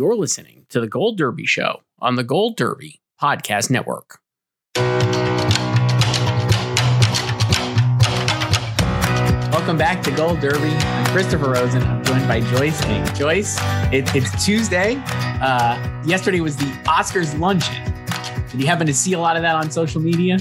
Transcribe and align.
You're 0.00 0.16
listening 0.16 0.64
to 0.70 0.80
the 0.80 0.86
Gold 0.86 1.18
Derby 1.18 1.44
Show 1.44 1.82
on 1.98 2.14
the 2.14 2.24
Gold 2.24 2.56
Derby 2.56 3.02
Podcast 3.20 3.68
Network. 3.68 4.20
Welcome 9.52 9.76
back 9.76 10.02
to 10.04 10.10
Gold 10.10 10.40
Derby. 10.40 10.70
I'm 10.70 11.06
Christopher 11.08 11.50
Rosen. 11.50 11.82
I'm 11.82 12.02
joined 12.02 12.26
by 12.26 12.40
Joyce 12.40 12.82
King. 12.82 13.04
Joyce, 13.14 13.58
it, 13.92 14.08
it's 14.16 14.42
Tuesday. 14.42 14.96
Uh, 15.42 15.76
yesterday 16.06 16.40
was 16.40 16.56
the 16.56 16.64
Oscars 16.86 17.38
luncheon. 17.38 17.84
Did 18.50 18.58
you 18.58 18.66
happen 18.66 18.86
to 18.86 18.94
see 18.94 19.12
a 19.12 19.18
lot 19.18 19.36
of 19.36 19.42
that 19.42 19.54
on 19.54 19.70
social 19.70 20.00
media? 20.00 20.38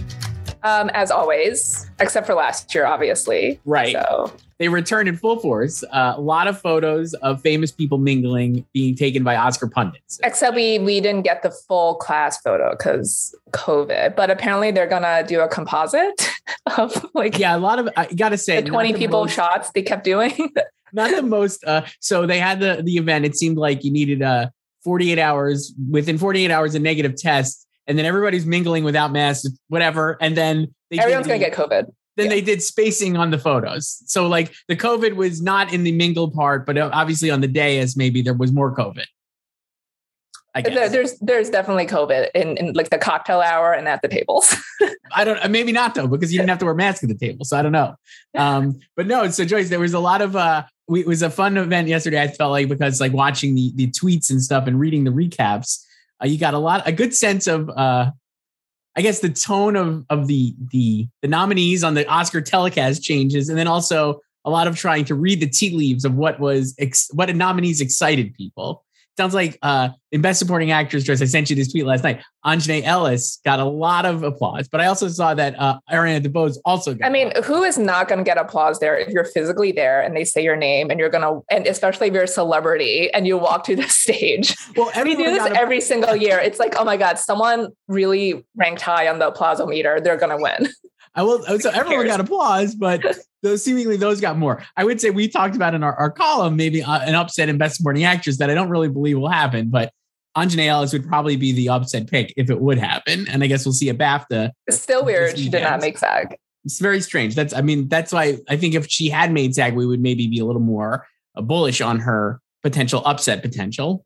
Um, 0.64 0.90
as 0.94 1.12
always, 1.12 1.92
except 2.00 2.28
for 2.28 2.34
last 2.34 2.74
year, 2.74 2.86
obviously. 2.86 3.60
Right. 3.66 3.92
So 3.92 4.32
they 4.60 4.68
returned 4.68 5.08
in 5.08 5.16
full 5.16 5.40
force. 5.40 5.84
Uh, 5.84 6.14
a 6.16 6.22
lot 6.22 6.48
of 6.48 6.60
photos 6.60 7.14
of 7.16 7.42
famous 7.42 7.72
people 7.72 7.98
mingling 7.98 8.66
being 8.74 8.94
taken 8.96 9.24
by 9.24 9.36
Oscar 9.38 9.68
pundits. 9.68 10.20
Except 10.24 10.56
we 10.56 10.80
we 10.80 11.00
didn't 11.00 11.24
get 11.24 11.42
the 11.44 11.52
full 11.52 11.96
class 11.96 12.40
photo 12.42 12.72
because 12.72 13.34
COVID. 13.52 14.16
But 14.16 14.30
apparently 14.30 14.72
they're 14.72 14.88
gonna 14.88 15.24
do 15.26 15.40
a 15.40 15.48
composite 15.48 16.30
of 16.78 17.06
like 17.14 17.40
yeah, 17.40 17.56
a 17.56 17.58
lot 17.58 17.80
of 17.80 17.90
I 17.96 18.06
gotta 18.08 18.38
say 18.38 18.62
the 18.62 18.70
twenty 18.70 18.92
the 18.92 19.00
people 19.00 19.22
most, 19.22 19.34
shots 19.34 19.72
they 19.72 19.82
kept 19.82 20.04
doing. 20.04 20.54
not 20.94 21.16
the 21.16 21.24
most. 21.24 21.64
Uh, 21.64 21.86
so 22.00 22.26
they 22.26 22.40
had 22.40 22.60
the 22.60 22.82
the 22.84 22.98
event. 22.98 23.26
It 23.26 23.36
seemed 23.36 23.58
like 23.58 23.84
you 23.84 23.92
needed 23.92 24.22
uh 24.22 24.50
48 24.84 25.20
hours 25.20 25.74
within 25.92 26.18
48 26.18 26.52
hours 26.52 26.74
a 26.74 26.80
negative 26.80 27.18
test 27.18 27.68
and 27.90 27.98
then 27.98 28.06
everybody's 28.06 28.46
mingling 28.46 28.84
without 28.84 29.12
masks, 29.12 29.50
whatever. 29.68 30.16
And 30.22 30.38
then 30.38 30.74
everyone's 30.92 31.28
going 31.28 31.40
to 31.40 31.46
get 31.46 31.58
COVID. 31.58 31.92
Then 32.20 32.28
yeah. 32.28 32.36
they 32.36 32.42
did 32.42 32.62
spacing 32.62 33.16
on 33.16 33.32
the 33.32 33.38
photos. 33.38 34.04
So 34.06 34.28
like 34.28 34.54
the 34.68 34.76
COVID 34.76 35.16
was 35.16 35.42
not 35.42 35.74
in 35.74 35.84
the 35.84 35.94
mingle 35.94 36.30
part, 36.30 36.66
but 36.66 36.78
obviously 36.78 37.32
on 37.32 37.40
the 37.40 37.48
day 37.48 37.80
as 37.80 37.96
maybe 37.96 38.22
there 38.22 38.34
was 38.34 38.52
more 38.52 38.76
COVID. 38.76 39.06
I 40.56 40.62
guess. 40.62 40.92
There's 40.92 41.18
there's 41.20 41.50
definitely 41.50 41.86
COVID 41.86 42.32
in, 42.36 42.58
in 42.58 42.74
like 42.74 42.90
the 42.90 42.98
cocktail 42.98 43.40
hour 43.40 43.72
and 43.72 43.88
at 43.88 44.02
the 44.02 44.08
tables. 44.08 44.54
I 45.14 45.24
don't 45.24 45.50
maybe 45.50 45.72
not 45.72 45.96
though 45.96 46.08
because 46.08 46.34
you 46.34 46.40
didn't 46.40 46.50
have 46.50 46.60
to 46.60 46.66
wear 46.66 46.74
masks 46.74 47.04
at 47.04 47.10
the 47.10 47.16
table, 47.16 47.46
so 47.46 47.58
I 47.58 47.62
don't 47.62 47.72
know. 47.72 47.96
Um, 48.36 48.80
but 48.96 49.08
no, 49.08 49.30
so 49.30 49.46
Joyce, 49.46 49.70
there 49.70 49.80
was 49.80 49.94
a 49.94 50.00
lot 50.00 50.22
of 50.22 50.36
uh, 50.36 50.64
we, 50.88 51.02
it 51.02 51.08
was 51.08 51.22
a 51.22 51.30
fun 51.30 51.56
event 51.56 51.88
yesterday. 51.88 52.22
I 52.22 52.28
felt 52.28 52.52
like 52.52 52.68
because 52.68 53.00
like 53.00 53.14
watching 53.14 53.56
the 53.56 53.72
the 53.76 53.88
tweets 53.92 54.30
and 54.32 54.42
stuff 54.42 54.68
and 54.68 54.80
reading 54.80 55.04
the 55.04 55.12
recaps, 55.12 55.86
uh, 56.22 56.28
you 56.28 56.40
got 56.40 56.56
a 56.56 56.60
lot 56.60 56.82
a 56.88 56.92
good 56.92 57.14
sense 57.16 57.46
of 57.48 57.70
uh, 57.70 58.12
I 58.96 59.02
guess 59.02 59.20
the 59.20 59.30
tone 59.30 59.76
of 59.76 60.06
of 60.10 60.28
the 60.28 60.54
the 60.72 61.08
the 61.22 61.28
nominees 61.28 61.84
on 61.84 61.94
the 61.94 62.08
Oscar 62.08 62.42
telecast 62.42 63.04
changes, 63.04 63.50
and 63.50 63.58
then 63.58 63.68
also 63.68 64.20
a 64.46 64.50
lot 64.50 64.68
of 64.68 64.76
trying 64.76 65.06
to 65.06 65.16
read 65.16 65.40
the 65.40 65.50
tea 65.50 65.70
leaves 65.72 66.06
of 66.06 66.16
what 66.16 66.40
was 66.40 66.76
ex- 66.80 67.10
what 67.14 67.34
nominees 67.36 67.82
excited 67.82 68.34
people 68.34 68.84
sounds 69.20 69.34
like 69.34 69.60
uh, 69.64 69.90
in 70.14 70.22
Best 70.22 70.40
Supporting 70.40 70.72
Actress 70.72 71.04
dress. 71.04 71.22
I 71.22 71.26
sent 71.26 71.50
you 71.50 71.56
this 71.56 71.70
tweet 71.70 71.86
last 71.86 72.06
night. 72.06 72.22
Aunjanue 72.46 72.84
Ellis 72.84 73.42
got 73.44 73.60
a 73.60 73.66
lot 73.66 74.06
of 74.06 74.24
applause, 74.24 74.70
but 74.70 74.80
I 74.80 74.86
also 74.86 75.10
saw 75.10 75.34
that 75.34 75.60
uh, 75.60 75.78
Ariana 75.92 76.26
DeBose 76.26 76.56
also 76.64 76.94
got. 76.94 77.06
I 77.06 77.10
mean, 77.10 77.34
who 77.44 77.64
is 77.64 77.78
not 77.78 78.08
going 78.08 78.20
to 78.20 78.24
get 78.24 78.38
applause 78.38 78.80
there 78.80 78.98
if 78.98 79.10
you're 79.10 79.26
physically 79.26 79.74
there 79.74 80.00
and 80.00 80.16
they 80.16 80.24
say 80.24 80.42
your 80.42 80.56
name 80.56 80.90
and 80.90 81.02
you're 81.02 81.10
going 81.10 81.24
to, 81.24 81.44
and 81.54 81.68
especially 81.68 82.08
if 82.08 82.14
you're 82.14 82.24
a 82.24 82.28
celebrity 82.28 83.14
and 83.14 83.28
you 83.28 83.38
walk 83.38 83.66
to 83.66 83.76
the 83.76 83.84
stage. 83.90 84.56
Well, 84.78 84.90
we 85.04 85.16
do 85.16 85.26
this 85.26 85.52
every 85.54 85.82
single 85.82 86.16
year. 86.16 86.40
It's 86.40 86.60
like, 86.60 86.76
oh 86.78 86.86
my 86.86 86.96
God, 86.96 87.20
someone 87.20 87.68
really 87.90 88.46
ranked 88.56 88.82
high 88.82 89.10
on 89.10 89.20
the 89.20 89.28
applause 89.28 89.60
meter. 89.66 90.00
They're 90.00 90.18
going 90.18 90.36
to 90.36 90.42
win. 90.42 90.72
I 91.16 91.24
will. 91.24 91.44
So 91.60 91.70
everyone 91.70 92.08
got 92.08 92.20
applause, 92.20 92.76
but 92.76 93.04
those 93.44 93.64
seemingly 93.64 93.98
those 93.98 94.22
got 94.22 94.38
more. 94.38 94.64
I 94.78 94.84
would 94.84 95.02
say 95.02 95.10
we 95.10 95.28
talked 95.28 95.56
about 95.56 95.74
in 95.74 95.84
our, 95.84 95.96
our 95.96 96.12
column 96.12 96.56
maybe 96.56 96.84
uh, 96.84 97.00
an 97.02 97.16
upset 97.16 97.50
in 97.50 97.58
best 97.58 97.78
supporting 97.78 98.04
actress 98.04 98.38
that 98.38 98.50
I 98.50 98.54
don't 98.54 98.70
really 98.70 98.90
believe 98.90 99.18
will 99.18 99.30
happen, 99.30 99.70
but 99.70 99.92
Aunjanue 100.38 100.68
Ellis 100.68 100.94
would 100.94 101.08
probably 101.08 101.36
be 101.36 101.52
the 101.52 101.70
upset 101.70 102.08
pick 102.08 102.34
if 102.38 102.50
it 102.50 102.62
would 102.62 102.78
happen, 102.78 103.28
and 103.30 103.44
I 103.44 103.48
guess 103.48 103.66
we'll 103.66 103.74
see 103.74 103.90
a 103.90 103.94
BAFTA. 103.94 104.52
It's 104.68 104.80
still 104.80 105.04
weird 105.04 105.38
she 105.38 105.50
did 105.50 105.64
not 105.64 105.82
make 105.82 105.98
SAG. 105.98 106.36
It's 106.66 106.80
very 106.80 107.02
strange. 107.02 107.36
That's 107.36 107.54
I 107.54 107.62
mean 107.62 107.88
that's 107.88 108.14
why 108.14 108.38
I 108.48 108.58
think 108.58 108.76
if 108.76 108.88
she 108.90 109.10
had 109.10 109.32
made 109.32 109.56
SAG, 109.56 109.76
we 109.76 109.86
would 109.86 110.02
maybe 110.02 110.28
be 110.28 110.40
a 110.40 110.46
little 110.46 110.62
more 110.62 111.08
uh, 111.36 111.42
bullish 111.42 111.82
on 111.82 112.00
her 112.00 112.42
potential 112.62 113.02
upset 113.06 113.42
potential. 113.42 114.06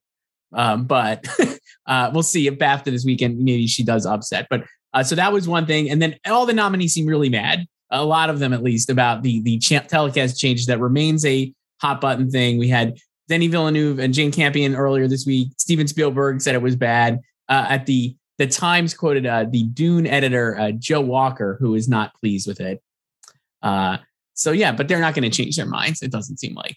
Um, 0.53 0.86
but 0.86 1.25
uh, 1.88 2.12
we'll 2.14 2.24
see 2.24 2.48
if 2.48 2.56
BAFTA 2.56 2.86
this 2.86 3.06
weekend 3.06 3.38
maybe 3.40 3.68
she 3.68 3.84
does 3.84 4.06
upset. 4.06 4.48
But 4.50 4.64
uh, 4.94 5.04
so 5.04 5.16
that 5.16 5.34
was 5.34 5.48
one 5.48 5.66
thing, 5.66 5.90
and 5.90 6.02
then 6.02 6.16
all 6.28 6.46
the 6.46 6.54
nominees 6.54 6.94
seem 6.94 7.06
really 7.06 7.30
mad 7.30 7.68
a 7.94 8.04
lot 8.04 8.30
of 8.30 8.40
them 8.40 8.54
at 8.54 8.64
least 8.64 8.90
about 8.90 9.24
the 9.24 9.40
the 9.42 9.60
telecast 9.60 10.40
changes 10.40 10.66
that 10.66 10.80
remains 10.80 11.26
a 11.26 11.54
hot 11.80 12.02
button 12.02 12.30
thing. 12.30 12.58
We 12.58 12.68
had 12.68 12.98
Denis 13.30 13.52
Villeneuve 13.52 14.00
and 14.00 14.14
Jane 14.14 14.32
Campion 14.32 14.76
earlier 14.76 15.08
this 15.08 15.26
week. 15.26 15.50
Steven 15.58 15.88
Spielberg 15.88 16.42
said 16.42 16.56
it 16.56 16.62
was 16.62 16.76
bad. 16.76 17.20
Uh, 17.48 17.68
at 17.70 17.86
the 17.86 18.16
the 18.40 18.48
Times 18.48 18.96
quoted 18.96 19.28
uh, 19.28 19.46
the 19.50 19.64
Dune 19.64 20.08
editor 20.08 20.58
uh, 20.58 20.72
Joe 20.72 21.02
Walker, 21.02 21.58
who 21.60 21.76
is 21.76 21.88
not 21.88 22.14
pleased 22.20 22.48
with 22.48 22.60
it. 22.60 22.82
Uh, 23.62 23.98
so 24.34 24.52
yeah, 24.52 24.72
but 24.72 24.88
they're 24.88 25.00
not 25.00 25.14
going 25.14 25.30
to 25.30 25.36
change 25.36 25.56
their 25.56 25.68
minds. 25.68 26.02
It 26.02 26.12
doesn't 26.12 26.40
seem 26.40 26.56
like. 26.56 26.76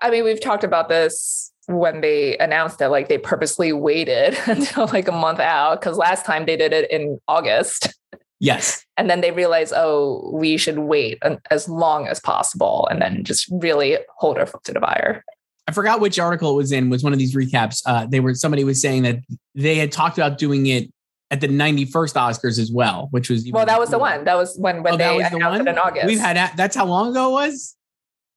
I 0.00 0.10
mean, 0.10 0.22
we've 0.22 0.40
talked 0.40 0.62
about 0.62 0.88
this 0.88 1.52
when 1.68 2.00
they 2.00 2.36
announced 2.38 2.78
that 2.78 2.90
like 2.90 3.08
they 3.08 3.18
purposely 3.18 3.72
waited 3.72 4.36
until 4.46 4.86
like 4.86 5.06
a 5.06 5.12
month 5.12 5.38
out 5.38 5.80
because 5.80 5.96
last 5.96 6.24
time 6.24 6.46
they 6.46 6.56
did 6.56 6.72
it 6.72 6.90
in 6.90 7.20
August. 7.28 7.94
Yes. 8.40 8.86
And 8.96 9.10
then 9.10 9.20
they 9.20 9.32
realized, 9.32 9.72
oh, 9.76 10.30
we 10.32 10.56
should 10.56 10.78
wait 10.78 11.20
as 11.50 11.68
long 11.68 12.06
as 12.06 12.20
possible 12.20 12.88
and 12.90 13.02
then 13.02 13.24
just 13.24 13.48
really 13.50 13.98
hold 14.16 14.38
our 14.38 14.46
foot 14.46 14.64
to 14.64 14.72
the 14.72 14.80
fire. 14.80 15.24
I 15.66 15.72
forgot 15.72 16.00
which 16.00 16.18
article 16.18 16.52
it 16.52 16.56
was 16.56 16.72
in, 16.72 16.88
was 16.88 17.04
one 17.04 17.12
of 17.12 17.18
these 17.18 17.34
recaps. 17.34 17.82
Uh, 17.84 18.06
they 18.06 18.20
were 18.20 18.34
somebody 18.34 18.64
was 18.64 18.80
saying 18.80 19.02
that 19.02 19.18
they 19.54 19.74
had 19.74 19.92
talked 19.92 20.16
about 20.16 20.38
doing 20.38 20.66
it 20.66 20.90
at 21.30 21.42
the 21.42 21.48
91st 21.48 22.14
Oscars 22.14 22.58
as 22.58 22.72
well, 22.72 23.08
which 23.10 23.28
was 23.28 23.46
well, 23.52 23.66
that 23.66 23.78
was 23.78 23.90
the 23.90 23.98
one. 23.98 24.24
That 24.24 24.36
was 24.36 24.56
when 24.56 24.82
when 24.82 24.94
oh, 24.94 24.96
they 24.96 25.20
announced 25.20 25.64
the 25.64 25.70
it 25.70 25.72
in 25.72 25.78
August. 25.78 26.06
We've 26.06 26.18
had 26.18 26.56
that's 26.56 26.74
how 26.74 26.86
long 26.86 27.10
ago 27.10 27.28
it 27.28 27.32
was. 27.32 27.76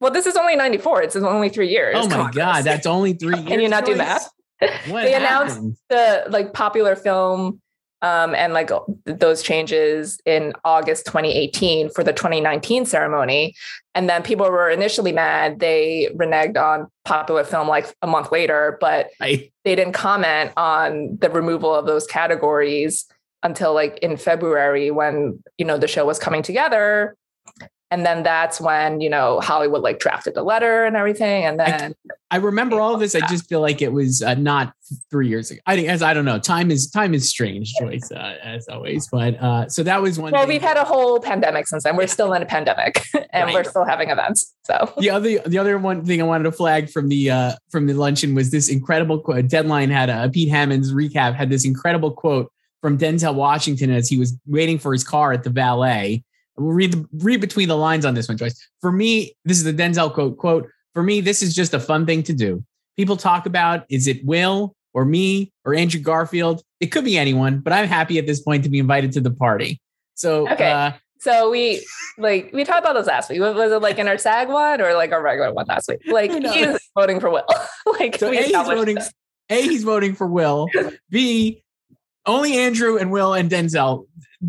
Well, 0.02 0.10
this 0.10 0.26
is 0.26 0.36
only 0.36 0.56
94. 0.56 1.02
It's 1.04 1.14
only 1.14 1.48
three 1.48 1.68
years. 1.68 1.94
Oh 1.96 2.08
my 2.08 2.16
Congress. 2.16 2.34
god, 2.34 2.64
that's 2.64 2.86
only 2.86 3.12
three 3.12 3.36
years. 3.36 3.46
Can 3.46 3.60
you 3.60 3.68
not 3.68 3.86
choice? 3.86 3.94
do 3.94 3.98
that? 3.98 4.28
they 4.88 5.14
announced 5.14 5.60
the 5.90 6.24
like 6.28 6.52
popular 6.52 6.96
film 6.96 7.60
um, 8.02 8.34
and 8.34 8.52
like 8.52 8.70
those 9.04 9.42
changes 9.42 10.18
in 10.26 10.54
August 10.64 11.06
2018 11.06 11.90
for 11.90 12.02
the 12.02 12.12
2019 12.12 12.84
ceremony. 12.84 13.54
And 13.94 14.10
then 14.10 14.24
people 14.24 14.50
were 14.50 14.68
initially 14.68 15.12
mad. 15.12 15.60
They 15.60 16.10
reneged 16.16 16.56
on 16.56 16.88
popular 17.04 17.44
film 17.44 17.68
like 17.68 17.94
a 18.02 18.08
month 18.08 18.32
later, 18.32 18.78
but 18.80 19.10
I... 19.20 19.50
they 19.64 19.76
didn't 19.76 19.92
comment 19.92 20.50
on 20.56 21.16
the 21.20 21.30
removal 21.30 21.72
of 21.72 21.86
those 21.86 22.08
categories 22.08 23.06
until 23.44 23.72
like 23.72 23.98
in 23.98 24.16
February 24.16 24.90
when, 24.90 25.40
you 25.58 25.64
know, 25.64 25.78
the 25.78 25.86
show 25.86 26.04
was 26.04 26.18
coming 26.18 26.42
together. 26.42 27.16
And 27.92 28.06
then 28.06 28.22
that's 28.22 28.58
when 28.58 29.02
you 29.02 29.10
know 29.10 29.38
Hollywood 29.40 29.82
like 29.82 29.98
drafted 29.98 30.34
the 30.34 30.42
letter 30.42 30.84
and 30.84 30.96
everything, 30.96 31.44
and 31.44 31.60
then 31.60 31.94
I, 32.30 32.36
I 32.36 32.38
remember 32.38 32.80
all 32.80 32.94
of 32.94 33.00
this. 33.00 33.14
I 33.14 33.20
just 33.28 33.50
feel 33.50 33.60
like 33.60 33.82
it 33.82 33.92
was 33.92 34.22
uh, 34.22 34.32
not 34.34 34.72
three 35.10 35.28
years 35.28 35.50
ago. 35.50 35.60
I 35.66 35.76
think 35.76 35.88
as 35.88 36.02
I 36.02 36.14
don't 36.14 36.24
know, 36.24 36.38
time 36.38 36.70
is 36.70 36.90
time 36.90 37.12
is 37.12 37.28
strange, 37.28 37.74
Joyce, 37.78 38.10
uh, 38.10 38.36
as 38.42 38.66
always. 38.68 39.06
But 39.12 39.34
uh, 39.42 39.68
so 39.68 39.82
that 39.82 40.00
was 40.00 40.18
one. 40.18 40.32
Well, 40.32 40.46
we've 40.46 40.62
had 40.62 40.78
a 40.78 40.84
whole 40.84 41.20
pandemic 41.20 41.66
since 41.66 41.84
then. 41.84 41.96
We're 41.96 42.06
still 42.06 42.32
in 42.32 42.40
a 42.40 42.46
pandemic, 42.46 43.04
and 43.30 43.44
right. 43.44 43.54
we're 43.54 43.64
still 43.64 43.84
having 43.84 44.08
events. 44.08 44.54
So 44.64 44.90
the 44.98 45.10
other 45.10 45.40
the 45.40 45.58
other 45.58 45.76
one 45.76 46.02
thing 46.02 46.22
I 46.22 46.24
wanted 46.24 46.44
to 46.44 46.52
flag 46.52 46.88
from 46.88 47.10
the 47.10 47.30
uh, 47.30 47.52
from 47.70 47.86
the 47.86 47.92
luncheon 47.92 48.34
was 48.34 48.50
this 48.50 48.70
incredible 48.70 49.20
quote. 49.20 49.48
Deadline 49.48 49.90
had 49.90 50.08
a 50.08 50.30
Pete 50.30 50.48
Hammond's 50.48 50.94
recap 50.94 51.34
had 51.34 51.50
this 51.50 51.66
incredible 51.66 52.12
quote 52.12 52.50
from 52.80 52.96
Denzel 52.96 53.34
Washington 53.34 53.90
as 53.90 54.08
he 54.08 54.16
was 54.16 54.34
waiting 54.46 54.78
for 54.78 54.94
his 54.94 55.04
car 55.04 55.32
at 55.34 55.44
the 55.44 55.50
valet 55.50 56.24
We'll 56.56 56.72
read 56.72 56.92
the, 56.92 57.08
read 57.14 57.40
between 57.40 57.68
the 57.68 57.76
lines 57.76 58.04
on 58.04 58.14
this 58.14 58.28
one, 58.28 58.36
Joyce. 58.36 58.68
For 58.80 58.92
me, 58.92 59.34
this 59.44 59.58
is 59.58 59.64
the 59.64 59.72
Denzel 59.72 60.12
quote. 60.12 60.36
Quote: 60.36 60.68
For 60.94 61.02
me, 61.02 61.20
this 61.20 61.42
is 61.42 61.54
just 61.54 61.74
a 61.74 61.80
fun 61.80 62.06
thing 62.06 62.22
to 62.24 62.32
do. 62.32 62.64
People 62.96 63.16
talk 63.16 63.46
about 63.46 63.84
is 63.88 64.06
it 64.06 64.24
Will 64.24 64.74
or 64.92 65.04
me 65.04 65.50
or 65.64 65.74
Andrew 65.74 66.00
Garfield? 66.00 66.62
It 66.80 66.86
could 66.86 67.04
be 67.04 67.16
anyone, 67.16 67.60
but 67.60 67.72
I'm 67.72 67.88
happy 67.88 68.18
at 68.18 68.26
this 68.26 68.40
point 68.40 68.64
to 68.64 68.70
be 68.70 68.78
invited 68.78 69.12
to 69.12 69.20
the 69.20 69.30
party. 69.30 69.80
So 70.14 70.48
okay. 70.48 70.70
Uh, 70.70 70.92
so 71.18 71.50
we 71.50 71.86
like 72.18 72.50
we 72.52 72.64
talked 72.64 72.80
about 72.80 72.94
this 72.94 73.06
last 73.06 73.30
week. 73.30 73.40
Was 73.40 73.72
it 73.72 73.80
like 73.80 73.98
in 73.98 74.08
our 74.08 74.18
SAG 74.18 74.48
one 74.48 74.80
or 74.80 74.92
like 74.94 75.12
our 75.12 75.22
regular 75.22 75.52
one 75.52 75.66
last 75.66 75.88
week? 75.88 76.00
Like 76.06 76.32
he's 76.32 76.90
voting 76.96 77.20
for 77.20 77.30
Will. 77.30 77.46
like 77.98 78.18
so 78.18 78.30
A, 78.30 78.42
he's 78.42 78.52
voting. 78.52 78.98
A, 79.48 79.62
he's 79.62 79.84
voting 79.84 80.14
for 80.14 80.26
Will. 80.26 80.68
B, 81.10 81.62
only 82.26 82.56
Andrew 82.58 82.98
and 82.98 83.12
Will 83.12 83.34
and 83.34 83.48
Denzel 83.48 84.06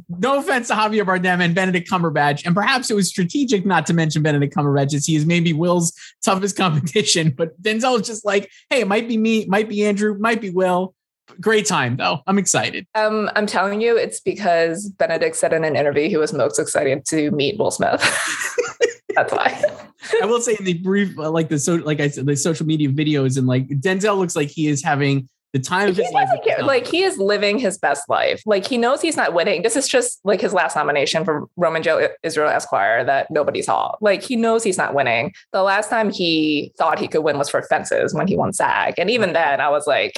no 0.09 0.39
offense 0.39 0.67
to 0.69 0.73
Javier 0.73 1.05
Bardem 1.05 1.41
and 1.41 1.53
Benedict 1.53 1.89
Cumberbatch, 1.89 2.45
and 2.45 2.55
perhaps 2.55 2.89
it 2.89 2.95
was 2.95 3.09
strategic 3.09 3.65
not 3.65 3.85
to 3.87 3.93
mention 3.93 4.23
Benedict 4.23 4.55
Cumberbatch 4.55 4.93
as 4.93 5.05
he 5.05 5.15
is 5.15 5.25
maybe 5.25 5.53
Will's 5.53 5.93
toughest 6.23 6.57
competition. 6.57 7.31
But 7.31 7.61
Denzel 7.61 7.99
is 7.99 8.07
just 8.07 8.25
like, 8.25 8.49
hey, 8.69 8.81
it 8.81 8.87
might 8.87 9.07
be 9.07 9.17
me, 9.17 9.45
might 9.45 9.69
be 9.69 9.85
Andrew, 9.85 10.17
might 10.17 10.41
be 10.41 10.49
Will. 10.49 10.93
Great 11.39 11.65
time 11.65 11.95
though. 11.95 12.19
I'm 12.27 12.37
excited. 12.37 12.85
Um, 12.95 13.29
I'm 13.35 13.45
telling 13.45 13.81
you, 13.81 13.97
it's 13.97 14.19
because 14.19 14.89
Benedict 14.89 15.35
said 15.35 15.53
in 15.53 15.63
an 15.63 15.75
interview 15.75 16.09
he 16.09 16.17
was 16.17 16.33
most 16.33 16.59
excited 16.59 17.05
to 17.05 17.31
meet 17.31 17.57
Will 17.57 17.71
Smith. 17.71 18.01
That's 19.15 19.31
why. 19.31 19.63
I 20.21 20.25
will 20.25 20.41
say 20.41 20.55
in 20.59 20.65
the 20.65 20.73
brief, 20.73 21.17
uh, 21.17 21.31
like 21.31 21.49
the 21.49 21.59
so, 21.59 21.75
like 21.75 21.99
I 21.99 22.09
said, 22.09 22.25
the 22.25 22.35
social 22.35 22.65
media 22.65 22.89
videos 22.89 23.37
and 23.37 23.47
like 23.47 23.67
Denzel 23.67 24.17
looks 24.17 24.35
like 24.35 24.49
he 24.49 24.67
is 24.67 24.83
having 24.83 25.29
the 25.53 25.59
time 25.59 25.87
of 25.87 25.95
his 25.95 26.11
life. 26.11 26.29
Like 26.61 26.87
he 26.87 27.03
is 27.03 27.17
living 27.17 27.59
his 27.59 27.77
best 27.77 28.09
life. 28.09 28.41
Like 28.45 28.67
he 28.67 28.77
knows 28.77 29.01
he's 29.01 29.15
not 29.15 29.33
winning. 29.33 29.61
This 29.61 29.75
is 29.75 29.87
just 29.87 30.19
like 30.23 30.41
his 30.41 30.51
last 30.51 30.75
nomination 30.75 31.23
for 31.23 31.47
Roman 31.55 31.83
J. 31.83 32.09
Israel 32.23 32.49
Esquire 32.49 33.05
that 33.05 33.29
nobody 33.29 33.61
saw. 33.61 33.95
Like 34.01 34.23
he 34.23 34.35
knows 34.35 34.63
he's 34.63 34.77
not 34.77 34.95
winning. 34.95 35.31
The 35.53 35.61
last 35.61 35.89
time 35.89 36.09
he 36.09 36.73
thought 36.77 36.97
he 36.99 37.07
could 37.07 37.23
win 37.23 37.37
was 37.37 37.49
for 37.49 37.61
Fences 37.61 38.13
when 38.13 38.27
he 38.27 38.35
won 38.35 38.51
SAG. 38.51 38.95
And 38.97 39.09
even 39.09 39.33
then 39.33 39.61
I 39.61 39.69
was 39.69 39.85
like, 39.85 40.13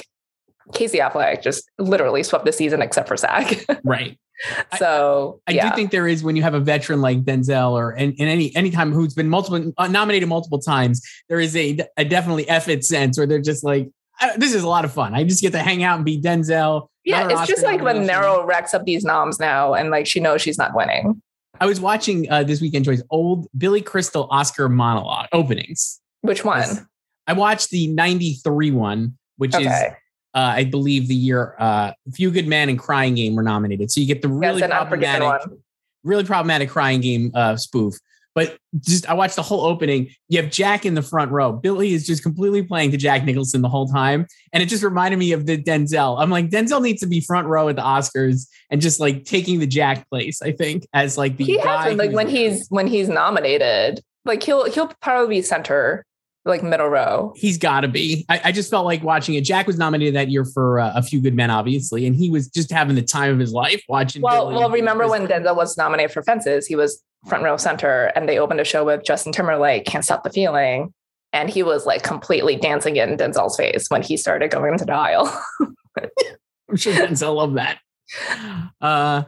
Casey 0.72 0.98
Affleck 0.98 1.42
just 1.42 1.70
literally 1.78 2.22
swept 2.22 2.44
the 2.44 2.52
season 2.52 2.82
except 2.82 3.06
for 3.06 3.16
SAG. 3.16 3.64
right. 3.84 4.18
So 4.78 5.40
I, 5.46 5.52
I 5.52 5.54
yeah. 5.54 5.70
do 5.70 5.76
think 5.76 5.90
there 5.90 6.08
is 6.08 6.22
when 6.22 6.36
you 6.36 6.42
have 6.42 6.54
a 6.54 6.60
veteran 6.60 7.00
like 7.00 7.24
Denzel 7.24 7.72
or 7.72 7.92
in, 7.92 8.12
in 8.14 8.28
any 8.28 8.54
any 8.54 8.70
time 8.70 8.92
who's 8.92 9.14
been 9.14 9.28
multiple 9.28 9.72
uh, 9.78 9.88
nominated 9.88 10.28
multiple 10.28 10.58
times, 10.58 11.00
there 11.28 11.40
is 11.40 11.56
a, 11.56 11.78
a 11.96 12.04
definitely 12.04 12.48
effort 12.48 12.84
sense 12.84 13.16
where 13.16 13.26
they're 13.26 13.40
just 13.40 13.64
like, 13.64 13.88
this 14.36 14.54
is 14.54 14.62
a 14.62 14.68
lot 14.68 14.84
of 14.84 14.92
fun. 14.92 15.14
I 15.14 15.24
just 15.24 15.42
get 15.42 15.52
to 15.52 15.58
hang 15.58 15.82
out 15.82 15.96
and 15.96 16.04
be 16.04 16.20
Denzel. 16.20 16.88
Yeah, 17.04 17.24
it's 17.26 17.40
Oscar 17.40 17.52
just 17.52 17.64
like 17.64 17.82
when 17.82 18.06
Meryl 18.06 18.44
racks 18.46 18.74
up 18.74 18.84
these 18.84 19.04
noms 19.04 19.38
now, 19.38 19.74
and 19.74 19.90
like 19.90 20.06
she 20.06 20.20
knows 20.20 20.42
she's 20.42 20.58
not 20.58 20.74
winning. 20.74 21.20
I 21.60 21.66
was 21.66 21.80
watching 21.80 22.30
uh, 22.30 22.42
this 22.42 22.60
weekend, 22.60 22.84
Joyce, 22.84 23.02
old 23.10 23.46
Billy 23.56 23.80
Crystal 23.80 24.28
Oscar 24.30 24.68
monologue 24.68 25.28
openings. 25.32 26.00
Which 26.20 26.44
one? 26.44 26.88
I 27.26 27.32
watched 27.32 27.70
the 27.70 27.88
'93 27.88 28.70
one, 28.72 29.16
which 29.36 29.54
okay. 29.54 29.64
is, 29.64 29.70
uh, 30.34 30.54
I 30.54 30.64
believe, 30.64 31.08
the 31.08 31.14
year 31.14 31.54
uh, 31.58 31.92
Few 32.12 32.30
Good 32.30 32.46
Men 32.46 32.68
and 32.68 32.78
Crying 32.78 33.14
Game 33.14 33.36
were 33.36 33.42
nominated. 33.42 33.90
So 33.90 34.00
you 34.00 34.06
get 34.06 34.22
the 34.22 34.28
really 34.28 34.62
problematic, 34.62 35.50
really 36.02 36.24
problematic 36.24 36.70
Crying 36.70 37.00
Game 37.00 37.30
uh, 37.34 37.56
spoof. 37.56 37.94
But 38.36 38.58
just 38.80 39.08
I 39.08 39.14
watched 39.14 39.34
the 39.34 39.42
whole 39.42 39.62
opening. 39.62 40.10
You 40.28 40.42
have 40.42 40.52
Jack 40.52 40.84
in 40.84 40.92
the 40.92 41.00
front 41.00 41.32
row. 41.32 41.52
Billy 41.52 41.94
is 41.94 42.06
just 42.06 42.22
completely 42.22 42.62
playing 42.62 42.90
to 42.90 42.98
Jack 42.98 43.24
Nicholson 43.24 43.62
the 43.62 43.68
whole 43.70 43.88
time. 43.88 44.26
And 44.52 44.62
it 44.62 44.66
just 44.66 44.84
reminded 44.84 45.16
me 45.16 45.32
of 45.32 45.46
the 45.46 45.56
Denzel. 45.56 46.20
I'm 46.20 46.28
like, 46.28 46.50
Denzel 46.50 46.82
needs 46.82 47.00
to 47.00 47.06
be 47.06 47.20
front 47.22 47.48
row 47.48 47.70
at 47.70 47.76
the 47.76 47.82
Oscars 47.82 48.46
and 48.70 48.82
just 48.82 49.00
like 49.00 49.24
taking 49.24 49.58
the 49.58 49.66
Jack 49.66 50.06
place, 50.10 50.42
I 50.42 50.52
think, 50.52 50.86
as 50.92 51.16
like 51.16 51.38
the 51.38 51.44
he. 51.44 51.58
Has 51.58 51.96
like 51.96 52.12
when 52.12 52.28
he's 52.28 52.68
when 52.68 52.86
he's 52.86 53.08
nominated, 53.08 54.02
like 54.26 54.42
he'll 54.42 54.70
he'll 54.70 54.92
probably 55.00 55.36
be 55.36 55.42
center 55.42 56.04
like 56.44 56.62
middle 56.62 56.88
row. 56.88 57.32
He's 57.36 57.56
got 57.56 57.80
to 57.80 57.88
be. 57.88 58.26
I, 58.28 58.40
I, 58.44 58.52
just 58.52 58.70
felt 58.70 58.84
like 58.84 59.02
watching 59.02 59.34
it. 59.34 59.42
Jack 59.42 59.66
was 59.66 59.78
nominated 59.78 60.14
that 60.14 60.28
year 60.28 60.44
for 60.44 60.78
uh, 60.78 60.92
A 60.94 61.02
Few 61.02 61.20
Good 61.20 61.34
Men, 61.34 61.50
obviously, 61.50 62.06
and 62.06 62.14
he 62.14 62.30
was 62.30 62.48
just 62.48 62.70
having 62.70 62.94
the 62.94 63.02
time 63.02 63.32
of 63.32 63.38
his 63.38 63.52
life 63.52 63.82
watching. 63.88 64.22
Well, 64.22 64.46
Billy. 64.46 64.56
well, 64.56 64.70
remember 64.70 65.08
when 65.08 65.26
Denzel 65.26 65.56
was 65.56 65.76
nominated 65.76 66.12
for 66.12 66.22
Fences? 66.22 66.66
He 66.66 66.76
was 66.76 67.02
front 67.26 67.44
row 67.44 67.56
center, 67.56 68.12
and 68.14 68.28
they 68.28 68.38
opened 68.38 68.60
a 68.60 68.64
show 68.64 68.84
with 68.84 69.04
Justin 69.04 69.32
Timberlake, 69.32 69.84
"Can't 69.84 70.04
Stop 70.04 70.24
the 70.24 70.30
Feeling," 70.30 70.92
and 71.32 71.50
he 71.50 71.62
was 71.62 71.86
like 71.86 72.02
completely 72.02 72.56
dancing 72.56 72.96
in 72.96 73.16
Denzel's 73.16 73.56
face 73.56 73.86
when 73.88 74.02
he 74.02 74.16
started 74.16 74.50
going 74.50 74.72
into 74.72 74.84
the 74.84 74.94
aisle. 74.94 75.42
I'm 76.68 76.76
sure 76.76 76.94
Denzel 76.94 77.36
loved 77.36 77.56
that. 77.56 77.78
Uh, 78.80 79.22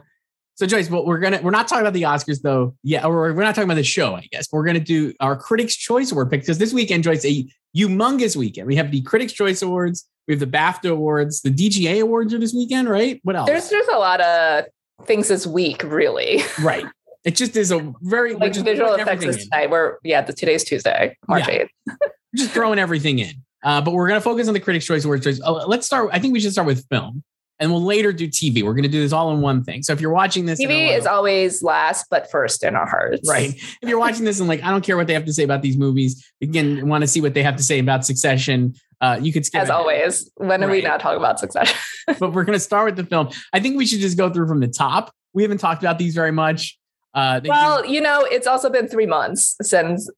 so 0.55 0.65
Joyce, 0.65 0.89
well, 0.89 1.05
we're 1.05 1.19
gonna 1.19 1.39
we're 1.41 1.51
not 1.51 1.67
talking 1.67 1.83
about 1.83 1.93
the 1.93 2.01
Oscars 2.01 2.41
though. 2.41 2.75
Yeah, 2.83 3.05
or 3.05 3.33
we're 3.33 3.43
not 3.43 3.55
talking 3.55 3.69
about 3.69 3.75
the 3.75 3.83
show, 3.83 4.15
I 4.15 4.27
guess. 4.31 4.47
We're 4.51 4.65
gonna 4.65 4.81
do 4.81 5.13
our 5.21 5.37
Critics' 5.37 5.75
Choice 5.75 6.11
Award 6.11 6.29
pick 6.29 6.41
because 6.41 6.57
this 6.57 6.73
weekend, 6.73 7.03
Joyce, 7.05 7.23
a 7.25 7.47
humongous 7.75 8.35
weekend. 8.35 8.67
We 8.67 8.75
have 8.75 8.91
the 8.91 9.01
Critics' 9.01 9.31
Choice 9.31 9.61
Awards, 9.61 10.05
we 10.27 10.33
have 10.33 10.41
the 10.41 10.47
BAFTA 10.47 10.91
Awards, 10.91 11.41
the 11.41 11.49
DGA 11.49 12.01
Awards 12.01 12.33
are 12.33 12.39
this 12.39 12.53
weekend, 12.53 12.89
right? 12.89 13.21
What 13.23 13.37
else? 13.37 13.47
There's 13.47 13.69
there's 13.69 13.87
a 13.87 13.97
lot 13.97 14.19
of 14.19 14.65
things 15.05 15.29
this 15.29 15.47
week, 15.47 15.81
really. 15.83 16.41
Right. 16.61 16.85
It 17.25 17.35
just 17.35 17.55
is 17.57 17.71
a 17.71 17.93
very 18.01 18.33
like 18.33 18.55
visual 18.55 18.93
effects 18.93 19.25
is 19.25 19.47
tonight. 19.49 19.69
We're 19.69 19.97
yeah, 20.03 20.21
the, 20.21 20.33
today's 20.33 20.63
Tuesday, 20.63 21.17
March. 21.27 21.47
Yeah. 21.47 21.65
just 22.35 22.51
throwing 22.51 22.79
everything 22.79 23.19
in. 23.19 23.33
Uh, 23.61 23.81
but 23.81 23.93
we're 23.93 24.07
gonna 24.07 24.21
focus 24.21 24.47
on 24.47 24.53
the 24.53 24.59
Critics' 24.59 24.85
Choice 24.85 25.03
Awards. 25.03 25.41
Uh, 25.41 25.65
let's 25.67 25.85
start. 25.85 26.09
I 26.13 26.19
think 26.19 26.33
we 26.33 26.39
should 26.39 26.53
start 26.53 26.67
with 26.67 26.87
film 26.87 27.23
and 27.59 27.71
we'll 27.71 27.83
later 27.83 28.13
do 28.13 28.27
TV. 28.27 28.63
We're 28.63 28.73
going 28.73 28.83
to 28.83 28.89
do 28.89 29.01
this 29.01 29.11
all 29.11 29.31
in 29.31 29.41
one 29.41 29.63
thing. 29.63 29.83
So 29.83 29.91
if 29.93 29.99
you're 29.99 30.13
watching 30.13 30.45
this, 30.45 30.59
TV 30.59 30.95
is 30.97 31.05
always 31.05 31.61
last, 31.61 32.05
but 32.09 32.31
first 32.31 32.63
in 32.63 32.75
our 32.75 32.87
hearts. 32.87 33.29
Right. 33.29 33.53
If 33.81 33.89
you're 33.89 33.99
watching 33.99 34.23
this 34.23 34.39
and 34.39 34.47
like, 34.47 34.63
I 34.63 34.71
don't 34.71 34.83
care 34.83 34.95
what 34.95 35.07
they 35.07 35.13
have 35.13 35.25
to 35.25 35.33
say 35.33 35.43
about 35.43 35.61
these 35.61 35.77
movies. 35.77 36.25
Again, 36.41 36.87
want 36.87 37.01
to 37.01 37.07
see 37.07 37.21
what 37.21 37.33
they 37.33 37.43
have 37.43 37.57
to 37.57 37.63
say 37.63 37.79
about 37.79 38.05
Succession. 38.05 38.75
Uh, 39.01 39.19
you 39.21 39.33
could 39.33 39.45
skip. 39.45 39.61
As 39.61 39.69
always, 39.69 40.31
when 40.35 40.63
are 40.63 40.69
we 40.69 40.81
not 40.81 41.01
talking 41.01 41.17
about 41.17 41.39
Succession? 41.39 41.77
but 42.19 42.31
we're 42.31 42.45
going 42.45 42.57
to 42.57 42.63
start 42.63 42.85
with 42.85 42.95
the 42.95 43.05
film. 43.05 43.29
I 43.51 43.59
think 43.59 43.77
we 43.77 43.85
should 43.85 43.99
just 43.99 44.17
go 44.17 44.29
through 44.29 44.47
from 44.47 44.61
the 44.61 44.67
top. 44.67 45.13
We 45.33 45.43
haven't 45.43 45.59
talked 45.59 45.83
about 45.83 45.99
these 45.99 46.15
very 46.15 46.31
much. 46.31 46.78
Uh, 47.13 47.41
well, 47.45 47.85
you 47.85 48.01
know, 48.01 48.21
it's 48.21 48.47
also 48.47 48.69
been 48.69 48.87
three 48.87 49.05
months 49.05 49.55
since 49.61 50.09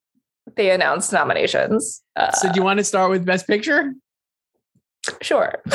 they 0.55 0.71
announced 0.71 1.13
nominations. 1.13 2.01
Uh, 2.15 2.31
so 2.31 2.51
do 2.51 2.55
you 2.55 2.63
want 2.63 2.79
to 2.79 2.83
start 2.83 3.09
with 3.09 3.25
Best 3.25 3.47
Picture? 3.47 3.93
Sure. 5.21 5.61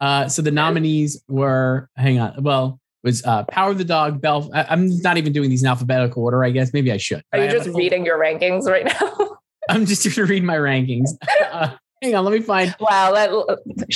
Uh, 0.00 0.28
so 0.28 0.42
the 0.42 0.50
nominees 0.50 1.22
were, 1.28 1.88
hang 1.96 2.18
on, 2.18 2.42
well, 2.42 2.80
was 3.02 3.24
uh, 3.24 3.44
Power 3.44 3.70
of 3.70 3.78
the 3.78 3.84
Dog, 3.84 4.20
Belf. 4.20 4.50
I, 4.52 4.72
am 4.72 5.00
not 5.00 5.16
even 5.16 5.32
doing 5.32 5.48
these 5.48 5.62
in 5.62 5.68
alphabetical 5.68 6.22
order. 6.22 6.44
I 6.44 6.50
guess 6.50 6.72
maybe 6.72 6.92
I 6.92 6.96
should. 6.96 7.22
Are 7.32 7.42
you 7.42 7.50
just 7.50 7.68
reading 7.70 8.04
your 8.04 8.18
rankings 8.18 8.64
right 8.64 8.84
now? 8.84 9.38
I'm 9.68 9.86
just 9.86 10.04
going 10.04 10.14
to 10.14 10.24
read 10.26 10.44
my 10.44 10.56
rankings. 10.56 11.10
Uh, 11.52 11.70
hang 12.02 12.14
on, 12.14 12.24
let 12.24 12.34
me 12.34 12.40
find. 12.40 12.74
Wow, 12.80 13.12
that 13.12 13.30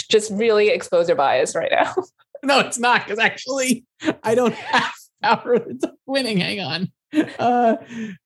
just 0.09 0.31
really 0.31 0.69
expose 0.69 1.09
your 1.09 1.17
bias 1.17 1.55
right 1.55 1.71
now. 1.71 1.95
no, 2.43 2.61
it's 2.61 2.79
not 2.79 3.05
because 3.05 3.19
actually 3.19 3.85
I 4.23 4.35
don't 4.35 4.55
have 4.55 4.95
Power 5.23 5.55
of 5.55 5.65
the 5.67 5.75
Dog 5.75 5.95
winning. 6.07 6.39
Hang 6.39 6.61
on. 6.61 6.93
Uh, 7.39 7.77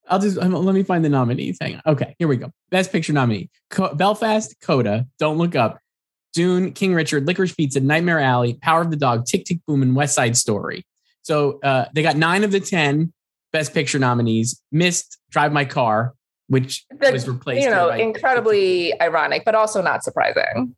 I'll 0.08 0.18
just 0.18 0.38
um, 0.38 0.52
let 0.52 0.74
me 0.74 0.82
find 0.82 1.04
the 1.04 1.08
nominees. 1.08 1.56
Hang 1.60 1.76
on. 1.76 1.82
Okay, 1.86 2.14
here 2.18 2.28
we 2.28 2.36
go. 2.36 2.50
Best 2.70 2.92
Picture 2.92 3.12
nominee: 3.12 3.50
Co- 3.70 3.94
Belfast, 3.94 4.54
Coda, 4.60 5.06
Don't 5.18 5.38
Look 5.38 5.56
Up, 5.56 5.78
Dune, 6.34 6.72
King 6.72 6.94
Richard, 6.94 7.26
Licorice 7.26 7.56
Pizza, 7.56 7.80
Nightmare 7.80 8.20
Alley, 8.20 8.54
Power 8.60 8.82
of 8.82 8.90
the 8.90 8.96
Dog, 8.96 9.24
Tick 9.24 9.44
Tick 9.44 9.60
Boom, 9.66 9.82
and 9.82 9.96
West 9.96 10.14
Side 10.14 10.36
Story. 10.36 10.84
So 11.22 11.58
uh, 11.62 11.86
they 11.94 12.02
got 12.02 12.16
nine 12.16 12.44
of 12.44 12.50
the 12.52 12.60
10 12.60 13.12
Best 13.52 13.72
Picture 13.72 13.98
nominees, 13.98 14.60
missed 14.70 15.16
Drive 15.30 15.52
My 15.52 15.64
Car, 15.64 16.12
which 16.48 16.84
the, 16.90 17.12
was 17.12 17.26
replaced. 17.26 17.64
You 17.64 17.70
know, 17.70 17.88
incredibly 17.90 19.00
ironic, 19.00 19.44
but 19.44 19.54
also 19.54 19.80
not 19.80 20.04
surprising. 20.04 20.74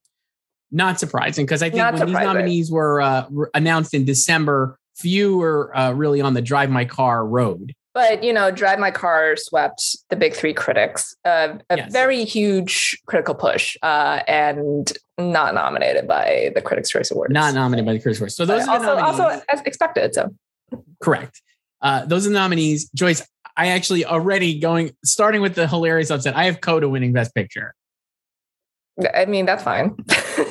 Not 0.71 1.01
surprising 1.01 1.47
because 1.47 1.63
I 1.63 1.71
think 1.71 1.79
not 1.79 1.95
when 1.95 2.09
surprising. 2.09 2.19
these 2.19 2.27
nominees 2.27 2.71
were, 2.71 3.01
uh, 3.01 3.27
announced 3.55 3.95
in 3.95 4.05
December, 4.05 4.79
few 4.97 5.37
were 5.37 5.77
uh, 5.77 5.93
really 5.93 6.21
on 6.21 6.35
the 6.35 6.43
Drive 6.43 6.71
My 6.71 6.85
Car 6.85 7.27
road. 7.27 7.75
But 7.95 8.23
you 8.23 8.33
know, 8.33 8.51
Drive 8.51 8.79
My 8.79 8.91
Car 8.91 9.37
swept 9.37 9.97
the 10.11 10.17
big 10.17 10.35
three 10.35 10.53
critics, 10.53 11.17
uh, 11.25 11.59
a 11.71 11.77
yes. 11.79 11.93
very 11.93 12.25
huge 12.25 12.95
critical 13.07 13.35
push, 13.35 13.77
uh, 13.83 14.21
and 14.29 14.93
not 15.17 15.55
nominated 15.55 16.07
by 16.07 16.53
the 16.55 16.61
Critics' 16.61 16.91
Choice 16.91 17.11
Awards. 17.11 17.33
Not 17.33 17.55
nominated 17.55 17.87
by 17.87 17.95
the 17.95 18.01
Critics' 18.01 18.19
Choice. 18.19 18.37
So 18.37 18.45
those 18.45 18.67
but 18.67 18.83
are 18.83 19.01
also 19.01 19.23
also 19.23 19.43
as 19.49 19.63
expected. 19.63 20.15
So 20.15 20.35
correct. 21.01 21.41
Uh, 21.81 22.05
those 22.05 22.27
are 22.27 22.31
the 22.31 22.35
nominees. 22.35 22.91
Joyce, 22.91 23.27
I 23.57 23.69
actually 23.69 24.05
already 24.05 24.59
going 24.59 24.91
starting 25.03 25.41
with 25.41 25.55
the 25.55 25.67
hilarious 25.67 26.11
upset. 26.11 26.37
I 26.37 26.45
have 26.45 26.61
Coda 26.61 26.89
winning 26.91 27.13
Best 27.13 27.35
Picture. 27.35 27.75
I 29.15 29.27
mean, 29.27 29.47
that's 29.47 29.63
fine. 29.63 29.97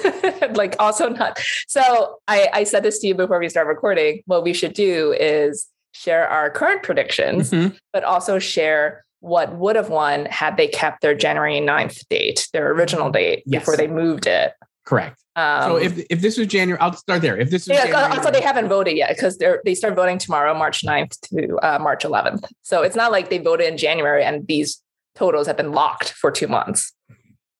like, 0.54 0.75
also 0.80 1.10
not. 1.10 1.40
So, 1.68 2.20
I, 2.28 2.50
I 2.54 2.64
said 2.64 2.84
this 2.84 3.00
to 3.00 3.08
you 3.08 3.16
before 3.16 3.40
we 3.40 3.50
start 3.50 3.68
recording. 3.68 4.22
What 4.25 4.44
we 4.44 4.54
should 4.54 4.74
do 4.74 5.14
is 5.14 5.68
share 5.94 6.28
our 6.28 6.50
current 6.50 6.84
predictions, 6.84 7.52
mm-hmm. 7.52 7.75
but 7.94 8.04
also 8.04 8.38
share 8.38 9.06
what 9.22 9.56
would 9.56 9.75
have 9.75 9.90
won 9.90 10.25
had 10.25 10.58
they 10.58 10.68
kept 10.68 11.02
their 11.02 11.16
January 11.16 11.60
9th 11.60 12.08
date, 12.10 12.48
their 12.54 12.70
original 12.72 13.10
date, 13.10 13.42
yes. 13.46 13.62
before 13.62 13.75
they 13.75 13.88
moved 13.88 14.28
it. 14.28 14.54
Correct. 14.86 15.20
Um, 15.36 15.64
so 15.64 15.75
if 15.78 16.06
if 16.10 16.22
this 16.22 16.38
was 16.38 16.48
January, 16.48 16.80
I'll 16.80 16.94
start 16.94 17.22
there. 17.22 17.38
If 17.38 17.50
this 17.50 17.68
was 17.68 17.75
yeah, 17.75 17.86
January, 17.88 18.18
also 18.18 18.32
they 18.32 18.42
haven't 18.42 18.70
voted 18.70 18.96
yet 18.96 19.10
because 19.10 19.38
they're 19.38 19.62
they 19.66 19.74
start 19.74 19.96
voting 19.96 20.18
tomorrow, 20.18 20.54
March 20.54 20.84
9th 20.84 21.20
to 21.30 21.58
uh, 21.58 21.80
March 21.80 22.04
11th. 22.04 22.48
So 22.62 22.84
it's 22.84 22.96
not 22.96 23.12
like 23.12 23.30
they 23.30 23.40
voted 23.40 23.68
in 23.68 23.78
January 23.78 24.24
and 24.24 24.46
these 24.48 24.82
totals 25.16 25.48
have 25.48 25.58
been 25.58 25.72
locked 25.72 26.12
for 26.12 26.30
two 26.30 26.48
months. 26.48 26.94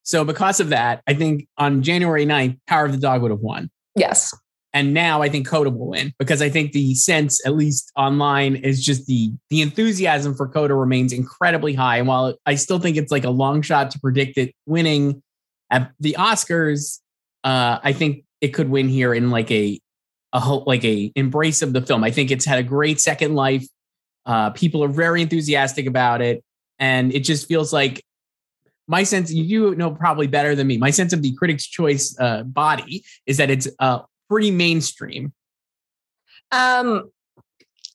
So 0.06 0.24
because 0.24 0.60
of 0.60 0.70
that, 0.70 1.02
I 1.08 1.14
think 1.16 1.48
on 1.58 1.82
January 1.82 2.26
9th, 2.26 2.58
Power 2.68 2.86
of 2.86 2.92
the 2.92 2.98
Dog 2.98 3.22
would 3.24 3.32
have 3.32 3.42
won. 3.42 3.70
Yes. 3.96 4.34
And 4.72 4.94
now 4.94 5.22
I 5.22 5.30
think 5.30 5.48
Coda 5.48 5.70
will 5.70 5.88
win 5.88 6.14
because 6.20 6.42
I 6.42 6.50
think 6.50 6.74
the 6.74 6.94
sense, 6.96 7.46
at 7.46 7.56
least 7.56 7.92
online, 7.96 8.58
is 8.58 8.84
just 8.84 9.06
the 9.06 9.32
the 9.50 9.62
enthusiasm 9.62 10.36
for 10.36 10.50
Coda 10.50 10.76
remains 10.76 11.14
incredibly 11.14 11.74
high. 11.74 11.98
And 11.98 12.08
while 12.08 12.36
I 12.46 12.56
still 12.56 12.78
think 12.78 12.98
it's 12.98 13.12
like 13.12 13.24
a 13.24 13.30
long 13.30 13.62
shot 13.62 13.90
to 13.92 14.00
predict 14.00 14.38
it 14.38 14.54
winning 14.66 15.24
at 15.72 15.92
the 16.02 16.18
Oscars, 16.20 17.00
uh, 17.46 17.80
I 17.84 17.94
think 17.94 18.26
it 18.42 18.50
could 18.50 18.70
win 18.70 18.90
here 18.90 19.14
in 19.14 19.32
like 19.32 19.50
a 19.50 19.80
a 20.34 20.40
like 20.40 20.84
a 20.84 21.10
embrace 21.16 21.62
of 21.62 21.72
the 21.72 21.82
film. 21.82 22.04
I 22.04 22.12
think 22.12 22.30
it's 22.30 22.46
had 22.46 22.60
a 22.60 22.64
great 22.64 23.00
second 23.00 23.34
life. 23.34 23.66
Uh, 24.26 24.50
people 24.50 24.84
are 24.84 24.90
very 24.90 25.22
enthusiastic 25.22 25.86
about 25.86 26.22
it, 26.22 26.44
and 26.80 27.14
it 27.14 27.22
just 27.22 27.48
feels 27.48 27.72
like 27.72 28.04
my 28.88 29.04
sense. 29.04 29.32
You 29.32 29.76
know 29.76 29.92
probably 29.92 30.28
better 30.28 30.56
than 30.56 30.68
me. 30.68 30.78
My 30.78 30.92
sense 30.92 31.14
of 31.14 31.22
the 31.22 31.34
Critics' 31.36 31.66
Choice 31.66 32.16
uh, 32.20 32.44
body 32.44 33.04
is 33.26 33.38
that 33.38 33.50
it's 33.50 33.68
uh, 33.80 34.00
pretty 34.30 34.52
mainstream. 34.52 35.34
Um, 36.52 37.12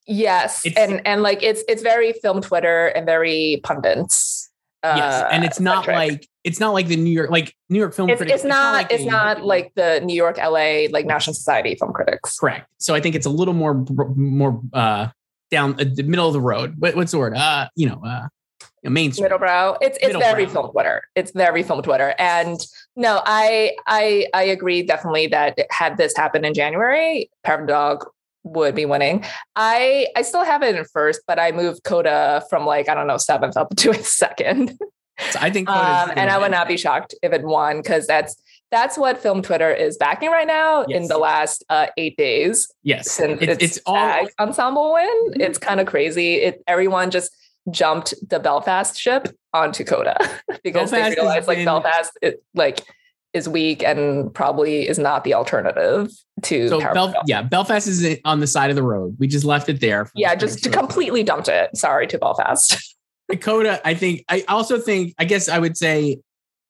yes, 0.06 0.64
it's, 0.64 0.76
and 0.76 1.06
and 1.06 1.22
like 1.22 1.42
it's 1.42 1.62
it's 1.68 1.82
very 1.82 2.12
film 2.12 2.40
Twitter 2.40 2.88
and 2.88 3.06
very 3.06 3.60
pundits. 3.62 4.50
Uh, 4.82 4.94
yes, 4.96 5.24
and 5.30 5.44
it's 5.44 5.60
not 5.60 5.84
centric. 5.84 5.96
like 5.96 6.28
it's 6.42 6.58
not 6.58 6.72
like 6.72 6.88
the 6.88 6.96
New 6.96 7.10
York 7.12 7.30
like 7.30 7.54
New 7.68 7.78
York 7.78 7.94
film 7.94 8.08
it's, 8.08 8.18
critics. 8.18 8.36
It's, 8.36 8.44
it's 8.44 8.48
not, 8.48 8.72
like 8.72 8.90
it's 8.90 9.04
not 9.04 9.44
like 9.44 9.72
the 9.74 10.00
New 10.00 10.14
York, 10.14 10.38
LA, 10.38 10.86
like 10.90 11.06
National 11.06 11.34
Society 11.34 11.74
film 11.74 11.92
critics. 11.92 12.38
Correct. 12.38 12.66
So 12.78 12.94
I 12.94 13.00
think 13.00 13.14
it's 13.14 13.26
a 13.26 13.30
little 13.30 13.54
more 13.54 13.84
more 14.16 14.60
uh 14.72 15.08
down 15.50 15.74
uh, 15.80 15.84
the 15.92 16.02
middle 16.02 16.26
of 16.26 16.32
the 16.32 16.40
road. 16.40 16.76
What, 16.78 16.96
what's 16.96 17.12
the 17.12 17.18
word? 17.18 17.36
Uh, 17.36 17.68
you 17.76 17.88
know, 17.88 18.02
uh 18.06 18.28
mainstream 18.84 19.28
middlebrow 19.28 19.76
it's 19.80 19.98
it's 19.98 20.06
middle 20.06 20.20
very 20.20 20.44
brow. 20.44 20.52
film 20.52 20.70
twitter 20.70 21.02
it's 21.14 21.32
very 21.32 21.62
film 21.62 21.82
twitter 21.82 22.14
and 22.18 22.66
no 22.96 23.20
i 23.26 23.76
i 23.86 24.26
i 24.32 24.42
agree 24.42 24.82
definitely 24.82 25.26
that 25.26 25.58
had 25.70 25.96
this 25.96 26.16
happened 26.16 26.46
in 26.46 26.54
january 26.54 27.30
power 27.44 27.66
dog 27.66 28.06
would 28.42 28.74
be 28.74 28.86
winning 28.86 29.22
i 29.56 30.06
i 30.16 30.22
still 30.22 30.44
have 30.44 30.62
it 30.62 30.74
in 30.74 30.84
first 30.84 31.20
but 31.26 31.38
i 31.38 31.52
moved 31.52 31.82
coda 31.84 32.42
from 32.48 32.64
like 32.64 32.88
i 32.88 32.94
don't 32.94 33.06
know 33.06 33.18
seventh 33.18 33.56
up 33.56 33.68
to 33.76 33.92
second 34.02 34.78
so 35.30 35.38
i 35.42 35.50
think 35.50 35.68
um, 35.68 36.10
and 36.16 36.30
i 36.30 36.38
would 36.38 36.50
not 36.50 36.66
be 36.66 36.78
shocked 36.78 37.14
if 37.22 37.32
it 37.32 37.42
won 37.42 37.78
because 37.78 38.06
that's 38.06 38.36
that's 38.70 38.96
what 38.96 39.18
film 39.18 39.42
Twitter 39.42 39.70
is 39.72 39.96
backing 39.96 40.30
right 40.30 40.46
now 40.46 40.84
yes. 40.88 41.02
in 41.02 41.08
the 41.08 41.18
last 41.18 41.64
uh, 41.68 41.88
eight 41.96 42.16
days. 42.16 42.72
Yes, 42.82 43.10
since 43.10 43.42
it's, 43.42 43.52
it's, 43.62 43.76
it's 43.76 43.80
all 43.84 44.26
ensemble 44.38 44.94
win. 44.94 45.30
Mm-hmm. 45.30 45.40
It's 45.40 45.58
kind 45.58 45.80
of 45.80 45.86
crazy. 45.86 46.36
It 46.36 46.62
everyone 46.66 47.10
just 47.10 47.32
jumped 47.70 48.14
the 48.28 48.38
Belfast 48.38 48.98
ship 48.98 49.28
onto 49.52 49.84
Coda 49.84 50.16
because 50.64 50.90
Belfast 50.90 51.16
they 51.16 51.22
realized 51.22 51.48
like 51.48 51.64
Belfast 51.64 52.12
it 52.22 52.42
like 52.54 52.82
is 53.32 53.48
weak 53.48 53.84
and 53.84 54.32
probably 54.34 54.88
is 54.88 54.98
not 54.98 55.24
the 55.24 55.34
alternative 55.34 56.10
to 56.42 56.68
so 56.68 56.80
Bel- 56.80 57.14
yeah 57.26 57.42
Belfast 57.42 57.86
is 57.86 58.18
on 58.24 58.40
the 58.40 58.46
side 58.46 58.70
of 58.70 58.76
the 58.76 58.82
road 58.82 59.16
we 59.18 59.26
just 59.26 59.44
left 59.44 59.68
it 59.68 59.80
there 59.80 60.10
yeah 60.14 60.34
just 60.34 60.64
to 60.64 60.70
completely 60.70 61.22
dumped 61.22 61.48
it 61.48 61.76
sorry 61.76 62.06
to 62.08 62.18
Belfast 62.18 62.96
Coda 63.40 63.80
I 63.86 63.94
think 63.94 64.24
I 64.28 64.44
also 64.48 64.78
think 64.78 65.14
I 65.18 65.24
guess 65.24 65.48
I 65.48 65.58
would 65.58 65.76
say 65.76 66.18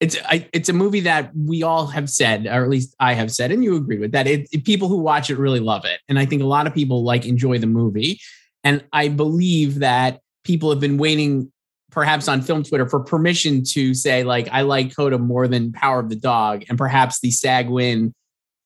it's 0.01 0.17
I, 0.25 0.49
it's 0.53 0.69
a 0.71 0.73
movie 0.73 1.01
that 1.01 1.31
we 1.37 1.63
all 1.63 1.87
have 1.87 2.09
said, 2.09 2.47
or 2.47 2.65
at 2.65 2.71
least 2.71 2.97
I 2.99 3.13
have 3.13 3.31
said, 3.31 3.53
and 3.53 3.63
you 3.63 3.77
agree 3.77 3.99
with 3.99 4.13
that. 4.13 4.27
It, 4.27 4.49
it, 4.51 4.65
people 4.65 4.89
who 4.89 4.97
watch 4.97 5.29
it 5.29 5.37
really 5.37 5.61
love 5.61 5.85
it, 5.85 6.01
and 6.09 6.19
I 6.19 6.25
think 6.25 6.43
a 6.43 6.47
lot 6.47 6.67
of 6.67 6.75
people 6.75 7.05
like 7.05 7.27
enjoy 7.27 7.59
the 7.59 7.67
movie. 7.67 8.19
And 8.65 8.85
I 8.93 9.09
believe 9.09 9.79
that 9.81 10.21
people 10.45 10.71
have 10.71 10.81
been 10.81 10.99
waiting 10.99 11.51
perhaps 11.91 12.29
on 12.29 12.41
film 12.41 12.63
Twitter 12.63 12.89
for 12.89 13.01
permission 13.01 13.63
to 13.65 13.95
say 13.95 14.23
like 14.23 14.49
I 14.51 14.63
like 14.63 14.95
Coda 14.95 15.19
more 15.19 15.49
than 15.49 15.73
Power 15.73 16.01
of 16.01 16.09
the 16.09 16.17
Dog, 16.17 16.65
and 16.69 16.79
perhaps 16.79 17.21
the 17.21 17.31
SAG 17.31 17.69
win 17.69 18.15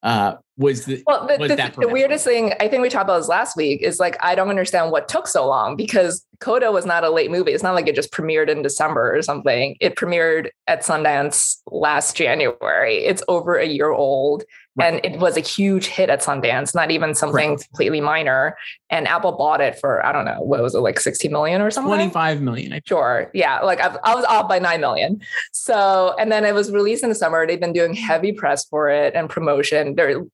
uh, 0.02 0.36
was 0.56 0.84
the 0.84 1.02
well 1.06 1.26
the, 1.26 1.38
was 1.38 1.48
the, 1.48 1.74
the, 1.78 1.88
weirdest 1.88 2.24
thing 2.24 2.52
I 2.60 2.68
think 2.68 2.82
we 2.82 2.90
talked 2.90 3.04
about 3.04 3.18
this 3.18 3.28
last 3.28 3.56
week 3.56 3.82
is 3.82 3.98
like 3.98 4.16
I 4.22 4.34
don't 4.34 4.50
understand 4.50 4.92
what 4.92 5.08
took 5.08 5.26
so 5.26 5.46
long 5.46 5.76
because 5.76 6.24
Coda 6.40 6.70
was 6.70 6.84
not 6.84 7.04
a 7.04 7.10
late 7.10 7.30
movie. 7.30 7.52
It's 7.52 7.62
not 7.62 7.74
like 7.74 7.88
it 7.88 7.94
just 7.94 8.12
premiered 8.12 8.48
in 8.48 8.62
December 8.62 9.16
or 9.16 9.22
something. 9.22 9.76
It 9.80 9.96
premiered 9.96 10.50
at 10.66 10.82
Sundance 10.82 11.56
last 11.66 12.16
January. 12.16 12.98
It's 12.98 13.22
over 13.28 13.56
a 13.56 13.66
year 13.66 13.90
old. 13.90 14.44
Right. 14.76 14.94
And 14.94 15.04
it 15.04 15.20
was 15.20 15.36
a 15.36 15.40
huge 15.40 15.86
hit 15.86 16.10
at 16.10 16.20
Sundance, 16.20 16.74
not 16.74 16.90
even 16.90 17.14
something 17.14 17.50
right. 17.50 17.60
completely 17.60 18.00
minor. 18.00 18.56
And 18.90 19.06
Apple 19.06 19.32
bought 19.32 19.60
it 19.60 19.78
for, 19.78 20.04
I 20.04 20.10
don't 20.10 20.24
know, 20.24 20.40
what 20.40 20.60
was 20.62 20.74
it, 20.74 20.80
like 20.80 20.98
60 20.98 21.28
million 21.28 21.62
or 21.62 21.70
something? 21.70 21.94
25 21.94 22.42
million. 22.42 22.80
Sure. 22.84 23.30
Yeah. 23.32 23.60
Like 23.60 23.80
I, 23.80 23.96
I 24.02 24.16
was 24.16 24.24
off 24.24 24.48
by 24.48 24.58
9 24.58 24.80
million. 24.80 25.20
So, 25.52 26.16
and 26.18 26.32
then 26.32 26.44
it 26.44 26.54
was 26.54 26.72
released 26.72 27.04
in 27.04 27.08
the 27.08 27.14
summer. 27.14 27.46
They've 27.46 27.60
been 27.60 27.72
doing 27.72 27.94
heavy 27.94 28.32
press 28.32 28.64
for 28.64 28.90
it 28.90 29.14
and 29.14 29.30
promotion. 29.30 29.94
They're, 29.94 30.24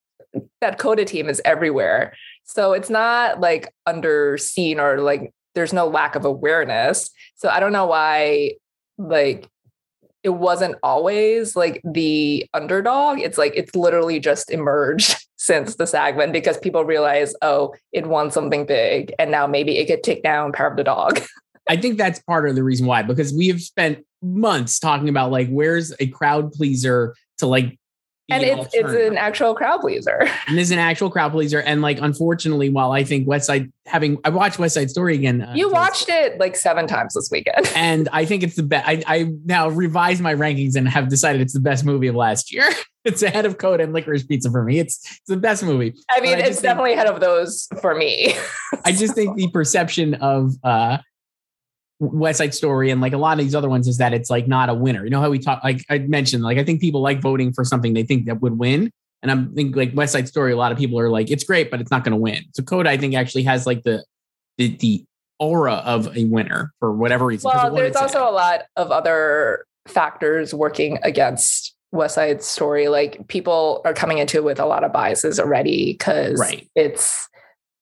that 0.63 0.79
Coda 0.79 1.05
team 1.05 1.29
is 1.29 1.43
everywhere. 1.45 2.15
So 2.45 2.73
it's 2.73 2.89
not 2.89 3.41
like 3.41 3.75
under 3.87 4.39
seen 4.39 4.81
or 4.81 5.01
like 5.01 5.35
there's 5.55 5.73
no 5.73 5.87
lack 5.87 6.15
of 6.15 6.25
awareness. 6.25 7.11
So 7.37 7.49
I 7.49 7.61
don't 7.61 7.73
know 7.73 7.87
why 7.87 8.55
like 8.97 9.49
it 10.23 10.31
wasn't 10.31 10.77
always 10.83 11.57
like 11.57 11.81
the 11.85 12.47
underdog. 12.55 13.21
It's 13.21 13.39
like 13.39 13.53
it's 13.57 13.75
literally 13.75 14.21
just 14.21 14.51
emerged 14.51 15.17
since 15.37 15.77
the 15.77 15.85
Sagman 15.85 16.33
because 16.33 16.59
people 16.59 16.85
realize, 16.85 17.35
oh, 17.43 17.75
it 17.93 18.07
won 18.07 18.31
something 18.31 18.67
big, 18.67 19.13
and 19.19 19.31
now 19.31 19.47
maybe 19.47 19.79
it 19.79 19.87
could 19.87 20.03
take 20.03 20.23
down 20.23 20.53
Power 20.53 20.69
of 20.69 20.77
the 20.77 20.85
Dog. 20.85 21.21
I 21.69 21.77
think 21.77 21.99
that's 21.99 22.21
part 22.21 22.49
of 22.49 22.57
the 22.57 22.65
reason 22.65 22.87
why, 22.87 23.03
because 23.03 23.33
we 23.33 23.49
have 23.49 23.61
spent 23.61 24.05
months 24.23 24.79
talking 24.79 25.09
about 25.09 25.31
like 25.31 25.49
where's 25.49 25.95
a 25.99 26.07
crowd 26.09 26.53
pleaser 26.53 27.15
to 27.39 27.47
like 27.47 27.79
and 28.31 28.43
it's 28.43 28.75
it's 28.75 28.93
an 28.93 29.17
actual 29.17 29.55
crowd 29.55 29.81
pleaser. 29.81 30.29
And 30.49 30.59
it's 30.59 30.71
an 30.73 30.79
actual 30.79 31.11
crowd 31.11 31.31
pleaser. 31.31 31.61
And 31.61 31.81
like, 31.81 32.01
unfortunately, 32.01 32.71
while 32.71 32.91
I 32.91 33.05
think 33.05 33.29
West 33.29 33.47
Side 33.47 33.71
having 33.87 34.19
I 34.25 34.31
watched 34.31 34.59
West 34.59 34.75
Side 34.75 34.91
Story 34.91 35.15
again. 35.15 35.43
Uh, 35.43 35.53
you 35.55 35.71
watched 35.71 36.09
it 36.09 36.39
like 36.39 36.57
seven 36.57 36.87
times 36.87 37.15
this 37.15 37.29
weekend, 37.31 37.71
and 37.77 38.09
I 38.13 38.25
think 38.25 38.43
it's 38.43 38.57
the 38.57 38.63
best. 38.63 38.89
I, 38.89 39.03
I 39.07 39.33
now 39.45 39.69
revised 39.69 40.21
my 40.21 40.35
rankings 40.35 40.77
and 40.77 40.89
have 40.89 41.09
decided 41.09 41.41
it's 41.41 41.53
the 41.53 41.61
best 41.61 41.85
movie 41.85 42.09
of 42.09 42.15
last 42.15 42.53
year. 42.53 42.69
it's 43.05 43.23
ahead 43.23 43.47
of 43.47 43.59
Code 43.59 43.81
and 43.81 43.93
Licorice 43.93 44.27
Pizza 44.27 44.51
for 44.51 44.65
me. 44.65 44.79
It's 44.79 44.99
it's 45.05 45.29
the 45.29 45.37
best 45.37 45.63
movie. 45.63 45.95
I 46.11 46.21
mean, 46.21 46.39
I 46.39 46.41
it's 46.41 46.61
definitely 46.61 46.91
think, 46.91 47.03
ahead 47.03 47.15
of 47.15 47.21
those 47.21 47.69
for 47.81 47.95
me. 47.95 48.35
I 48.85 48.93
just 48.93 49.15
think 49.15 49.37
the 49.37 49.51
perception 49.51 50.15
of 50.15 50.55
uh 50.65 50.99
West 52.01 52.39
Side 52.39 52.55
Story 52.55 52.91
and 52.91 53.01
like 53.01 53.13
a 53.13 53.19
lot 53.19 53.39
of 53.39 53.45
these 53.45 53.55
other 53.55 53.69
ones 53.69 53.87
is 53.87 53.99
that 53.99 54.15
it's 54.15 54.31
like 54.31 54.49
not 54.49 54.71
a 54.71 54.75
winner. 54.75 55.05
You 55.05 55.11
know 55.11 55.21
how 55.21 55.31
we 55.31 55.39
talk, 55.39 55.63
like 55.63 55.85
I 55.91 55.99
mentioned, 55.99 56.43
like 56.43 56.59
I 56.59 56.65
think 56.65 56.81
people 56.81 57.03
like 57.03 57.21
voting 57.21 57.53
for 57.53 57.63
something 57.65 57.93
they 57.93 58.03
think 58.03 58.27
that 58.27 58.41
would 58.41 58.59
win. 58.59 58.91
And 59.23 59.31
I'm 59.31 59.55
think 59.55 59.77
like 59.77 59.93
West 59.95 60.15
Side 60.15 60.27
Story, 60.27 60.53
a 60.53 60.57
lot 60.57 60.73
of 60.73 60.79
people 60.79 60.99
are 60.99 61.11
like, 61.11 61.31
it's 61.31 61.45
great, 61.45 61.71
but 61.71 61.79
it's 61.79 61.91
not 61.91 62.03
going 62.03 62.13
to 62.13 62.19
win. 62.19 62.43
So 62.55 62.63
Coda, 62.63 62.89
I 62.89 62.97
think, 62.97 63.15
actually 63.15 63.43
has 63.43 63.67
like 63.67 63.83
the, 63.83 64.03
the, 64.57 64.77
the 64.77 65.05
aura 65.39 65.75
of 65.75 66.17
a 66.17 66.25
winner 66.25 66.73
for 66.81 66.91
whatever 66.91 67.27
reason. 67.27 67.51
Well, 67.53 67.75
there's 67.75 67.97
also 67.97 68.27
a 68.27 68.33
lot 68.33 68.63
of 68.77 68.91
other 68.91 69.67
factors 69.87 70.55
working 70.55 70.99
against 71.03 71.75
West 71.93 72.15
Side 72.15 72.43
Story. 72.43 72.89
Like 72.89 73.29
people 73.29 73.83
are 73.85 73.93
coming 73.93 74.17
into 74.17 74.39
it 74.39 74.45
with 74.45 74.59
a 74.59 74.67
lot 74.67 74.85
of 74.85 74.93
biases 74.93 75.39
already 75.39 75.93
because 75.93 76.41
right. 76.41 76.67
it's 76.75 77.29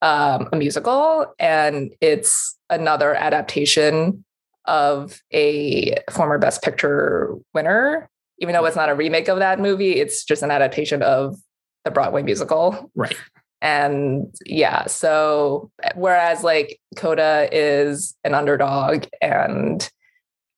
um, 0.02 0.48
a 0.52 0.56
musical 0.56 1.26
and 1.38 1.94
it's 2.00 2.56
another 2.70 3.14
adaptation 3.14 4.24
of 4.66 5.20
a 5.32 5.96
former 6.10 6.38
Best 6.38 6.62
Picture 6.62 7.34
winner. 7.54 8.08
Even 8.40 8.52
though 8.52 8.64
it's 8.66 8.76
not 8.76 8.88
a 8.88 8.94
remake 8.94 9.28
of 9.28 9.38
that 9.38 9.58
movie, 9.58 9.96
it's 9.96 10.24
just 10.24 10.42
an 10.42 10.50
adaptation 10.50 11.02
of 11.02 11.36
the 11.84 11.90
Broadway 11.90 12.22
musical. 12.22 12.90
Right. 12.94 13.16
And 13.60 14.32
yeah, 14.46 14.86
so 14.86 15.70
whereas 15.96 16.44
like 16.44 16.78
Coda 16.96 17.48
is 17.50 18.14
an 18.22 18.34
underdog 18.34 19.06
and 19.20 19.90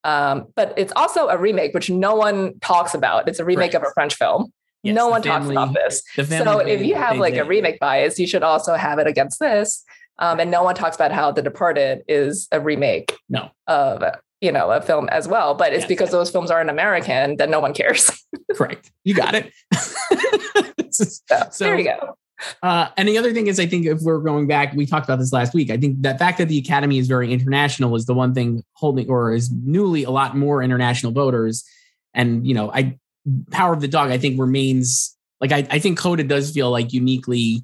um, 0.03 0.47
but 0.55 0.73
it's 0.77 0.93
also 0.95 1.27
a 1.27 1.37
remake, 1.37 1.73
which 1.73 1.89
no 1.89 2.15
one 2.15 2.59
talks 2.59 2.93
about. 2.93 3.27
It's 3.27 3.39
a 3.39 3.45
remake 3.45 3.73
right. 3.73 3.81
of 3.81 3.87
a 3.87 3.93
French 3.93 4.15
film. 4.15 4.51
Yes, 4.83 4.95
no 4.95 5.09
one 5.09 5.21
family, 5.21 5.53
talks 5.53 5.71
about 5.71 5.73
this. 5.75 6.03
So 6.27 6.59
if 6.59 6.81
you 6.81 6.95
have 6.95 7.17
like 7.17 7.35
a 7.35 7.43
remake 7.43 7.79
bias, 7.79 8.17
you 8.19 8.25
should 8.25 8.43
also 8.43 8.73
have 8.73 8.99
it 8.99 9.07
against 9.07 9.39
this. 9.39 9.83
Um, 10.17 10.39
and 10.39 10.51
no 10.51 10.63
one 10.63 10.75
talks 10.75 10.95
about 10.95 11.11
how 11.11 11.31
The 11.31 11.41
Departed 11.41 12.03
is 12.07 12.47
a 12.51 12.59
remake 12.59 13.15
no. 13.29 13.51
of 13.67 14.03
you 14.39 14.51
know 14.51 14.71
a 14.71 14.81
film 14.81 15.07
as 15.09 15.27
well. 15.27 15.55
But 15.55 15.73
it's 15.73 15.81
yes, 15.81 15.87
because 15.87 16.11
those 16.11 16.31
films 16.31 16.51
aren't 16.51 16.69
American 16.69 17.37
that 17.37 17.49
no 17.49 17.59
one 17.59 17.73
cares. 17.73 18.11
Correct. 18.55 18.91
You 19.03 19.13
got 19.13 19.35
it. 19.35 19.51
so, 20.93 21.03
so, 21.51 21.63
there 21.63 21.77
you 21.77 21.85
go. 21.85 22.17
Uh, 22.63 22.87
and 22.97 23.07
the 23.07 23.17
other 23.17 23.33
thing 23.33 23.47
is, 23.47 23.59
I 23.59 23.67
think 23.67 23.85
if 23.85 23.99
we're 24.01 24.19
going 24.19 24.47
back, 24.47 24.73
we 24.73 24.85
talked 24.85 25.05
about 25.05 25.19
this 25.19 25.31
last 25.31 25.53
week. 25.53 25.69
I 25.69 25.77
think 25.77 26.01
that 26.01 26.17
fact 26.17 26.39
that 26.39 26.47
the 26.47 26.57
Academy 26.57 26.97
is 26.97 27.07
very 27.07 27.31
international 27.31 27.95
is 27.95 28.05
the 28.05 28.15
one 28.15 28.33
thing 28.33 28.63
holding, 28.73 29.09
or 29.09 29.33
is 29.33 29.51
newly 29.51 30.03
a 30.03 30.11
lot 30.11 30.35
more 30.35 30.63
international 30.63 31.11
voters. 31.11 31.63
And 32.13 32.45
you 32.47 32.53
know, 32.53 32.71
I 32.71 32.99
Power 33.51 33.73
of 33.73 33.81
the 33.81 33.87
Dog, 33.87 34.11
I 34.11 34.17
think 34.17 34.39
remains 34.39 35.15
like 35.39 35.51
I, 35.51 35.67
I 35.69 35.79
think 35.79 35.97
Coda 35.97 36.23
does 36.23 36.51
feel 36.51 36.69
like 36.69 36.93
uniquely. 36.93 37.63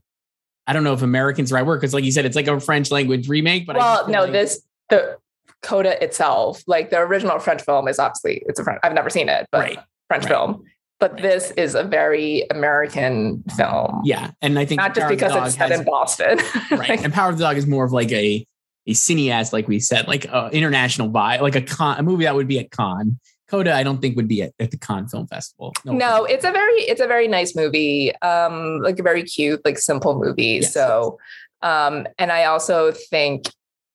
I 0.66 0.74
don't 0.74 0.84
know 0.84 0.94
if 0.94 1.02
American's 1.02 1.50
the 1.50 1.56
right 1.56 1.66
word 1.66 1.78
because, 1.78 1.94
like 1.94 2.04
you 2.04 2.12
said, 2.12 2.26
it's 2.26 2.36
like 2.36 2.48
a 2.48 2.60
French 2.60 2.92
language 2.92 3.30
remake. 3.30 3.66
But 3.66 3.78
well, 3.78 4.08
no, 4.10 4.24
like, 4.24 4.32
this 4.34 4.62
the 4.90 5.18
Coda 5.62 6.04
itself, 6.04 6.62
like 6.68 6.90
the 6.90 7.00
original 7.00 7.40
French 7.40 7.62
film, 7.62 7.88
is 7.88 8.00
obviously 8.00 8.44
it's 8.48 8.60
a 8.60 8.64
French. 8.64 8.80
I've 8.84 8.94
never 8.94 9.10
seen 9.10 9.30
it, 9.30 9.48
but 9.52 9.60
right. 9.60 9.80
French 10.08 10.24
right. 10.26 10.30
film 10.30 10.64
but 11.00 11.18
this 11.18 11.52
is 11.52 11.76
a 11.76 11.84
very 11.84 12.46
American 12.52 13.44
film. 13.56 14.02
Yeah, 14.04 14.32
and 14.42 14.58
I 14.58 14.66
think 14.66 14.80
not 14.80 14.96
just 14.96 15.08
because 15.10 15.36
it's 15.36 15.56
set 15.56 15.70
has, 15.70 15.80
in 15.80 15.86
Boston, 15.86 16.40
right? 16.72 17.04
and 17.04 17.14
Power 17.14 17.30
of 17.30 17.38
the 17.38 17.44
Dog 17.44 17.58
is 17.58 17.68
more 17.68 17.86
of 17.86 17.92
like 17.92 18.12
a 18.12 18.46
a 18.88 18.92
cineast, 18.92 19.54
like 19.54 19.68
we 19.68 19.80
said, 19.80 20.08
like 20.08 20.26
a 20.26 20.50
international 20.52 21.10
buy, 21.10 21.40
like 21.40 21.56
a 21.56 21.62
con, 21.62 22.00
a 22.00 22.04
movie 22.04 22.24
that 22.24 22.36
would 22.36 22.48
be 22.48 22.60
at 22.60 22.72
Cannes. 22.72 23.20
Coda, 23.50 23.74
I 23.74 23.84
don't 23.84 24.02
think 24.02 24.16
would 24.16 24.28
be 24.28 24.42
at, 24.44 24.54
at 24.60 24.72
the 24.72 24.78
Cannes 24.78 25.10
Film 25.10 25.28
Festival. 25.28 25.74
No, 25.86 25.94
no 25.94 26.26
it's 26.26 26.44
a 26.44 26.52
very 26.52 26.74
it's 26.82 27.02
a 27.02 27.08
very 27.08 27.28
nice 27.28 27.56
movie, 27.56 28.16
um, 28.18 28.82
like 28.82 29.00
a 29.00 29.04
very 29.04 29.24
cute, 29.24 29.62
like 29.64 29.80
simple 29.80 30.20
movie. 30.20 30.60
Yes, 30.62 30.74
so, 30.74 31.18
um, 31.62 32.08
and 32.18 32.32
I 32.32 32.46
also 32.46 32.92
think 32.92 33.46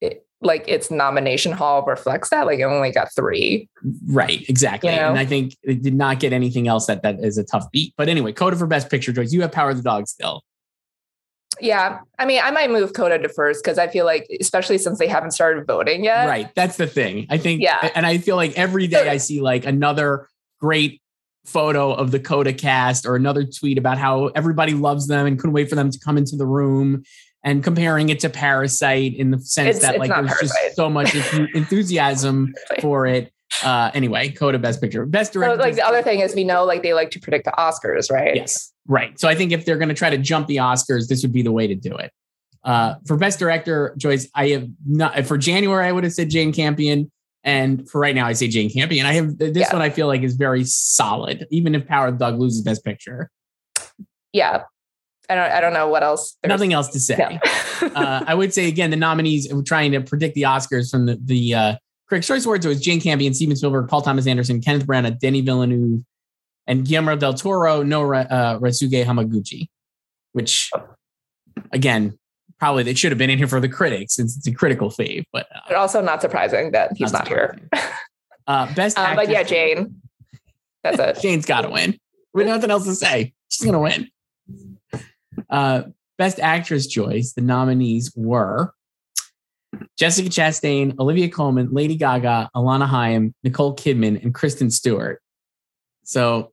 it, 0.01 0.27
like 0.41 0.65
its 0.69 0.91
nomination 0.91 1.53
hall 1.53 1.85
reflects 1.85 2.31
that. 2.31 2.47
Like 2.47 2.61
it 2.61 2.65
only 2.65 2.93
got 2.93 3.15
three. 3.15 3.69
Right, 4.07 4.49
exactly. 4.49 4.91
You 4.91 4.97
know? 4.97 5.11
And 5.11 5.19
I 5.19 5.27
think 5.27 5.57
it 5.63 5.83
did 5.83 5.95
not 5.95 6.19
get 6.19 6.33
anything 6.33 6.67
else 6.67 6.87
that 6.87 7.03
that 7.03 7.21
is 7.21 7.37
a 7.37 7.45
tough 7.45 7.71
beat. 7.71 7.95
But 7.97 8.09
anyway, 8.09 8.33
Coda 8.33 8.57
for 8.57 8.67
Best 8.67 8.91
Picture, 8.91 9.13
Joyce. 9.13 9.33
You 9.33 9.43
have 9.43 9.53
Power 9.53 9.71
of 9.71 9.77
the 9.77 9.83
Dog 9.83 10.09
still. 10.09 10.43
Yeah. 11.63 12.01
I 12.19 12.27
mean, 12.27 12.41
I 12.43 12.51
might 12.51 12.71
move 12.71 12.93
Coda 12.93 13.19
to 13.19 13.29
first 13.29 13.63
because 13.63 13.79
I 13.79 13.87
feel 13.87 14.05
like, 14.05 14.27
especially 14.41 14.79
since 14.79 14.99
they 14.99 15.07
haven't 15.07 15.31
started 15.31 15.67
voting 15.67 16.05
yet. 16.05 16.27
Right. 16.27 16.53
That's 16.55 16.77
the 16.77 16.87
thing. 16.87 17.27
I 17.31 17.39
think, 17.39 17.63
yeah. 17.63 17.91
And 17.95 18.05
I 18.05 18.19
feel 18.19 18.37
like 18.37 18.59
every 18.59 18.89
day 18.89 19.09
I 19.09 19.19
see 19.19 19.41
like 19.41 19.65
another 19.65 20.29
great 20.61 21.01
photo 21.45 21.93
of 21.93 22.11
the 22.11 22.21
Coda 22.21 22.53
cast 22.53 23.07
or 23.07 23.17
another 23.17 23.45
tweet 23.45 23.79
about 23.79 23.99
how 23.99 24.27
everybody 24.29 24.75
loves 24.75 25.07
them 25.07 25.27
and 25.27 25.39
couldn't 25.39 25.55
wait 25.55 25.69
for 25.69 25.75
them 25.75 25.91
to 25.91 25.99
come 25.99 26.19
into 26.19 26.37
the 26.37 26.47
room 26.47 27.05
and 27.45 27.65
comparing 27.65 28.09
it 28.09 28.21
to 28.21 28.29
Parasite 28.29 29.15
in 29.15 29.31
the 29.31 29.41
sense 29.41 29.77
it's, 29.77 29.85
that 29.85 29.97
it's 29.97 30.01
like 30.01 30.11
there's 30.11 30.29
Parasite. 30.29 30.63
just 30.65 30.77
so 30.77 30.89
much 30.89 31.15
enthusiasm 31.55 32.53
for 32.81 33.07
it. 33.07 33.32
Uh, 33.63 33.91
anyway, 33.95 34.31
Coda 34.31 34.59
Best 34.59 34.81
Picture, 34.81 35.05
Best 35.07 35.33
Director. 35.33 35.57
So, 35.57 35.63
like 35.63 35.75
the 35.75 35.87
other 35.87 36.03
thing 36.03 36.21
is, 36.21 36.35
we 36.35 36.45
know 36.45 36.65
like 36.65 36.83
they 36.83 36.95
like 36.95 37.11
to 37.13 37.21
predict 37.21 37.45
the 37.45 37.53
Oscars, 37.53 38.11
right? 38.11 38.35
Yes, 38.35 38.73
right. 38.87 39.19
So 39.19 39.29
I 39.29 39.35
think 39.35 39.53
if 39.53 39.65
they're 39.65 39.77
going 39.77 39.89
to 39.89 39.95
try 39.95 40.11
to 40.11 40.19
jump 40.19 40.47
the 40.47 40.57
Oscars, 40.57 41.09
this 41.09 41.23
would 41.23 41.33
be 41.33 41.43
the 41.43 41.53
way 41.53 41.67
to 41.67 41.75
do 41.75 41.95
it. 41.97 42.13
Uh, 42.65 42.95
for 43.07 43.17
Best 43.17 43.39
Director, 43.39 43.95
Joyce, 43.97 44.29
I 44.35 44.49
have 44.49 44.69
not 44.87 45.27
for 45.27 45.37
January. 45.37 45.87
I 45.87 45.93
would 45.93 46.05
have 46.05 46.13
said 46.13 46.31
Jane 46.31 46.53
Campion, 46.53 47.11
and 47.45 47.89
for 47.89 48.01
right 48.01 48.15
now, 48.15 48.27
I 48.27 48.33
say 48.33 48.49
Jane 48.49 48.71
Campion. 48.71 49.07
I 49.07 49.15
have 49.15 49.39
this 49.39 49.57
yeah. 49.57 49.73
one. 49.73 49.83
I 49.83 49.91
feel 49.91 50.07
like 50.07 50.23
is 50.23 50.35
very 50.35 50.65
solid, 50.65 51.47
even 51.51 51.75
if 51.75 51.87
Power 51.87 52.09
of 52.09 52.19
the 52.19 52.25
Dog 52.25 52.41
loses 52.41 52.63
Best 52.63 52.85
Picture. 52.85 53.31
Yeah, 54.33 54.63
I 55.29 55.35
don't 55.35 55.51
I 55.51 55.61
don't 55.61 55.75
know 55.75 55.89
what 55.89 56.03
else. 56.03 56.37
Nothing 56.45 56.73
else 56.73 56.89
to 56.89 57.01
say. 57.01 57.17
No. 57.17 57.89
uh, 57.95 58.25
I 58.27 58.35
would 58.35 58.55
say 58.55 58.69
again 58.69 58.91
the 58.91 58.97
nominees. 58.97 59.53
Trying 59.65 59.93
to 59.93 60.01
predict 60.01 60.35
the 60.35 60.43
Oscars 60.43 60.91
from 60.91 61.07
the 61.07 61.19
the 61.23 61.55
Critics' 62.13 62.27
Choice 62.27 62.45
Awards. 62.45 62.67
It 62.67 62.69
was 62.69 62.81
Jane 62.83 63.01
Campion, 63.01 63.33
Steven 63.33 63.57
Spielberg, 63.57 63.89
Paul 63.89 64.03
Thomas 64.03 64.27
Anderson, 64.27 64.61
Kenneth 64.61 64.87
Branagh, 64.87 65.19
Denis 65.19 65.41
Villeneuve, 65.47 66.03
and 66.67 66.85
Guillermo 66.87 67.17
del 67.17 67.33
Toro, 67.33 67.83
no 67.83 68.13
uh, 68.13 68.59
Ryusuke 68.59 69.03
Hamaguchi. 69.07 69.69
Which, 70.33 70.71
again, 71.73 72.19
probably 72.59 72.83
they 72.83 72.93
should 72.93 73.13
have 73.13 73.19
been 73.19 73.31
in 73.31 73.39
here 73.39 73.47
for 73.47 73.61
the 73.61 73.69
critics 73.69 74.15
since 74.15 74.37
it's 74.37 74.47
a 74.47 74.53
critical 74.53 74.91
fave. 74.91 75.25
But, 75.33 75.47
uh, 75.55 75.61
but 75.69 75.77
also 75.79 76.03
not 76.03 76.21
surprising 76.21 76.73
that 76.73 76.93
he's 76.95 77.15
not, 77.15 77.21
not 77.21 77.29
here. 77.29 77.59
uh, 78.47 78.75
best, 78.75 78.99
um, 78.99 79.17
but 79.17 79.31
yeah, 79.31 79.43
Jane. 79.43 80.03
That's 80.83 80.99
it. 80.99 81.19
Jane's 81.23 81.47
got 81.47 81.63
to 81.63 81.71
win. 81.71 81.99
We 82.35 82.43
have 82.43 82.51
nothing 82.51 82.71
else 82.71 82.85
to 82.85 82.95
say. 82.95 83.33
She's 83.49 83.65
gonna 83.65 83.81
win. 83.81 84.11
Uh, 85.49 85.85
Best 86.19 86.41
Actress 86.41 86.87
Joyce, 86.87 87.33
the 87.33 87.41
nominees 87.41 88.13
were 88.15 88.75
Jessica 89.99 90.29
Chastain, 90.29 90.99
Olivia 90.99 91.29
Colman, 91.29 91.71
Lady 91.73 91.97
Gaga, 91.97 92.51
Alana 92.55 92.87
Haim, 92.87 93.35
Nicole 93.43 93.75
Kidman, 93.75 94.23
and 94.23 94.35
Kristen 94.35 94.71
Stewart. 94.71 95.23
So 96.05 96.53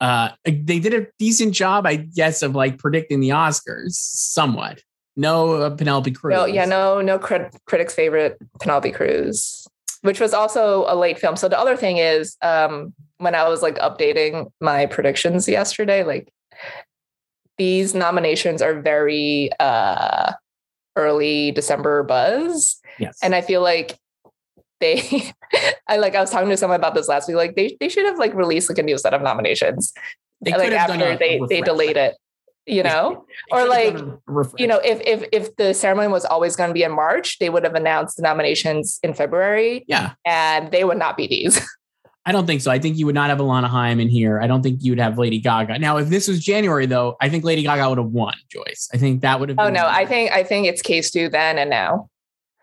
uh, 0.00 0.30
they 0.44 0.78
did 0.78 0.94
a 0.94 1.06
decent 1.18 1.54
job, 1.54 1.86
I 1.86 1.96
guess, 1.96 2.42
of 2.42 2.54
like 2.54 2.78
predicting 2.78 3.20
the 3.20 3.30
Oscars 3.30 3.92
somewhat. 3.92 4.82
No 5.16 5.54
uh, 5.54 5.70
Penelope 5.70 6.10
Cruz. 6.10 6.34
No, 6.34 6.44
yeah, 6.44 6.66
no, 6.66 7.00
no 7.00 7.18
crit- 7.18 7.56
critics' 7.66 7.94
favorite 7.94 8.38
Penelope 8.60 8.92
Cruz, 8.92 9.66
which 10.02 10.20
was 10.20 10.34
also 10.34 10.84
a 10.88 10.94
late 10.94 11.18
film. 11.18 11.36
So 11.36 11.48
the 11.48 11.58
other 11.58 11.76
thing 11.76 11.96
is, 11.96 12.36
um, 12.42 12.92
when 13.18 13.34
I 13.34 13.48
was 13.48 13.62
like 13.62 13.78
updating 13.78 14.50
my 14.60 14.84
predictions 14.86 15.48
yesterday, 15.48 16.04
like 16.04 16.30
these 17.56 17.94
nominations 17.94 18.60
are 18.60 18.80
very 18.80 19.50
uh, 19.58 20.32
early 20.96 21.52
December 21.52 22.02
buzz. 22.02 22.80
Yes. 22.98 23.18
And 23.22 23.34
I 23.34 23.40
feel 23.40 23.62
like 23.62 23.98
they 24.80 25.32
I 25.88 25.96
like 25.96 26.14
I 26.14 26.20
was 26.20 26.30
talking 26.30 26.48
to 26.48 26.56
someone 26.56 26.78
about 26.78 26.94
this 26.94 27.08
last 27.08 27.28
week. 27.28 27.36
Like 27.36 27.54
they 27.54 27.76
they 27.80 27.88
should 27.88 28.06
have 28.06 28.18
like 28.18 28.34
released 28.34 28.68
like 28.68 28.78
a 28.78 28.82
new 28.82 28.98
set 28.98 29.14
of 29.14 29.22
nominations. 29.22 29.92
They 30.40 30.52
like 30.52 30.72
after 30.72 31.16
they 31.16 31.40
they 31.48 31.60
delayed 31.60 31.96
it. 31.96 32.16
You 32.68 32.82
know? 32.82 33.24
or 33.52 33.68
like 33.68 33.96
you 34.58 34.66
know, 34.66 34.78
if 34.78 35.00
if 35.06 35.28
if 35.30 35.54
the 35.56 35.72
ceremony 35.72 36.08
was 36.08 36.24
always 36.24 36.56
going 36.56 36.68
to 36.68 36.74
be 36.74 36.82
in 36.82 36.90
March, 36.90 37.38
they 37.38 37.48
would 37.48 37.62
have 37.62 37.76
announced 37.76 38.16
the 38.16 38.22
nominations 38.22 38.98
in 39.04 39.14
February. 39.14 39.84
Yeah. 39.86 40.14
And 40.24 40.72
they 40.72 40.82
would 40.82 40.98
not 40.98 41.16
be 41.16 41.28
these. 41.28 41.64
I 42.26 42.32
don't 42.32 42.44
think 42.44 42.60
so. 42.60 42.72
I 42.72 42.80
think 42.80 42.98
you 42.98 43.06
would 43.06 43.14
not 43.14 43.30
have 43.30 43.38
Alana 43.38 43.68
Haim 43.68 44.00
in 44.00 44.08
here. 44.08 44.40
I 44.40 44.48
don't 44.48 44.60
think 44.60 44.82
you 44.82 44.90
would 44.90 44.98
have 44.98 45.16
Lady 45.16 45.38
Gaga. 45.38 45.78
Now, 45.78 45.96
if 45.98 46.08
this 46.08 46.26
was 46.26 46.40
January, 46.40 46.84
though, 46.84 47.16
I 47.20 47.28
think 47.28 47.44
Lady 47.44 47.62
Gaga 47.62 47.88
would 47.88 47.98
have 47.98 48.08
won, 48.08 48.34
Joyce. 48.50 48.88
I 48.92 48.96
think 48.96 49.22
that 49.22 49.38
would 49.38 49.48
have. 49.48 49.58
Oh 49.60 49.70
no, 49.70 49.86
I 49.86 50.04
think 50.06 50.32
I 50.32 50.42
think 50.42 50.66
it's 50.66 50.82
K-Stew 50.82 51.28
then 51.28 51.56
and 51.56 51.70
now. 51.70 52.10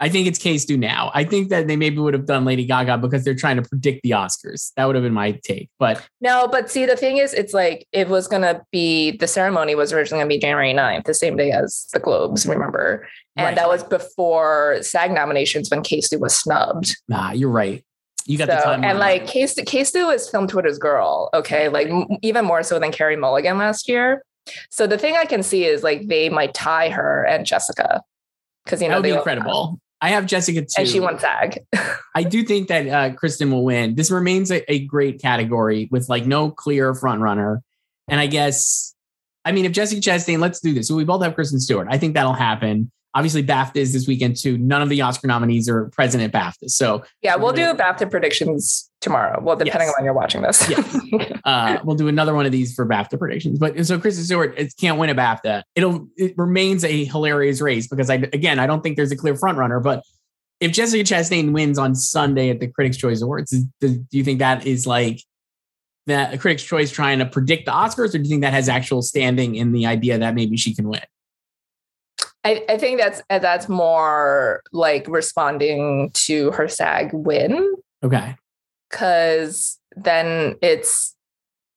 I 0.01 0.09
think 0.09 0.27
it's 0.27 0.37
K-Stew 0.37 0.75
now. 0.75 1.11
I 1.13 1.23
think 1.23 1.47
that 1.47 1.67
they 1.67 1.77
maybe 1.77 1.99
would 1.99 2.13
have 2.13 2.25
done 2.25 2.43
Lady 2.43 2.65
Gaga 2.65 2.97
because 2.97 3.23
they're 3.23 3.35
trying 3.35 3.55
to 3.55 3.61
predict 3.61 4.03
the 4.03 4.09
Oscars. 4.09 4.73
That 4.75 4.85
would 4.85 4.95
have 4.95 5.03
been 5.03 5.13
my 5.13 5.39
take. 5.45 5.69
But 5.79 6.05
no, 6.19 6.45
but 6.45 6.69
see, 6.69 6.85
the 6.85 6.97
thing 6.97 7.17
is, 7.17 7.33
it's 7.33 7.53
like 7.53 7.87
it 7.93 8.09
was 8.09 8.27
going 8.27 8.41
to 8.41 8.61
be 8.69 9.11
the 9.11 9.27
ceremony 9.27 9.75
was 9.75 9.93
originally 9.93 10.19
going 10.19 10.29
to 10.29 10.35
be 10.35 10.39
January 10.39 10.73
9th, 10.73 11.05
the 11.05 11.13
same 11.13 11.37
day 11.37 11.51
as 11.51 11.87
the 11.93 11.99
Globes, 11.99 12.45
remember? 12.45 13.07
And 13.37 13.45
right. 13.45 13.55
that 13.55 13.69
was 13.69 13.81
before 13.81 14.79
SAG 14.81 15.11
nominations 15.11 15.69
when 15.69 15.83
Casey 15.83 16.17
was 16.17 16.35
snubbed. 16.35 16.97
Nah, 17.07 17.31
you're 17.31 17.49
right. 17.49 17.85
You 18.25 18.37
got 18.37 18.47
so, 18.47 18.55
the 18.55 18.61
time. 18.61 18.83
And 18.83 18.99
like 18.99 19.27
Case 19.27 19.55
Case 19.65 19.93
is 19.93 20.29
film 20.29 20.47
Twitter's 20.47 20.77
girl. 20.77 21.29
Okay. 21.33 21.69
Like 21.69 21.89
even 22.21 22.45
more 22.45 22.63
so 22.63 22.79
than 22.79 22.91
Carey 22.91 23.15
Mulligan 23.15 23.57
last 23.57 23.89
year. 23.89 24.23
So 24.69 24.87
the 24.87 24.97
thing 24.97 25.15
I 25.15 25.25
can 25.25 25.43
see 25.43 25.65
is 25.65 25.83
like 25.83 26.07
they 26.07 26.29
might 26.29 26.53
tie 26.53 26.89
her 26.89 27.23
and 27.25 27.45
Jessica. 27.45 28.01
Cause 28.65 28.81
you 28.81 28.87
know, 28.87 28.95
that 28.95 29.01
would 29.01 29.03
be 29.03 29.15
incredible. 29.15 29.79
I 30.01 30.09
have 30.09 30.25
Jessica 30.25 30.61
too. 30.61 30.67
And 30.77 30.87
she 30.87 30.99
won 30.99 31.17
SAG. 31.17 31.59
I 32.15 32.23
do 32.23 32.43
think 32.43 32.67
that 32.67 32.87
uh, 32.87 33.15
Kristen 33.15 33.51
will 33.51 33.63
win. 33.63 33.95
This 33.95 34.11
remains 34.11 34.51
a, 34.51 34.69
a 34.71 34.85
great 34.85 35.21
category 35.21 35.87
with 35.91 36.09
like 36.09 36.25
no 36.25 36.51
clear 36.51 36.93
front 36.93 37.21
runner. 37.21 37.61
And 38.09 38.19
I 38.19 38.27
guess, 38.27 38.93
I 39.45 39.53
mean, 39.53 39.63
if 39.63 39.71
Jessica 39.71 40.01
Chastain, 40.01 40.39
let's 40.39 40.59
do 40.59 40.73
this. 40.73 40.89
So 40.89 40.95
we 40.95 41.05
both 41.05 41.23
have 41.23 41.35
Kristen 41.35 41.59
Stewart. 41.59 41.87
I 41.89 41.97
think 41.97 42.15
that'll 42.15 42.33
happen. 42.33 42.91
Obviously, 43.15 43.43
BAFTA 43.43 43.77
is 43.77 43.93
this 43.93 44.07
weekend 44.07 44.37
too. 44.37 44.57
None 44.57 44.81
of 44.81 44.89
the 44.89 45.01
Oscar 45.01 45.27
nominees 45.27 45.69
are 45.69 45.85
present 45.89 46.23
at 46.23 46.31
BAFTA. 46.31 46.69
So 46.69 47.03
yeah, 47.21 47.35
we'll 47.35 47.53
do 47.53 47.73
BAFTA 47.73 48.09
predictions 48.09 48.89
tomorrow. 49.01 49.39
Well, 49.41 49.55
depending 49.55 49.87
yes. 49.87 49.89
on 49.89 49.93
when 49.97 50.05
you're 50.05 50.13
watching 50.13 50.41
this. 50.41 50.67
yes. 50.67 51.39
uh, 51.45 51.77
we'll 51.83 51.95
do 51.95 52.07
another 52.07 52.33
one 52.33 52.47
of 52.47 52.51
these 52.51 52.73
for 52.73 52.87
BAFTA 52.87 53.19
predictions. 53.19 53.59
But 53.59 53.85
so 53.85 53.99
Kristen 53.99 54.23
Stewart 54.25 54.57
it 54.57 54.73
can't 54.79 54.97
win 54.97 55.11
a 55.11 55.15
BAFTA. 55.15 55.61
It'll 55.75 56.07
it 56.17 56.33
remains 56.37 56.83
a 56.83 57.05
hilarious 57.05 57.61
race 57.61 57.87
because 57.87 58.09
I 58.09 58.15
again 58.15 58.57
I 58.57 58.65
don't 58.65 58.81
think 58.81 58.97
there's 58.97 59.11
a 59.11 59.17
clear 59.17 59.35
front 59.35 59.57
runner. 59.59 59.79
But 59.79 60.03
if 60.59 60.71
Jessica 60.71 61.03
Chastain 61.03 61.51
wins 61.51 61.77
on 61.77 61.93
Sunday 61.93 62.49
at 62.49 62.59
the 62.59 62.67
Critics' 62.67 62.97
Choice 62.97 63.21
Awards, 63.21 63.51
do, 63.51 63.67
do 63.89 64.17
you 64.17 64.23
think 64.23 64.39
that 64.39 64.65
is 64.65 64.87
like 64.87 65.21
that 66.07 66.39
Critics' 66.39 66.63
Choice 66.63 66.91
trying 66.91 67.19
to 67.19 67.25
predict 67.25 67.65
the 67.65 67.71
Oscars, 67.71 68.15
or 68.15 68.17
do 68.17 68.23
you 68.23 68.29
think 68.29 68.41
that 68.41 68.53
has 68.53 68.69
actual 68.69 69.01
standing 69.01 69.55
in 69.55 69.71
the 69.71 69.85
idea 69.85 70.17
that 70.17 70.35
maybe 70.35 70.57
she 70.57 70.73
can 70.73 70.87
win? 70.87 71.01
I, 72.43 72.63
I 72.67 72.77
think 72.77 72.99
that's 72.99 73.21
uh, 73.29 73.39
that's 73.39 73.69
more 73.69 74.61
like 74.71 75.07
responding 75.07 76.11
to 76.13 76.51
her 76.51 76.67
SAG 76.67 77.11
win. 77.13 77.75
Okay. 78.03 78.35
Cause 78.91 79.79
then 79.95 80.55
it's 80.61 81.15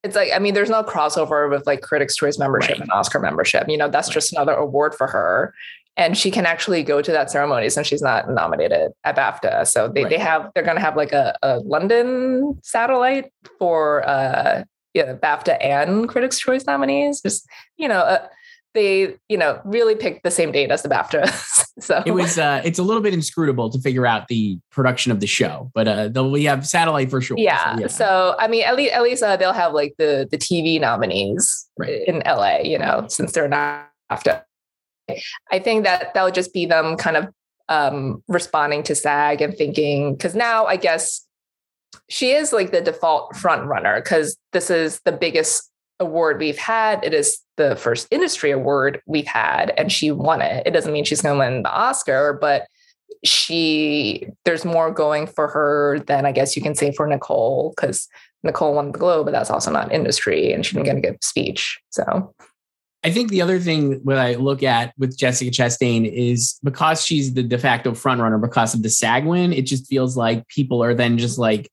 it's 0.03 0.17
like 0.17 0.31
I 0.35 0.39
mean, 0.39 0.55
there's 0.55 0.71
no 0.71 0.83
crossover 0.83 1.51
with 1.51 1.67
like 1.67 1.83
Critics' 1.83 2.17
Choice 2.17 2.39
membership 2.39 2.79
right. 2.79 2.81
and 2.81 2.91
Oscar 2.93 3.19
membership. 3.19 3.69
You 3.69 3.77
know, 3.77 3.89
that's 3.89 4.09
right. 4.09 4.15
just 4.15 4.33
another 4.33 4.53
award 4.53 4.95
for 4.95 5.07
her, 5.07 5.55
and 5.97 6.17
she 6.17 6.31
can 6.31 6.47
actually 6.47 6.83
go 6.83 7.03
to 7.03 7.13
that 7.13 7.31
ceremony 7.31 7.69
since 7.71 7.87
she's 7.87 8.03
not 8.03 8.31
nominated 8.31 8.93
at 9.05 9.17
BAFTA. 9.17 9.67
So 9.67 9.89
they 9.89 10.03
right. 10.03 10.11
they 10.11 10.19
have 10.19 10.51
they're 10.55 10.65
going 10.65 10.77
to 10.77 10.83
have 10.83 10.97
like 10.97 11.13
a, 11.13 11.37
a 11.43 11.59
London 11.61 12.59
satellite 12.63 13.33
for 13.59 14.07
uh 14.09 14.65
yeah 14.95 15.15
BAFTA 15.15 15.65
and 15.65 16.09
Critics' 16.09 16.39
Choice 16.39 16.67
nominees. 16.67 17.21
Just 17.21 17.49
you 17.77 17.89
know. 17.89 18.01
Uh, 18.01 18.27
they, 18.77 19.17
you 19.29 19.37
know, 19.37 19.61
really 19.65 19.97
picked 19.97 20.23
the 20.23 20.31
same 20.31 20.53
date 20.53 20.71
as 20.71 20.83
the 20.83 20.89
BAFTA. 20.89 21.27
so 21.81 22.03
it 22.07 22.13
was, 22.13 22.39
uh, 22.39 22.63
it's 22.65 22.79
a 22.79 22.83
little 22.83 23.03
bit 23.03 23.15
inscrutable 23.15 23.71
to 23.71 23.81
figure 23.81 24.07
out 24.07 24.29
the 24.29 24.59
production 24.71 25.11
of 25.11 25.19
the 25.19 25.27
show, 25.27 25.71
but 25.75 25.89
uh, 25.89 26.25
we 26.25 26.45
have 26.45 26.67
satellite 26.67 27.11
for 27.11 27.21
sure. 27.21 27.37
Yeah. 27.39 27.75
So, 27.75 27.81
yeah. 27.81 27.87
so 27.89 28.37
I 28.39 28.47
mean, 28.47 28.65
at 28.65 28.77
least, 28.77 28.93
at 28.93 29.03
least 29.03 29.23
uh, 29.23 29.37
they'll 29.37 29.53
have 29.53 29.73
like 29.73 29.95
the 29.99 30.29
the 30.31 30.39
TV 30.39 30.81
nominees 30.81 31.69
right. 31.77 32.07
in 32.07 32.23
LA, 32.25 32.59
you 32.59 32.79
know, 32.79 33.07
since 33.09 33.33
they're 33.33 33.49
not 33.49 33.91
after. 34.11 34.45
I 35.51 35.59
think 35.59 35.85
that 35.85 36.15
that 36.15 36.23
would 36.23 36.35
just 36.35 36.53
be 36.53 36.67
them 36.67 36.97
kind 36.97 37.17
of 37.17 37.29
um, 37.69 38.23
responding 38.29 38.83
to 38.85 38.95
SAG 38.95 39.41
and 39.41 39.57
thinking, 39.57 40.15
because 40.15 40.35
now 40.35 40.67
I 40.67 40.77
guess 40.77 41.27
she 42.09 42.33
is 42.33 42.53
like 42.53 42.73
the 42.73 42.81
default 42.81 43.37
front 43.37 43.67
runner 43.67 44.01
because 44.01 44.37
this 44.53 44.71
is 44.71 45.01
the 45.05 45.13
biggest 45.13 45.71
award 46.01 46.39
we've 46.39 46.59
had. 46.59 47.05
It 47.05 47.15
is 47.15 47.39
the 47.57 47.77
first 47.77 48.09
industry 48.11 48.51
award 48.51 49.01
we've 49.07 49.27
had, 49.27 49.73
and 49.77 49.91
she 49.91 50.11
won 50.11 50.43
it. 50.43 50.67
It 50.67 50.73
doesn't 50.73 50.93
mean 50.93 51.05
she's 51.05 51.23
going 51.23 51.35
to 51.35 51.39
win 51.39 51.63
the 51.63 51.71
Oscar, 51.71 52.39
but 52.41 52.67
she 53.25 54.29
there's 54.45 54.65
more 54.65 54.91
going 54.91 55.27
for 55.27 55.49
her 55.49 56.01
than 56.01 56.27
I 56.27 56.33
guess 56.33 56.57
you 56.57 56.63
can 56.63 56.75
say 56.75 56.93
for 56.93 57.07
Nicole 57.07 57.73
because 57.77 58.09
Nicole 58.43 58.75
won 58.75 58.93
the 58.93 58.99
Globe, 58.99 59.27
but 59.27 59.33
that's 59.33 59.51
also 59.51 59.71
not 59.71 59.93
industry, 59.93 60.53
and 60.53 60.65
she 60.65 60.75
didn't 60.75 60.87
get 60.87 60.97
a 60.97 61.01
good 61.01 61.25
speech. 61.25 61.79
So. 61.91 62.35
I 63.05 63.11
think 63.11 63.31
the 63.31 63.41
other 63.41 63.61
thing 63.61 64.01
when 64.03 64.19
I 64.19 64.35
look 64.35 64.65
at 64.65 64.93
with 64.99 65.17
Jessica 65.17 65.51
Chastain 65.53 66.11
is 66.13 66.59
because 66.65 67.05
she's 67.05 67.35
the 67.35 67.43
de 67.45 67.57
facto 67.57 67.93
frontrunner 67.93 68.41
because 68.41 68.75
of 68.75 68.83
the 68.83 68.91
SAG 68.91 69.25
win, 69.25 69.53
it 69.53 69.63
just 69.63 69.87
feels 69.87 70.17
like 70.17 70.49
people 70.49 70.83
are 70.83 70.93
then 70.93 71.17
just 71.17 71.39
like 71.39 71.71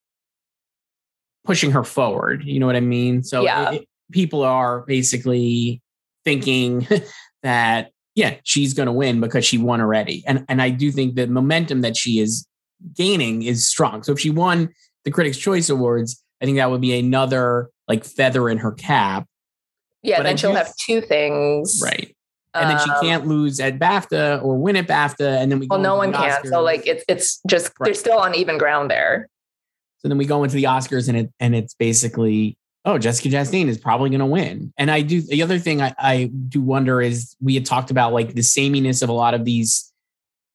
pushing 1.44 1.72
her 1.72 1.84
forward. 1.84 2.44
You 2.44 2.60
know 2.60 2.68
what 2.68 2.76
I 2.76 2.82
mean? 2.82 3.24
So 3.24 3.44
yeah. 3.44 3.72
it, 3.72 3.88
people 4.14 4.44
are 4.44 4.82
basically 4.82 5.82
thinking 6.24 6.88
that 7.44 7.92
yeah, 8.16 8.36
she's 8.44 8.74
going 8.74 8.86
to 8.86 8.94
win 8.94 9.20
because 9.20 9.44
she 9.44 9.58
won 9.58 9.82
already. 9.82 10.24
And 10.28 10.46
and 10.48 10.62
I 10.62 10.70
do 10.70 10.92
think 10.92 11.16
the 11.16 11.28
momentum 11.28 11.82
that 11.82 11.98
she 11.98 12.20
is 12.20 12.48
gaining 12.96 13.44
is 13.44 13.68
strong. 13.68 14.04
So 14.04 14.12
if 14.14 14.20
she 14.20 14.30
won 14.30 14.70
the 15.04 15.12
Critics 15.12 15.38
Choice 15.38 15.70
Awards, 15.70 16.24
I 16.42 16.46
think 16.46 16.58
that 16.58 16.70
would 16.70 16.82
be 16.82 16.98
another 16.98 17.70
like 17.88 18.06
feather 18.06 18.50
in 18.50 18.60
her 18.60 18.72
cap. 18.72 19.26
Yeah, 20.04 20.18
but 20.18 20.24
then 20.24 20.38
she'll 20.38 20.54
have 20.54 20.76
two 20.76 21.02
things. 21.02 21.82
Right. 21.84 22.16
And 22.56 22.70
then 22.70 22.78
she 22.86 22.92
um, 22.92 23.02
can't 23.02 23.26
lose 23.26 23.60
at 23.60 23.80
BAFTA 23.80 24.44
or 24.44 24.56
win 24.58 24.76
at 24.76 24.86
BAFTA. 24.86 25.42
And 25.42 25.52
then 25.52 25.58
we 25.58 25.66
Well, 25.66 25.80
no 25.80 25.96
one 25.96 26.14
can. 26.14 26.46
So 26.46 26.62
like 26.62 26.86
it's 26.86 27.04
it's 27.08 27.42
just 27.48 27.72
right. 27.80 27.86
they're 27.86 27.94
still 27.96 28.20
on 28.20 28.36
even 28.36 28.60
ground 28.60 28.92
there. 28.92 29.28
So 30.00 30.08
then 30.08 30.18
we 30.18 30.26
go 30.26 30.44
into 30.44 30.56
the 30.56 30.66
Oscars 30.66 31.08
and 31.10 31.18
it 31.18 31.34
and 31.40 31.56
it's 31.56 31.74
basically 31.74 32.58
oh, 32.86 32.98
Jessica 32.98 33.30
Chastain 33.30 33.68
is 33.68 33.78
probably 33.78 34.10
going 34.10 34.20
to 34.20 34.26
win. 34.26 34.74
And 34.78 34.92
I 34.92 35.02
do. 35.02 35.22
The 35.22 35.42
other 35.42 35.60
thing 35.60 35.82
I, 35.82 35.94
I 35.98 36.32
do 36.50 36.62
wonder 36.62 37.02
is 37.02 37.36
we 37.42 37.56
had 37.56 37.66
talked 37.66 37.92
about 37.92 38.14
like 38.14 38.34
the 38.34 38.44
sameness 38.44 39.02
of 39.02 39.10
a 39.10 39.14
lot 39.14 39.34
of 39.34 39.46
these 39.46 39.92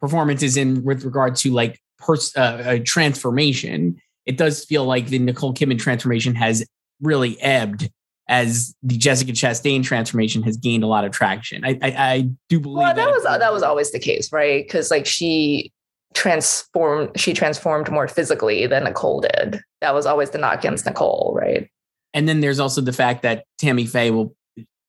performances 0.00 0.56
in 0.56 0.84
with 0.84 1.04
regard 1.04 1.36
to 1.36 1.52
like 1.52 1.80
pers- 1.98 2.36
uh, 2.36 2.62
a 2.64 2.80
transformation. 2.80 3.96
It 4.26 4.36
does 4.36 4.64
feel 4.64 4.84
like 4.84 5.06
the 5.06 5.18
Nicole 5.18 5.54
Kidman 5.54 5.78
transformation 5.78 6.34
has 6.34 6.66
really 7.00 7.40
ebbed 7.40 7.90
as 8.28 8.74
the 8.82 8.98
Jessica 8.98 9.32
Chastain 9.32 9.82
transformation 9.82 10.42
has 10.42 10.58
gained 10.58 10.84
a 10.84 10.86
lot 10.86 11.06
of 11.06 11.12
traction. 11.12 11.64
I, 11.64 11.78
I, 11.80 11.94
I 11.96 12.28
do 12.50 12.60
believe 12.60 12.76
well, 12.76 12.94
that, 12.94 12.96
that 12.96 13.10
was 13.10 13.22
that 13.22 13.52
was 13.52 13.62
always 13.62 13.90
the 13.90 13.98
case, 13.98 14.30
right? 14.30 14.64
Because 14.64 14.90
like 14.90 15.06
she 15.06 15.72
transformed, 16.12 17.18
she 17.18 17.32
transformed 17.32 17.90
more 17.90 18.06
physically 18.06 18.66
than 18.66 18.84
Nicole 18.84 19.22
did. 19.22 19.62
That 19.80 19.94
was 19.94 20.04
always 20.04 20.30
the 20.30 20.38
knock 20.38 20.58
against 20.58 20.84
Nicole, 20.84 21.32
right? 21.34 21.70
And 22.14 22.28
then 22.28 22.40
there's 22.40 22.58
also 22.60 22.80
the 22.80 22.92
fact 22.92 23.22
that 23.22 23.44
Tammy 23.58 23.86
Faye 23.86 24.10
will 24.10 24.34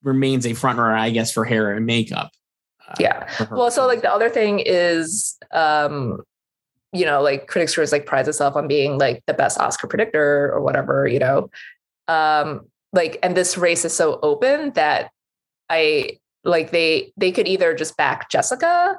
remains 0.02 0.46
a 0.46 0.54
front 0.54 0.78
runner, 0.78 0.96
I 0.96 1.10
guess, 1.10 1.32
for 1.32 1.44
hair 1.44 1.72
and 1.72 1.84
makeup. 1.84 2.30
Uh, 2.88 2.94
yeah. 2.98 3.46
Well, 3.50 3.70
so 3.70 3.86
like 3.86 4.02
the 4.02 4.12
other 4.12 4.30
thing 4.30 4.60
is, 4.60 5.36
um, 5.52 6.22
you 6.92 7.04
know, 7.04 7.22
like 7.22 7.46
Critics' 7.46 7.74
Choice 7.74 7.92
like 7.92 8.06
prides 8.06 8.28
itself 8.28 8.56
on 8.56 8.66
being 8.66 8.98
like 8.98 9.22
the 9.26 9.34
best 9.34 9.60
Oscar 9.60 9.86
predictor 9.86 10.50
or 10.52 10.60
whatever, 10.60 11.06
you 11.06 11.18
know. 11.18 11.50
Um, 12.08 12.62
like, 12.92 13.18
and 13.22 13.36
this 13.36 13.56
race 13.56 13.84
is 13.84 13.92
so 13.92 14.18
open 14.22 14.72
that 14.72 15.10
I 15.68 16.18
like 16.42 16.70
they 16.70 17.12
they 17.16 17.30
could 17.30 17.46
either 17.46 17.74
just 17.74 17.96
back 17.96 18.30
Jessica. 18.30 18.98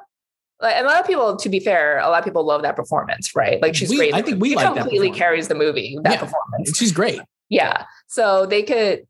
Like, 0.60 0.76
and 0.76 0.86
a 0.86 0.88
lot 0.88 1.00
of 1.00 1.06
people, 1.06 1.36
to 1.36 1.48
be 1.48 1.58
fair, 1.58 1.98
a 1.98 2.08
lot 2.08 2.20
of 2.20 2.24
people 2.24 2.44
love 2.46 2.62
that 2.62 2.76
performance, 2.76 3.34
right? 3.34 3.60
Like 3.60 3.74
she's 3.74 3.90
we, 3.90 3.96
great. 3.96 4.14
I 4.14 4.22
think 4.22 4.40
we 4.40 4.50
she 4.50 4.56
like 4.56 4.76
completely 4.76 5.10
carries 5.10 5.48
the 5.48 5.56
movie. 5.56 5.98
That 6.02 6.12
yeah, 6.12 6.20
performance. 6.20 6.78
She's 6.78 6.92
great. 6.92 7.20
Yeah. 7.52 7.84
So 8.06 8.46
they 8.46 8.62
could, 8.62 9.06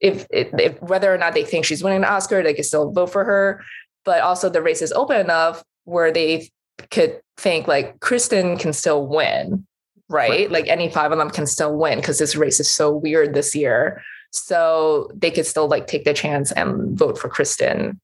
if, 0.00 0.26
if, 0.30 0.48
if 0.58 0.80
whether 0.80 1.12
or 1.12 1.18
not 1.18 1.34
they 1.34 1.44
think 1.44 1.66
she's 1.66 1.84
winning 1.84 1.98
an 1.98 2.04
Oscar, 2.04 2.42
they 2.42 2.54
could 2.54 2.64
still 2.64 2.90
vote 2.90 3.12
for 3.12 3.24
her. 3.24 3.62
But 4.04 4.22
also 4.22 4.48
the 4.48 4.62
race 4.62 4.80
is 4.80 4.90
open 4.92 5.20
enough 5.20 5.62
where 5.84 6.10
they 6.10 6.48
could 6.90 7.20
think 7.36 7.68
like 7.68 8.00
Kristen 8.00 8.56
can 8.56 8.72
still 8.72 9.06
win, 9.06 9.66
right? 10.08 10.30
right. 10.30 10.50
Like 10.50 10.66
any 10.68 10.88
five 10.88 11.12
of 11.12 11.18
them 11.18 11.28
can 11.28 11.46
still 11.46 11.76
win 11.76 11.98
because 11.98 12.18
this 12.18 12.36
race 12.36 12.58
is 12.58 12.70
so 12.70 12.90
weird 12.90 13.34
this 13.34 13.54
year. 13.54 14.02
So 14.30 15.10
they 15.14 15.30
could 15.30 15.46
still 15.46 15.68
like 15.68 15.86
take 15.86 16.04
the 16.04 16.14
chance 16.14 16.52
and 16.52 16.98
vote 16.98 17.18
for 17.18 17.28
Kristen. 17.28 18.00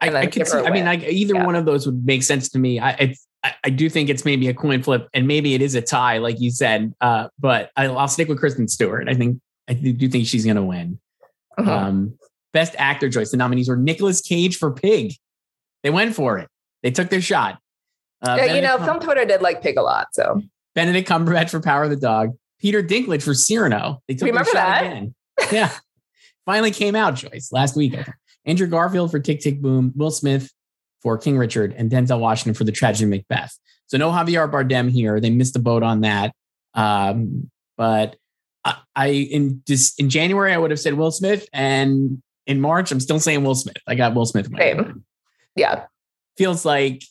I, 0.00 0.12
I 0.12 0.26
could 0.26 0.46
see. 0.46 0.58
I 0.58 0.70
mean, 0.70 0.84
like 0.84 1.04
either 1.04 1.34
yeah. 1.34 1.46
one 1.46 1.54
of 1.54 1.66
those 1.66 1.86
would 1.86 2.04
make 2.04 2.24
sense 2.24 2.48
to 2.50 2.58
me. 2.58 2.80
I, 2.80 3.14
I, 3.46 3.54
I, 3.64 3.70
do 3.70 3.88
think 3.88 4.10
it's 4.10 4.24
maybe 4.24 4.48
a 4.48 4.54
coin 4.54 4.82
flip, 4.82 5.08
and 5.14 5.28
maybe 5.28 5.54
it 5.54 5.62
is 5.62 5.76
a 5.76 5.80
tie, 5.80 6.18
like 6.18 6.40
you 6.40 6.50
said. 6.50 6.92
Uh, 7.00 7.28
but 7.38 7.70
I, 7.76 7.86
will 7.86 8.08
stick 8.08 8.28
with 8.28 8.38
Kristen 8.38 8.66
Stewart. 8.66 9.08
I 9.08 9.14
think 9.14 9.40
I 9.68 9.74
do 9.74 10.08
think 10.08 10.26
she's 10.26 10.44
going 10.44 10.56
to 10.56 10.64
win. 10.64 10.98
Uh-huh. 11.56 11.72
Um, 11.72 12.18
best 12.52 12.74
actor 12.76 13.08
Joyce. 13.08 13.30
The 13.30 13.36
nominees 13.36 13.68
were 13.68 13.76
Nicolas 13.76 14.20
Cage 14.20 14.56
for 14.56 14.72
Pig. 14.72 15.14
They 15.84 15.90
went 15.90 16.14
for 16.14 16.38
it. 16.38 16.48
They 16.82 16.90
took 16.90 17.08
their 17.08 17.20
shot. 17.20 17.58
Uh, 18.20 18.36
yeah, 18.38 18.54
you 18.54 18.62
know, 18.62 18.78
Cum- 18.78 18.86
film 18.86 19.00
Twitter 19.00 19.24
did 19.24 19.42
like 19.42 19.62
Pig 19.62 19.76
a 19.76 19.82
lot. 19.82 20.08
So 20.12 20.42
Benedict 20.74 21.08
Cumberbatch 21.08 21.50
for 21.50 21.60
Power 21.60 21.84
of 21.84 21.90
the 21.90 21.96
Dog. 21.96 22.36
Peter 22.58 22.82
Dinklage 22.82 23.22
for 23.22 23.34
Cyrano. 23.34 24.02
They 24.08 24.14
took 24.14 24.26
Remember 24.26 24.50
their 24.52 24.62
shot 24.62 24.68
that? 24.68 24.86
again. 24.86 25.14
yeah, 25.52 25.70
finally 26.46 26.72
came 26.72 26.96
out. 26.96 27.14
Joyce 27.14 27.50
last 27.52 27.76
week. 27.76 27.94
Andrew 28.44 28.66
Garfield 28.66 29.10
for 29.10 29.20
Tick 29.20 29.40
Tick 29.40 29.60
Boom. 29.60 29.92
Will 29.94 30.10
Smith 30.10 30.50
for 31.02 31.18
King 31.18 31.38
Richard 31.38 31.74
and 31.76 31.90
Denzel 31.90 32.20
Washington 32.20 32.54
for 32.54 32.64
the 32.64 32.72
tragedy 32.72 33.06
Macbeth. 33.06 33.56
So 33.86 33.98
no 33.98 34.10
Javier 34.10 34.50
Bardem 34.50 34.90
here. 34.90 35.20
They 35.20 35.30
missed 35.30 35.54
the 35.54 35.60
boat 35.60 35.82
on 35.82 36.00
that. 36.00 36.32
Um, 36.74 37.50
but 37.76 38.16
I, 38.64 38.76
I 38.94 39.06
in 39.08 39.62
just 39.66 40.00
in 40.00 40.10
January 40.10 40.52
I 40.52 40.58
would 40.58 40.70
have 40.70 40.80
said 40.80 40.94
Will 40.94 41.10
Smith, 41.10 41.46
and 41.52 42.22
in 42.46 42.60
March 42.60 42.90
I'm 42.90 43.00
still 43.00 43.20
saying 43.20 43.44
Will 43.44 43.54
Smith. 43.54 43.76
I 43.86 43.94
got 43.94 44.14
Will 44.14 44.26
Smith. 44.26 44.48
Same. 44.56 45.04
Yeah. 45.54 45.84
Feels 46.36 46.64
like 46.64 47.02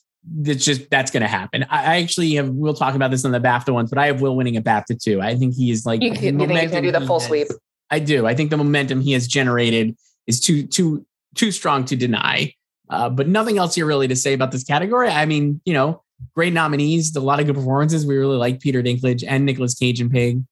it's 0.44 0.66
just 0.66 0.90
that's 0.90 1.12
going 1.12 1.22
to 1.22 1.28
happen. 1.28 1.66
I, 1.70 1.96
I, 1.96 2.02
actually 2.02 2.34
have. 2.36 2.50
We'll 2.50 2.74
talk 2.74 2.96
about 2.96 3.12
this 3.12 3.26
on 3.26 3.32
the 3.32 3.40
BAFTA 3.40 3.74
ones, 3.74 3.90
but 3.90 4.00
I 4.00 4.08
have 4.08 4.22
Will 4.22 4.36
winning 4.36 4.58
a 4.58 4.62
BAFTA 4.62 5.02
too. 5.02 5.22
I 5.22 5.36
think 5.36 5.56
he 5.56 5.72
is 5.72 5.86
like. 5.86 6.02
You, 6.02 6.10
you 6.10 6.16
think 6.16 6.52
he's 6.52 6.72
going 6.72 6.84
to 6.84 6.92
do 6.92 6.92
the 6.92 7.06
full 7.06 7.20
has, 7.20 7.28
sweep? 7.28 7.48
I 7.90 8.00
do. 8.00 8.26
I 8.26 8.34
think 8.34 8.50
the 8.50 8.58
momentum 8.58 9.02
he 9.02 9.12
has 9.14 9.28
generated 9.28 9.96
is 10.28 10.40
too 10.40 10.66
too 10.66 11.06
too 11.36 11.52
strong 11.52 11.86
to 11.86 11.96
deny. 11.96 12.54
Uh, 12.90 13.10
but 13.10 13.28
nothing 13.28 13.58
else 13.58 13.76
here 13.76 13.86
really 13.86 14.08
to 14.08 14.16
say 14.16 14.34
about 14.34 14.52
this 14.52 14.64
category. 14.64 15.10
I 15.10 15.26
mean, 15.26 15.62
you 15.66 15.74
know, 15.74 16.04
great 16.36 16.54
nominees, 16.54 17.16
a 17.16 17.20
lot 17.20 17.40
of 17.40 17.46
good 17.46 17.56
performances. 17.56 18.06
We 18.06 18.16
really 18.18 18.38
like 18.38 18.60
Peter 18.60 18.84
Dinklage 18.84 19.24
and 19.28 19.46
Nicolas 19.46 19.74
Cage 19.74 20.00
and 20.00 20.12
Pig. 20.12 20.44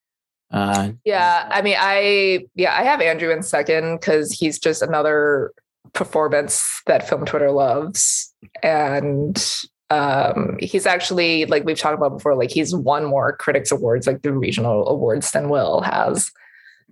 Uh, 0.51 0.91
yeah, 1.03 1.47
I 1.49 1.61
mean, 1.61 1.75
I 1.79 2.45
yeah, 2.53 2.77
I 2.77 2.83
have 2.83 3.01
Andrew 3.01 3.31
in 3.31 3.41
second 3.41 3.99
because 3.99 4.31
he's 4.31 4.59
just 4.59 4.83
another 4.83 5.51
performance 5.93 6.81
that 6.85 7.07
film 7.09 7.25
Twitter 7.25 7.51
loves, 7.51 8.31
and 8.61 9.43
um, 9.89 10.57
he's 10.59 10.85
actually 10.85 11.45
like 11.45 11.63
we've 11.63 11.79
talked 11.79 11.97
about 11.97 12.17
before, 12.17 12.35
like 12.35 12.51
he's 12.51 12.75
won 12.75 13.05
more 13.05 13.35
critics 13.37 13.71
awards, 13.71 14.05
like 14.05 14.21
the 14.21 14.31
regional 14.31 14.87
awards, 14.87 15.31
than 15.31 15.49
Will 15.49 15.81
has. 15.81 16.31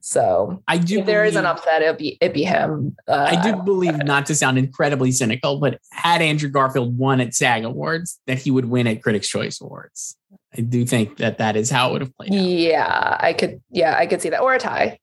So 0.01 0.63
I 0.67 0.79
do. 0.79 0.99
If 0.99 1.05
there 1.05 1.23
is 1.23 1.35
an 1.35 1.45
upset, 1.45 1.83
it'd 1.83 1.97
be 1.97 2.17
it 2.19 2.33
be 2.33 2.43
him. 2.43 2.95
Uh, 3.07 3.35
I 3.37 3.41
do 3.41 3.61
believe, 3.61 3.97
not 4.03 4.25
to 4.25 4.35
sound 4.35 4.57
incredibly 4.57 5.11
cynical, 5.11 5.59
but 5.59 5.79
had 5.91 6.23
Andrew 6.23 6.49
Garfield 6.49 6.97
won 6.97 7.21
at 7.21 7.35
SAG 7.35 7.63
Awards, 7.63 8.19
that 8.25 8.39
he 8.39 8.49
would 8.49 8.65
win 8.65 8.87
at 8.87 9.03
Critics' 9.03 9.27
Choice 9.27 9.61
Awards. 9.61 10.17
I 10.57 10.61
do 10.61 10.85
think 10.85 11.17
that 11.17 11.37
that 11.37 11.55
is 11.55 11.69
how 11.69 11.89
it 11.89 11.91
would 11.93 12.01
have 12.01 12.17
played. 12.17 12.33
Out. 12.33 12.39
Yeah, 12.39 13.17
I 13.19 13.33
could. 13.33 13.61
Yeah, 13.69 13.95
I 13.95 14.07
could 14.07 14.21
see 14.21 14.29
that, 14.29 14.41
or 14.41 14.55
a 14.55 14.59
tie. 14.59 14.97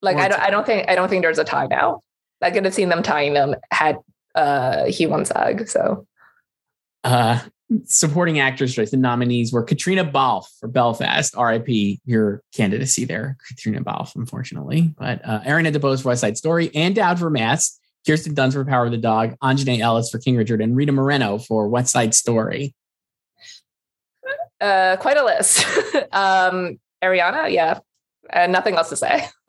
Like 0.00 0.16
I 0.16 0.28
don't. 0.28 0.40
I 0.40 0.50
don't 0.50 0.64
think. 0.64 0.88
I 0.88 0.94
don't 0.94 1.10
think 1.10 1.22
there's 1.22 1.38
a 1.38 1.44
tie 1.44 1.66
now. 1.66 2.00
I 2.40 2.50
could 2.50 2.64
have 2.64 2.74
seen 2.74 2.88
them 2.88 3.02
tying 3.02 3.34
them 3.34 3.54
had 3.70 3.98
uh 4.34 4.86
he 4.86 5.06
won 5.06 5.26
SAG. 5.26 5.68
So. 5.68 6.06
Uh, 7.04 7.40
supporting 7.84 8.40
actress 8.40 8.72
Joyce, 8.74 8.90
the 8.90 8.96
nominees 8.96 9.52
were 9.52 9.64
Caitríona 9.64 10.10
Balfe 10.10 10.48
for 10.58 10.68
Belfast, 10.68 11.34
RIP, 11.36 11.98
your 12.04 12.42
candidacy 12.54 13.04
there, 13.04 13.36
Caitríona 13.50 13.84
Balfe, 13.84 14.14
unfortunately. 14.16 14.94
But 14.96 15.20
uh, 15.24 15.40
Ariana 15.40 15.74
DeBose 15.74 16.02
for 16.02 16.08
West 16.08 16.22
Side 16.22 16.38
Story, 16.38 16.74
Ann 16.74 16.94
Dowd 16.94 17.18
for 17.18 17.30
Mass, 17.30 17.78
Kirsten 18.06 18.34
Dunst 18.34 18.54
for 18.54 18.64
Power 18.64 18.86
of 18.86 18.90
the 18.90 18.98
Dog, 18.98 19.36
Aunjanue 19.42 19.80
Ellis 19.80 20.10
for 20.10 20.18
King 20.18 20.36
Richard, 20.36 20.60
and 20.60 20.76
Rita 20.76 20.92
Moreno 20.92 21.38
for 21.38 21.68
West 21.68 21.92
Side 21.92 22.14
Story. 22.14 22.74
Uh, 24.60 24.96
quite 24.96 25.16
a 25.16 25.24
list. 25.24 25.64
um, 26.12 26.78
Ariana, 27.02 27.52
yeah, 27.52 27.80
and 28.30 28.50
nothing 28.50 28.74
else 28.74 28.88
to 28.88 28.96
say. 28.96 29.26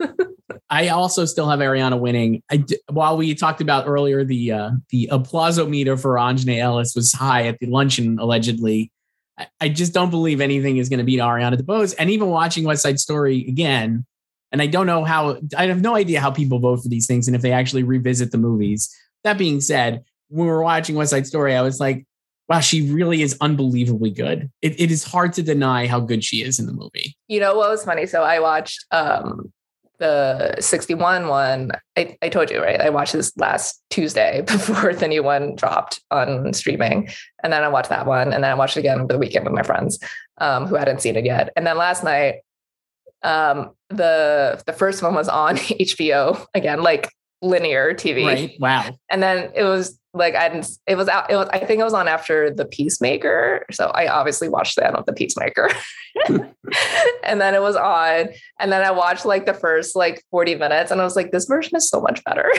I 0.70 0.88
also 0.88 1.24
still 1.24 1.48
have 1.48 1.58
Ariana 1.58 1.98
winning. 1.98 2.42
I, 2.50 2.64
while 2.88 3.16
we 3.16 3.34
talked 3.34 3.60
about 3.60 3.88
earlier, 3.88 4.24
the 4.24 4.52
uh, 4.52 4.70
the 4.90 5.08
applauso 5.10 5.68
meter 5.68 5.96
for 5.96 6.14
Aunjanue 6.14 6.58
Ellis 6.58 6.94
was 6.94 7.12
high 7.12 7.48
at 7.48 7.58
the 7.58 7.66
luncheon, 7.66 8.18
allegedly. 8.20 8.92
I, 9.36 9.48
I 9.60 9.68
just 9.68 9.92
don't 9.92 10.10
believe 10.10 10.40
anything 10.40 10.76
is 10.76 10.88
going 10.88 10.98
to 10.98 11.04
beat 11.04 11.18
Ariana 11.18 11.60
DeBose. 11.60 11.94
And 11.98 12.08
even 12.10 12.28
watching 12.28 12.64
West 12.64 12.82
Side 12.82 13.00
Story 13.00 13.46
again, 13.48 14.06
and 14.52 14.62
I 14.62 14.66
don't 14.66 14.86
know 14.86 15.04
how, 15.04 15.38
I 15.56 15.66
have 15.66 15.80
no 15.80 15.96
idea 15.96 16.20
how 16.20 16.30
people 16.30 16.60
vote 16.60 16.82
for 16.82 16.88
these 16.88 17.06
things 17.06 17.26
and 17.26 17.34
if 17.34 17.42
they 17.42 17.52
actually 17.52 17.82
revisit 17.82 18.30
the 18.30 18.38
movies. 18.38 18.94
That 19.24 19.38
being 19.38 19.60
said, 19.60 20.04
when 20.28 20.46
we 20.46 20.52
were 20.52 20.62
watching 20.62 20.94
West 20.94 21.10
Side 21.10 21.26
Story, 21.26 21.54
I 21.54 21.62
was 21.62 21.80
like, 21.80 22.06
wow, 22.48 22.60
she 22.60 22.90
really 22.90 23.22
is 23.22 23.36
unbelievably 23.40 24.10
good. 24.10 24.50
It, 24.62 24.80
it 24.80 24.90
is 24.90 25.04
hard 25.04 25.32
to 25.34 25.42
deny 25.42 25.86
how 25.86 26.00
good 26.00 26.24
she 26.24 26.42
is 26.42 26.58
in 26.58 26.66
the 26.66 26.72
movie. 26.72 27.16
You 27.28 27.40
know 27.40 27.56
what 27.56 27.70
was 27.70 27.84
funny? 27.84 28.06
So 28.06 28.22
I 28.22 28.40
watched 28.40 28.84
um, 28.90 29.52
the 30.00 30.56
61 30.58 31.28
one. 31.28 31.70
I, 31.96 32.16
I 32.20 32.28
told 32.28 32.50
you, 32.50 32.60
right? 32.60 32.80
I 32.80 32.90
watched 32.90 33.12
this 33.12 33.36
last 33.36 33.80
Tuesday 33.90 34.40
before 34.46 34.92
the 34.92 35.06
new 35.06 35.22
one 35.22 35.54
dropped 35.54 36.02
on 36.10 36.52
streaming. 36.52 37.08
And 37.44 37.52
then 37.52 37.62
I 37.62 37.68
watched 37.68 37.90
that 37.90 38.06
one. 38.06 38.32
And 38.32 38.42
then 38.42 38.50
I 38.50 38.54
watched 38.54 38.76
it 38.76 38.80
again 38.80 39.00
over 39.00 39.12
the 39.12 39.18
weekend 39.18 39.44
with 39.44 39.54
my 39.54 39.62
friends 39.62 40.00
um, 40.38 40.66
who 40.66 40.74
hadn't 40.74 41.02
seen 41.02 41.16
it 41.16 41.24
yet. 41.24 41.52
And 41.54 41.66
then 41.66 41.76
last 41.76 42.02
night, 42.02 42.36
um, 43.22 43.72
the 43.90 44.62
the 44.66 44.72
first 44.72 45.02
one 45.02 45.14
was 45.14 45.28
on 45.28 45.56
HBO 45.56 46.46
again, 46.54 46.82
like 46.82 47.10
linear 47.42 47.94
TV. 47.94 48.26
Right. 48.26 48.56
Wow. 48.60 48.96
And 49.10 49.22
then 49.22 49.50
it 49.54 49.64
was 49.64 49.98
like 50.12 50.34
I 50.34 50.48
didn't. 50.48 50.70
It 50.86 50.96
was 50.96 51.08
out. 51.08 51.30
It 51.30 51.36
was, 51.36 51.48
I 51.52 51.58
think 51.58 51.80
it 51.80 51.84
was 51.84 51.94
on 51.94 52.08
after 52.08 52.50
the 52.50 52.64
Peacemaker, 52.64 53.64
so 53.70 53.86
I 53.88 54.08
obviously 54.08 54.48
watched 54.48 54.76
that 54.76 54.94
of 54.94 55.06
the 55.06 55.12
Peacemaker, 55.12 55.70
and 56.28 57.40
then 57.40 57.54
it 57.54 57.62
was 57.62 57.76
on, 57.76 58.30
and 58.58 58.72
then 58.72 58.84
I 58.84 58.90
watched 58.90 59.24
like 59.24 59.46
the 59.46 59.54
first 59.54 59.94
like 59.94 60.24
forty 60.30 60.56
minutes, 60.56 60.90
and 60.90 61.00
I 61.00 61.04
was 61.04 61.14
like, 61.14 61.30
this 61.30 61.44
version 61.44 61.76
is 61.76 61.88
so 61.88 62.00
much 62.00 62.24
better. 62.24 62.50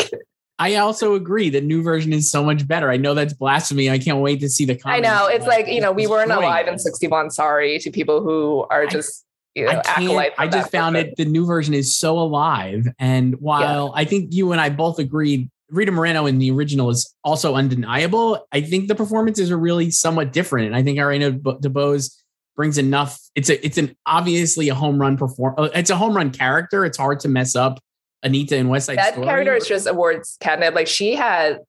I 0.58 0.76
also 0.76 1.14
agree 1.14 1.50
that 1.50 1.64
new 1.64 1.82
version 1.82 2.14
is 2.14 2.30
so 2.30 2.42
much 2.42 2.66
better. 2.66 2.90
I 2.90 2.96
know 2.96 3.12
that's 3.12 3.34
blasphemy. 3.34 3.90
I 3.90 3.98
can't 3.98 4.20
wait 4.20 4.40
to 4.40 4.48
see 4.48 4.64
the. 4.64 4.80
I 4.86 5.00
know 5.00 5.26
it's 5.26 5.46
like 5.46 5.68
you 5.68 5.82
know 5.82 5.92
we 5.92 6.06
weren't 6.06 6.32
alive 6.32 6.66
in 6.66 6.78
sixty 6.78 7.08
one. 7.08 7.30
Sorry 7.30 7.78
to 7.80 7.90
people 7.90 8.22
who 8.22 8.66
are 8.70 8.86
just. 8.86 9.24
I, 9.56 10.00
you 10.00 10.08
know, 10.08 10.18
I, 10.18 10.30
I 10.36 10.48
just 10.48 10.70
found 10.70 10.96
it 10.96 11.16
the 11.16 11.24
new 11.24 11.46
version 11.46 11.72
is 11.72 11.96
so 11.96 12.18
alive. 12.18 12.86
And 12.98 13.34
while 13.40 13.86
yeah. 13.94 14.02
I 14.02 14.04
think 14.04 14.34
you 14.34 14.52
and 14.52 14.60
I 14.60 14.68
both 14.68 14.98
agreed 14.98 15.48
Rita 15.70 15.90
Moreno 15.90 16.26
in 16.26 16.38
the 16.38 16.50
original 16.50 16.90
is 16.90 17.12
also 17.24 17.54
undeniable. 17.54 18.46
I 18.52 18.60
think 18.60 18.88
the 18.88 18.94
performances 18.94 19.50
are 19.50 19.58
really 19.58 19.90
somewhat 19.90 20.32
different, 20.32 20.66
and 20.66 20.76
I 20.76 20.82
think 20.82 20.98
Ariana 20.98 21.40
DeBose 21.40 22.14
brings 22.54 22.78
enough. 22.78 23.18
It's 23.34 23.50
a 23.50 23.64
it's 23.64 23.78
an 23.78 23.96
obviously 24.06 24.68
a 24.68 24.74
home 24.74 25.00
run 25.00 25.16
perform. 25.16 25.54
Uh, 25.58 25.68
it's 25.74 25.90
a 25.90 25.96
home 25.96 26.14
run 26.14 26.30
character. 26.30 26.84
It's 26.84 26.98
hard 26.98 27.20
to 27.20 27.28
mess 27.28 27.56
up 27.56 27.80
Anita 28.22 28.56
in 28.56 28.68
West 28.68 28.86
Side 28.86 28.98
that 28.98 29.14
Story. 29.14 29.26
character 29.26 29.54
is 29.54 29.66
just 29.66 29.86
awards 29.86 30.36
catnip. 30.40 30.74
Like 30.74 30.86
she 30.86 31.14
had, 31.14 31.60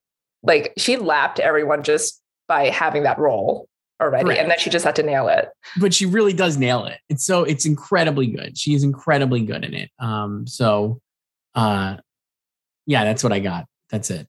like 0.42 0.72
she 0.76 0.96
lapped 0.96 1.40
everyone 1.40 1.82
just 1.82 2.20
by 2.46 2.70
having 2.70 3.02
that 3.02 3.18
role 3.18 3.68
already, 4.00 4.24
Correct. 4.24 4.40
and 4.40 4.50
then 4.50 4.58
she 4.58 4.70
just 4.70 4.84
had 4.84 4.96
to 4.96 5.02
nail 5.02 5.28
it. 5.28 5.48
But 5.80 5.94
she 5.94 6.06
really 6.06 6.32
does 6.32 6.56
nail 6.56 6.84
it. 6.86 6.98
It's 7.08 7.24
so 7.24 7.44
it's 7.44 7.66
incredibly 7.66 8.26
good. 8.26 8.56
She 8.58 8.74
is 8.74 8.82
incredibly 8.82 9.42
good 9.42 9.64
in 9.64 9.74
it. 9.74 9.90
Um. 9.98 10.46
So, 10.46 11.00
uh, 11.54 11.96
yeah, 12.86 13.04
that's 13.04 13.22
what 13.22 13.32
I 13.32 13.40
got. 13.40 13.66
That's 13.90 14.10
it. 14.10 14.26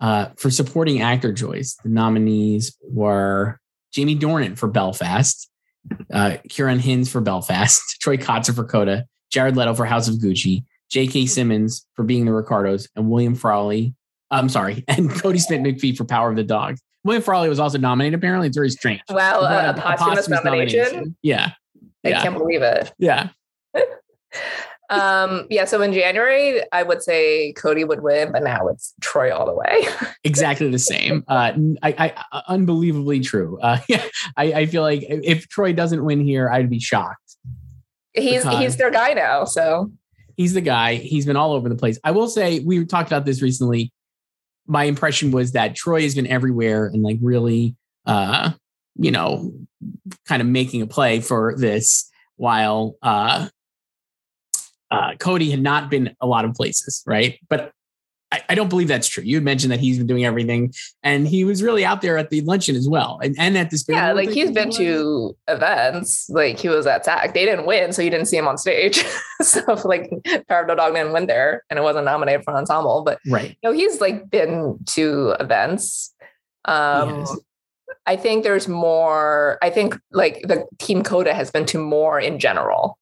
Uh, 0.00 0.26
for 0.36 0.50
supporting 0.50 1.02
actor 1.02 1.32
Joyce, 1.32 1.76
the 1.82 1.88
nominees 1.88 2.76
were 2.82 3.58
Jamie 3.92 4.16
Dornan 4.16 4.56
for 4.56 4.68
Belfast, 4.68 5.50
uh, 6.12 6.36
Ciarán 6.48 6.80
Hinds 6.80 7.10
for 7.10 7.20
Belfast, 7.20 7.82
Troy 8.00 8.16
Kotsur 8.16 8.54
for 8.54 8.64
Coda, 8.64 9.06
Jared 9.30 9.56
Leto 9.56 9.74
for 9.74 9.84
House 9.84 10.08
of 10.08 10.16
Gucci, 10.16 10.64
J.K. 10.90 11.26
Simmons 11.26 11.86
for 11.94 12.04
Being 12.04 12.26
the 12.26 12.32
Ricardos, 12.32 12.88
and 12.94 13.10
William 13.10 13.34
Frawley. 13.34 13.94
I'm 14.30 14.48
sorry, 14.48 14.84
and 14.88 15.10
Kodi 15.10 15.40
Smit-McPhee 15.40 15.96
for 15.96 16.04
Power 16.04 16.30
of 16.30 16.36
the 16.36 16.44
Dog. 16.44 16.76
William 17.08 17.22
Frawley 17.22 17.48
was 17.48 17.58
also 17.58 17.78
nominated. 17.78 18.18
Apparently, 18.18 18.48
it's 18.48 18.56
very 18.56 18.68
strange. 18.68 19.00
Wow, 19.08 19.40
uh, 19.40 19.44
a, 19.44 19.70
a, 19.70 19.72
posthumous, 19.72 20.16
posthumous 20.16 20.44
nomination. 20.44 20.78
nomination. 20.80 21.16
Yeah, 21.22 21.52
I 22.04 22.08
yeah. 22.10 22.22
can't 22.22 22.36
believe 22.36 22.60
it. 22.62 22.92
Yeah. 22.98 23.30
Um, 24.90 25.46
yeah, 25.50 25.66
so 25.66 25.82
in 25.82 25.92
January, 25.92 26.62
I 26.72 26.82
would 26.82 27.02
say 27.02 27.52
Kodi 27.58 27.86
would 27.86 28.02
win, 28.02 28.32
but 28.32 28.42
now 28.42 28.68
it's 28.68 28.94
Troy 29.02 29.30
all 29.30 29.44
the 29.44 29.52
way. 29.52 29.86
exactly 30.24 30.70
the 30.70 30.78
same. 30.78 31.24
Uh, 31.28 31.52
I, 31.82 31.94
I 31.98 32.24
uh, 32.32 32.40
unbelievably 32.48 33.20
true. 33.20 33.58
Uh, 33.60 33.80
yeah, 33.90 34.02
I, 34.38 34.44
I 34.44 34.66
feel 34.66 34.80
like 34.80 35.04
if 35.06 35.46
Troy 35.48 35.74
doesn't 35.74 36.02
win 36.02 36.22
here, 36.22 36.48
I'd 36.48 36.70
be 36.70 36.80
shocked. 36.80 37.36
He's 38.14 38.42
he's 38.44 38.76
their 38.78 38.90
guy 38.90 39.12
now, 39.12 39.44
so 39.44 39.92
he's 40.38 40.54
the 40.54 40.62
guy. 40.62 40.94
He's 40.94 41.26
been 41.26 41.36
all 41.36 41.52
over 41.52 41.68
the 41.68 41.76
place. 41.76 41.98
I 42.02 42.12
will 42.12 42.28
say 42.28 42.60
we 42.60 42.82
talked 42.86 43.10
about 43.10 43.26
this 43.26 43.42
recently. 43.42 43.92
My 44.68 44.84
impression 44.84 45.30
was 45.32 45.52
that 45.52 45.74
Troy 45.74 46.02
has 46.02 46.14
been 46.14 46.26
everywhere 46.26 46.86
and 46.86 47.02
like 47.02 47.18
really, 47.20 47.74
uh, 48.06 48.52
you 48.96 49.10
know, 49.10 49.52
kind 50.26 50.40
of 50.42 50.48
making 50.48 50.82
a 50.82 50.86
play 50.86 51.20
for 51.20 51.54
this 51.56 52.10
while 52.36 52.94
uh 53.02 53.48
uh, 54.90 55.12
Kodi 55.18 55.50
had 55.50 55.60
not 55.60 55.90
been 55.90 56.14
a 56.20 56.26
lot 56.26 56.44
of 56.44 56.54
places, 56.54 57.02
right? 57.06 57.38
But 57.48 57.72
I, 58.30 58.42
I, 58.50 58.54
don't 58.54 58.68
believe 58.68 58.88
that's 58.88 59.08
true. 59.08 59.22
You 59.24 59.36
had 59.36 59.44
mentioned 59.44 59.72
that 59.72 59.80
he's 59.80 59.98
been 59.98 60.06
doing 60.06 60.24
everything, 60.24 60.74
and 61.02 61.26
he 61.26 61.44
was 61.44 61.62
really 61.62 61.84
out 61.84 62.02
there 62.02 62.18
at 62.18 62.30
the 62.30 62.42
luncheon 62.42 62.76
as 62.76 62.88
well, 62.88 63.18
and, 63.22 63.34
and 63.38 63.56
at 63.56 63.70
this. 63.70 63.84
Yeah, 63.88 64.12
like 64.12 64.28
he's 64.28 64.50
been 64.50 64.70
to 64.72 65.36
events. 65.48 66.28
Like 66.28 66.58
he 66.58 66.68
was 66.68 66.86
at 66.86 67.04
SAG. 67.04 67.32
They 67.32 67.46
didn't 67.46 67.64
win, 67.64 67.92
so 67.92 68.02
you 68.02 68.10
didn't 68.10 68.26
see 68.26 68.36
him 68.36 68.46
on 68.46 68.58
stage. 68.58 69.02
so 69.40 69.60
like 69.84 70.10
Power 70.48 70.62
of 70.62 70.68
the 70.68 70.74
Dog 70.74 70.94
didn't 70.94 71.12
win 71.12 71.26
there, 71.26 71.64
and 71.70 71.78
it 71.78 71.82
wasn't 71.82 72.04
nominated 72.04 72.44
for 72.44 72.50
an 72.50 72.58
ensemble. 72.58 73.02
But 73.02 73.18
right, 73.26 73.50
you 73.50 73.70
know, 73.70 73.72
he's 73.72 74.00
like 74.00 74.28
been 74.30 74.78
to 74.86 75.34
events. 75.40 76.14
Um, 76.66 77.20
yes. 77.20 77.36
I 78.06 78.16
think 78.16 78.44
there's 78.44 78.68
more. 78.68 79.58
I 79.62 79.70
think 79.70 79.98
like 80.12 80.42
the 80.42 80.66
team 80.78 81.02
Coda 81.02 81.32
has 81.32 81.50
been 81.50 81.64
to 81.66 81.78
more 81.78 82.20
in 82.20 82.38
general 82.38 82.98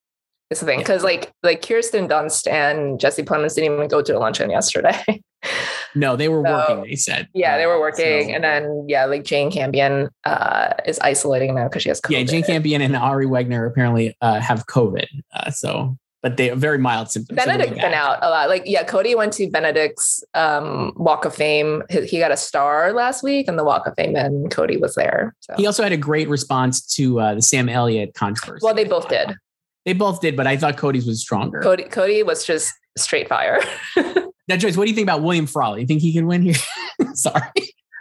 is 0.51 0.61
the 0.61 0.67
thing 0.67 0.79
because 0.79 1.03
like 1.03 1.33
like 1.43 1.67
Kirsten 1.67 2.09
Dunst 2.09 2.51
and 2.51 3.01
Jesse 3.01 3.23
Plemons 3.23 3.55
didn't 3.55 3.73
even 3.73 3.89
go 3.89 4.03
to 4.03 4.17
a 4.17 4.19
luncheon 4.19 4.51
yesterday. 4.51 5.23
no, 5.95 6.17
they 6.17 6.29
were 6.29 6.43
so, 6.45 6.53
working. 6.53 6.91
They 6.91 6.97
said, 6.97 7.29
yeah, 7.35 7.57
they 7.57 7.67
were 7.67 7.81
working, 7.81 8.29
so, 8.29 8.35
and 8.35 8.45
then 8.45 8.87
yeah, 8.89 9.07
like 9.07 9.25
Jane 9.25 9.51
Campion 9.51 10.09
uh, 10.25 10.75
is 10.87 10.99
isolating 11.01 11.55
now 11.55 11.65
because 11.65 11.83
she 11.83 11.89
has 11.89 12.01
COVID. 12.01 12.11
Yeah, 12.11 12.23
Jane 12.23 12.45
Campion 12.45 12.83
and 12.83 12.97
Ari 12.97 13.27
Wegner 13.27 13.67
apparently 13.67 14.17
uh, 14.21 14.41
have 14.41 14.67
COVID. 14.67 15.07
Uh, 15.35 15.51
so, 15.51 15.97
but 16.23 16.37
they 16.37 16.49
have 16.49 16.59
very 16.59 16.79
mild 16.79 17.11
symptoms. 17.11 17.37
Benedict 17.37 17.75
so 17.75 17.81
been 17.81 17.95
out 17.95 18.19
a 18.23 18.31
lot. 18.31 18.49
Like 18.49 18.63
yeah, 18.67 18.85
Kodi 18.85 19.17
went 19.17 19.33
to 19.35 19.51
Benedict's 19.51 20.23
um, 20.35 20.93
Walk 20.97 21.25
of 21.25 21.35
Fame. 21.35 21.83
He, 21.91 22.07
he, 22.07 22.19
got 22.19 22.31
a 22.31 22.37
star 22.37 22.93
last 22.93 23.25
week 23.25 23.49
in 23.49 23.57
the 23.57 23.65
Walk 23.65 23.87
of 23.87 23.95
Fame, 23.97 24.15
and 24.15 24.51
Kodi 24.51 24.81
was 24.81 24.95
there. 24.95 25.35
So. 25.41 25.55
He 25.57 25.67
also 25.67 25.83
had 25.83 25.93
a 25.93 25.97
great 25.97 26.29
response 26.29 26.81
to 26.95 27.21
uh, 27.21 27.35
the 27.35 27.43
Sam 27.43 27.69
Elliott 27.69 28.15
controversy. 28.15 28.65
Well, 28.65 28.75
they 28.75 28.85
both 28.85 29.09
did. 29.09 29.37
They 29.87 29.93
both 29.93 30.21
did, 30.21 30.37
but 30.37 30.49
I 30.49 30.57
thought 30.57 30.77
Kodi's 30.77 31.07
was 31.07 31.21
stronger. 31.21 31.61
Cody, 31.61 31.85
Kodi 31.85 32.27
was 32.27 32.45
just 32.45 32.75
straight 32.99 33.29
fire. 33.29 33.61
now, 33.97 34.57
Joyce, 34.57 34.77
what 34.77 34.85
do 34.85 34.91
you 34.91 34.97
think 34.97 35.07
about 35.07 35.23
William 35.23 35.47
Frawley? 35.47 35.83
You 35.83 35.87
think 35.87 36.03
he 36.03 36.13
can 36.13 36.27
win 36.27 36.43
here? 36.43 36.55
Sorry. 37.15 37.43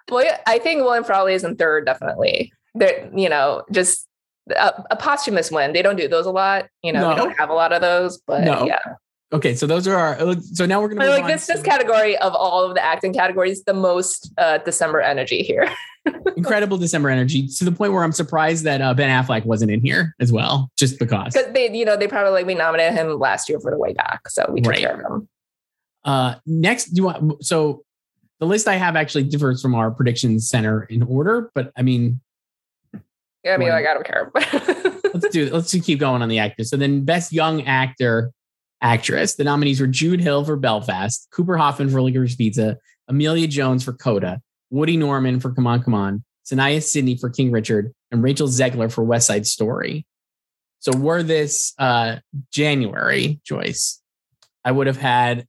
Well, 0.09 0.37
I 0.47 0.57
think 0.57 0.81
William 0.81 1.03
Frawley 1.03 1.35
is 1.35 1.43
in 1.43 1.55
third, 1.55 1.85
definitely. 1.85 2.51
There, 2.73 3.09
you 3.15 3.29
know, 3.29 3.63
just 3.71 4.07
a, 4.49 4.83
a, 4.91 4.95
posthumous 4.95 5.51
win. 5.51 5.73
They 5.73 5.81
don't 5.81 5.95
do 5.95 6.07
those 6.07 6.25
a 6.25 6.31
lot. 6.31 6.67
You 6.81 6.91
know, 6.91 7.01
no. 7.01 7.09
we 7.09 7.15
don't 7.15 7.39
have 7.39 7.49
a 7.49 7.53
lot 7.53 7.71
of 7.71 7.81
those, 7.81 8.19
but 8.25 8.43
no. 8.43 8.65
yeah. 8.65 8.79
Okay, 9.33 9.55
so 9.55 9.65
those 9.65 9.87
are 9.87 9.95
our. 9.95 10.35
So 10.41 10.65
now 10.65 10.81
we're 10.81 10.89
gonna 10.89 11.09
like 11.09 11.25
this. 11.25 11.47
This 11.47 11.63
category 11.63 12.15
of 12.17 12.33
all 12.33 12.63
of 12.63 12.75
the 12.75 12.83
acting 12.83 13.13
categories, 13.13 13.63
the 13.63 13.73
most 13.73 14.31
uh, 14.37 14.59
December 14.59 15.01
energy 15.01 15.41
here. 15.41 15.69
Incredible 16.37 16.77
December 16.77 17.09
energy 17.09 17.47
to 17.47 17.65
the 17.65 17.71
point 17.71 17.91
where 17.91 18.03
I'm 18.03 18.11
surprised 18.11 18.65
that 18.65 18.81
uh, 18.81 18.93
Ben 18.93 19.09
Affleck 19.09 19.43
wasn't 19.45 19.71
in 19.71 19.81
here 19.81 20.13
as 20.19 20.31
well, 20.31 20.69
just 20.77 20.99
because. 20.99 21.33
Because 21.33 21.51
they, 21.53 21.75
you 21.75 21.85
know, 21.85 21.97
they 21.97 22.07
probably 22.07 22.33
like 22.33 22.45
we 22.45 22.53
nominated 22.53 22.93
him 22.93 23.17
last 23.17 23.49
year 23.49 23.59
for 23.59 23.71
the 23.71 23.79
way 23.79 23.93
back, 23.93 24.29
so 24.29 24.45
we 24.53 24.61
took 24.61 24.73
right. 24.73 24.81
care 24.81 24.93
of 24.93 24.99
him. 24.99 25.29
Uh, 26.03 26.35
next, 26.45 26.89
do 26.89 26.97
you 26.97 27.05
want 27.05 27.43
so 27.43 27.83
the 28.39 28.45
list 28.45 28.67
I 28.67 28.75
have 28.75 28.95
actually 28.95 29.23
differs 29.23 29.59
from 29.59 29.73
our 29.73 29.89
predictions 29.89 30.47
center 30.47 30.83
in 30.83 31.01
order, 31.01 31.49
but 31.55 31.71
I 31.75 31.81
mean, 31.81 32.21
yeah, 33.43 33.55
I 33.55 33.57
mean, 33.57 33.69
like 33.69 33.87
I 33.87 33.93
don't 33.95 34.05
care. 34.05 34.31
let's 35.13 35.29
do. 35.29 35.49
Let's 35.51 35.73
keep 35.81 35.99
going 35.99 36.21
on 36.21 36.29
the 36.29 36.37
actors. 36.37 36.69
So 36.69 36.77
then, 36.77 37.05
best 37.05 37.33
young 37.33 37.63
actor 37.63 38.31
actress. 38.81 39.35
The 39.35 39.43
nominees 39.43 39.79
were 39.79 39.87
Jude 39.87 40.21
Hill 40.21 40.43
for 40.43 40.55
Belfast, 40.55 41.27
Cooper 41.31 41.57
Hoffman 41.57 41.89
for 41.89 42.01
Licorice 42.01 42.37
Pizza, 42.37 42.77
Amelia 43.07 43.47
Jones 43.47 43.83
for 43.83 43.93
Coda, 43.93 44.41
Woody 44.69 44.97
Norman 44.97 45.39
for 45.39 45.51
Come 45.51 45.67
On 45.67 45.81
Come 45.81 45.93
On, 45.93 46.23
Saniyya 46.45 46.83
Sidney 46.83 47.17
for 47.17 47.29
King 47.29 47.51
Richard, 47.51 47.93
and 48.11 48.23
Rachel 48.23 48.47
Zegler 48.47 48.91
for 48.91 49.03
West 49.03 49.27
Side 49.27 49.47
Story. 49.47 50.05
So 50.79 50.95
were 50.97 51.23
this 51.23 51.73
uh, 51.79 52.17
January, 52.51 53.39
Joyce, 53.43 54.01
I 54.63 54.71
would 54.71 54.87
have 54.87 54.97
had 54.97 55.47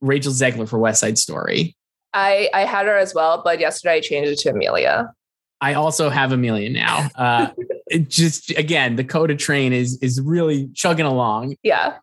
Rachel 0.00 0.32
Zegler 0.32 0.68
for 0.68 0.78
West 0.78 1.00
Side 1.00 1.18
Story. 1.18 1.76
I 2.12 2.48
I 2.52 2.64
had 2.64 2.86
her 2.86 2.96
as 2.96 3.14
well, 3.14 3.42
but 3.42 3.60
yesterday 3.60 3.94
I 3.94 4.00
changed 4.00 4.30
it 4.30 4.38
to 4.40 4.50
Amelia. 4.50 5.12
I 5.60 5.74
also 5.74 6.08
have 6.08 6.32
Amelia 6.32 6.70
now. 6.70 7.08
Uh, 7.14 7.50
it 7.86 8.08
just 8.08 8.50
again, 8.58 8.96
the 8.96 9.04
Coda 9.04 9.34
train 9.34 9.72
is 9.72 9.98
is 10.02 10.20
really 10.20 10.68
chugging 10.74 11.06
along. 11.06 11.56
Yeah. 11.62 11.96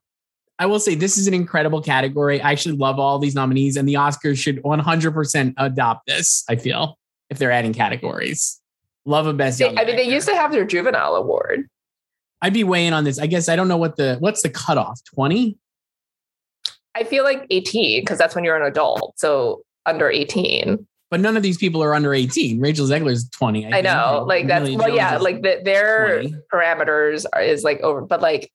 I 0.60 0.65
will 0.65 0.80
say 0.80 0.96
this 0.96 1.17
is 1.17 1.28
an 1.28 1.34
incredible 1.34 1.82
category. 1.82 2.41
I 2.41 2.52
actually 2.52 2.78
love 2.78 3.00
all 3.00 3.20
these 3.20 3.36
nominees, 3.36 3.78
and 3.78 3.88
the 3.88 3.93
Oscars 3.93 4.38
should 4.38 4.62
100% 4.63 5.54
adopt 5.58 6.08
this. 6.08 6.43
I 6.50 6.56
feel 6.56 6.98
if 7.30 7.38
they're 7.38 7.52
adding 7.52 7.74
categories, 7.74 8.60
love 9.06 9.28
a 9.28 9.34
best. 9.34 9.60
They, 9.60 9.70
I 9.70 9.86
mean, 9.86 9.96
they 9.96 10.10
used 10.10 10.28
to 10.28 10.36
have 10.36 10.52
their 10.52 10.65
juvenile 10.65 11.15
award. 11.15 11.67
I'd 12.41 12.54
be 12.54 12.63
weighing 12.63 12.93
on 12.93 13.04
this. 13.04 13.20
I 13.20 13.28
guess 13.28 13.50
I 13.50 13.56
don't 13.56 13.67
know 13.67 13.78
what 13.78 13.98
the 13.98 14.17
what's 14.20 14.41
the 14.41 14.50
cutoff. 14.50 15.00
20. 15.15 15.58
I 16.96 17.04
feel 17.04 17.24
like 17.24 17.46
18 17.50 18.02
because 18.02 18.17
that's 18.17 18.34
when 18.34 18.43
you're 18.43 18.56
an 18.56 18.63
adult. 18.63 19.13
So 19.17 19.62
under 19.86 20.10
18. 20.10 20.86
But 21.10 21.22
none 21.22 21.38
of 21.38 21.43
these 21.43 21.58
people 21.58 21.82
are 21.84 21.93
under 21.93 22.13
18. 22.13 22.60
Rachel 22.60 22.86
Zegler's 22.86 23.30
20. 23.30 23.72
I, 23.72 23.78
I 23.78 23.82
know. 23.82 24.26
Like 24.28 24.48
that's 24.48 24.70
well, 24.70 24.93
yeah, 24.93 25.17
like 25.17 25.41
the, 25.41 25.62
their 25.63 26.22
20. 26.22 26.36
parameters 26.52 27.26
are, 27.32 27.41
is 27.41 27.63
like 27.63 27.80
over, 27.80 28.02
but 28.02 28.22
like 28.22 28.52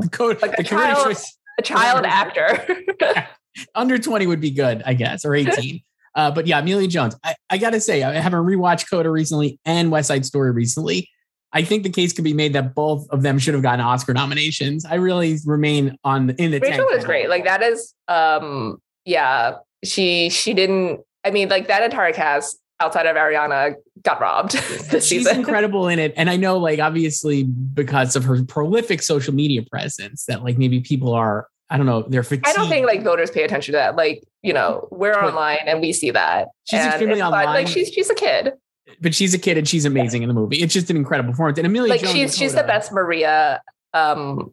the 0.00 0.08
code, 0.08 0.40
like 0.42 0.58
a, 0.58 0.62
child, 0.62 1.16
a 1.58 1.62
child 1.62 2.06
actor. 2.06 2.66
under 3.74 3.98
20 3.98 4.26
would 4.26 4.40
be 4.40 4.50
good, 4.50 4.82
I 4.84 4.94
guess, 4.94 5.24
or 5.24 5.34
18. 5.34 5.80
Uh, 6.14 6.30
but 6.30 6.46
yeah, 6.46 6.58
Emilia 6.58 6.86
Jones. 6.88 7.16
I, 7.24 7.34
I 7.48 7.56
got 7.56 7.70
to 7.70 7.80
say, 7.80 8.02
I 8.02 8.12
haven't 8.12 8.44
rewatched 8.44 8.90
Coda 8.90 9.08
recently 9.08 9.58
and 9.64 9.90
West 9.90 10.08
Side 10.08 10.26
Story 10.26 10.50
recently. 10.50 11.08
I 11.54 11.62
think 11.62 11.84
the 11.84 11.88
case 11.88 12.12
could 12.12 12.22
be 12.22 12.34
made 12.34 12.52
that 12.52 12.74
both 12.74 13.08
of 13.08 13.22
them 13.22 13.38
should 13.38 13.54
have 13.54 13.62
gotten 13.62 13.80
Oscar 13.80 14.12
nominations. 14.12 14.84
I 14.84 14.96
really 14.96 15.38
remain 15.46 15.96
on 16.04 16.28
in 16.30 16.50
the. 16.50 16.60
Rachel 16.60 16.86
was 16.90 17.06
great. 17.06 17.30
Like 17.30 17.44
that 17.44 17.62
is, 17.62 17.94
um, 18.08 18.76
yeah. 19.06 19.56
She 19.84 20.28
she 20.28 20.52
didn't. 20.52 21.00
I 21.24 21.30
mean, 21.30 21.48
like 21.48 21.68
that 21.68 21.82
entire 21.82 22.12
cast 22.12 22.58
outside 22.82 23.06
of 23.06 23.16
Ariana 23.16 23.74
got 24.02 24.20
robbed 24.20 24.52
this 24.90 25.06
She's 25.06 25.24
season. 25.24 25.38
incredible 25.38 25.88
in 25.88 25.98
it, 25.98 26.12
and 26.16 26.28
I 26.28 26.36
know, 26.36 26.58
like, 26.58 26.78
obviously 26.78 27.44
because 27.44 28.16
of 28.16 28.24
her 28.24 28.42
prolific 28.44 29.02
social 29.02 29.34
media 29.34 29.62
presence, 29.70 30.24
that 30.26 30.42
like 30.42 30.58
maybe 30.58 30.80
people 30.80 31.14
are. 31.14 31.48
I 31.70 31.78
don't 31.78 31.86
know. 31.86 32.02
They're 32.02 32.22
fatigued. 32.22 32.48
I 32.48 32.52
don't 32.52 32.68
think 32.68 32.84
like 32.84 33.02
voters 33.02 33.30
pay 33.30 33.44
attention 33.44 33.72
to 33.72 33.78
that. 33.78 33.96
Like, 33.96 34.22
you 34.42 34.52
know, 34.52 34.88
we're 34.90 35.14
but 35.14 35.24
online 35.24 35.60
and 35.64 35.80
we 35.80 35.94
see 35.94 36.10
that. 36.10 36.48
She's 36.64 36.84
extremely 36.84 37.22
online. 37.22 37.46
Like 37.46 37.66
she's 37.66 37.88
she's 37.88 38.10
a 38.10 38.14
kid 38.14 38.52
but 39.00 39.14
she's 39.14 39.34
a 39.34 39.38
kid 39.38 39.58
and 39.58 39.68
she's 39.68 39.84
amazing 39.84 40.22
in 40.22 40.28
the 40.28 40.34
movie. 40.34 40.56
It's 40.56 40.74
just 40.74 40.90
an 40.90 40.96
incredible 40.96 41.32
performance. 41.32 41.58
And 41.58 41.66
Emilia, 41.66 41.90
like 41.90 42.00
Jones 42.00 42.12
she's 42.12 42.36
she's 42.36 42.54
the 42.54 42.64
best 42.64 42.92
Maria 42.92 43.62
um, 43.94 44.52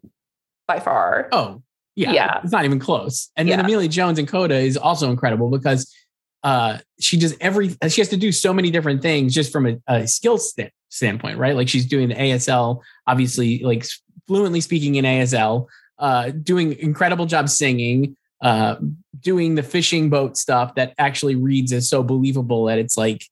by 0.68 0.80
far. 0.80 1.30
Oh 1.32 1.62
yeah, 1.96 2.12
yeah, 2.12 2.40
it's 2.44 2.52
not 2.52 2.66
even 2.66 2.80
close. 2.80 3.30
And 3.36 3.50
then 3.50 3.60
Emilia 3.60 3.90
Jones 3.90 4.20
and 4.20 4.28
Coda 4.28 4.56
is 4.56 4.78
also 4.78 5.10
incredible 5.10 5.50
because 5.50 5.94
uh, 6.44 6.78
she 7.00 7.18
does 7.18 7.36
every 7.42 7.76
she 7.90 8.02
has 8.02 8.10
to 8.10 8.18
do 8.18 8.32
so 8.32 8.54
many 8.54 8.72
different 8.72 9.02
things 9.02 9.34
just 9.34 9.52
from 9.52 9.68
a, 9.68 9.78
a 9.88 10.08
skill 10.08 10.38
st- 10.38 10.72
standpoint, 10.90 11.38
right? 11.38 11.56
Like 11.56 11.70
she's 11.70 11.86
doing 11.86 12.10
the 12.10 12.16
ASL, 12.16 12.82
obviously, 13.08 13.60
like 13.60 13.86
fluently 14.28 14.62
speaking 14.62 14.96
in 14.96 15.06
ASL, 15.06 15.68
uh, 15.98 16.30
doing 16.30 16.78
incredible 16.80 17.26
job 17.26 17.50
singing, 17.50 18.16
uh, 18.42 18.76
doing 19.20 19.56
the 19.56 19.64
fishing 19.64 20.10
boat 20.10 20.38
stuff 20.38 20.76
that 20.76 20.94
actually 20.98 21.36
reads 21.36 21.74
as 21.74 21.90
so 21.90 22.04
believable 22.04 22.66
that 22.66 22.80
it's 22.80 22.98
like 22.98 23.24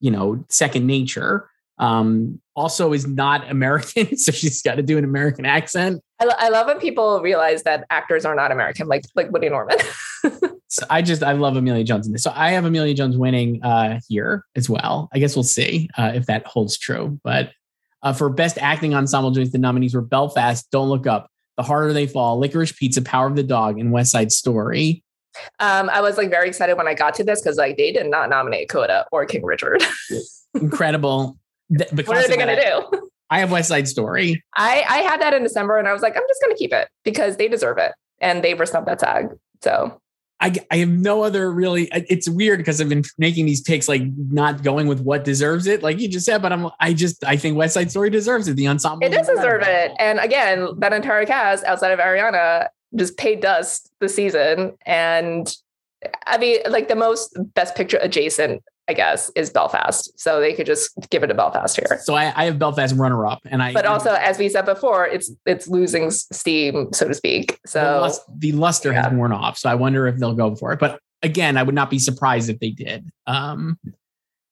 you 0.00 0.10
know 0.10 0.44
second 0.48 0.86
nature. 0.86 1.48
Um 1.78 2.40
also 2.56 2.92
is 2.92 3.04
not 3.04 3.50
american 3.50 4.16
so 4.16 4.30
she's 4.30 4.62
got 4.62 4.76
to 4.76 4.82
do 4.82 4.96
an 4.96 5.02
american 5.02 5.44
accent. 5.44 6.00
I, 6.20 6.24
lo- 6.24 6.34
I 6.38 6.48
love 6.48 6.68
when 6.68 6.78
people 6.78 7.20
realize 7.20 7.64
that 7.64 7.84
actors 7.90 8.24
are 8.24 8.36
not 8.36 8.52
american 8.52 8.86
like 8.86 9.02
like 9.16 9.32
woody 9.32 9.48
norman 9.48 9.76
so 10.74 10.84
i 10.90 11.00
just 11.00 11.22
i 11.22 11.32
love 11.32 11.56
emilia 11.56 11.84
jones 11.84 12.06
in 12.06 12.12
this 12.12 12.22
so 12.22 12.32
i 12.34 12.50
have 12.50 12.64
emilia 12.64 12.92
jones 12.94 13.16
winning 13.16 13.62
uh 13.62 14.00
here 14.08 14.44
as 14.56 14.68
well 14.68 15.08
i 15.14 15.18
guess 15.18 15.36
we'll 15.36 15.42
see 15.42 15.88
uh, 15.96 16.10
if 16.14 16.26
that 16.26 16.44
holds 16.46 16.76
true 16.76 17.18
but 17.22 17.52
uh, 18.02 18.12
for 18.12 18.28
best 18.28 18.58
acting 18.58 18.94
ensemble 18.94 19.30
Joyce 19.30 19.50
the 19.50 19.58
nominees 19.58 19.94
were 19.94 20.02
belfast 20.02 20.68
don't 20.70 20.88
look 20.88 21.06
up 21.06 21.30
the 21.56 21.62
harder 21.62 21.92
they 21.92 22.08
fall 22.08 22.38
licorice 22.38 22.72
pizza 22.72 23.00
power 23.00 23.28
of 23.28 23.36
the 23.36 23.44
dog 23.44 23.78
and 23.78 23.92
west 23.92 24.10
side 24.10 24.32
story 24.32 25.02
um, 25.58 25.90
I 25.90 26.00
was 26.00 26.16
like 26.16 26.30
very 26.30 26.46
excited 26.46 26.76
when 26.76 26.86
I 26.86 26.94
got 26.94 27.14
to 27.14 27.24
this 27.24 27.40
because 27.40 27.56
like 27.56 27.76
they 27.76 27.90
did 27.90 28.06
not 28.06 28.30
nominate 28.30 28.68
Coda 28.68 29.04
or 29.10 29.26
King 29.26 29.44
Richard. 29.44 29.82
Incredible. 30.54 31.36
Because 31.68 32.06
what 32.06 32.18
are 32.18 32.28
they 32.28 32.36
going 32.36 32.56
to 32.56 32.62
do? 32.62 33.08
I 33.30 33.40
have 33.40 33.50
West 33.50 33.68
Side 33.68 33.88
Story. 33.88 34.44
I 34.56 34.84
I 34.88 34.98
had 34.98 35.20
that 35.20 35.34
in 35.34 35.42
December 35.42 35.76
and 35.76 35.88
I 35.88 35.92
was 35.92 36.02
like, 36.02 36.16
I'm 36.16 36.22
just 36.28 36.40
going 36.40 36.54
to 36.54 36.58
keep 36.58 36.72
it 36.72 36.86
because 37.02 37.36
they 37.36 37.48
deserve 37.48 37.78
it 37.78 37.90
and 38.20 38.44
they 38.44 38.54
were 38.54 38.64
snubbed 38.64 38.86
that 38.86 39.00
tag. 39.00 39.30
So 39.60 40.00
I, 40.44 40.52
I 40.70 40.76
have 40.76 40.90
no 40.90 41.22
other 41.22 41.50
really. 41.50 41.88
It's 41.90 42.28
weird 42.28 42.58
because 42.58 42.78
I've 42.78 42.90
been 42.90 43.02
making 43.16 43.46
these 43.46 43.62
picks 43.62 43.88
like 43.88 44.02
not 44.30 44.62
going 44.62 44.86
with 44.86 45.00
what 45.00 45.24
deserves 45.24 45.66
it, 45.66 45.82
like 45.82 45.98
you 45.98 46.06
just 46.06 46.26
said. 46.26 46.42
But 46.42 46.52
I'm 46.52 46.68
I 46.78 46.92
just 46.92 47.24
I 47.24 47.36
think 47.38 47.56
West 47.56 47.72
Side 47.72 47.90
Story 47.90 48.10
deserves 48.10 48.46
it. 48.46 48.54
The 48.54 48.68
ensemble 48.68 49.06
it 49.06 49.10
does 49.10 49.26
deserve 49.26 49.62
it. 49.62 49.92
And 49.98 50.18
again, 50.18 50.68
that 50.80 50.92
entire 50.92 51.24
cast 51.24 51.64
outside 51.64 51.92
of 51.92 51.98
Ariana 51.98 52.68
just 52.94 53.16
paid 53.16 53.40
dust 53.40 53.90
the 54.00 54.08
season. 54.08 54.76
And 54.84 55.50
I 56.26 56.36
mean, 56.36 56.58
like 56.68 56.88
the 56.88 56.96
most 56.96 57.38
best 57.54 57.74
picture 57.74 57.98
adjacent, 58.02 58.62
I 58.88 58.92
guess, 58.92 59.30
is 59.34 59.50
Belfast. 59.50 60.18
So 60.18 60.40
they 60.40 60.52
could 60.52 60.66
just 60.66 60.90
give 61.10 61.22
it 61.22 61.28
to 61.28 61.34
Belfast 61.34 61.76
here. 61.76 62.00
So 62.02 62.14
I, 62.14 62.32
I 62.36 62.44
have 62.44 62.58
Belfast 62.58 62.94
runner 62.96 63.26
up, 63.26 63.40
and 63.46 63.62
I. 63.62 63.72
But 63.72 63.86
also, 63.86 64.12
as 64.12 64.38
we 64.38 64.48
said 64.48 64.66
before, 64.66 65.06
it's 65.06 65.32
it's 65.46 65.68
losing 65.68 66.10
steam, 66.10 66.92
so 66.92 67.08
to 67.08 67.14
speak. 67.14 67.58
So 67.66 67.80
the, 67.80 68.00
lust, 68.00 68.22
the 68.38 68.52
luster 68.52 68.92
yeah. 68.92 69.04
has 69.04 69.12
worn 69.12 69.32
off. 69.32 69.58
So 69.58 69.70
I 69.70 69.74
wonder 69.74 70.06
if 70.06 70.16
they'll 70.16 70.34
go 70.34 70.54
for 70.54 70.72
it. 70.72 70.78
But 70.78 71.00
again, 71.22 71.56
I 71.56 71.62
would 71.62 71.74
not 71.74 71.90
be 71.90 71.98
surprised 71.98 72.50
if 72.50 72.58
they 72.60 72.70
did. 72.70 73.10
Um, 73.26 73.78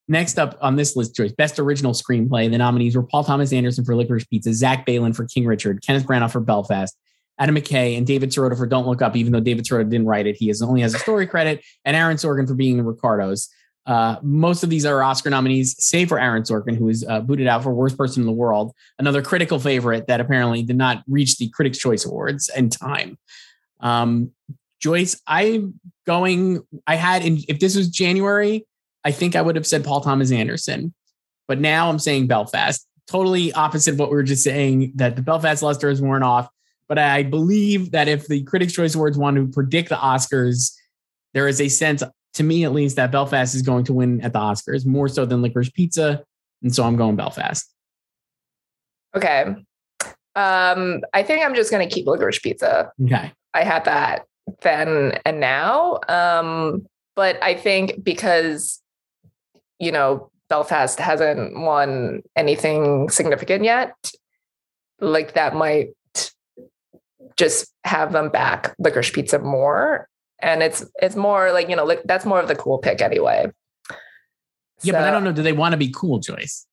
Next 0.08 0.38
up 0.38 0.58
on 0.60 0.76
this 0.76 0.96
list, 0.96 1.14
Joyce, 1.14 1.32
best 1.32 1.58
original 1.58 1.92
screenplay. 1.92 2.50
The 2.50 2.58
nominees 2.58 2.96
were 2.96 3.04
Paul 3.04 3.24
Thomas 3.24 3.52
Anderson 3.52 3.84
for 3.84 3.94
Licorice 3.94 4.28
Pizza, 4.28 4.52
Zach 4.52 4.84
Baylin 4.84 5.14
for 5.14 5.24
King 5.26 5.46
Richard, 5.46 5.82
Kenneth 5.86 6.06
Branagh 6.06 6.30
for 6.30 6.40
Belfast, 6.40 6.94
Adam 7.38 7.54
McKay 7.54 7.96
and 7.96 8.06
David 8.06 8.30
Sirota 8.30 8.56
for 8.56 8.66
Don't 8.66 8.86
Look 8.86 9.00
Up, 9.00 9.16
even 9.16 9.32
though 9.32 9.40
David 9.40 9.64
Sirota 9.64 9.88
didn't 9.88 10.06
write 10.06 10.26
it. 10.26 10.36
He 10.36 10.50
is, 10.50 10.60
only 10.60 10.80
has 10.80 10.94
a 10.94 10.98
story 10.98 11.26
credit, 11.26 11.64
and 11.84 11.96
Aaron 11.96 12.16
Sorkin 12.16 12.46
for 12.46 12.54
being 12.54 12.76
the 12.76 12.82
Ricardos. 12.82 13.48
Uh, 13.84 14.16
most 14.22 14.62
of 14.62 14.70
these 14.70 14.86
are 14.86 15.02
Oscar 15.02 15.30
nominees, 15.30 15.74
save 15.84 16.08
for 16.08 16.18
Aaron 16.20 16.44
Sorkin, 16.44 16.76
who 16.76 16.84
was 16.84 17.04
uh, 17.04 17.20
booted 17.20 17.48
out 17.48 17.62
for 17.62 17.74
Worst 17.74 17.98
Person 17.98 18.22
in 18.22 18.26
the 18.26 18.32
World, 18.32 18.72
another 18.98 19.22
critical 19.22 19.58
favorite 19.58 20.06
that 20.06 20.20
apparently 20.20 20.62
did 20.62 20.76
not 20.76 21.02
reach 21.08 21.36
the 21.38 21.48
Critics' 21.48 21.78
Choice 21.78 22.04
Awards 22.04 22.48
in 22.56 22.70
time. 22.70 23.18
Um, 23.80 24.30
Joyce, 24.80 25.20
I'm 25.26 25.80
going. 26.06 26.62
I 26.86 26.96
had, 26.96 27.24
in, 27.24 27.40
if 27.48 27.58
this 27.58 27.76
was 27.76 27.88
January, 27.88 28.66
I 29.04 29.10
think 29.10 29.34
I 29.34 29.42
would 29.42 29.56
have 29.56 29.66
said 29.66 29.84
Paul 29.84 30.00
Thomas 30.00 30.30
Anderson, 30.30 30.94
but 31.48 31.60
now 31.60 31.88
I'm 31.88 31.98
saying 31.98 32.28
Belfast. 32.28 32.86
Totally 33.08 33.52
opposite 33.52 33.94
of 33.94 33.98
what 33.98 34.10
we 34.10 34.16
were 34.16 34.22
just 34.22 34.44
saying 34.44 34.92
that 34.94 35.16
the 35.16 35.22
Belfast 35.22 35.62
luster 35.62 35.88
has 35.88 36.00
worn 36.00 36.22
off. 36.22 36.48
But 36.88 36.98
I 36.98 37.22
believe 37.22 37.92
that 37.92 38.06
if 38.06 38.26
the 38.28 38.42
Critics' 38.44 38.74
Choice 38.74 38.94
Awards 38.94 39.18
want 39.18 39.36
to 39.36 39.48
predict 39.48 39.88
the 39.88 39.96
Oscars, 39.96 40.72
there 41.34 41.48
is 41.48 41.60
a 41.60 41.68
sense, 41.68 42.02
to 42.34 42.42
me 42.42 42.64
at 42.64 42.72
least, 42.72 42.96
that 42.96 43.12
Belfast 43.12 43.54
is 43.54 43.62
going 43.62 43.84
to 43.84 43.92
win 43.92 44.20
at 44.22 44.32
the 44.32 44.38
Oscars 44.38 44.86
more 44.86 45.08
so 45.08 45.24
than 45.24 45.42
Licorice 45.42 45.72
Pizza. 45.72 46.24
And 46.62 46.74
so 46.74 46.84
I'm 46.84 46.96
going 46.96 47.16
Belfast. 47.16 47.68
Okay. 49.14 49.54
Um, 50.34 51.02
I 51.12 51.22
think 51.22 51.44
I'm 51.44 51.54
just 51.54 51.70
going 51.70 51.86
to 51.86 51.94
keep 51.94 52.06
Licorice 52.06 52.40
Pizza. 52.42 52.90
Okay. 53.04 53.32
I 53.54 53.64
had 53.64 53.84
that 53.84 54.24
then 54.62 55.18
and 55.26 55.40
now. 55.40 56.00
Um, 56.08 56.86
but 57.14 57.42
I 57.42 57.54
think 57.54 58.02
because, 58.02 58.80
you 59.78 59.92
know, 59.92 60.30
Belfast 60.48 60.98
hasn't 60.98 61.58
won 61.58 62.22
anything 62.36 63.10
significant 63.10 63.64
yet, 63.64 63.94
like 65.00 65.34
that 65.34 65.54
might 65.54 65.88
just 67.36 67.72
have 67.84 68.12
them 68.12 68.28
back 68.28 68.74
licorice 68.78 69.10
pizza 69.10 69.38
more 69.38 70.08
and 70.42 70.62
it's 70.62 70.84
it's 71.00 71.16
more 71.16 71.52
like 71.52 71.68
you 71.68 71.76
know 71.76 71.84
like 71.84 72.02
that's 72.04 72.26
more 72.26 72.40
of 72.40 72.48
the 72.48 72.54
cool 72.54 72.78
pick 72.78 73.00
anyway. 73.00 73.46
Yeah 74.82 74.92
so, 74.92 74.98
but 74.98 75.04
i 75.04 75.10
don't 75.10 75.24
know. 75.24 75.32
Do 75.32 75.42
they 75.42 75.52
want 75.52 75.72
to 75.72 75.78
be 75.78 75.92
cool 75.94 76.18
joyce? 76.18 76.66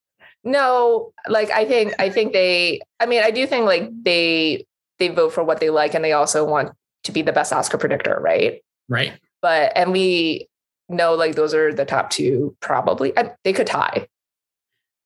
No 0.44 1.12
like 1.28 1.52
i 1.52 1.66
think 1.66 1.94
i 2.00 2.10
think 2.10 2.34
they 2.34 2.82
i 3.00 3.06
mean 3.06 3.24
i 3.24 3.32
do 3.32 3.46
think 3.46 3.66
like 3.66 3.90
they 4.04 4.66
they 4.98 5.10
vote 5.10 5.34
for 5.34 5.44
what 5.44 5.60
they 5.60 5.70
like 5.70 5.94
and 5.94 6.04
they 6.04 6.14
also 6.14 6.44
want 6.44 6.72
to 7.04 7.12
be 7.12 7.22
the 7.22 7.32
best 7.32 7.54
oscar 7.54 7.78
predictor 7.78 8.18
right? 8.22 8.62
Right. 8.88 9.14
But 9.42 9.72
and 9.76 9.92
we 9.92 10.48
know 10.90 11.14
like 11.14 11.36
those 11.36 11.54
are 11.54 11.74
the 11.74 11.86
top 11.86 12.10
two 12.10 12.56
probably 12.62 13.18
I, 13.18 13.32
they 13.44 13.54
could 13.54 13.68
tie. 13.68 14.08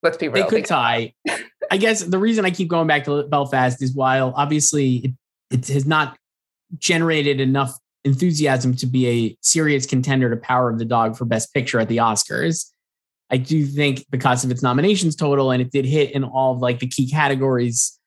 Let's 0.01 0.17
be 0.17 0.27
real 0.27 0.43
they 0.43 0.49
could 0.49 0.65
tie. 0.65 1.13
I 1.71 1.77
guess 1.77 2.03
the 2.03 2.19
reason 2.19 2.45
I 2.45 2.51
keep 2.51 2.67
going 2.67 2.87
back 2.87 3.05
to 3.05 3.23
Belfast 3.23 3.81
is 3.81 3.93
while 3.93 4.33
obviously 4.35 4.95
it 4.97 5.11
it 5.49 5.67
has 5.67 5.85
not 5.85 6.17
generated 6.77 7.39
enough 7.39 7.77
enthusiasm 8.05 8.75
to 8.75 8.85
be 8.85 9.07
a 9.07 9.37
serious 9.41 9.85
contender 9.85 10.29
to 10.29 10.37
Power 10.37 10.69
of 10.69 10.79
the 10.79 10.85
Dog 10.85 11.17
for 11.17 11.25
Best 11.25 11.53
Picture 11.53 11.79
at 11.79 11.87
the 11.87 11.97
Oscars. 11.97 12.69
I 13.29 13.37
do 13.37 13.65
think 13.65 14.05
because 14.09 14.43
of 14.43 14.51
its 14.51 14.61
nominations 14.61 15.15
total 15.15 15.51
and 15.51 15.61
it 15.61 15.71
did 15.71 15.85
hit 15.85 16.11
in 16.11 16.23
all 16.23 16.53
of 16.53 16.59
like 16.59 16.79
the 16.79 16.87
key 16.87 17.09
categories, 17.09 17.97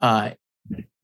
uh, 0.00 0.30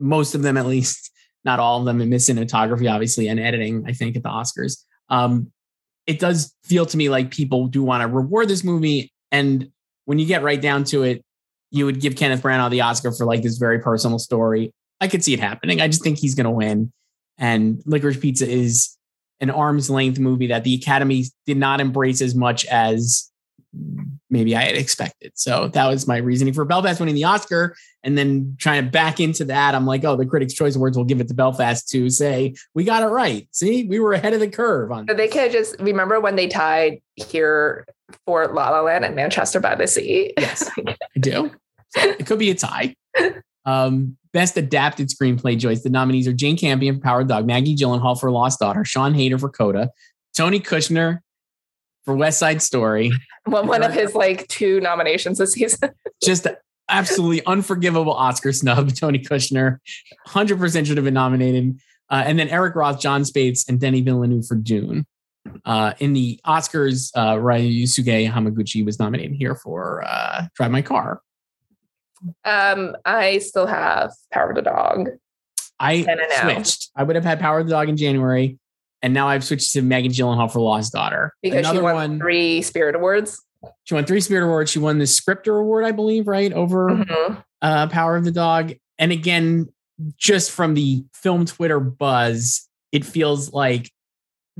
most 0.00 0.34
of 0.34 0.42
them 0.42 0.56
at 0.56 0.66
least, 0.66 1.10
not 1.44 1.60
all 1.60 1.80
of 1.80 1.84
them 1.84 2.00
in 2.00 2.08
Miss 2.08 2.28
Cinematography, 2.28 2.90
obviously, 2.90 3.28
and 3.28 3.40
editing, 3.40 3.84
I 3.86 3.92
think, 3.92 4.16
at 4.16 4.22
the 4.22 4.28
Oscars. 4.28 4.84
Um, 5.08 5.52
it 6.06 6.18
does 6.18 6.54
feel 6.64 6.86
to 6.86 6.96
me 6.96 7.08
like 7.08 7.30
people 7.30 7.66
do 7.66 7.82
want 7.82 8.02
to 8.02 8.08
reward 8.08 8.48
this 8.48 8.64
movie. 8.64 9.12
And 9.30 9.70
when 10.06 10.18
you 10.18 10.26
get 10.26 10.42
right 10.42 10.60
down 10.60 10.84
to 10.84 11.02
it, 11.02 11.22
you 11.70 11.84
would 11.84 12.00
give 12.00 12.16
Kenneth 12.16 12.42
Branagh 12.42 12.70
the 12.70 12.80
Oscar 12.80 13.12
for 13.12 13.26
like 13.26 13.42
this 13.42 13.58
very 13.58 13.78
personal 13.78 14.18
story. 14.18 14.72
I 15.00 15.08
could 15.08 15.22
see 15.22 15.34
it 15.34 15.40
happening. 15.40 15.80
I 15.80 15.86
just 15.86 16.02
think 16.02 16.18
he's 16.18 16.34
going 16.34 16.44
to 16.44 16.50
win. 16.50 16.92
And 17.38 17.82
Licorice 17.86 18.20
Pizza 18.20 18.48
is 18.48 18.96
an 19.40 19.50
arm's 19.50 19.88
length 19.88 20.18
movie 20.18 20.48
that 20.48 20.64
the 20.64 20.74
Academy 20.74 21.24
did 21.46 21.56
not 21.56 21.80
embrace 21.80 22.20
as 22.20 22.34
much 22.34 22.64
as 22.66 23.30
maybe 24.30 24.56
I 24.56 24.62
had 24.62 24.76
expected. 24.76 25.32
So 25.34 25.68
that 25.68 25.86
was 25.86 26.06
my 26.06 26.16
reasoning 26.18 26.54
for 26.54 26.64
Belfast 26.64 27.00
winning 27.00 27.14
the 27.14 27.24
Oscar. 27.24 27.76
And 28.02 28.16
then 28.16 28.56
trying 28.58 28.84
to 28.84 28.90
back 28.90 29.20
into 29.20 29.44
that, 29.46 29.74
I'm 29.74 29.86
like, 29.86 30.04
oh, 30.04 30.16
the 30.16 30.26
Critics' 30.26 30.54
Choice 30.54 30.76
Awards 30.76 30.96
will 30.96 31.04
give 31.04 31.20
it 31.20 31.28
to 31.28 31.34
Belfast 31.34 31.88
to 31.90 32.10
say, 32.10 32.54
we 32.74 32.84
got 32.84 33.02
it 33.02 33.06
right. 33.06 33.48
See, 33.52 33.84
we 33.84 34.00
were 34.00 34.12
ahead 34.12 34.34
of 34.34 34.40
the 34.40 34.48
curve 34.48 34.90
on 34.90 35.06
so 35.08 35.14
They 35.14 35.28
could 35.28 35.52
just 35.52 35.78
remember 35.80 36.20
when 36.20 36.36
they 36.36 36.48
tied 36.48 37.00
here 37.16 37.86
for 38.26 38.46
La 38.48 38.70
La 38.70 38.80
Land 38.80 39.04
and 39.04 39.14
Manchester 39.14 39.60
by 39.60 39.74
the 39.74 39.86
Sea. 39.86 40.32
Yes, 40.38 40.70
I 40.86 40.96
do. 41.18 41.50
So 41.90 42.00
it 42.00 42.26
could 42.26 42.38
be 42.38 42.50
a 42.50 42.54
tie. 42.54 42.96
Um, 43.64 44.16
best 44.32 44.56
adapted 44.56 45.08
screenplay 45.08 45.58
Joyce. 45.58 45.82
The 45.82 45.90
nominees 45.90 46.26
are 46.28 46.32
Jane 46.32 46.56
Campion 46.56 46.96
for 46.96 47.00
Power 47.00 47.24
Dog, 47.24 47.46
Maggie 47.46 47.76
Gyllenhaal 47.76 48.18
for 48.18 48.30
Lost 48.30 48.60
Daughter, 48.60 48.80
Siân 48.80 49.14
Heder 49.14 49.38
for 49.38 49.48
Coda, 49.48 49.90
Tony 50.36 50.60
Kushner 50.60 51.20
for 52.04 52.16
West 52.16 52.38
Side 52.38 52.62
Story. 52.62 53.10
Well, 53.46 53.64
one 53.64 53.82
of 53.82 53.94
his 53.94 54.14
like 54.14 54.46
two 54.48 54.78
nominations 54.82 55.38
this 55.38 55.52
season. 55.52 55.88
Just 56.22 56.46
absolutely 56.90 57.42
unforgivable 57.46 58.12
Oscar 58.12 58.52
snub. 58.52 58.92
Tony 58.94 59.20
Kushner, 59.20 59.78
100% 60.26 60.86
should 60.86 60.98
have 60.98 61.04
been 61.04 61.14
nominated. 61.14 61.80
Uh, 62.10 62.24
and 62.26 62.38
then 62.38 62.48
Eric 62.50 62.74
Roth, 62.74 63.00
Jon 63.00 63.22
Spaihts, 63.22 63.66
and 63.66 63.80
Denis 63.80 64.02
Villeneuve 64.02 64.46
for 64.46 64.54
Dune. 64.54 65.06
Uh, 65.64 65.94
in 65.98 66.12
the 66.12 66.38
Oscars, 66.46 67.10
uh, 67.14 67.36
Ryusuke 67.36 68.30
Hamaguchi 68.30 68.84
was 68.84 68.98
nominated 68.98 69.34
here 69.34 69.54
for 69.54 70.04
uh, 70.06 70.46
Drive 70.54 70.70
My 70.70 70.82
Car. 70.82 71.22
Um, 72.44 72.96
I 73.04 73.38
still 73.38 73.66
have 73.66 74.12
Power 74.32 74.50
of 74.50 74.56
the 74.56 74.62
Dog. 74.62 75.10
I 75.80 76.04
switched. 76.40 76.90
I 76.96 77.02
would 77.02 77.16
have 77.16 77.24
had 77.24 77.38
Power 77.40 77.60
of 77.60 77.66
the 77.66 77.70
Dog 77.70 77.88
in 77.88 77.96
January, 77.96 78.58
and 79.02 79.14
now 79.14 79.28
I've 79.28 79.44
switched 79.44 79.72
to 79.74 79.82
Megan 79.82 80.12
Gyllenhaal 80.12 80.52
for 80.52 80.60
Lost 80.60 80.92
Daughter. 80.92 81.34
Because 81.42 81.60
Another 81.60 81.78
she 81.78 81.82
won 81.82 81.94
one, 81.94 82.18
three 82.18 82.62
Spirit 82.62 82.94
Awards. 82.94 83.42
She 83.84 83.94
won 83.94 84.04
three 84.04 84.20
Spirit 84.20 84.44
Awards. 84.44 84.70
She 84.70 84.78
won 84.78 84.98
the 84.98 85.06
Scripter 85.06 85.56
Award, 85.56 85.84
I 85.84 85.92
believe, 85.92 86.26
right 86.26 86.52
over 86.52 86.90
mm-hmm. 86.90 87.34
uh, 87.62 87.86
Power 87.88 88.16
of 88.16 88.24
the 88.24 88.32
Dog. 88.32 88.72
And 88.98 89.12
again, 89.12 89.68
just 90.16 90.50
from 90.50 90.74
the 90.74 91.04
film 91.12 91.44
Twitter 91.46 91.80
buzz, 91.80 92.68
it 92.92 93.04
feels 93.04 93.52
like 93.52 93.90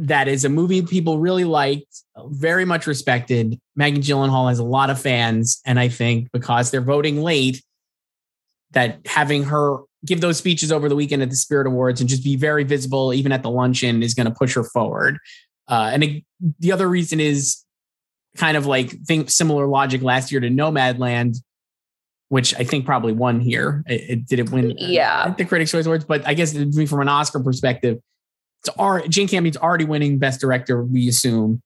that 0.00 0.28
is 0.28 0.44
a 0.44 0.48
movie 0.48 0.80
people 0.80 1.18
really 1.18 1.44
liked, 1.44 2.04
very 2.26 2.64
much 2.64 2.86
respected. 2.86 3.58
Megan 3.74 4.00
Gyllenhaal 4.00 4.48
has 4.48 4.60
a 4.60 4.64
lot 4.64 4.90
of 4.90 5.00
fans, 5.00 5.60
and 5.66 5.78
I 5.78 5.88
think 5.88 6.30
because 6.32 6.70
they're 6.70 6.80
voting 6.80 7.20
late, 7.20 7.62
that 8.70 9.00
having 9.06 9.42
her 9.44 9.78
give 10.06 10.20
those 10.20 10.38
speeches 10.38 10.70
over 10.70 10.88
the 10.88 10.94
weekend 10.94 11.22
at 11.22 11.30
the 11.30 11.36
Spirit 11.36 11.66
Awards 11.66 12.00
and 12.00 12.08
just 12.08 12.22
be 12.22 12.36
very 12.36 12.62
visible, 12.62 13.12
even 13.12 13.32
at 13.32 13.42
the 13.42 13.50
luncheon, 13.50 14.02
is 14.04 14.14
going 14.14 14.26
to 14.26 14.34
push 14.34 14.54
her 14.54 14.62
forward. 14.62 15.18
Uh, 15.66 15.90
and 15.92 16.04
it, 16.04 16.24
the 16.60 16.70
other 16.70 16.88
reason 16.88 17.18
is 17.18 17.64
kind 18.36 18.56
of 18.56 18.66
like 18.66 18.90
think 19.04 19.28
similar 19.30 19.66
logic 19.66 20.02
last 20.02 20.30
year 20.30 20.40
to 20.40 20.48
Nomadland, 20.48 21.38
which 22.28 22.54
I 22.54 22.62
think 22.62 22.86
probably 22.86 23.12
won 23.12 23.40
here. 23.40 23.82
It, 23.88 24.10
it 24.10 24.26
did 24.26 24.38
it 24.38 24.50
win? 24.50 24.74
Yeah, 24.78 25.34
the 25.36 25.44
Critics' 25.44 25.72
Choice 25.72 25.86
Awards, 25.86 26.04
but 26.04 26.24
I 26.24 26.34
guess 26.34 26.52
from 26.52 27.00
an 27.00 27.08
Oscar 27.08 27.40
perspective, 27.40 27.98
it's 28.60 28.76
already, 28.78 29.08
Jane 29.08 29.28
Campion's 29.28 29.56
already 29.56 29.84
winning 29.84 30.18
Best 30.18 30.40
Director, 30.40 30.82
we 30.82 31.08
assume. 31.08 31.62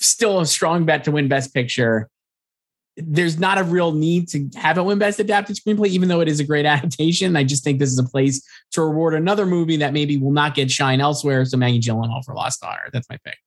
Still 0.00 0.40
a 0.40 0.46
strong 0.46 0.84
bet 0.84 1.04
to 1.04 1.12
win 1.12 1.28
Best 1.28 1.54
Picture. 1.54 2.08
There's 2.96 3.38
not 3.38 3.58
a 3.58 3.64
real 3.64 3.92
need 3.92 4.28
to 4.30 4.48
have 4.56 4.76
it 4.76 4.82
win 4.82 4.98
Best 4.98 5.20
Adapted 5.20 5.56
Screenplay, 5.56 5.88
even 5.88 6.08
though 6.08 6.20
it 6.20 6.28
is 6.28 6.40
a 6.40 6.44
great 6.44 6.66
adaptation. 6.66 7.36
I 7.36 7.44
just 7.44 7.62
think 7.62 7.78
this 7.78 7.90
is 7.90 7.98
a 7.98 8.04
place 8.04 8.42
to 8.72 8.82
reward 8.82 9.14
another 9.14 9.46
movie 9.46 9.76
that 9.76 9.92
maybe 9.92 10.16
will 10.16 10.32
not 10.32 10.54
get 10.54 10.70
shine 10.70 11.00
elsewhere. 11.00 11.44
So 11.44 11.56
Maggie 11.56 11.80
Gyllenhaal 11.80 12.24
for 12.24 12.34
Lost 12.34 12.60
Daughter. 12.60 12.88
That's 12.92 13.08
my 13.08 13.18
pick. 13.24 13.38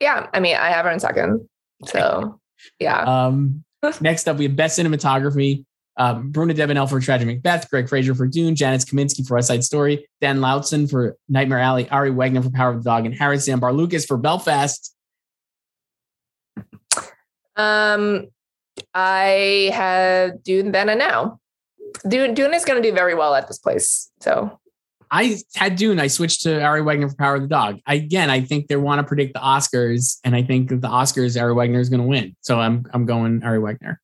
Yeah, 0.00 0.26
I 0.32 0.40
mean, 0.40 0.56
I 0.56 0.70
have 0.70 0.84
her 0.84 0.90
in 0.90 1.00
second. 1.00 1.48
So 1.84 2.40
yeah. 2.78 3.02
Um, 3.02 3.64
next 4.00 4.26
up, 4.26 4.38
we 4.38 4.44
have 4.44 4.56
Best 4.56 4.78
Cinematography. 4.78 5.65
Um, 5.98 6.30
Bruno 6.30 6.52
Delbonnel 6.52 6.88
for 6.88 7.00
Tragic 7.00 7.26
Macbeth, 7.26 7.70
Greig 7.70 7.88
Fraser 7.88 8.14
for 8.14 8.26
Dune, 8.26 8.54
Janusz 8.54 8.84
Kaminski 8.84 9.26
for 9.26 9.34
West 9.34 9.48
Side 9.48 9.64
Story, 9.64 10.06
Dan 10.20 10.40
Laustsen 10.40 10.88
for 10.90 11.16
Nightmare 11.28 11.58
Alley, 11.58 11.88
Ari 11.88 12.10
Wegner 12.10 12.42
for 12.42 12.50
Power 12.50 12.70
of 12.70 12.84
the 12.84 12.90
Dog, 12.90 13.06
and 13.06 13.14
Haris 13.14 13.48
Zambarloukos 13.48 14.06
for 14.06 14.18
Belfast. 14.18 14.94
Um, 17.56 18.26
I 18.92 19.70
have 19.72 20.42
Dune 20.42 20.72
then 20.72 20.90
and 20.90 20.98
now. 20.98 21.40
Dune, 22.06 22.34
Dune 22.34 22.52
is 22.52 22.64
going 22.64 22.82
to 22.82 22.86
do 22.86 22.94
very 22.94 23.14
well 23.14 23.34
at 23.34 23.48
this 23.48 23.58
place. 23.58 24.10
So 24.20 24.60
I 25.10 25.38
had 25.54 25.76
Dune. 25.76 25.98
I 25.98 26.08
switched 26.08 26.42
to 26.42 26.62
Ari 26.62 26.82
Wegner 26.82 27.08
for 27.08 27.16
Power 27.16 27.36
of 27.36 27.42
the 27.42 27.48
Dog. 27.48 27.78
Again, 27.86 28.28
I 28.28 28.40
think 28.40 28.68
they 28.68 28.76
want 28.76 28.98
to 28.98 29.04
predict 29.04 29.34
the 29.34 29.40
Oscars, 29.40 30.18
and 30.24 30.34
I 30.34 30.42
think 30.42 30.68
that 30.68 30.82
the 30.82 30.88
Oscars, 30.88 31.40
Ari 31.40 31.54
Wegner 31.54 31.80
is 31.80 31.88
going 31.88 32.02
to 32.02 32.06
win. 32.06 32.36
So 32.40 32.60
I'm 32.60 32.84
I'm 32.92 33.06
going 33.06 33.42
Ari 33.42 33.60
Wegner. 33.60 33.96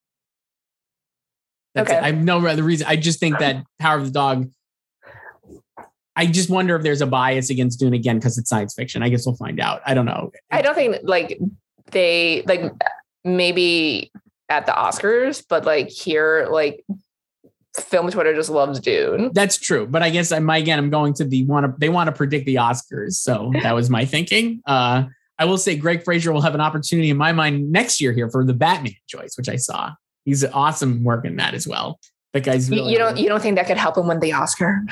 That's 1.75 1.91
okay. 1.91 1.99
It. 1.99 2.03
I 2.03 2.07
have 2.09 2.23
no 2.23 2.47
other 2.47 2.63
reason. 2.63 2.87
I 2.87 2.97
just 2.97 3.21
think 3.21 3.39
that 3.39 3.65
Power 3.79 3.99
of 3.99 4.05
the 4.07 4.11
Dog. 4.11 4.51
I 6.15 6.27
just 6.27 6.51
wonder 6.51 6.77
if 6.77 6.83
there's 6.83 7.01
a 7.01 7.07
bias 7.07 7.49
against 7.49 7.81
Dune 7.81 7.95
again 7.95 8.19
because 8.19 8.37
it's 8.37 8.51
science 8.51 8.75
fiction. 8.75 9.03
I 9.03 9.09
guess 9.09 9.25
we'll 9.25 9.37
find 9.37 9.59
out. 9.59 9.81
I 9.87 9.95
don't 9.95 10.05
know. 10.05 10.31
I 10.51 10.61
don't 10.61 10.75
think 10.75 10.97
like 11.05 11.39
they 11.91 12.43
like 12.47 12.71
maybe 13.25 14.13
at 14.49 14.67
the 14.67 14.73
Oscars, 14.73 15.43
but 15.49 15.65
like 15.65 15.89
here, 15.89 16.47
like 16.51 16.85
film 17.79 18.11
Twitter 18.11 18.35
just 18.35 18.51
loves 18.51 18.79
Dune. 18.79 19.31
That's 19.33 19.57
true, 19.57 19.87
but 19.87 20.03
I 20.03 20.11
guess 20.11 20.33
I'm 20.33 20.49
again. 20.51 20.79
I'm 20.79 20.91
going 20.91 21.15
to 21.15 21.25
the 21.25 21.45
want 21.45 21.65
to. 21.65 21.75
They 21.79 21.89
want 21.89 22.09
to 22.09 22.13
predict 22.13 22.45
the 22.45 22.57
Oscars, 22.57 23.13
so 23.15 23.51
that 23.63 23.75
was 23.75 23.89
my 23.89 24.05
thinking. 24.05 24.61
Uh, 24.67 25.05
I 25.39 25.47
will 25.47 25.59
say 25.59 25.77
Greig 25.77 26.05
Fraser 26.05 26.33
will 26.33 26.43
have 26.43 26.55
an 26.55 26.61
opportunity 26.61 27.09
in 27.09 27.17
my 27.17 27.33
mind 27.33 27.73
next 27.73 28.01
year 28.03 28.13
here 28.13 28.31
for 28.31 28.45
the 28.45 28.53
Batman 28.53 28.93
choice, 29.09 29.35
which 29.39 29.49
I 29.49 29.57
saw 29.57 29.93
he's 30.25 30.45
awesome 30.45 31.05
work 31.05 31.25
in 31.25 31.37
that 31.37 31.55
as 31.55 31.67
well. 31.67 31.99
That 32.33 32.45
guy's 32.45 32.71
really 32.71 32.93
you 32.93 32.99
don't 32.99 33.17
you 33.17 33.29
don't 33.29 33.43
think 33.43 33.57
that 33.57 33.67
could 33.67 33.77
help 33.77 33.97
him 33.97 34.07
win 34.07 34.21
the 34.21 34.33
Oscar? 34.33 34.83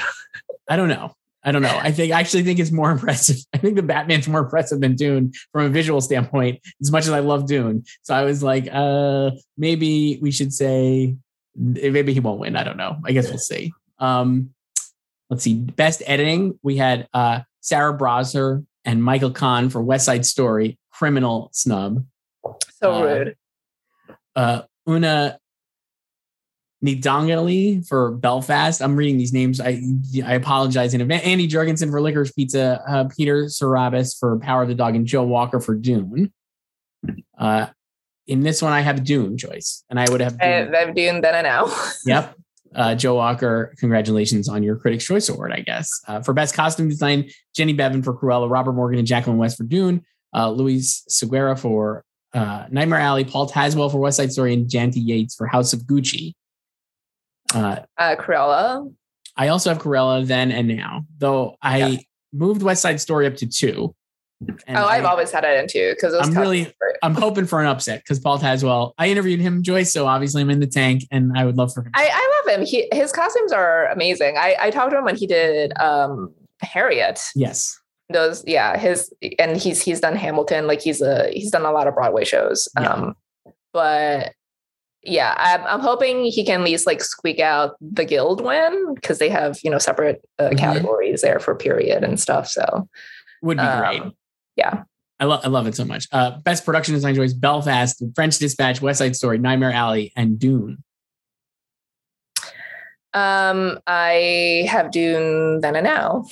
I 0.68 0.76
don't 0.76 0.88
know. 0.88 1.14
I 1.42 1.52
don't 1.52 1.62
know. 1.62 1.78
I 1.80 1.90
think 1.90 2.12
I 2.12 2.20
actually 2.20 2.42
think 2.42 2.58
it's 2.58 2.70
more 2.70 2.90
impressive. 2.92 3.36
I 3.54 3.58
think 3.58 3.76
the 3.76 3.82
Batman's 3.82 4.28
more 4.28 4.40
impressive 4.40 4.80
than 4.80 4.94
Dune 4.94 5.32
from 5.52 5.66
a 5.66 5.68
visual 5.68 6.00
standpoint, 6.00 6.60
as 6.80 6.92
much 6.92 7.04
as 7.04 7.10
I 7.10 7.20
love 7.20 7.46
Dune. 7.46 7.84
So 8.02 8.14
I 8.14 8.24
was 8.24 8.42
like, 8.42 8.68
uh, 8.70 9.30
maybe 9.56 10.18
we 10.20 10.30
should 10.30 10.52
say 10.52 11.16
maybe 11.56 12.12
he 12.12 12.20
won't 12.20 12.40
win. 12.40 12.56
I 12.56 12.64
don't 12.64 12.76
know. 12.76 12.96
I 13.04 13.12
guess 13.12 13.28
we'll 13.28 13.38
see. 13.38 13.72
Um, 13.98 14.50
let's 15.30 15.42
see. 15.42 15.54
Best 15.54 16.02
editing, 16.06 16.58
we 16.62 16.76
had 16.76 17.08
uh, 17.14 17.40
Sarah 17.60 17.96
Broshar 17.96 18.64
and 18.84 19.02
Michael 19.02 19.30
Kahn 19.30 19.70
for 19.70 19.80
West 19.82 20.06
Side 20.06 20.26
Story, 20.26 20.78
criminal 20.92 21.50
snub. 21.52 22.04
So 22.80 22.92
uh, 22.92 23.02
rude. 23.02 23.36
Uh, 24.36 24.62
Una 24.88 25.38
Ndongali 26.84 27.86
for 27.86 28.12
Belfast. 28.12 28.80
I'm 28.80 28.96
reading 28.96 29.18
these 29.18 29.32
names. 29.32 29.60
I 29.60 29.82
I 30.24 30.34
apologize 30.34 30.94
in 30.94 31.00
advance. 31.00 31.24
Andy 31.24 31.46
Jurgensen 31.46 31.90
for 31.90 32.00
Licorice 32.00 32.34
Pizza, 32.34 32.82
uh, 32.88 33.04
Peter 33.14 33.44
Sciberras 33.44 34.18
for 34.18 34.38
Power 34.38 34.62
of 34.62 34.68
the 34.68 34.74
Dog, 34.74 34.96
and 34.96 35.06
Joe 35.06 35.24
Walker 35.24 35.60
for 35.60 35.74
Dune. 35.74 36.32
Uh, 37.38 37.66
in 38.26 38.40
this 38.40 38.62
one, 38.62 38.72
I 38.72 38.80
have 38.80 39.04
Dune 39.04 39.36
Joyce, 39.36 39.84
and 39.90 40.00
I 40.00 40.06
would 40.10 40.20
have 40.20 40.38
Dune. 40.38 40.74
I 40.74 40.78
have 40.78 40.94
Dune 40.94 41.20
then 41.20 41.34
and 41.34 41.44
now. 41.44 41.72
yep. 42.04 42.34
Uh, 42.72 42.94
Joe 42.94 43.16
Walker, 43.16 43.74
congratulations 43.78 44.48
on 44.48 44.62
your 44.62 44.76
Critics' 44.76 45.04
Choice 45.04 45.28
Award, 45.28 45.50
I 45.52 45.58
guess. 45.58 45.90
Uh, 46.06 46.22
for 46.22 46.32
Best 46.32 46.54
Costume 46.54 46.88
Design, 46.88 47.28
Jenny 47.52 47.74
Beavan 47.74 48.04
for 48.04 48.14
Cruella, 48.16 48.48
Robert 48.48 48.74
Morgan 48.74 49.00
and 49.00 49.08
Jacqueline 49.08 49.38
West 49.38 49.56
for 49.56 49.64
Dune, 49.64 50.04
uh, 50.36 50.48
Luis 50.52 51.02
Sequeira 51.10 51.58
for 51.58 52.04
uh, 52.32 52.66
Nightmare 52.70 52.98
Alley, 52.98 53.24
Paul 53.24 53.48
Tazewell 53.48 53.90
for 53.90 53.98
West 53.98 54.16
Side 54.16 54.32
Story, 54.32 54.54
and 54.54 54.68
Janty 54.68 55.04
Yates 55.04 55.34
for 55.34 55.46
House 55.46 55.72
of 55.72 55.80
Gucci. 55.80 56.32
Uh, 57.54 57.80
uh, 57.98 58.16
Cruella. 58.16 58.92
I 59.36 59.48
also 59.48 59.70
have 59.70 59.82
Cruella 59.82 60.26
then 60.26 60.52
and 60.52 60.68
now, 60.68 61.04
though 61.18 61.56
I 61.62 61.78
yeah. 61.78 61.98
moved 62.32 62.62
West 62.62 62.82
Side 62.82 63.00
Story 63.00 63.26
up 63.26 63.36
to 63.36 63.46
two. 63.46 63.94
oh, 64.42 64.54
I've 64.68 65.04
I, 65.04 65.08
always 65.08 65.30
had 65.30 65.44
it 65.44 65.58
in 65.58 65.66
two 65.68 65.92
because 65.94 66.14
I'm 66.14 66.34
really 66.34 66.72
I'm 67.02 67.14
hoping 67.14 67.46
for 67.46 67.60
an 67.60 67.66
upset 67.66 68.00
because 68.00 68.20
Paul 68.20 68.38
Tazewell. 68.38 68.92
I 68.96 69.08
interviewed 69.08 69.40
him, 69.40 69.62
Joyce, 69.62 69.92
so 69.92 70.06
obviously 70.06 70.42
I'm 70.42 70.50
in 70.50 70.60
the 70.60 70.66
tank, 70.66 71.04
and 71.10 71.32
I 71.36 71.44
would 71.44 71.56
love 71.56 71.74
for 71.74 71.82
him. 71.82 71.90
I, 71.94 72.08
I 72.12 72.42
love 72.46 72.58
him. 72.58 72.66
He 72.66 72.88
his 72.92 73.12
costumes 73.12 73.52
are 73.52 73.86
amazing. 73.88 74.36
I 74.38 74.56
I 74.60 74.70
talked 74.70 74.92
to 74.92 74.98
him 74.98 75.04
when 75.04 75.16
he 75.16 75.26
did 75.26 75.78
um 75.80 76.32
Harriet. 76.62 77.20
Yes 77.34 77.79
those 78.10 78.44
yeah 78.46 78.76
his 78.76 79.12
and 79.38 79.56
he's 79.56 79.80
he's 79.80 80.00
done 80.00 80.16
hamilton 80.16 80.66
like 80.66 80.80
he's 80.80 81.00
a 81.00 81.30
he's 81.32 81.50
done 81.50 81.64
a 81.64 81.72
lot 81.72 81.86
of 81.86 81.94
broadway 81.94 82.24
shows 82.24 82.68
yeah. 82.78 82.88
um 82.88 83.14
but 83.72 84.32
yeah 85.02 85.34
I'm, 85.38 85.64
I'm 85.66 85.80
hoping 85.80 86.24
he 86.24 86.44
can 86.44 86.60
at 86.60 86.66
least 86.66 86.86
like 86.86 87.02
squeak 87.02 87.40
out 87.40 87.76
the 87.80 88.04
guild 88.04 88.44
win 88.44 88.94
because 88.94 89.18
they 89.18 89.28
have 89.28 89.58
you 89.62 89.70
know 89.70 89.78
separate 89.78 90.22
uh, 90.38 90.44
mm-hmm. 90.44 90.56
categories 90.56 91.22
there 91.22 91.40
for 91.40 91.54
period 91.54 92.04
and 92.04 92.20
stuff 92.20 92.48
so 92.48 92.88
would 93.42 93.56
be 93.56 93.62
um, 93.62 93.80
great 93.80 94.02
yeah 94.56 94.82
I, 95.18 95.24
love 95.24 95.40
I 95.44 95.48
love 95.48 95.66
it 95.66 95.76
so 95.76 95.84
much. 95.84 96.06
Uh, 96.12 96.38
best 96.38 96.64
production 96.64 96.94
design 96.94 97.14
Joyce: 97.14 97.34
Belfast, 97.34 98.02
French 98.14 98.38
Dispatch, 98.38 98.80
West 98.80 99.00
Side 99.00 99.14
Story, 99.14 99.36
Nightmare 99.36 99.70
Alley, 99.70 100.14
and 100.16 100.38
Dune. 100.38 100.82
Um, 103.12 103.78
I 103.86 104.66
have 104.66 104.90
Dune 104.90 105.60
then 105.60 105.76
and 105.76 105.84
now. 105.84 106.24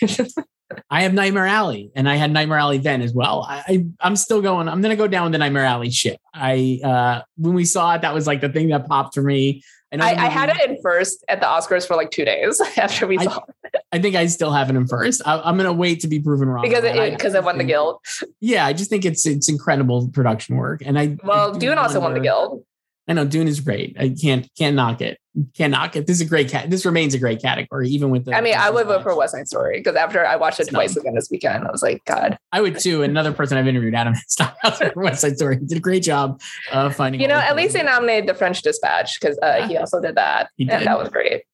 I 0.90 1.02
have 1.02 1.14
Nightmare 1.14 1.46
Alley, 1.46 1.90
and 1.94 2.08
I 2.08 2.16
had 2.16 2.30
Nightmare 2.30 2.58
Alley 2.58 2.78
then 2.78 3.02
as 3.02 3.12
well. 3.12 3.46
I, 3.48 3.86
I'm 4.00 4.16
still 4.16 4.42
going. 4.42 4.68
I'm 4.68 4.80
gonna 4.82 4.96
go 4.96 5.08
down 5.08 5.32
the 5.32 5.38
Nightmare 5.38 5.64
Alley 5.64 5.90
ship. 5.90 6.18
I 6.34 6.80
uh 6.84 7.22
when 7.36 7.54
we 7.54 7.64
saw 7.64 7.94
it, 7.94 8.02
that 8.02 8.14
was 8.14 8.26
like 8.26 8.40
the 8.40 8.48
thing 8.48 8.68
that 8.68 8.86
popped 8.86 9.14
for 9.14 9.22
me. 9.22 9.62
I, 9.90 9.96
I, 9.96 10.26
I 10.26 10.28
had 10.28 10.50
it 10.50 10.68
in 10.68 10.82
first 10.82 11.24
at 11.28 11.40
the 11.40 11.46
Oscars 11.46 11.86
for 11.86 11.96
like 11.96 12.10
two 12.10 12.26
days 12.26 12.60
after 12.76 13.06
we 13.06 13.16
saw 13.18 13.38
I, 13.38 13.42
it. 13.64 13.74
I 13.92 13.98
think 13.98 14.16
I 14.16 14.26
still 14.26 14.52
have 14.52 14.68
it 14.68 14.76
in 14.76 14.86
first. 14.86 15.22
I, 15.24 15.48
am 15.48 15.56
gonna 15.56 15.72
wait 15.72 16.00
to 16.00 16.08
be 16.08 16.20
proven 16.20 16.48
wrong 16.48 16.62
because 16.62 16.84
it 16.84 17.10
because 17.12 17.34
it 17.34 17.42
won 17.42 17.58
the 17.58 17.64
Guild. 17.64 18.00
Yeah, 18.40 18.66
I 18.66 18.72
just 18.74 18.90
think 18.90 19.04
it's 19.04 19.26
it's 19.26 19.48
incredible 19.48 20.08
production 20.08 20.56
work, 20.56 20.82
and 20.84 20.98
I 20.98 21.16
well, 21.24 21.54
Dune 21.54 21.78
also 21.78 22.00
won 22.00 22.14
the 22.14 22.20
Guild. 22.20 22.64
I 23.08 23.14
know 23.14 23.24
Dune 23.24 23.48
is 23.48 23.60
great. 23.60 23.96
I 23.98 24.10
can't 24.10 24.48
can't 24.56 24.76
knock 24.76 25.00
it. 25.00 25.18
Can't 25.54 25.70
knock 25.70 25.96
it. 25.96 26.06
This 26.06 26.16
is 26.16 26.20
a 26.20 26.28
great 26.28 26.50
cat. 26.50 26.68
This 26.68 26.84
remains 26.84 27.14
a 27.14 27.18
great 27.18 27.40
category, 27.40 27.88
even 27.88 28.10
with 28.10 28.26
the. 28.26 28.34
I 28.34 28.42
mean, 28.42 28.54
I 28.54 28.68
would 28.68 28.86
vote 28.86 29.02
for 29.02 29.16
West 29.16 29.32
Side 29.32 29.48
Story 29.48 29.78
because 29.78 29.96
after 29.96 30.26
I 30.26 30.36
watched 30.36 30.60
it 30.60 30.68
twice 30.68 30.94
again 30.94 31.14
this 31.14 31.28
weekend, 31.30 31.66
I 31.66 31.70
was 31.70 31.82
like, 31.82 32.04
God. 32.04 32.38
I 32.52 32.60
would 32.60 32.78
too. 32.78 33.02
Another 33.02 33.32
person 33.32 33.56
I've 33.56 33.66
interviewed, 33.66 33.94
Adam 33.94 34.14
for 34.76 34.92
West 34.96 35.22
Side 35.22 35.38
Story, 35.38 35.58
he 35.58 35.64
did 35.64 35.78
a 35.78 35.80
great 35.80 36.02
job 36.02 36.40
of 36.70 36.94
finding. 36.94 37.20
You 37.22 37.28
know, 37.28 37.38
at 37.38 37.56
least 37.56 37.72
they 37.72 37.82
nominated 37.82 38.28
The 38.28 38.34
French 38.34 38.60
Dispatch 38.60 39.18
because 39.18 39.38
uh, 39.40 39.66
he 39.66 39.78
also 39.78 40.00
did 40.00 40.16
that, 40.16 40.50
did. 40.58 40.68
and 40.68 40.86
that 40.86 40.98
was 40.98 41.08
great. 41.08 41.44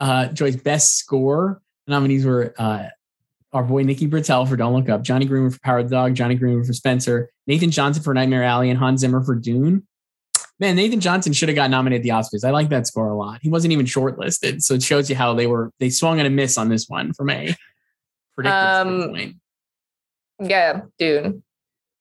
Uh, 0.00 0.28
Joyce, 0.28 0.56
best 0.56 0.96
score 0.96 1.60
nominees 1.86 2.24
were 2.24 2.54
uh, 2.56 2.84
our 3.52 3.64
boy 3.64 3.82
Nikki 3.82 4.08
Britell 4.08 4.48
for 4.48 4.56
Don't 4.56 4.72
Look 4.72 4.88
Up, 4.88 5.02
Jonny 5.02 5.26
Greenwood 5.26 5.54
for 5.54 5.60
Power 5.60 5.82
the 5.82 5.90
Dog, 5.90 6.14
Jonny 6.14 6.36
Greenwood 6.36 6.66
for 6.66 6.72
Spencer, 6.72 7.30
Nathan 7.46 7.70
Johnson 7.70 8.02
for 8.02 8.14
Nightmare 8.14 8.44
Alley, 8.44 8.70
and 8.70 8.78
Hans 8.78 9.00
Zimmer 9.00 9.22
for 9.22 9.34
Dune 9.34 9.86
man, 10.58 10.76
Nathan 10.76 11.00
Johnson 11.00 11.32
should 11.32 11.48
have 11.48 11.56
got 11.56 11.70
nominated 11.70 12.04
the 12.04 12.10
Oscars. 12.10 12.44
I 12.44 12.50
like 12.50 12.68
that 12.70 12.86
score 12.86 13.08
a 13.08 13.16
lot. 13.16 13.40
He 13.42 13.48
wasn't 13.48 13.72
even 13.72 13.86
shortlisted, 13.86 14.62
so 14.62 14.74
it 14.74 14.82
shows 14.82 15.10
you 15.10 15.16
how 15.16 15.34
they 15.34 15.46
were 15.46 15.72
they 15.80 15.90
swung 15.90 16.18
and 16.18 16.26
a 16.26 16.30
miss 16.30 16.58
on 16.58 16.68
this 16.68 16.88
one 16.88 17.12
from 17.12 17.30
a 17.30 17.54
predictive 18.34 18.86
um, 18.86 19.00
standpoint. 19.00 19.36
Yeah, 20.40 20.80
Dune. 20.98 21.42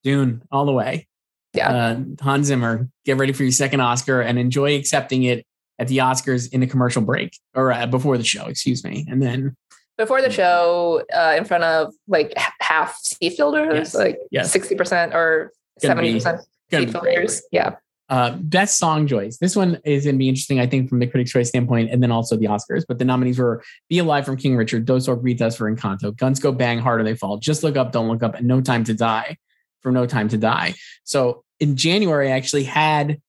Dune, 0.03 0.41
all 0.51 0.65
the 0.65 0.71
way. 0.71 1.07
Yeah. 1.53 1.71
Uh, 1.71 1.99
Hans 2.21 2.47
Zimmer, 2.47 2.89
get 3.05 3.17
ready 3.17 3.31
for 3.31 3.43
your 3.43 3.51
second 3.51 3.79
Oscar 3.79 4.21
and 4.21 4.37
enjoy 4.37 4.75
accepting 4.75 5.23
it 5.23 5.45
at 5.79 5.87
the 5.87 5.99
Oscars 5.99 6.51
in 6.51 6.59
the 6.59 6.67
commercial 6.67 7.01
break 7.01 7.37
or 7.53 7.71
uh, 7.71 7.87
before 7.87 8.17
the 8.17 8.23
show, 8.23 8.45
excuse 8.45 8.83
me, 8.83 9.05
and 9.09 9.21
then 9.21 9.55
before 9.97 10.21
the 10.21 10.29
show, 10.29 11.03
uh, 11.13 11.35
in 11.37 11.45
front 11.45 11.63
of 11.63 11.93
like 12.07 12.33
half 12.59 12.97
seat 12.97 13.31
fielders, 13.37 13.93
yes. 13.93 13.95
like 13.95 14.19
sixty 14.45 14.75
percent 14.75 15.13
or 15.13 15.53
seventy 15.79 16.13
percent 16.13 16.41
seat 16.69 16.91
fielders. 16.91 17.41
Yeah. 17.51 17.75
Uh, 18.07 18.37
best 18.37 18.77
song 18.77 19.07
Joyce. 19.07 19.37
This 19.39 19.55
one 19.55 19.79
is 19.83 20.03
going 20.03 20.15
to 20.15 20.19
be 20.19 20.29
interesting, 20.29 20.59
I 20.59 20.67
think, 20.67 20.89
from 20.89 20.99
the 20.99 21.07
Critics' 21.07 21.31
Choice 21.31 21.49
standpoint, 21.49 21.89
and 21.89 22.03
then 22.03 22.11
also 22.11 22.37
the 22.37 22.45
Oscars. 22.45 22.83
But 22.87 22.99
the 22.99 23.05
nominees 23.05 23.39
were 23.39 23.63
"Be 23.89 23.97
Alive" 23.97 24.25
from 24.25 24.37
King 24.37 24.55
Richard, 24.55 24.85
"Dos 24.85 25.07
Oruguitas" 25.07 25.57
for 25.57 25.73
Encanto, 25.73 26.15
"Guns 26.15 26.39
Go 26.39 26.51
Bang, 26.51 26.77
Harder 26.77 27.03
They 27.03 27.15
Fall," 27.15 27.37
"Just 27.37 27.63
Look 27.63 27.77
Up, 27.77 27.91
Don't 27.91 28.07
Look 28.07 28.21
Up," 28.21 28.35
and 28.35 28.47
"No 28.47 28.61
Time 28.61 28.83
to 28.83 28.93
Die" 28.93 29.37
for 29.81 29.91
"No 29.91 30.05
Time 30.05 30.29
to 30.29 30.37
Die." 30.37 30.75
So 31.03 31.43
in 31.59 31.75
January, 31.75 32.31
I 32.31 32.35
actually 32.35 32.65
had 32.65 33.19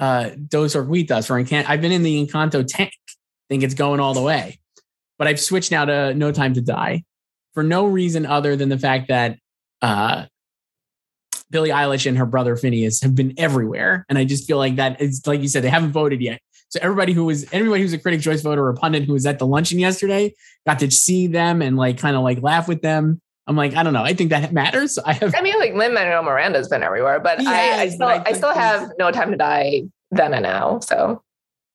uh, 0.00 0.30
"Dos 0.48 0.74
Oruguitas" 0.74 1.28
for 1.28 1.40
Encanto. 1.40 1.66
I've 1.68 1.80
been 1.80 1.92
in 1.92 2.02
the 2.02 2.26
Encanto 2.26 2.66
tank. 2.66 2.92
I 3.08 3.48
think 3.48 3.62
it's 3.62 3.74
going 3.74 4.00
all 4.00 4.14
the 4.14 4.22
way, 4.22 4.58
but 5.16 5.28
I've 5.28 5.38
switched 5.38 5.70
now 5.70 5.84
to 5.84 6.12
"No 6.14 6.32
Time 6.32 6.54
to 6.54 6.60
Die" 6.60 7.04
for 7.54 7.62
no 7.62 7.86
reason 7.86 8.26
other 8.26 8.56
than 8.56 8.68
the 8.68 8.78
fact 8.78 9.08
that 9.08 9.38
uh, 9.80 10.26
Billie 11.50 11.70
Eilish 11.70 12.06
and 12.06 12.18
her 12.18 12.26
brother 12.26 12.56
Finneas 12.56 13.02
have 13.02 13.14
been 13.14 13.34
everywhere. 13.38 14.04
And 14.08 14.18
I 14.18 14.24
just 14.24 14.46
feel 14.46 14.58
like 14.58 14.76
that 14.76 15.00
is 15.00 15.26
like 15.26 15.40
you 15.40 15.48
said, 15.48 15.62
they 15.62 15.70
haven't 15.70 15.92
voted 15.92 16.20
yet. 16.20 16.40
So 16.70 16.78
everybody 16.82 17.12
who 17.14 17.24
was 17.24 17.46
everybody 17.52 17.82
who's 17.82 17.92
a 17.92 17.98
critic 17.98 18.20
choice 18.20 18.42
voter 18.42 18.62
or 18.62 18.70
a 18.70 18.74
pundit 18.74 19.04
who 19.04 19.14
was 19.14 19.24
at 19.24 19.38
the 19.38 19.46
luncheon 19.46 19.78
yesterday 19.78 20.34
got 20.66 20.78
to 20.80 20.90
see 20.90 21.26
them 21.26 21.62
and 21.62 21.76
like 21.76 21.98
kind 21.98 22.16
of 22.16 22.22
like 22.22 22.42
laugh 22.42 22.68
with 22.68 22.82
them. 22.82 23.20
I'm 23.46 23.56
like, 23.56 23.74
I 23.74 23.82
don't 23.82 23.94
know. 23.94 24.02
I 24.02 24.12
think 24.12 24.28
that 24.30 24.52
matters. 24.52 24.98
I 24.98 25.14
have 25.14 25.34
I 25.34 25.40
mean, 25.40 25.58
like 25.58 25.72
Lin 25.72 25.94
Manuel 25.94 26.22
Miranda's 26.22 26.68
been 26.68 26.82
everywhere, 26.82 27.18
but 27.20 27.42
yeah, 27.42 27.50
I, 27.50 27.80
I, 27.80 27.88
still 27.88 28.06
I, 28.06 28.22
I 28.26 28.32
still 28.32 28.52
have 28.52 28.92
no 28.98 29.10
time 29.10 29.30
to 29.30 29.38
die 29.38 29.84
then 30.10 30.34
and 30.34 30.42
now. 30.42 30.80
So 30.80 31.22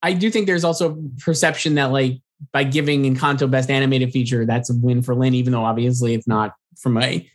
I 0.04 0.14
do 0.14 0.30
think 0.30 0.46
there's 0.46 0.64
also 0.64 1.02
perception 1.20 1.76
that 1.76 1.86
like 1.86 2.22
by 2.52 2.64
giving 2.64 3.04
Encanto 3.04 3.50
best 3.50 3.72
animated 3.72 4.12
feature, 4.12 4.46
that's 4.46 4.70
a 4.70 4.76
win 4.76 5.02
for 5.02 5.16
Lin, 5.16 5.34
even 5.34 5.54
though 5.54 5.64
obviously 5.64 6.14
it's 6.14 6.28
not 6.28 6.54
from 6.78 6.98
a 6.98 7.28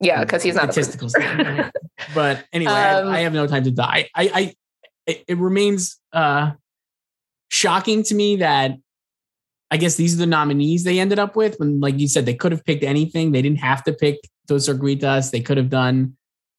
yeah, 0.00 0.24
because 0.24 0.42
he's 0.42 0.54
not 0.54 0.72
statistical. 0.72 1.08
but 2.14 2.44
anyway, 2.52 2.72
um, 2.72 3.08
I, 3.08 3.18
I, 3.18 3.20
have 3.20 3.32
no 3.32 3.46
time 3.46 3.64
to 3.64 3.70
die. 3.70 4.08
I, 4.14 4.30
I 4.34 4.54
it, 5.06 5.24
it 5.28 5.38
remains 5.38 5.98
uh, 6.12 6.52
shocking 7.48 8.02
to 8.04 8.14
me 8.14 8.36
that 8.36 8.76
I 9.70 9.76
guess 9.76 9.96
these 9.96 10.14
are 10.14 10.18
the 10.18 10.26
nominees 10.26 10.84
they 10.84 11.00
ended 11.00 11.18
up 11.18 11.36
with. 11.36 11.58
When, 11.58 11.80
like 11.80 11.98
you 11.98 12.08
said, 12.08 12.26
they 12.26 12.34
could 12.34 12.52
have 12.52 12.64
picked 12.64 12.84
anything. 12.84 13.32
They 13.32 13.42
didn't 13.42 13.60
have 13.60 13.82
to 13.84 13.92
pick 13.92 14.18
Dos 14.46 14.68
Oruguitas. 14.68 15.30
They 15.30 15.40
could 15.40 15.56
have 15.56 15.70
done. 15.70 16.16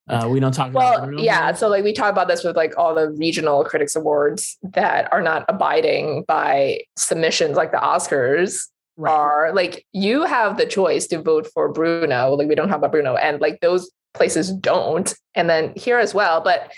Uh, 0.08 0.28
we 0.30 0.40
don't 0.40 0.52
talk 0.52 0.74
well, 0.74 0.98
about. 0.98 1.10
Well, 1.14 1.20
yeah. 1.20 1.54
So 1.54 1.68
like 1.68 1.84
we 1.84 1.94
talk 1.94 2.12
about 2.12 2.28
this 2.28 2.44
with 2.44 2.56
like 2.56 2.78
all 2.78 2.94
the 2.94 3.10
regional 3.12 3.64
critics 3.64 3.96
awards 3.96 4.58
that 4.64 5.12
are 5.12 5.22
not 5.22 5.46
abiding 5.50 6.24
by 6.28 6.82
submissions, 6.96 7.58
like 7.58 7.72
the 7.72 7.78
Oscars 7.78 8.68
right. 8.98 9.12
are 9.12 9.54
like 9.54 9.86
you 9.92 10.24
have 10.24 10.58
the 10.58 10.66
choice 10.66 11.08
to 11.08 11.22
vote 11.22 11.48
for 11.54 11.72
Bruno. 11.72 12.34
Like 12.34 12.48
we 12.48 12.56
don't 12.56 12.70
have 12.70 12.84
a 12.84 12.90
Bruno, 12.90 13.16
and 13.16 13.42
like 13.42 13.60
those 13.62 13.92
places 14.14 14.52
don't. 14.52 15.14
And 15.36 15.50
then 15.50 15.74
here 15.76 16.00
as 16.00 16.14
well, 16.14 16.42
but 16.42 16.72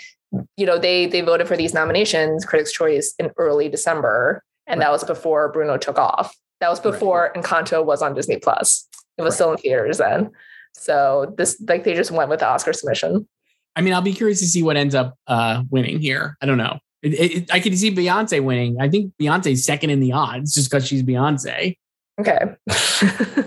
you 0.56 0.66
know 0.66 0.78
they 0.78 1.06
they 1.06 1.20
voted 1.20 1.48
for 1.48 1.56
these 1.56 1.74
nominations, 1.74 2.44
Critics' 2.44 2.72
Choice, 2.72 3.14
in 3.18 3.30
early 3.36 3.68
December, 3.68 4.42
and 4.66 4.78
right. 4.78 4.86
that 4.86 4.92
was 4.92 5.04
before 5.04 5.50
Bruno 5.52 5.76
took 5.76 5.98
off. 5.98 6.36
That 6.60 6.70
was 6.70 6.80
before 6.80 7.32
right. 7.34 7.42
Encanto 7.42 7.84
was 7.84 8.02
on 8.02 8.14
Disney 8.14 8.38
Plus. 8.38 8.88
It 9.16 9.22
was 9.22 9.34
still 9.34 9.52
in 9.52 9.58
theaters 9.58 9.98
then. 9.98 10.30
So 10.74 11.34
this 11.36 11.60
like 11.66 11.84
they 11.84 11.94
just 11.94 12.10
went 12.10 12.30
with 12.30 12.40
the 12.40 12.48
Oscar 12.48 12.72
submission. 12.72 13.28
I 13.76 13.80
mean, 13.80 13.94
I'll 13.94 14.02
be 14.02 14.12
curious 14.12 14.40
to 14.40 14.46
see 14.46 14.62
what 14.62 14.76
ends 14.76 14.94
up 14.94 15.14
uh, 15.28 15.62
winning 15.70 16.00
here. 16.00 16.36
I 16.42 16.46
don't 16.46 16.58
know. 16.58 16.80
It, 17.02 17.14
it, 17.14 17.54
I 17.54 17.60
could 17.60 17.78
see 17.78 17.94
Beyonce 17.94 18.42
winning. 18.42 18.80
I 18.80 18.88
think 18.88 19.12
Beyonce's 19.20 19.64
second 19.64 19.90
in 19.90 20.00
the 20.00 20.12
odds 20.12 20.52
just 20.52 20.68
because 20.68 20.86
she's 20.86 21.04
Beyonce. 21.04 21.76
Okay. 22.18 22.38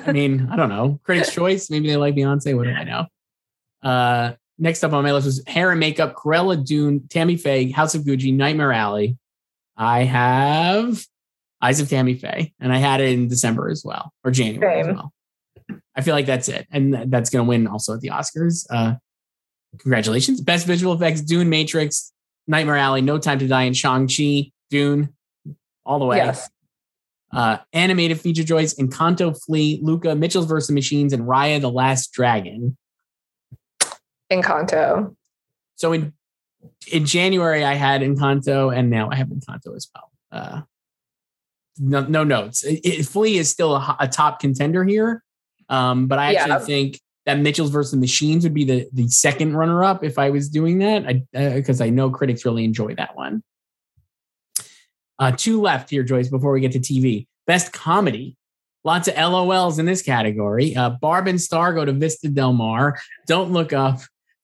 I 0.05 0.11
mean, 0.11 0.47
I 0.51 0.55
don't 0.55 0.69
know. 0.69 0.99
Critics' 1.03 1.33
Choice. 1.33 1.69
Maybe 1.69 1.87
they 1.87 1.97
like 1.97 2.15
Beyonce. 2.15 2.55
What 2.55 2.65
do 2.65 2.71
I 2.71 2.83
know? 2.83 3.05
Uh, 3.83 4.33
next 4.57 4.83
up 4.83 4.93
on 4.93 5.03
my 5.03 5.11
list 5.11 5.25
was 5.25 5.43
hair 5.45 5.71
and 5.71 5.79
makeup, 5.79 6.15
Cruella 6.15 6.63
Dune, 6.63 7.07
Tammy 7.09 7.35
Faye, 7.35 7.71
House 7.71 7.95
of 7.95 8.03
Gucci, 8.03 8.33
Nightmare 8.33 8.71
Alley. 8.71 9.17
I 9.75 10.03
have 10.03 11.03
Eyes 11.61 11.79
of 11.81 11.89
Tammy 11.89 12.13
Faye, 12.15 12.53
and 12.59 12.71
I 12.71 12.77
had 12.77 13.01
it 13.01 13.09
in 13.09 13.27
December 13.27 13.69
as 13.69 13.83
well, 13.83 14.13
or 14.23 14.31
January 14.31 14.83
Same. 14.83 14.91
as 14.91 14.95
well. 14.95 15.13
I 15.95 16.01
feel 16.01 16.15
like 16.15 16.25
that's 16.25 16.47
it. 16.47 16.67
And 16.71 17.11
that's 17.11 17.29
going 17.29 17.45
to 17.45 17.49
win 17.49 17.67
also 17.67 17.93
at 17.95 18.01
the 18.01 18.09
Oscars. 18.09 18.65
Uh, 18.69 18.95
congratulations. 19.79 20.39
Best 20.39 20.65
visual 20.65 20.93
effects, 20.93 21.21
Dune, 21.21 21.49
Matrix, 21.49 22.13
Nightmare 22.47 22.77
Alley, 22.77 23.01
No 23.01 23.17
Time 23.17 23.39
to 23.39 23.47
Die, 23.47 23.63
and 23.63 23.75
Shang-Chi, 23.75 24.51
Dune, 24.69 25.09
all 25.85 25.99
the 25.99 26.05
way. 26.05 26.17
Yes 26.17 26.49
uh, 27.33 27.57
animated 27.73 28.19
feature 28.19 28.43
choice, 28.43 28.73
Encanto, 28.75 29.37
Flee, 29.45 29.79
Luca, 29.81 30.15
Mitchell's 30.15 30.45
vs. 30.45 30.71
Machines, 30.71 31.13
and 31.13 31.23
Raya 31.23 31.61
the 31.61 31.69
Last 31.69 32.11
Dragon. 32.13 32.77
Encanto. 34.31 35.15
So 35.75 35.93
in 35.93 36.13
in 36.91 37.05
January, 37.05 37.63
I 37.63 37.73
had 37.73 38.01
Encanto, 38.01 38.75
and 38.75 38.89
now 38.89 39.09
I 39.11 39.15
have 39.15 39.27
Encanto 39.27 39.75
as 39.75 39.89
well. 39.93 40.11
Uh, 40.31 40.61
no, 41.77 42.01
no 42.01 42.23
notes. 42.23 42.63
It, 42.63 42.79
it, 42.83 43.05
Flee 43.05 43.37
is 43.37 43.49
still 43.49 43.75
a, 43.75 43.97
a 43.99 44.07
top 44.07 44.39
contender 44.39 44.83
here, 44.83 45.23
um, 45.69 46.07
but 46.07 46.19
I 46.19 46.33
actually 46.33 46.49
yeah. 46.49 46.59
think 46.59 46.99
that 47.25 47.39
Mitchell's 47.39 47.71
versus 47.71 47.97
Machines 47.99 48.43
would 48.43 48.53
be 48.53 48.63
the 48.63 48.87
the 48.93 49.07
second 49.07 49.55
runner 49.55 49.83
up 49.83 50.03
if 50.03 50.17
I 50.19 50.29
was 50.29 50.49
doing 50.49 50.79
that, 50.79 51.23
because 51.33 51.81
I, 51.81 51.85
uh, 51.85 51.87
I 51.87 51.89
know 51.89 52.09
critics 52.09 52.45
really 52.45 52.63
enjoy 52.63 52.95
that 52.95 53.15
one. 53.15 53.43
Uh, 55.19 55.31
two 55.31 55.61
left 55.61 55.89
here, 55.89 56.03
Joyce, 56.03 56.29
before 56.29 56.51
we 56.51 56.61
get 56.61 56.71
to 56.73 56.79
TV. 56.79 57.27
Best 57.47 57.71
comedy. 57.73 58.37
Lots 58.83 59.07
of 59.07 59.15
LOLs 59.15 59.77
in 59.77 59.85
this 59.85 60.01
category. 60.01 60.75
Uh, 60.75 60.89
Barb 60.89 61.27
and 61.27 61.39
Star 61.39 61.73
go 61.73 61.85
to 61.85 61.93
Vista 61.93 62.29
Del 62.29 62.53
Mar. 62.53 62.99
Don't 63.27 63.51
Look 63.51 63.73
Up. 63.73 63.99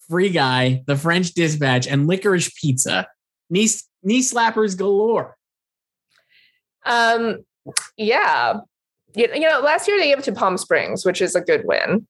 Free 0.07 0.30
Guy. 0.30 0.84
The 0.86 0.95
French 0.95 1.34
Dispatch. 1.34 1.88
And 1.88 2.07
Licorice 2.07 2.53
Pizza. 2.61 3.07
Knee, 3.49 3.68
knee 4.03 4.22
slappers 4.22 4.78
galore. 4.78 5.36
Um, 6.86 7.43
yeah. 7.97 8.59
you 9.15 9.39
know, 9.39 9.59
last 9.61 9.88
year 9.88 9.97
they 9.97 10.09
gave 10.09 10.20
it 10.20 10.26
to 10.26 10.32
Palm 10.32 10.57
Springs, 10.57 11.05
which 11.05 11.22
is 11.22 11.36
a 11.36 11.41
good 11.41 11.63
win. 11.65 12.07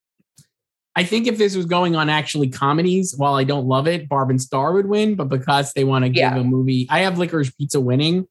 I 0.97 1.03
think 1.03 1.27
if 1.27 1.37
this 1.37 1.55
was 1.55 1.67
going 1.67 1.95
on 1.95 2.09
actually 2.09 2.49
comedies, 2.49 3.15
while 3.15 3.35
I 3.35 3.43
don't 3.43 3.67
love 3.67 3.87
it, 3.87 4.09
Barb 4.09 4.31
and 4.31 4.41
Star 4.41 4.73
would 4.73 4.87
win. 4.87 5.13
But 5.13 5.29
because 5.29 5.71
they 5.73 5.83
want 5.83 6.05
to 6.05 6.09
give 6.09 6.21
yeah. 6.21 6.35
a 6.35 6.43
movie, 6.43 6.87
I 6.89 7.01
have 7.01 7.19
Licorice 7.19 7.55
Pizza 7.55 7.79
winning. 7.79 8.27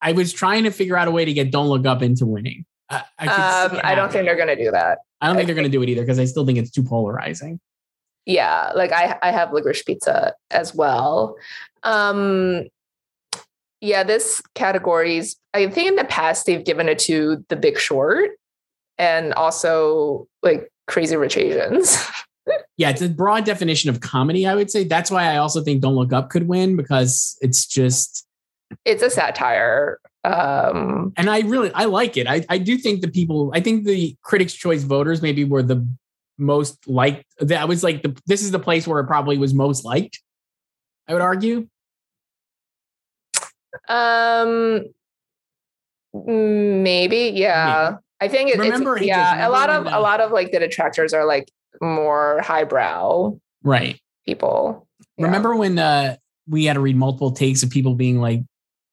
I 0.00 0.12
was 0.12 0.32
trying 0.32 0.64
to 0.64 0.70
figure 0.70 0.96
out 0.96 1.08
a 1.08 1.10
way 1.10 1.24
to 1.24 1.32
get 1.32 1.50
Don't 1.50 1.68
Look 1.68 1.86
Up 1.86 2.02
into 2.02 2.26
winning. 2.26 2.64
I, 2.90 3.02
I, 3.18 3.26
um, 3.64 3.80
I 3.82 3.94
don't 3.94 4.10
think 4.10 4.24
they're 4.24 4.36
going 4.36 4.48
to 4.48 4.56
do 4.56 4.70
that. 4.70 4.98
I 5.20 5.26
don't 5.26 5.36
think 5.36 5.44
I 5.44 5.46
they're 5.46 5.54
going 5.54 5.70
to 5.70 5.76
do 5.76 5.82
it 5.82 5.88
either 5.88 6.02
because 6.02 6.18
I 6.18 6.24
still 6.24 6.46
think 6.46 6.58
it's 6.58 6.70
too 6.70 6.82
polarizing. 6.82 7.60
Yeah, 8.24 8.72
like 8.74 8.92
I 8.92 9.18
I 9.22 9.30
have 9.30 9.52
licorice 9.52 9.82
pizza 9.82 10.34
as 10.50 10.74
well. 10.74 11.36
Um, 11.82 12.66
yeah, 13.80 14.04
this 14.04 14.42
categories. 14.54 15.36
I 15.54 15.68
think 15.68 15.88
in 15.88 15.96
the 15.96 16.04
past 16.04 16.46
they've 16.46 16.64
given 16.64 16.88
it 16.88 16.98
to 17.00 17.44
The 17.48 17.56
Big 17.56 17.78
Short, 17.78 18.30
and 18.98 19.32
also 19.34 20.28
like 20.42 20.70
Crazy 20.86 21.16
Rich 21.16 21.36
Asians. 21.38 22.06
yeah, 22.76 22.90
it's 22.90 23.02
a 23.02 23.08
broad 23.08 23.44
definition 23.44 23.88
of 23.88 24.00
comedy, 24.00 24.46
I 24.46 24.54
would 24.54 24.70
say. 24.70 24.84
That's 24.84 25.10
why 25.10 25.32
I 25.32 25.38
also 25.38 25.62
think 25.62 25.80
Don't 25.80 25.94
Look 25.94 26.12
Up 26.12 26.28
could 26.28 26.48
win 26.48 26.76
because 26.76 27.38
it's 27.40 27.66
just 27.66 28.26
it's 28.84 29.02
a 29.02 29.10
satire. 29.10 30.00
Um 30.24 31.12
and 31.16 31.30
I 31.30 31.40
really 31.40 31.72
I 31.74 31.84
like 31.84 32.16
it. 32.16 32.26
I, 32.26 32.44
I 32.48 32.58
do 32.58 32.76
think 32.76 33.00
the 33.00 33.08
people 33.08 33.50
I 33.54 33.60
think 33.60 33.84
the 33.84 34.16
critics' 34.22 34.52
choice 34.52 34.82
voters 34.82 35.22
maybe 35.22 35.44
were 35.44 35.62
the 35.62 35.86
most 36.38 36.88
liked 36.88 37.24
that 37.40 37.66
was 37.68 37.82
like 37.82 38.02
the 38.02 38.16
this 38.26 38.42
is 38.42 38.50
the 38.50 38.58
place 38.58 38.86
where 38.86 39.00
it 39.00 39.06
probably 39.06 39.38
was 39.38 39.54
most 39.54 39.84
liked, 39.84 40.20
I 41.06 41.12
would 41.12 41.22
argue. 41.22 41.68
Um 43.88 44.86
maybe, 46.12 47.32
yeah. 47.34 47.96
I 48.20 48.28
think 48.28 48.50
it, 48.50 48.58
remember, 48.58 48.96
it's 48.96 49.06
yeah, 49.06 49.46
a 49.46 49.50
lot 49.50 49.70
of 49.70 49.86
a 49.86 50.00
lot 50.00 50.20
of 50.20 50.32
like 50.32 50.50
the 50.50 50.58
detractors 50.58 51.14
are 51.14 51.24
like 51.24 51.50
more 51.80 52.40
highbrow, 52.42 53.38
right? 53.62 54.00
People. 54.26 54.88
Yeah. 55.16 55.26
Remember 55.26 55.54
when 55.54 55.78
uh 55.78 56.16
we 56.48 56.64
had 56.64 56.74
to 56.74 56.80
read 56.80 56.96
multiple 56.96 57.30
takes 57.30 57.62
of 57.62 57.70
people 57.70 57.94
being 57.94 58.20
like, 58.20 58.40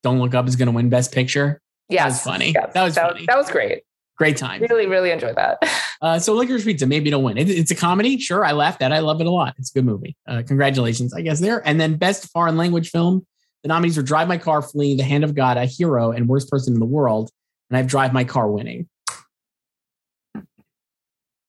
"Don't 0.06 0.20
look 0.20 0.34
up" 0.34 0.47
is 0.47 0.56
going 0.56 0.68
to 0.68 0.72
win 0.72 0.89
Best 0.89 1.12
Picture. 1.12 1.60
Yeah, 1.89 2.03
that 2.03 2.10
was 2.10 2.22
funny. 2.22 2.51
Yes. 2.53 2.74
That 2.74 2.84
was 2.84 2.95
that, 2.95 3.12
funny. 3.12 3.26
That 3.28 3.38
was 3.38 3.49
great. 3.49 3.84
Great 4.18 4.38
time. 4.38 4.62
Really, 4.62 4.88
really 4.88 5.12
enjoyed 5.12 5.36
that. 5.36 5.58
Uh, 6.01 6.20
so 6.20 6.36
Licorice 6.36 6.66
Pizza, 6.66 6.86
maybe 6.86 7.08
it'll 7.08 7.24
win. 7.24 7.38
It, 7.38 7.49
it's 7.49 7.72
a 7.72 7.76
comedy. 7.76 8.18
Sure, 8.20 8.43
I 8.43 8.51
laughed 8.51 8.82
at. 8.82 8.91
I 8.91 8.99
love 8.99 9.22
it 9.22 9.28
a 9.28 9.32
lot. 9.32 9.56
It's 9.58 9.72
a 9.72 9.74
good 9.74 9.86
movie. 9.86 10.16
Uh, 10.28 10.43
congratulations, 10.45 11.14
I 11.14 11.22
guess 11.22 11.39
there. 11.39 11.66
And 11.66 11.80
then 11.80 11.95
Best 11.95 12.30
Foreign 12.32 12.58
Language 12.58 12.89
Film. 12.89 13.26
The 13.64 13.70
nominees 13.70 13.97
are 13.97 14.03
Drive 14.03 14.28
My 14.28 14.38
Car, 14.38 14.62
Flee, 14.62 14.95
The 14.97 15.03
Hand 15.03 15.24
of 15.24 15.34
God, 15.34 15.56
A 15.56 15.66
Hero, 15.66 16.12
and 16.12 16.28
Worst 16.28 16.49
Person 16.51 16.74
in 16.74 16.82
the 16.82 16.86
World. 16.86 17.32
And 17.70 17.78
I 17.78 17.80
have 17.80 17.88
Drive 17.88 18.12
My 18.12 18.26
Car 18.26 18.51
winning 18.51 18.88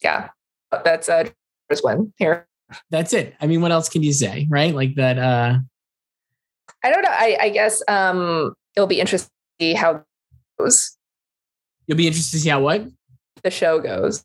yeah, 0.07 0.29
that's 0.85 1.09
a 1.09 1.33
first 1.69 1.85
one 1.85 2.13
here. 2.17 2.47
That's 2.91 3.13
it. 3.13 3.35
I 3.41 3.47
mean, 3.47 3.61
what 3.61 3.73
else 3.73 3.89
can 3.89 4.03
you 4.03 4.13
say, 4.13 4.47
right? 4.49 4.75
Like 4.75 4.95
that. 4.97 5.19
uh 5.19 5.59
I 6.87 6.91
don't 6.91 7.03
know. 7.03 7.11
I, 7.11 7.37
I 7.41 7.49
guess 7.49 7.83
um 7.89 8.55
it'll 8.77 8.87
be 8.87 9.01
interesting 9.01 9.31
to 9.59 9.65
see 9.65 9.75
how 9.75 9.97
it 9.97 10.03
goes. 10.59 10.97
You'll 11.87 11.99
be 11.99 12.07
interested 12.07 12.37
to 12.37 12.43
see 12.43 12.49
how 12.49 12.61
what 12.61 12.87
the 13.43 13.51
show 13.51 13.81
goes. 13.81 14.25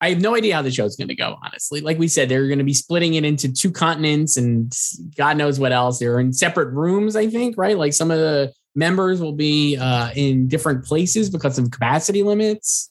I 0.00 0.10
have 0.10 0.20
no 0.20 0.34
idea 0.34 0.54
how 0.54 0.62
the 0.62 0.72
show's 0.72 0.96
going 0.96 1.08
to 1.08 1.14
go, 1.14 1.38
honestly. 1.42 1.80
Like 1.80 1.98
we 1.98 2.08
said, 2.08 2.28
they're 2.28 2.46
going 2.46 2.58
to 2.58 2.64
be 2.64 2.74
splitting 2.74 3.14
it 3.14 3.24
into 3.24 3.50
two 3.50 3.70
continents 3.70 4.36
and 4.36 4.76
God 5.16 5.36
knows 5.36 5.58
what 5.58 5.72
else. 5.72 5.98
They're 5.98 6.20
in 6.20 6.32
separate 6.32 6.72
rooms, 6.72 7.16
I 7.16 7.28
think, 7.28 7.56
right? 7.56 7.78
Like 7.78 7.92
some 7.94 8.10
of 8.10 8.18
the 8.18 8.52
members 8.74 9.20
will 9.20 9.32
be 9.32 9.76
uh, 9.76 10.10
in 10.14 10.48
different 10.48 10.84
places 10.84 11.30
because 11.30 11.58
of 11.58 11.70
capacity 11.70 12.22
limits. 12.22 12.90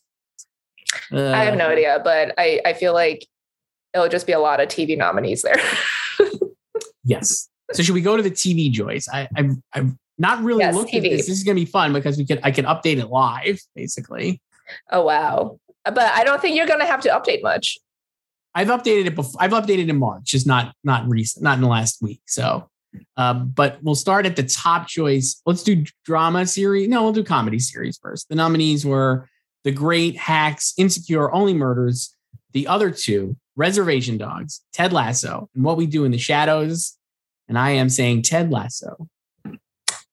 Uh, 1.12 1.32
I 1.32 1.44
have 1.44 1.58
no 1.58 1.68
idea, 1.68 2.02
but 2.04 2.34
I, 2.38 2.62
I 2.66 2.74
feel 2.74 2.94
like 2.94 3.28
it'll 3.94 4.10
just 4.10 4.26
be 4.26 4.34
a 4.34 4.40
lot 4.40 4.60
of 4.60 4.70
TV 4.70 4.98
nominees 4.98 5.44
there. 5.44 5.62
yes. 7.04 7.50
So 7.72 7.84
should 7.84 7.96
we 7.96 8.02
go 8.02 8.18
to 8.18 8.24
the 8.24 8.32
TV 8.32 8.70
Joyce? 8.72 9.08
I, 9.12 9.28
I've, 9.36 9.56
I've 9.74 9.94
not 10.18 10.44
really 10.44 10.60
yes, 10.60 10.76
looked 10.76 10.92
TV. 10.92 10.98
at 10.98 11.04
this. 11.04 11.28
This 11.28 11.38
is 11.38 11.44
going 11.44 11.56
to 11.56 11.62
be 11.62 11.70
fun 11.70 11.94
because 11.94 12.18
we 12.18 12.26
can 12.26 12.40
I 12.44 12.52
can 12.52 12.66
update 12.66 13.00
it 13.00 13.08
live, 13.08 13.60
basically. 13.76 14.42
Oh 14.92 15.04
wow! 15.04 15.60
But 15.86 16.00
I 16.00 16.24
don't 16.24 16.42
think 16.42 16.56
you're 16.56 16.68
going 16.68 16.80
to 16.80 16.86
have 16.86 17.02
to 17.02 17.10
update 17.10 17.42
much. 17.42 17.78
I've 18.56 18.68
updated 18.68 19.08
it 19.08 19.16
before. 19.16 19.42
I've 19.42 19.52
updated 19.52 19.90
in 19.90 19.98
March, 19.98 20.26
just 20.26 20.46
not 20.46 20.74
not 20.84 21.10
recent, 21.10 21.44
not 21.44 21.56
in 21.56 21.62
the 21.62 21.68
last 21.68 22.02
week. 22.02 22.22
So, 22.28 22.70
um, 23.18 23.50
but 23.50 23.80
we'll 23.82 23.96
start 23.96 24.26
at 24.26 24.36
the 24.36 24.44
top 24.44 24.88
Joyce. 24.88 25.42
Let's 25.46 25.64
do 25.64 25.84
drama 26.06 26.46
series. 26.46 26.88
No, 26.88 27.04
we'll 27.04 27.14
do 27.14 27.24
comedy 27.24 27.60
series 27.60 27.98
first. 27.98 28.30
The 28.30 28.36
nominees 28.36 28.86
were 28.86 29.28
the 29.64 29.72
Great, 29.72 30.16
Hacks, 30.18 30.74
Insecure, 30.78 31.32
Only 31.32 31.54
Murders, 31.54 32.16
the 32.52 32.68
other 32.68 32.92
two, 32.92 33.36
Reservation 33.56 34.18
Dogs, 34.18 34.62
Ted 34.74 34.94
Lasso, 34.94 35.50
and 35.56 35.64
What 35.64 35.78
We 35.78 35.88
Do 35.88 36.06
in 36.06 36.12
the 36.12 36.18
Shadows. 36.18 36.98
And 37.48 37.58
I 37.58 37.72
am 37.72 37.90
saying 37.90 38.24
Ted 38.24 38.52
Lasso. 38.52 39.08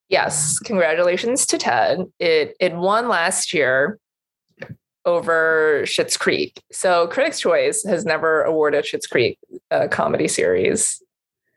Yes, 0.08 0.58
congratulations 0.58 1.46
to 1.46 1.58
Ted. 1.58 2.00
It 2.18 2.56
it 2.58 2.74
won 2.74 3.08
last 3.08 3.54
year 3.54 3.98
over 5.04 5.82
Schitt's 5.84 6.16
Creek. 6.16 6.60
So 6.72 7.06
Critics' 7.06 7.40
Choice 7.40 7.84
has 7.84 8.04
never 8.04 8.42
awarded 8.42 8.84
Schitt's 8.84 9.06
Creek 9.06 9.38
a 9.70 9.88
comedy 9.88 10.28
series. 10.28 11.02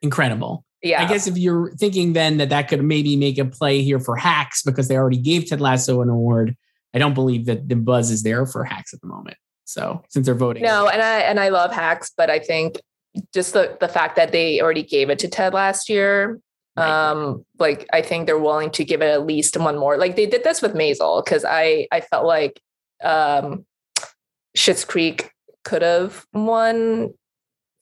Incredible. 0.02 0.64
Yeah. 0.84 1.02
I 1.02 1.08
guess 1.08 1.28
if 1.28 1.38
you're 1.38 1.72
thinking 1.72 2.14
then 2.14 2.38
that 2.38 2.50
that 2.50 2.68
could 2.68 2.84
maybe 2.84 3.16
make 3.16 3.38
a 3.38 3.46
play 3.46 3.82
here 3.82 4.00
for 4.00 4.16
Hacks 4.16 4.62
because 4.62 4.88
they 4.88 4.98
already 4.98 5.18
gave 5.18 5.48
Ted 5.48 5.62
Lasso 5.62 6.02
an 6.02 6.10
award, 6.10 6.56
I 6.94 7.00
don't 7.00 7.14
believe 7.14 7.46
that 7.46 7.68
the 7.68 7.76
buzz 7.76 8.12
is 8.12 8.24
there 8.24 8.46
for 8.46 8.64
hacks 8.64 8.94
at 8.94 9.02
the 9.02 9.08
moment. 9.08 9.38
So 9.66 10.04
since 10.10 10.26
they're 10.26 10.36
voting, 10.36 10.64
no, 10.64 10.88
and 10.88 11.02
I 11.02 11.20
and 11.20 11.40
I 11.40 11.50
love 11.50 11.72
hacks, 11.72 12.12
but 12.16 12.30
I 12.30 12.38
think 12.38 12.80
just 13.34 13.54
the 13.54 13.78
the 13.80 13.88
fact 13.88 14.16
that 14.16 14.32
they 14.32 14.62
already 14.62 14.84
gave 14.84 15.10
it 15.10 15.20
to 15.20 15.28
Ted 15.28 15.54
last 15.54 15.90
year, 15.90 16.40
right. 16.76 17.12
um, 17.12 17.46
like 17.60 17.88
I 17.94 18.02
think 18.02 18.26
they're 18.26 18.40
willing 18.40 18.72
to 18.72 18.84
give 18.84 19.02
it 19.02 19.10
at 19.10 19.26
least 19.26 19.58
one 19.58 19.78
more. 19.78 19.98
Like 19.98 20.16
they 20.16 20.26
did 20.26 20.44
this 20.44 20.62
with 20.62 20.74
Maisel 20.74 21.24
because 21.24 21.46
I 21.46 21.88
I 21.92 22.02
felt 22.02 22.26
like 22.26 22.62
um, 23.04 23.66
Schitt's 24.58 24.86
Creek 24.86 25.32
could 25.64 25.82
have 25.82 26.26
won. 26.34 27.14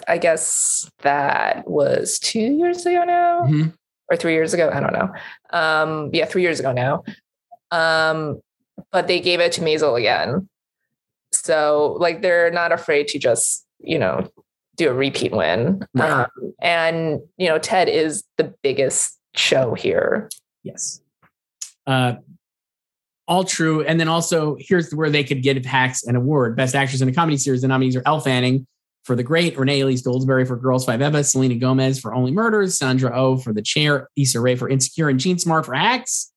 I 0.08 0.18
guess 0.18 0.90
that 1.04 1.68
was 1.68 2.18
two 2.18 2.40
years 2.40 2.86
ago 2.86 3.04
now. 3.04 3.42
Mm-hmm. 3.44 3.70
Or 4.10 4.18
three 4.18 4.34
years 4.34 4.54
ago, 4.54 4.70
I 4.74 4.82
don't 4.82 4.92
know. 4.92 5.14
Um, 5.58 6.10
yeah, 6.12 6.26
three 6.26 6.42
years 6.42 6.60
ago 6.60 6.74
now. 6.74 7.04
Um, 7.72 8.42
but 8.92 9.08
they 9.08 9.22
gave 9.22 9.40
it 9.40 9.54
to 9.54 9.62
Maisel 9.62 9.98
again. 9.98 10.50
So 11.32 11.96
like 12.00 12.22
they're 12.22 12.52
not 12.52 12.72
afraid 12.72 13.08
to 13.10 13.20
just, 13.20 13.66
you 13.80 13.98
know, 13.98 14.30
do 14.82 14.90
a 14.90 14.94
repeat 14.94 15.32
win. 15.32 15.86
Right. 15.94 16.24
Um, 16.24 16.54
and, 16.62 17.20
you 17.38 17.48
know, 17.48 17.60
Ted 17.60 17.90
is 17.90 18.24
the 18.38 18.54
biggest 18.62 19.18
show 19.36 19.74
here. 19.74 20.30
Yes. 20.64 21.02
Uh, 21.88 22.16
all 23.28 23.44
true. 23.44 23.84
And 23.84 24.00
then 24.00 24.08
also 24.08 24.58
here's 24.60 24.94
where 24.94 25.10
they 25.10 25.24
could 25.24 25.42
get 25.42 25.64
hacks 25.66 26.04
an 26.04 26.16
award. 26.16 26.56
Best 26.56 26.76
actress 26.76 27.02
in 27.02 27.10
a 27.10 27.14
comedy 27.14 27.38
series. 27.38 27.62
The 27.62 27.68
nominees 27.68 27.96
are 27.96 28.04
Elle 28.06 28.20
Fanning 28.20 28.68
for 29.04 29.16
The 29.16 29.24
Great, 29.24 29.58
Renee 29.58 29.82
Elise 29.82 30.04
Goldsberry 30.04 30.48
for 30.48 30.56
Girls 30.56 30.86
Five 30.86 31.02
Eva, 31.02 31.24
Selena 31.24 31.56
Gomez 31.56 32.00
for 32.00 32.14
Only 32.14 32.32
Murders, 32.32 32.78
Sandra 32.78 33.12
O 33.16 33.32
oh 33.32 33.38
for 33.38 33.54
The 33.54 33.62
Chair, 33.62 34.10
Issa 34.16 34.40
Rae 34.40 34.56
for 34.56 34.70
Insecure, 34.70 35.10
and 35.10 35.20
Jean 35.20 35.40
Smart 35.40 35.66
for 35.66 35.74
Hacks. 35.74 36.32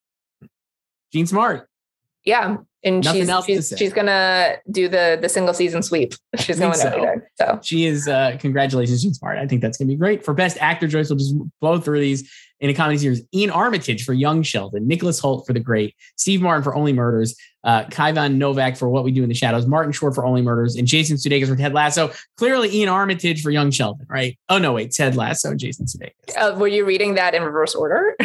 Jean 1.12 1.26
Smart 1.26 1.68
yeah 2.24 2.56
and 2.84 3.02
Nothing 3.02 3.26
she's 3.26 3.68
she's, 3.68 3.78
she's, 3.78 3.92
gonna 3.92 4.56
do 4.70 4.88
the 4.88 5.18
the 5.20 5.28
single 5.28 5.54
season 5.54 5.82
sweep. 5.82 6.14
She's 6.38 6.58
going 6.58 6.74
so. 6.74 6.88
everywhere 6.88 7.30
so. 7.40 7.58
She 7.62 7.86
is 7.86 8.06
uh 8.06 8.36
congratulations 8.38 9.02
she's 9.02 9.16
smart. 9.16 9.38
I 9.38 9.46
think 9.46 9.62
that's 9.62 9.78
gonna 9.78 9.88
be 9.88 9.96
great 9.96 10.24
for 10.24 10.34
best 10.34 10.58
actor 10.60 10.86
joyce 10.86 11.08
we'll 11.08 11.18
just 11.18 11.34
blow 11.60 11.80
through 11.80 12.00
these 12.00 12.30
in 12.60 12.70
a 12.70 12.74
comedy 12.74 12.98
series 12.98 13.22
iain 13.34 13.50
armitage 13.50 14.04
for 14.04 14.12
young 14.12 14.42
sheldon 14.42 14.86
nicholas 14.86 15.20
Hoult 15.20 15.44
for 15.46 15.52
the 15.52 15.60
great 15.60 15.94
steve 16.16 16.40
martin 16.40 16.62
for 16.62 16.74
only 16.74 16.92
murders 16.92 17.36
uh 17.64 17.84
kayvan 17.84 18.36
novak 18.36 18.76
for 18.76 18.88
what 18.88 19.04
we 19.04 19.10
do 19.10 19.22
in 19.22 19.28
the 19.28 19.34
shadows 19.34 19.66
martin 19.66 19.92
short 19.92 20.14
for 20.14 20.24
only 20.24 20.40
murders 20.40 20.76
and 20.76 20.86
jason 20.86 21.16
sudeikis 21.16 21.48
for 21.48 21.56
ted 21.56 21.74
lasso. 21.74 22.10
Clearly 22.36 22.70
iain 22.70 22.88
armitage 22.88 23.42
for 23.42 23.50
young 23.50 23.70
sheldon 23.70 24.06
right? 24.08 24.38
Oh 24.48 24.58
no 24.58 24.72
wait 24.72 24.92
ted 24.92 25.16
lasso 25.16 25.50
and 25.50 25.58
jason 25.58 25.86
sudeikis. 25.86 26.36
Uh, 26.36 26.54
were 26.56 26.68
you 26.68 26.84
reading 26.84 27.14
that 27.16 27.34
in 27.34 27.42
reverse 27.42 27.74
order 27.74 28.16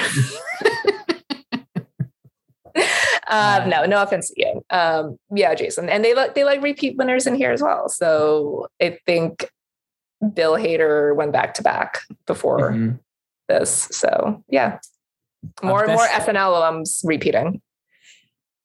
um, 3.29 3.69
no, 3.69 3.85
no 3.85 4.01
offense 4.01 4.29
to 4.29 4.33
you. 4.37 4.65
Um, 4.69 5.17
yeah, 5.33 5.53
Jason, 5.53 5.87
and 5.87 6.03
they 6.03 6.13
like 6.13 6.35
they 6.35 6.43
like 6.43 6.61
repeat 6.61 6.97
winners 6.97 7.27
in 7.27 7.35
here 7.35 7.51
as 7.51 7.61
well. 7.61 7.87
So 7.87 8.67
I 8.81 8.97
think 9.05 9.49
Bill 10.33 10.53
Hader 10.53 11.15
went 11.15 11.31
back 11.31 11.53
to 11.55 11.63
back 11.63 11.99
before 12.25 12.71
mm-hmm. 12.71 12.95
this. 13.47 13.87
So 13.91 14.43
yeah, 14.49 14.79
more 15.61 15.83
and 15.83 15.93
more 15.93 16.07
SNL 16.07 16.33
alums 16.35 17.01
repeating. 17.03 17.61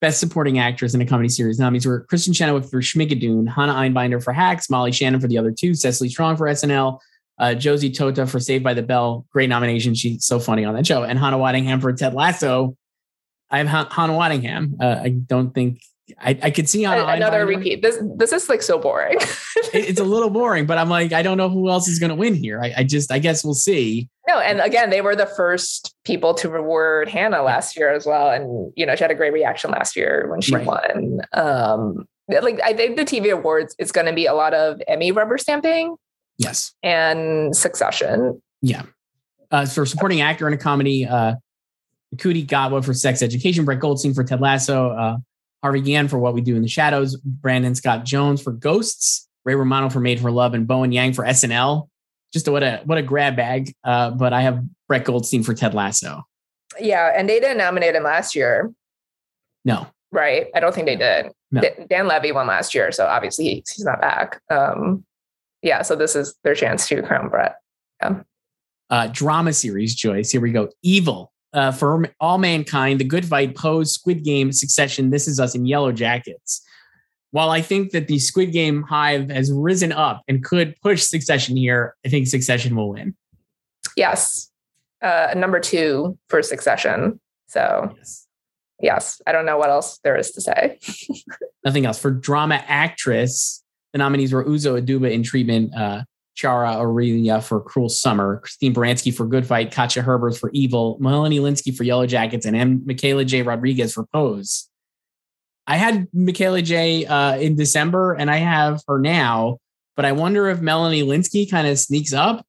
Best 0.01 0.21
Supporting 0.21 0.59
Actress 0.59 0.93
in 0.93 1.01
a 1.01 1.07
Comedy 1.07 1.29
Series 1.29 1.59
nominees 1.59 1.87
were 1.87 2.07
Kristin 2.13 2.35
Chenoweth 2.35 2.71
for 2.71 2.81
Schmigadoon, 2.83 3.49
Hannah 3.49 3.75
Einbinder 3.75 4.23
for 4.23 4.33
Hacks, 4.33 4.69
Molly 4.69 4.93
Shannon 4.93 5.21
for 5.21 5.29
the 5.29 5.39
other 5.39 5.51
two, 5.51 5.75
Cecily 5.75 6.11
Strong 6.11 6.37
for 6.37 6.47
SNL, 6.47 6.99
uh, 7.39 7.55
Josie 7.55 7.91
Totah 7.91 8.29
for 8.29 8.39
Saved 8.39 8.63
by 8.63 8.75
the 8.75 8.83
Bell. 8.83 9.25
Great 9.31 9.49
nomination. 9.49 9.95
She's 9.95 10.25
so 10.25 10.39
funny 10.39 10.65
on 10.65 10.75
that 10.75 10.87
show. 10.87 11.05
And 11.05 11.19
Hannah 11.19 11.39
Waddingham 11.39 11.81
for 11.81 11.93
Ted 11.93 12.13
Lasso. 12.13 12.77
I 13.51 13.63
have 13.63 13.93
Hannah 13.93 14.15
Waddingham. 14.15 14.81
Uh, 14.81 15.01
I 15.03 15.09
don't 15.11 15.55
think 15.55 15.81
I, 16.19 16.39
I 16.43 16.51
could 16.51 16.69
see 16.69 16.85
on 16.85 16.99
another 16.99 17.47
repeat. 17.47 17.83
This 17.83 17.99
this 18.17 18.33
is 18.33 18.49
like 18.49 18.63
so 18.63 18.79
boring. 18.79 19.17
it's 19.73 20.01
a 20.01 20.05
little 20.05 20.29
boring, 20.29 20.67
but 20.67 20.77
I'm 20.77 20.91
like, 20.91 21.13
I 21.13 21.23
don't 21.23 21.39
know 21.39 21.49
who 21.49 21.71
else 21.71 21.89
is 21.89 21.99
going 21.99 22.11
to 22.11 22.15
win 22.15 22.35
here. 22.35 22.61
I, 22.63 22.75
I, 22.79 22.85
just, 22.85 23.11
I 23.11 23.19
guess 23.19 23.43
we'll 23.43 23.55
see. 23.55 24.09
No, 24.29 24.39
and 24.39 24.61
again, 24.61 24.91
they 24.91 25.01
were 25.01 25.17
the 25.17 25.27
first 25.27 25.95
people 26.05 26.35
to 26.35 26.49
reward 26.51 27.09
Hannah 27.09 27.43
last 27.43 27.77
year 27.77 27.93
as 27.93 28.05
well, 28.05 28.31
and 28.31 28.73
you 28.77 28.85
know 28.85 28.95
she 28.97 29.05
had 29.05 29.11
a 29.11 29.15
great 29.15 29.33
reaction 29.33 29.71
last 29.71 29.97
year 29.97 30.27
when 30.31 30.41
she 30.43 30.55
right. 30.55 30.67
won. 30.67 31.21
Um, 31.33 32.07
like 32.29 32.61
I 32.63 32.75
think 32.75 32.97
the 32.97 33.05
TV 33.05 33.33
awards 33.33 33.75
is 33.79 33.91
going 33.91 34.07
to 34.07 34.13
be 34.13 34.27
a 34.27 34.35
lot 34.35 34.53
of 34.53 34.81
Emmy 34.87 35.11
rubber 35.11 35.39
stamping. 35.39 35.97
Yes, 36.37 36.75
and 36.83 37.57
Succession. 37.57 38.43
Yeah, 38.61 38.83
uh, 39.51 39.67
for 39.67 39.87
supporting 39.87 40.21
actor 40.21 40.47
in 40.49 40.55
a 40.55 40.59
comedy, 40.59 41.07
uh, 41.07 41.35
Ncuti 42.17 42.47
Gatwa 42.47 42.85
for 42.85 42.95
Sex 42.95 43.23
Education, 43.23 43.65
Brett 43.65 43.81
Goldstein 43.81 44.15
for 44.15 44.25
Ted 44.25 44.41
Lasso. 44.41 44.91
Uh, 44.91 45.17
Harvey 45.65 45.81
Guillen 45.81 46.09
for 46.09 46.19
What 46.19 46.35
We 46.35 46.43
Do 46.43 46.57
in 46.57 46.63
the 46.63 46.69
Shadows, 46.69 47.17
Brandon 47.17 47.75
Scott 47.75 48.05
Jones 48.05 48.43
for 48.43 48.53
Ghosts, 48.53 49.27
Ray 49.47 49.55
Romano 49.55 49.89
for 49.89 49.99
Made 49.99 50.21
for 50.21 50.31
Love, 50.31 50.53
and 50.53 50.67
Bowen 50.67 50.93
Yang 50.93 51.15
for 51.15 51.25
SNL. 51.25 51.89
Just 52.35 52.49
a, 52.49 52.53
what 52.53 52.63
a 52.63 52.83
what 52.85 52.99
a 52.99 53.03
grab 53.03 53.35
bag. 53.35 53.75
Uh, 53.83 54.11
but 54.11 54.35
I 54.35 54.43
have 54.43 54.63
Brett 54.89 55.05
Goldstein 55.05 55.43
for 55.43 55.55
Ted 55.55 55.73
Lasso. 55.73 56.23
Yeah, 56.79 57.13
and 57.17 57.29
they 57.29 57.41
didn't 57.41 57.57
nominate 57.57 57.95
him 57.95 58.03
last 58.03 58.35
year. 58.35 58.75
No. 59.65 59.87
Right. 60.13 60.49
I 60.55 60.61
don't 60.61 60.75
think 60.75 60.87
they 60.87 60.97
did. 60.97 61.33
No. 61.51 61.63
Dan 61.89 62.09
Levy 62.09 62.33
won 62.33 62.47
last 62.47 62.75
year, 62.75 62.93
so 62.93 63.07
obviously 63.07 63.65
he's 63.67 63.85
not 63.85 64.03
back. 64.03 64.43
Um, 64.51 65.05
yeah, 65.63 65.81
so 65.81 65.97
this 65.97 66.15
is 66.15 66.35
their 66.45 66.55
chance 66.55 66.87
to 66.89 67.01
crown 67.03 67.31
Brett. 67.31 67.57
Yeah. 68.03 68.21
Uh, 68.91 69.09
drama 69.11 69.55
series, 69.55 69.95
Joyce. 69.95 70.31
Here 70.31 70.43
we 70.43 70.53
go. 70.53 70.69
Evil 70.83 71.33
uh, 71.55 71.73
for 71.73 72.07
all 72.21 72.39
mankind, 72.39 73.01
the 73.01 73.05
good 73.05 73.25
fight, 73.25 73.57
pose, 73.57 73.95
Squid 73.95 74.25
Game, 74.25 74.53
Succession, 74.53 75.11
This 75.11 75.27
Is 75.29 75.41
Us, 75.41 75.55
in 75.55 75.65
Yellow 75.65 75.93
Jackets. 75.93 76.63
While 77.31 77.51
I 77.51 77.63
think 77.63 77.93
that 77.93 78.09
the 78.09 78.19
Squid 78.19 78.53
Game 78.53 78.83
hive 78.83 79.31
has 79.31 79.53
risen 79.53 79.93
up 79.93 80.23
and 80.29 80.45
could 80.45 80.75
push 80.83 81.03
Succession 81.03 81.57
here, 81.57 81.97
I 82.05 82.09
think 82.09 82.27
Succession 82.27 82.77
will 82.77 82.91
win. 82.91 83.17
Yes, 83.97 84.51
uh, 85.03 85.35
number 85.37 85.61
two 85.61 86.19
for 86.29 86.43
Succession. 86.43 87.21
So 87.47 87.93
yes. 87.97 88.27
yes, 88.81 89.23
I 89.27 89.33
don't 89.33 89.47
know 89.47 89.57
what 89.57 89.71
else 89.71 89.99
there 90.03 90.17
is 90.17 90.33
to 90.33 90.41
say. 90.41 90.79
Nothing 91.65 91.87
else 91.87 91.99
for 91.99 92.11
drama 92.11 92.63
actress. 92.67 93.63
The 93.93 93.99
nominees 93.99 94.33
were 94.33 94.45
Uzo 94.45 94.81
Aduba 94.81 95.13
in 95.13 95.23
treatment. 95.23 95.75
Uh, 95.75 96.03
Chiara 96.35 96.73
Aurelia 96.73 97.41
for 97.41 97.61
Cruel 97.61 97.89
Summer, 97.89 98.39
Christine 98.39 98.75
Baranski 98.75 99.15
for 99.15 99.27
Good 99.27 99.47
Fight, 99.47 99.71
Katja 99.71 100.03
Herbers 100.03 100.39
for 100.39 100.51
Evil, 100.53 100.97
Melanie 101.01 101.39
Lynskey 101.39 101.75
for 101.75 101.85
Yellow 101.85 102.07
Jackets, 102.07 102.45
and 102.45 102.57
M- 102.57 102.83
Michaela 102.85 103.25
J. 103.25 103.43
Rodriguez 103.43 103.95
for 103.95 104.05
Pose. 104.07 104.69
I 105.67 105.77
had 105.77 106.09
Michaela 106.13 106.61
J. 106.61 107.07
Uh, 107.07 107.37
in 107.39 107.57
December, 107.57 108.15
and 108.15 108.31
I 108.31 108.37
have 108.37 108.83
her 108.89 108.99
now, 108.99 109.59
but 109.97 110.05
I 110.05 110.13
wonder 110.13 110.49
if 110.49 110.61
Melanie 110.61 111.03
Lynskey 111.03 111.51
kind 111.51 111.67
of 111.67 111.79
sneaks 111.79 112.13
up. 112.13 112.45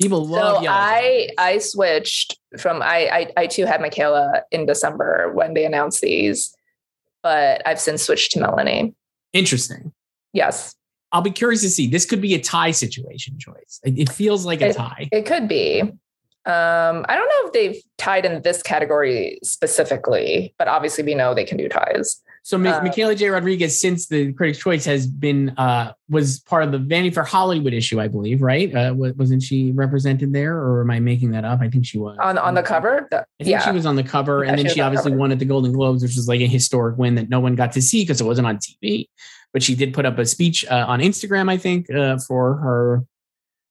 People 0.00 0.24
love. 0.24 0.62
So 0.62 0.68
I 0.70 1.30
I 1.38 1.58
switched 1.58 2.38
from 2.58 2.82
I, 2.82 3.08
I 3.36 3.42
I 3.42 3.46
too 3.48 3.64
had 3.64 3.80
Michaela 3.80 4.42
in 4.52 4.64
December 4.64 5.32
when 5.32 5.54
they 5.54 5.64
announced 5.64 6.00
these, 6.00 6.54
but 7.22 7.66
I've 7.66 7.80
since 7.80 8.04
switched 8.04 8.32
to 8.32 8.40
Melanie. 8.40 8.94
Interesting. 9.32 9.92
Yes. 10.32 10.76
I'll 11.12 11.22
be 11.22 11.30
curious 11.30 11.62
to 11.62 11.70
see. 11.70 11.88
This 11.88 12.04
could 12.04 12.20
be 12.20 12.34
a 12.34 12.40
tie 12.40 12.70
situation, 12.70 13.34
Joyce. 13.38 13.80
It 13.82 14.10
feels 14.10 14.44
like 14.44 14.60
a 14.60 14.72
tie. 14.72 15.08
It 15.10 15.26
could 15.26 15.48
be. 15.48 15.80
Um, 16.48 17.04
I 17.08 17.14
don't 17.14 17.28
know 17.28 17.46
if 17.46 17.52
they've 17.52 17.82
tied 17.98 18.24
in 18.24 18.40
this 18.42 18.62
category 18.62 19.38
specifically, 19.42 20.54
but 20.58 20.66
obviously 20.66 21.04
we 21.04 21.14
know 21.14 21.34
they 21.34 21.44
can 21.44 21.58
do 21.58 21.68
ties. 21.68 22.22
So 22.42 22.56
uh, 22.56 22.80
Michaela 22.82 23.14
J. 23.14 23.28
Rodriguez, 23.28 23.78
since 23.78 24.06
the 24.06 24.32
Critics' 24.32 24.58
Choice 24.58 24.86
has 24.86 25.06
been 25.06 25.50
uh, 25.58 25.92
was 26.08 26.40
part 26.40 26.62
of 26.62 26.72
the 26.72 26.78
Vanity 26.78 27.10
Fair 27.10 27.24
Hollywood 27.24 27.74
issue, 27.74 28.00
I 28.00 28.08
believe, 28.08 28.40
right? 28.40 28.74
Uh, 28.74 28.94
wasn't 28.96 29.42
she 29.42 29.72
represented 29.72 30.32
there, 30.32 30.56
or 30.56 30.80
am 30.80 30.90
I 30.90 31.00
making 31.00 31.32
that 31.32 31.44
up? 31.44 31.60
I 31.60 31.68
think 31.68 31.84
she 31.84 31.98
was 31.98 32.16
on 32.18 32.38
on 32.38 32.54
the 32.54 32.62
cover. 32.62 33.06
I 33.12 33.16
think 33.38 33.50
yeah. 33.50 33.60
she 33.60 33.72
was 33.72 33.84
on 33.84 33.96
the 33.96 34.02
cover, 34.02 34.42
yeah, 34.42 34.50
and 34.50 34.58
then 34.58 34.66
she, 34.68 34.74
she 34.74 34.80
obviously 34.80 35.12
won 35.12 35.30
at 35.30 35.38
the 35.38 35.44
Golden 35.44 35.72
Globes, 35.72 36.02
which 36.02 36.16
was 36.16 36.26
like 36.26 36.40
a 36.40 36.46
historic 36.46 36.96
win 36.96 37.16
that 37.16 37.28
no 37.28 37.40
one 37.40 37.54
got 37.54 37.72
to 37.72 37.82
see 37.82 38.02
because 38.02 38.22
it 38.22 38.24
wasn't 38.24 38.46
on 38.46 38.56
TV 38.56 39.08
but 39.52 39.62
she 39.62 39.74
did 39.74 39.94
put 39.94 40.06
up 40.06 40.18
a 40.18 40.26
speech 40.26 40.64
uh, 40.66 40.84
on 40.88 41.00
Instagram, 41.00 41.50
I 41.50 41.56
think, 41.56 41.90
uh, 41.90 42.18
for 42.26 42.56
her 42.56 43.04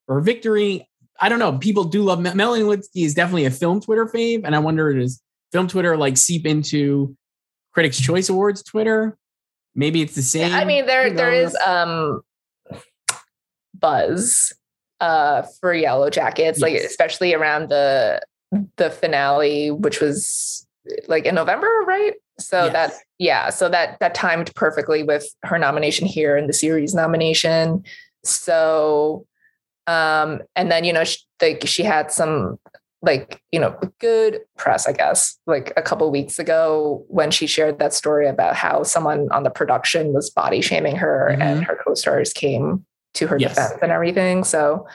her 0.08 0.20
victory. 0.20 0.88
I 1.20 1.28
don't 1.28 1.38
know. 1.38 1.58
People 1.58 1.84
do 1.84 2.02
love 2.02 2.20
Melanie 2.20 2.64
Lynskey 2.64 3.04
is 3.04 3.14
definitely 3.14 3.44
a 3.44 3.50
film 3.50 3.80
Twitter 3.80 4.06
fave, 4.06 4.42
and 4.44 4.54
I 4.54 4.58
wonder 4.58 4.92
does 4.92 5.22
film 5.52 5.68
Twitter 5.68 5.96
like 5.96 6.16
seep 6.16 6.46
into 6.46 7.16
Critics' 7.72 8.00
Choice 8.00 8.28
Awards 8.28 8.62
Twitter? 8.62 9.16
Maybe 9.74 10.02
it's 10.02 10.14
the 10.14 10.22
same. 10.22 10.52
I 10.52 10.64
mean, 10.64 10.86
there 10.86 11.12
there 11.12 11.32
is 11.32 11.56
um 11.64 12.22
buzz 13.74 14.52
uh 15.00 15.42
for 15.60 15.72
Yellow 15.72 16.10
Jackets, 16.10 16.58
yes. 16.58 16.62
like 16.62 16.74
especially 16.74 17.34
around 17.34 17.68
the 17.68 18.20
the 18.76 18.90
finale, 18.90 19.70
which 19.70 20.00
was 20.00 20.66
like 21.06 21.26
in 21.26 21.34
November, 21.34 21.68
right? 21.86 22.14
So 22.40 22.64
yes. 22.64 22.72
that 22.72 22.92
yeah, 23.18 23.50
so 23.50 23.68
that 23.68 23.98
that 24.00 24.14
timed 24.14 24.54
perfectly 24.54 25.02
with 25.02 25.28
her 25.44 25.58
nomination 25.58 26.06
here 26.06 26.36
and 26.36 26.48
the 26.48 26.52
series 26.52 26.94
nomination. 26.94 27.84
So 28.24 29.26
um 29.88 30.42
and 30.54 30.70
then 30.70 30.84
you 30.84 30.92
know 30.92 31.02
she, 31.02 31.18
like 31.40 31.66
she 31.66 31.82
had 31.82 32.12
some 32.12 32.58
like 33.00 33.40
you 33.52 33.58
know 33.58 33.78
good 34.00 34.40
press 34.56 34.86
i 34.86 34.92
guess 34.92 35.38
like 35.46 35.72
a 35.76 35.82
couple 35.82 36.10
weeks 36.10 36.38
ago 36.38 37.04
when 37.08 37.30
she 37.30 37.46
shared 37.46 37.78
that 37.78 37.94
story 37.94 38.28
about 38.28 38.54
how 38.54 38.82
someone 38.82 39.28
on 39.30 39.44
the 39.44 39.50
production 39.50 40.12
was 40.12 40.30
body 40.30 40.60
shaming 40.60 40.96
her 40.96 41.28
mm-hmm. 41.30 41.40
and 41.40 41.64
her 41.64 41.78
co-stars 41.84 42.32
came 42.32 42.84
to 43.14 43.26
her 43.26 43.38
yes. 43.38 43.54
defense 43.54 43.78
and 43.82 43.92
everything 43.92 44.44
so 44.44 44.86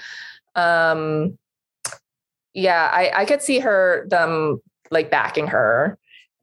um 0.56 1.38
yeah 2.54 2.90
i 2.94 3.12
i 3.16 3.26
could 3.26 3.42
see 3.42 3.60
her 3.60 4.06
them 4.10 4.62
like 4.92 5.10
backing 5.10 5.48
her 5.48 5.98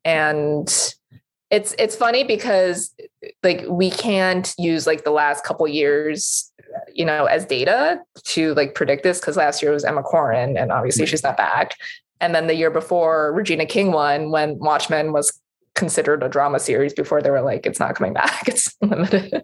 and 0.05 0.95
it's 1.51 1.75
it's 1.79 1.97
funny 1.97 2.25
because 2.25 2.95
like 3.43 3.65
we 3.69 3.91
can't 3.91 4.55
use 4.59 4.87
like 4.87 5.05
the 5.05 5.11
last 5.11 5.45
couple 5.45 5.67
years 5.67 6.51
you 6.95 7.05
know 7.05 7.27
as 7.27 7.45
data 7.45 8.01
to 8.25 8.55
like 8.55 8.75
predict 8.75 9.03
this 9.03 9.21
because 9.21 9.37
last 9.37 9.63
year 9.63 9.73
was 9.73 9.85
emma 9.85 10.03
corrin 10.03 10.61
and 10.61 10.71
obviously 10.71 11.05
she's 11.05 11.23
not 11.23 11.37
back 11.37 11.75
and 12.21 12.35
then 12.35 12.47
the 12.47 12.55
year 12.55 12.71
before 12.71 13.33
regina 13.33 13.67
king 13.67 13.91
won 13.93 14.31
when 14.31 14.59
watchmen 14.59 15.13
was 15.13 15.39
considered 15.75 16.23
a 16.23 16.29
drama 16.29 16.61
series 16.61 16.95
before 16.95 17.21
they 17.21 17.31
were 17.31 17.43
like 17.43 17.67
it's 17.67 17.81
not 17.81 17.95
coming 17.95 18.13
back 18.13 18.45
it's 18.49 18.75
limited 18.81 19.43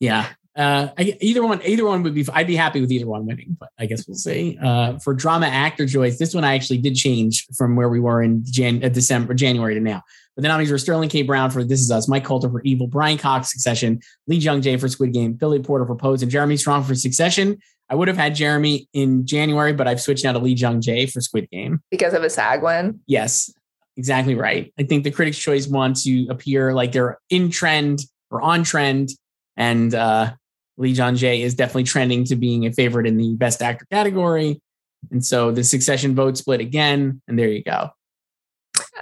yeah 0.00 0.28
uh, 0.54 0.88
I, 0.98 1.16
either 1.20 1.42
one, 1.42 1.62
either 1.64 1.86
one 1.86 2.02
would 2.02 2.14
be. 2.14 2.26
I'd 2.30 2.46
be 2.46 2.56
happy 2.56 2.80
with 2.80 2.92
either 2.92 3.06
one 3.06 3.24
winning, 3.24 3.56
but 3.58 3.70
I 3.78 3.86
guess 3.86 4.06
we'll 4.06 4.18
see. 4.18 4.58
Uh, 4.62 4.98
for 4.98 5.14
drama 5.14 5.46
actor 5.46 5.86
Joyce, 5.86 6.18
this 6.18 6.34
one 6.34 6.44
I 6.44 6.54
actually 6.54 6.78
did 6.78 6.94
change 6.94 7.46
from 7.56 7.74
where 7.74 7.88
we 7.88 8.00
were 8.00 8.22
in 8.22 8.44
Jan, 8.44 8.84
uh, 8.84 8.90
December, 8.90 9.32
January 9.32 9.74
to 9.74 9.80
now. 9.80 10.02
But 10.34 10.42
the 10.42 10.48
nominees 10.48 10.70
were 10.70 10.78
Sterling 10.78 11.08
K. 11.08 11.22
Brown 11.22 11.50
for 11.50 11.62
This 11.62 11.80
Is 11.80 11.90
Us, 11.90 12.08
Mike 12.08 12.24
Colter 12.24 12.48
for 12.48 12.62
Evil, 12.62 12.86
Brian 12.86 13.18
Cox 13.18 13.52
Succession, 13.52 14.00
Lee 14.26 14.36
Jung 14.36 14.62
Jae 14.62 14.80
for 14.80 14.88
Squid 14.88 15.12
Game, 15.12 15.34
Billy 15.34 15.60
Porter 15.60 15.84
for 15.84 15.94
Pose, 15.94 16.22
and 16.22 16.30
Jeremy 16.30 16.56
Strong 16.56 16.84
for 16.84 16.94
Succession. 16.94 17.58
I 17.90 17.94
would 17.94 18.08
have 18.08 18.16
had 18.16 18.34
Jeremy 18.34 18.88
in 18.94 19.26
January, 19.26 19.74
but 19.74 19.86
I've 19.86 20.00
switched 20.00 20.24
now 20.24 20.32
to 20.32 20.38
Lee 20.38 20.54
Jung 20.54 20.80
Jae 20.80 21.10
for 21.10 21.20
Squid 21.20 21.50
Game 21.50 21.82
because 21.90 22.14
of 22.14 22.22
a 22.22 22.30
SAG 22.30 22.62
win. 22.62 23.00
Yes, 23.06 23.52
exactly 23.98 24.34
right. 24.34 24.72
I 24.78 24.84
think 24.84 25.04
the 25.04 25.10
Critics' 25.10 25.38
Choice 25.38 25.66
want 25.66 25.96
to 26.04 26.26
appear 26.30 26.72
like 26.72 26.92
they're 26.92 27.18
in 27.28 27.50
trend 27.50 28.00
or 28.30 28.40
on 28.40 28.64
trend, 28.64 29.10
and 29.58 29.94
uh, 29.94 30.32
Lee 30.78 30.92
Jung 30.92 31.16
Jae 31.16 31.42
is 31.42 31.54
definitely 31.54 31.84
trending 31.84 32.24
to 32.24 32.36
being 32.36 32.64
a 32.64 32.72
favorite 32.72 33.06
in 33.06 33.18
the 33.18 33.34
Best 33.34 33.60
Actor 33.60 33.86
category. 33.92 34.62
And 35.10 35.22
so 35.22 35.50
the 35.50 35.64
Succession 35.64 36.14
vote 36.14 36.38
split 36.38 36.60
again, 36.60 37.20
and 37.28 37.38
there 37.38 37.48
you 37.48 37.62
go. 37.62 37.90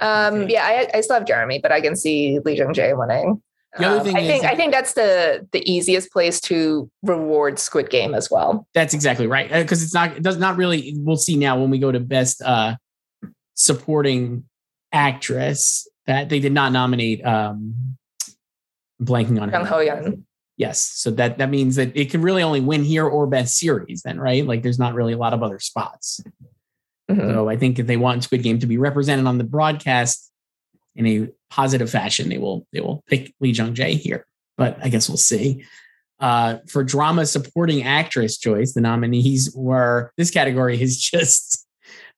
Um, 0.01 0.49
yeah, 0.49 0.65
I, 0.65 0.97
I 0.97 1.01
still 1.01 1.15
have 1.15 1.27
Jeremy, 1.27 1.59
but 1.59 1.71
I 1.71 1.79
can 1.79 1.95
see 1.95 2.39
Lee 2.43 2.57
Jung 2.57 2.73
Jae 2.73 2.97
winning. 2.97 3.41
The 3.77 3.85
other 3.85 3.99
um, 3.99 4.05
thing 4.05 4.15
I 4.17 4.27
think 4.27 4.43
I 4.43 4.55
think 4.55 4.73
that's 4.73 4.93
the 4.93 5.47
the 5.53 5.71
easiest 5.71 6.11
place 6.11 6.41
to 6.41 6.89
reward 7.03 7.57
Squid 7.57 7.89
Game 7.89 8.13
as 8.13 8.29
well. 8.29 8.67
That's 8.73 8.93
exactly 8.93 9.27
right 9.27 9.49
because 9.49 9.81
uh, 9.81 9.85
it's 9.85 9.93
not 9.93 10.17
it 10.17 10.23
does 10.23 10.37
not 10.37 10.57
really. 10.57 10.93
We'll 10.97 11.15
see 11.15 11.37
now 11.37 11.57
when 11.57 11.69
we 11.69 11.79
go 11.79 11.91
to 11.91 11.99
best 11.99 12.41
uh, 12.41 12.75
supporting 13.53 14.43
actress 14.91 15.87
that 16.05 16.27
they 16.27 16.41
did 16.41 16.51
not 16.51 16.73
nominate. 16.73 17.25
Um, 17.25 17.95
blanking 19.01 19.41
on 19.41 19.51
Jung 19.51 19.65
Ho. 19.65 20.17
Yes. 20.57 20.81
So 20.81 21.09
that 21.11 21.37
that 21.39 21.49
means 21.49 21.75
that 21.77 21.95
it 21.95 22.11
can 22.11 22.21
really 22.21 22.43
only 22.43 22.61
win 22.61 22.83
here 22.83 23.07
or 23.07 23.25
best 23.25 23.57
series 23.57 24.03
then, 24.03 24.19
right? 24.19 24.45
Like 24.45 24.61
there's 24.61 24.77
not 24.77 24.93
really 24.93 25.13
a 25.13 25.17
lot 25.17 25.33
of 25.33 25.41
other 25.41 25.59
spots. 25.59 26.21
Mm-hmm. 27.11 27.29
So 27.29 27.49
I 27.49 27.57
think 27.57 27.79
if 27.79 27.87
they 27.87 27.97
want 27.97 28.23
Squid 28.23 28.43
Game 28.43 28.59
to 28.59 28.67
be 28.67 28.77
represented 28.77 29.25
on 29.25 29.37
the 29.37 29.43
broadcast 29.43 30.31
in 30.95 31.07
a 31.07 31.29
positive 31.49 31.89
fashion, 31.89 32.29
they 32.29 32.37
will 32.37 32.65
they 32.73 32.81
will 32.81 33.03
pick 33.07 33.33
Lee 33.39 33.51
Jung 33.51 33.73
Jae 33.73 33.97
here. 33.97 34.25
But 34.57 34.77
I 34.81 34.89
guess 34.89 35.09
we'll 35.09 35.17
see. 35.17 35.65
Uh, 36.19 36.57
for 36.67 36.83
drama 36.83 37.25
supporting 37.25 37.83
actress 37.83 38.37
Joyce, 38.37 38.73
the 38.73 38.81
nominees 38.81 39.51
were 39.55 40.11
this 40.17 40.29
category 40.29 40.79
is 40.79 40.97
just 41.11 41.67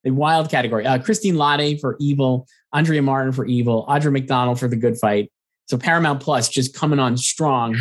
a 0.06 0.12
wild 0.12 0.50
category. 0.50 0.86
Uh, 0.86 1.00
Christine 1.00 1.36
Lahti 1.36 1.80
for 1.80 1.96
Evil, 2.00 2.48
Andrea 2.74 3.02
Martin 3.02 3.32
for 3.32 3.46
Evil, 3.46 3.86
Audra 3.88 4.12
McDonald 4.12 4.60
for 4.60 4.68
The 4.68 4.76
Good 4.76 4.98
Fight. 4.98 5.32
So 5.68 5.78
Paramount 5.78 6.22
Plus 6.22 6.50
just 6.50 6.76
coming 6.76 7.00
on 7.00 7.18
strong. 7.18 7.78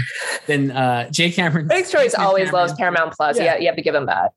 Then 0.47 0.70
uh, 0.70 1.11
Jay 1.11 1.30
Cameron. 1.30 1.66
Critics' 1.66 1.91
Choice 1.91 2.14
always 2.14 2.47
Cameron. 2.47 2.53
loves 2.55 2.72
Paramount 2.74 3.12
Plus. 3.14 3.37
Yeah. 3.37 3.45
yeah, 3.45 3.59
you 3.59 3.66
have 3.66 3.76
to 3.76 3.83
give 3.83 3.95
them 3.95 4.07
that. 4.07 4.33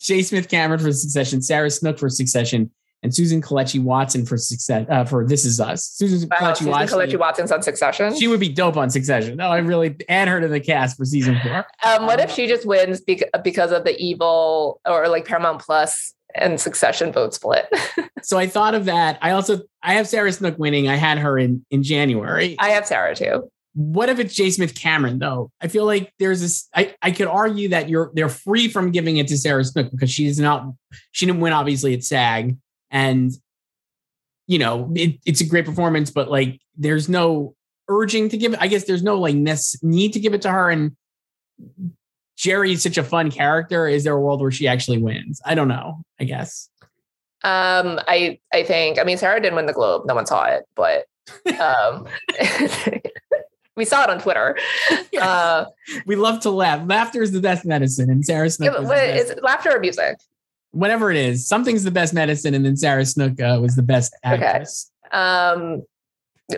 Jay 0.00 0.22
Smith 0.22 0.48
Cameron 0.48 0.80
for 0.80 0.92
Succession, 0.92 1.42
Sarah 1.42 1.70
Snook 1.70 1.98
for 1.98 2.08
Succession, 2.08 2.70
and 3.02 3.14
Susan 3.14 3.42
Kelechi 3.42 3.82
Watson 3.82 4.24
for 4.24 4.38
success 4.38 4.86
uh, 4.88 5.04
for 5.04 5.26
This 5.26 5.44
Is 5.44 5.60
Us. 5.60 5.84
Susan 5.84 6.28
wow, 6.30 6.38
Kelechi 6.52 6.66
Watson. 6.66 6.98
Kelechi 6.98 7.18
Watson's 7.18 7.52
on 7.52 7.62
Succession. 7.62 8.16
She 8.16 8.28
would 8.28 8.40
be 8.40 8.48
dope 8.48 8.76
on 8.78 8.88
Succession. 8.90 9.36
No, 9.36 9.48
I 9.48 9.58
really 9.58 9.94
add 10.08 10.26
her 10.28 10.40
to 10.40 10.48
the 10.48 10.60
cast 10.60 10.96
for 10.96 11.04
season 11.04 11.38
four. 11.42 11.66
Um, 11.84 12.06
what 12.06 12.18
if 12.18 12.30
she 12.30 12.46
just 12.46 12.64
wins 12.64 13.02
because 13.02 13.72
of 13.72 13.84
the 13.84 13.94
evil 13.98 14.80
or 14.86 15.08
like 15.08 15.26
Paramount 15.26 15.60
Plus 15.60 16.14
and 16.34 16.60
Succession 16.60 17.12
vote 17.12 17.34
split? 17.34 17.66
so 18.22 18.38
I 18.38 18.46
thought 18.46 18.74
of 18.74 18.86
that. 18.86 19.18
I 19.22 19.30
also 19.30 19.60
I 19.82 19.94
have 19.94 20.08
Sarah 20.08 20.32
Snook 20.32 20.58
winning. 20.58 20.88
I 20.88 20.96
had 20.96 21.18
her 21.18 21.38
in 21.38 21.64
in 21.70 21.82
January. 21.82 22.56
I 22.58 22.70
have 22.70 22.86
Sarah 22.86 23.14
too. 23.14 23.50
What 23.74 24.08
if 24.08 24.20
it's 24.20 24.34
J. 24.34 24.50
Smith 24.50 24.74
Cameron 24.74 25.18
though? 25.18 25.50
I 25.60 25.68
feel 25.68 25.84
like 25.84 26.12
there's 26.18 26.40
this. 26.40 26.68
I, 26.74 26.94
I 27.02 27.10
could 27.10 27.26
argue 27.26 27.70
that 27.70 27.88
you're 27.88 28.12
they're 28.14 28.28
free 28.28 28.68
from 28.68 28.92
giving 28.92 29.16
it 29.16 29.26
to 29.28 29.36
Sarah 29.36 29.64
Snook 29.64 29.90
because 29.90 30.10
she's 30.10 30.38
not 30.38 30.66
she 31.12 31.26
didn't 31.26 31.40
win 31.40 31.52
obviously 31.52 31.94
at 31.94 32.04
SAG 32.04 32.56
and 32.90 33.32
you 34.46 34.58
know, 34.58 34.90
it, 34.94 35.18
it's 35.24 35.40
a 35.40 35.46
great 35.46 35.64
performance, 35.64 36.10
but 36.10 36.30
like 36.30 36.60
there's 36.76 37.08
no 37.08 37.54
urging 37.88 38.28
to 38.28 38.36
give 38.36 38.52
it. 38.52 38.58
I 38.60 38.66
guess 38.66 38.84
there's 38.84 39.02
no 39.02 39.18
like 39.18 39.34
ness 39.34 39.76
need 39.82 40.12
to 40.12 40.20
give 40.20 40.34
it 40.34 40.42
to 40.42 40.50
her. 40.50 40.70
And 40.70 40.96
Gerri 42.36 42.72
is 42.72 42.82
such 42.82 42.98
a 42.98 43.04
fun 43.04 43.30
character. 43.30 43.86
Is 43.86 44.04
there 44.04 44.14
a 44.14 44.20
world 44.20 44.40
where 44.40 44.50
she 44.50 44.66
actually 44.66 44.98
wins? 44.98 45.40
I 45.44 45.54
don't 45.54 45.68
know. 45.68 46.02
I 46.20 46.24
guess. 46.24 46.68
Um, 47.42 48.00
I 48.08 48.38
I 48.52 48.62
think 48.62 48.98
I 48.98 49.04
mean 49.04 49.18
Sarah 49.18 49.40
didn't 49.40 49.56
win 49.56 49.66
the 49.66 49.72
Globe. 49.72 50.06
No 50.06 50.14
one 50.14 50.26
saw 50.26 50.44
it, 50.46 50.64
but 50.74 51.04
um, 51.60 52.06
we 53.76 53.84
saw 53.84 54.04
it 54.04 54.10
on 54.10 54.20
Twitter. 54.20 54.58
Yes. 55.12 55.22
Uh, 55.22 55.66
we 56.06 56.16
love 56.16 56.40
to 56.40 56.50
laugh. 56.50 56.82
Laughter 56.88 57.22
is 57.22 57.30
the 57.30 57.40
best 57.40 57.64
medicine, 57.64 58.10
and 58.10 58.24
Sarah 58.24 58.50
Smith. 58.50 58.74
Is, 58.76 59.30
is 59.30 59.38
laughter 59.42 59.70
or 59.76 59.78
music? 59.78 60.16
whatever 60.74 61.10
it 61.10 61.16
is, 61.16 61.46
something's 61.46 61.84
the 61.84 61.90
best 61.90 62.12
medicine, 62.12 62.54
and 62.54 62.64
then 62.64 62.76
Sarah 62.76 63.06
Snook 63.06 63.40
uh, 63.40 63.58
was 63.60 63.76
the 63.76 63.82
best 63.82 64.14
actress. 64.22 64.90
Okay. 65.06 65.16
Um, 65.16 65.82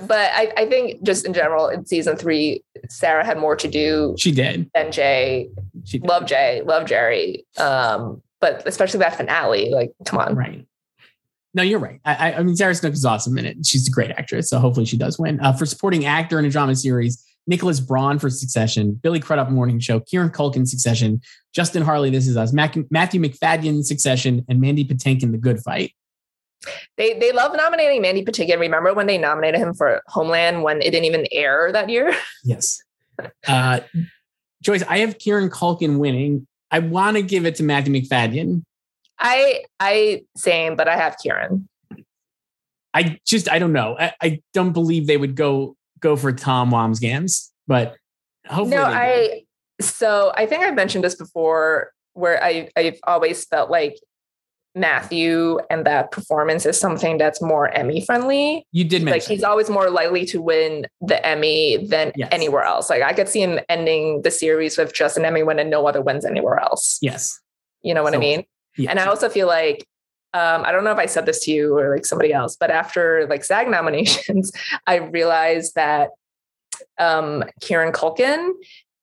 but 0.03 0.31
I, 0.33 0.53
I 0.57 0.67
think 0.67 1.03
just 1.05 1.25
in 1.25 1.33
general 1.33 1.69
in 1.69 1.87
season 1.87 2.17
three, 2.17 2.65
Sarah 2.89 3.25
had 3.25 3.39
more 3.39 3.55
to 3.55 3.69
do. 3.69 4.17
She 4.19 4.33
did. 4.33 4.69
Than 4.75 4.91
Jay. 4.91 5.49
She 5.87 5.99
did. 5.99 6.09
love 6.09 6.27
Jay, 6.27 6.63
love 6.65 6.85
Gerri, 6.85 7.45
Um, 7.59 8.23
but 8.41 8.67
especially 8.67 8.99
that 9.01 9.17
finale, 9.17 9.71
like, 9.71 9.93
come 10.05 10.19
on. 10.19 10.35
Right. 10.35 10.67
No, 11.55 11.63
you're 11.63 11.79
right. 11.79 12.01
I, 12.05 12.35
I 12.35 12.43
mean, 12.43 12.55
Sarah 12.55 12.75
Snook 12.75 12.93
is 12.93 13.07
awesome 13.07 13.39
in 13.39 13.47
it. 13.47 13.65
She's 13.65 13.89
a 13.89 13.91
great 13.91 14.11
actress, 14.11 14.51
so 14.51 14.59
hopefully 14.59 14.85
she 14.85 14.99
does 14.99 15.19
win. 15.19 15.41
Uh, 15.41 15.55
for 15.55 15.65
supporting 15.65 16.05
actor 16.05 16.39
in 16.39 16.45
a 16.45 16.51
drama 16.51 16.77
series, 16.77 17.25
Nicholas 17.47 17.81
Braun 17.81 18.19
for 18.19 18.29
Succession, 18.29 18.93
Billy 18.93 19.21
Crudup 19.21 19.49
Morning 19.51 19.79
Show, 19.81 20.01
Kieran 20.01 20.31
Culkin 20.31 20.69
Succession, 20.69 21.23
Justin 21.55 21.83
Hartley 21.83 22.11
This 22.11 22.27
Is 22.27 22.37
Us, 22.37 22.53
Matthew 22.53 22.85
Macfadyen 22.93 23.85
Succession, 23.85 24.45
and 24.49 24.61
Mandy 24.61 24.85
Patinkin 24.85 25.33
The 25.33 25.39
Good 25.39 25.61
Fight. 25.61 25.93
They 26.97 27.15
they 27.19 27.33
love 27.33 27.57
nominating 27.57 28.03
Mandy 28.03 28.25
Patinkin. 28.25 28.59
Remember 28.59 28.93
when 28.93 29.07
they 29.07 29.19
nominated 29.19 29.61
him 29.61 29.73
for 29.73 30.03
Homeland 30.09 30.63
when 30.63 30.79
it 30.79 30.91
didn't 30.91 31.05
even 31.05 31.27
air 31.31 31.71
that 31.73 31.89
year? 31.89 32.15
Yes. 32.45 32.83
Uh, 33.47 33.81
Joyce, 34.67 34.83
I 34.89 34.99
have 34.99 35.19
Kieran 35.19 35.49
Culkin 35.49 35.99
winning. 35.99 36.45
I 36.73 36.81
want 36.81 37.17
to 37.17 37.23
give 37.23 37.47
it 37.47 37.55
to 37.57 37.63
Matthew 37.63 37.95
Macfadyen. 37.95 38.65
I 39.17 39.63
I 39.79 40.25
same, 40.37 40.75
but 40.75 40.89
I 40.89 40.97
have 40.97 41.17
Kieran. 41.23 41.69
I 42.93 43.21
just 43.25 43.49
I 43.49 43.61
don't 43.61 43.73
know. 43.73 43.97
I, 43.97 44.13
I 44.21 44.43
don't 44.53 44.73
believe 44.73 45.07
they 45.07 45.17
would 45.17 45.37
go 45.37 45.77
go 46.01 46.17
for 46.17 46.33
Tom 46.33 46.73
Wambsgans, 46.73 47.51
but 47.69 47.97
hopefully. 48.49 48.77
No, 48.77 48.83
I. 48.83 49.43
So 49.81 50.33
I 50.35 50.47
think 50.47 50.65
I've 50.65 50.75
mentioned 50.75 51.05
this 51.05 51.15
before, 51.15 51.93
where 52.15 52.43
I 52.43 52.69
I've 52.75 52.99
always 53.07 53.45
felt 53.45 53.71
like 53.71 54.01
Matthew 54.77 55.59
and 55.71 55.87
that 55.87 56.11
performance 56.11 56.67
is 56.67 56.79
something 56.79 57.17
that's 57.17 57.41
more 57.41 57.71
Emmy 57.71 58.05
friendly. 58.05 58.67
You 58.73 58.85
did 58.85 59.03
mention 59.03 59.21
like 59.21 59.23
he's 59.29 59.43
always 59.43 59.71
more 59.71 59.89
likely 59.89 60.27
to 60.27 60.43
win 60.43 60.87
the 61.01 61.25
Emmy 61.27 61.79
than 61.79 62.13
yes. 62.15 62.29
anywhere 62.31 62.63
else. 62.63 62.91
Like 62.91 63.03
I 63.03 63.15
could 63.15 63.29
see 63.29 63.41
him 63.41 63.59
ending 63.71 64.21
the 64.21 64.31
series 64.31 64.77
with 64.77 64.93
just 64.93 65.17
an 65.17 65.25
Emmy 65.25 65.43
win 65.43 65.59
and 65.59 65.71
no 65.71 65.87
other 65.87 66.03
wins 66.03 66.27
anywhere 66.27 66.61
else. 66.61 66.99
Yes. 67.01 67.41
You 67.83 67.95
know 67.95 68.03
what 68.03 68.13
so, 68.13 68.19
I 68.19 68.21
mean? 68.21 68.45
Yes. 68.77 68.91
And 68.91 69.01
I 69.01 69.07
also 69.07 69.31
feel 69.31 69.47
like 69.47 69.87
um, 70.35 70.65
I 70.67 70.73
don't 70.73 70.85
know 70.85 70.93
if 70.93 70.99
I 70.99 71.07
said 71.07 71.25
this 71.25 71.41
to 71.45 71.51
you 71.51 71.79
or 71.79 71.95
like 71.95 72.05
somebody 72.05 72.35
else, 72.35 72.57
but 72.61 72.71
after 72.71 73.27
like 73.31 73.45
SAG 73.45 73.69
nominations, 73.71 74.53
I 74.87 74.97
realized 74.97 75.75
that 75.75 76.11
um, 76.99 77.45
Kieran 77.63 77.93
Culkin 77.93 78.51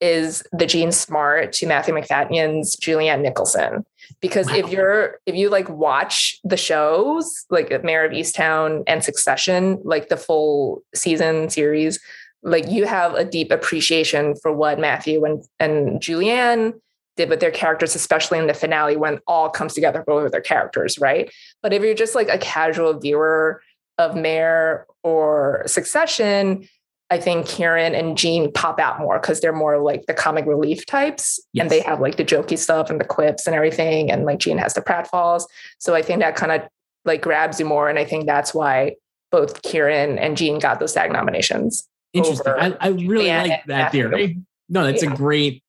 is 0.04 0.44
the 0.52 0.66
Jean 0.66 0.92
Smart 0.92 1.54
to 1.54 1.66
Matthew 1.66 1.94
Macfadyen's 1.94 2.76
Julianne 2.76 3.22
Nicholson. 3.22 3.86
Because 4.20 4.48
wow. 4.48 4.56
if 4.56 4.70
you're 4.70 5.20
if 5.26 5.34
you 5.34 5.50
like 5.50 5.70
watch 5.70 6.40
the 6.44 6.58
shows 6.58 7.46
like 7.50 7.84
Mare 7.84 8.06
of 8.06 8.12
Easttown 8.12 8.84
and 8.86 9.02
Succession, 9.02 9.80
like 9.86 10.10
the 10.10 10.18
full 10.18 10.84
season 10.94 11.50
series, 11.50 12.02
like 12.44 12.70
you 12.70 12.86
have 12.86 13.14
a 13.14 13.24
deep 13.24 13.50
appreciation 13.50 14.36
for 14.36 14.52
what 14.52 14.78
Matthew 14.78 15.24
and 15.24 15.42
and 15.58 16.02
Julianne 16.02 16.74
did 17.16 17.30
with 17.30 17.40
their 17.40 17.52
characters, 17.52 17.96
especially 17.96 18.40
in 18.40 18.48
the 18.48 18.54
finale 18.54 18.98
when 18.98 19.20
all 19.26 19.50
comes 19.50 19.74
together 19.74 20.04
both 20.06 20.26
of 20.26 20.32
their 20.34 20.42
characters, 20.42 21.00
right? 21.00 21.32
But 21.62 21.72
if 21.72 21.82
you're 21.82 21.94
just 21.94 22.16
like 22.16 22.28
a 22.28 22.38
casual 22.40 23.00
viewer 23.00 23.62
of 23.98 24.16
Mare 24.16 24.86
or 25.02 25.64
Succession, 25.66 26.68
I 27.10 27.20
think 27.20 27.48
Kieran 27.48 27.94
and 27.94 28.18
Jean 28.18 28.52
pop 28.52 28.80
out 28.80 29.00
more 29.00 29.20
because 29.20 29.40
they're 29.40 29.54
more 29.54 29.78
like 29.78 30.06
the 30.08 30.14
comic 30.14 30.46
relief 30.46 30.86
types 30.86 31.40
yes. 31.54 31.64
and 31.64 31.70
they 31.70 31.82
have 31.82 32.00
like 32.00 32.16
the 32.16 32.26
jokey 32.26 32.58
stuff 32.58 32.90
and 32.90 33.00
the 33.00 33.06
quips 33.06 33.46
and 33.46 33.56
everything. 33.56 34.12
And 34.12 34.26
like 34.26 34.40
Jean 34.40 34.58
has 34.58 34.74
the 34.74 34.82
pratfalls. 34.82 35.44
So 35.78 35.94
I 35.94 36.02
think 36.02 36.22
that 36.22 36.36
kind 36.36 36.52
of 36.52 36.62
like 37.06 37.22
grabs 37.22 37.60
you 37.60 37.66
more. 37.66 37.90
And 37.90 38.00
I 38.00 38.06
think 38.06 38.26
that's 38.26 38.54
why 38.54 38.96
both 39.32 39.62
Kieran 39.62 40.18
and 40.18 40.38
Jean 40.38 40.60
got 40.60 40.80
those 40.80 40.94
SAG 40.94 41.12
nominations. 41.12 41.88
Interesting. 42.14 42.54
I, 42.54 42.76
I, 42.80 42.90
really 42.90 43.28
like 43.28 43.66
that 43.66 43.92
theory. 43.92 44.40
No, 44.70 44.86
that's 44.86 45.04
yeah. 45.04 45.14
a 45.14 45.16
great 45.16 45.64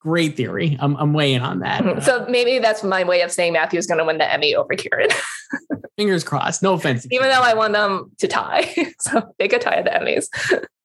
great 0.00 0.36
theory. 0.36 0.76
I'm, 0.80 0.96
I'm 0.96 1.12
weighing 1.12 1.42
on 1.42 1.60
that. 1.60 1.82
Mm-hmm. 1.82 2.00
So 2.00 2.26
maybe 2.28 2.58
that's 2.58 2.82
my 2.82 3.04
way 3.04 3.22
of 3.22 3.32
saying 3.32 3.52
Matthew's 3.52 3.86
going 3.86 3.98
to 3.98 4.04
win 4.04 4.18
the 4.18 4.32
Emmy 4.32 4.54
over 4.54 4.74
Kieran. 4.74 5.08
Fingers 5.96 6.24
crossed. 6.24 6.62
No 6.62 6.74
offense. 6.74 7.06
Even 7.10 7.28
though 7.28 7.42
I 7.42 7.54
want 7.54 7.72
them 7.72 8.12
to 8.18 8.28
tie. 8.28 8.72
so 9.00 9.34
they 9.38 9.48
could 9.48 9.60
tie 9.60 9.74
at 9.74 9.84
the 9.84 9.90
Emmys. 9.90 10.64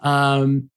um, 0.00 0.70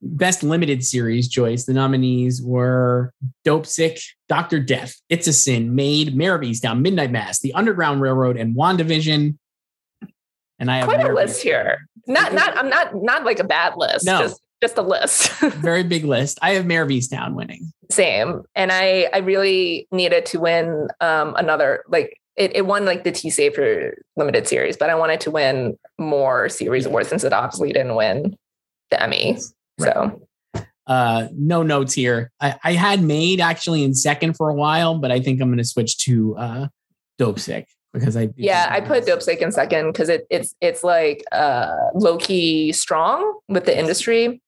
best 0.00 0.42
limited 0.42 0.84
series, 0.84 1.28
Joyce. 1.28 1.64
The 1.64 1.72
nominees 1.72 2.42
were 2.42 3.12
Dopesick, 3.44 4.02
Doctor 4.28 4.60
Death, 4.60 4.94
It's 5.08 5.26
a 5.26 5.32
Sin, 5.32 5.74
Maid, 5.74 6.16
Mare 6.16 6.38
Down, 6.60 6.82
Midnight 6.82 7.10
Mass, 7.10 7.40
The 7.40 7.52
Underground 7.54 8.00
Railroad, 8.00 8.36
and 8.36 8.56
WandaVision. 8.56 9.36
And 10.58 10.70
I 10.70 10.78
have 10.78 10.88
quite 10.88 11.04
a 11.04 11.12
list 11.12 11.42
here. 11.42 11.88
Not, 12.06 12.32
not, 12.32 12.56
I'm 12.56 12.68
not, 12.68 12.90
not 12.94 13.24
like 13.24 13.38
a 13.38 13.44
bad 13.44 13.74
list. 13.76 14.06
No. 14.06 14.20
Just 14.20 14.40
just 14.62 14.78
a 14.78 14.82
list. 14.82 15.28
Very 15.40 15.82
big 15.82 16.04
list. 16.04 16.38
I 16.40 16.52
have 16.52 16.64
Mare 16.64 16.84
of 16.84 16.88
Easttown 16.88 17.34
winning. 17.34 17.72
Same. 17.90 18.42
And 18.54 18.70
I 18.70 19.08
I 19.12 19.18
really 19.18 19.88
needed 19.90 20.24
to 20.26 20.38
win 20.38 20.86
um 21.00 21.34
another 21.36 21.82
like 21.88 22.16
it, 22.36 22.54
it 22.54 22.64
won 22.64 22.84
like 22.84 23.02
the 23.02 23.10
T 23.10 23.28
Safer 23.28 23.96
limited 24.16 24.46
series, 24.46 24.76
but 24.76 24.88
I 24.88 24.94
wanted 24.94 25.20
to 25.22 25.32
win 25.32 25.76
more 25.98 26.48
series 26.48 26.86
awards 26.86 27.08
since 27.08 27.24
it 27.24 27.32
obviously 27.32 27.72
didn't 27.72 27.96
win 27.96 28.36
the 28.92 29.02
Emmy. 29.02 29.38
Right. 29.78 29.94
So 29.94 30.22
uh 30.86 31.28
no 31.32 31.62
notes 31.62 31.92
here. 31.92 32.30
I, 32.40 32.56
I 32.64 32.72
had 32.72 33.02
Maid 33.02 33.40
actually 33.40 33.84
in 33.84 33.94
second 33.94 34.36
for 34.36 34.48
a 34.48 34.54
while, 34.54 34.98
but 34.98 35.10
I 35.10 35.20
think 35.20 35.40
I'm 35.40 35.50
gonna 35.50 35.64
switch 35.64 35.98
to 36.04 36.36
uh 36.36 36.68
Dopesick 37.20 37.66
because 37.92 38.16
I 38.16 38.30
yeah 38.36 38.68
I 38.70 38.80
put 38.80 39.04
Dopesick 39.04 39.38
in 39.38 39.52
second 39.52 39.92
because 39.92 40.08
it, 40.08 40.26
it's 40.30 40.54
it's 40.60 40.84
like 40.84 41.24
uh 41.32 41.74
low 41.94 42.18
key 42.18 42.72
strong 42.72 43.40
with 43.48 43.64
the 43.64 43.76
industry 43.76 44.40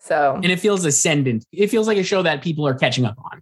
so, 0.00 0.34
and 0.34 0.46
it 0.46 0.58
feels 0.58 0.84
ascendant. 0.84 1.44
It 1.52 1.68
feels 1.68 1.86
like 1.86 1.98
a 1.98 2.02
show 2.02 2.22
that 2.22 2.42
people 2.42 2.66
are 2.66 2.74
catching 2.74 3.04
up 3.04 3.16
on. 3.18 3.40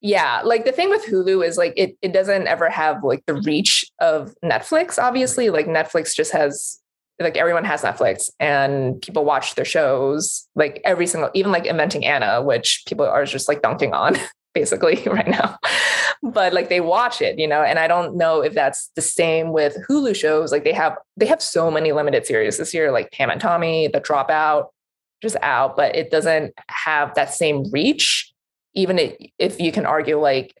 Yeah, 0.00 0.42
like 0.44 0.64
the 0.64 0.72
thing 0.72 0.90
with 0.90 1.04
Hulu 1.06 1.46
is 1.46 1.56
like 1.56 1.72
it 1.76 1.96
it 2.02 2.12
doesn't 2.12 2.46
ever 2.46 2.68
have 2.68 3.02
like 3.02 3.24
the 3.26 3.34
reach 3.34 3.84
of 4.00 4.34
Netflix 4.44 4.98
obviously. 4.98 5.50
Like 5.50 5.66
Netflix 5.66 6.14
just 6.14 6.32
has 6.32 6.80
like 7.20 7.36
everyone 7.36 7.64
has 7.64 7.82
Netflix 7.82 8.30
and 8.40 9.00
people 9.00 9.24
watch 9.24 9.54
their 9.54 9.64
shows 9.64 10.48
like 10.56 10.80
every 10.84 11.06
single 11.06 11.30
even 11.34 11.52
like 11.52 11.66
Inventing 11.66 12.04
Anna 12.04 12.42
which 12.42 12.82
people 12.86 13.06
are 13.06 13.24
just 13.24 13.48
like 13.48 13.62
dunking 13.62 13.92
on 13.92 14.16
basically 14.54 15.02
right 15.06 15.28
now. 15.28 15.58
But 16.22 16.54
like 16.54 16.70
they 16.70 16.80
watch 16.80 17.20
it, 17.20 17.38
you 17.38 17.46
know, 17.46 17.62
and 17.62 17.78
I 17.78 17.86
don't 17.86 18.16
know 18.16 18.40
if 18.40 18.54
that's 18.54 18.90
the 18.94 19.02
same 19.02 19.52
with 19.52 19.76
Hulu 19.88 20.16
shows. 20.16 20.52
Like 20.52 20.64
they 20.64 20.72
have 20.72 20.96
they 21.16 21.26
have 21.26 21.42
so 21.42 21.70
many 21.70 21.92
limited 21.92 22.24
series 22.24 22.56
this 22.56 22.72
year 22.72 22.90
like 22.90 23.10
Pam 23.12 23.28
and 23.28 23.40
Tommy, 23.40 23.88
The 23.88 24.00
Dropout, 24.00 24.68
just 25.20 25.36
out, 25.42 25.76
but 25.76 25.94
it 25.94 26.10
doesn't 26.10 26.54
have 26.68 27.14
that 27.16 27.34
same 27.34 27.70
reach. 27.70 28.32
Even 28.74 28.98
if 29.38 29.60
you 29.60 29.70
can 29.70 29.84
argue 29.84 30.18
like 30.18 30.54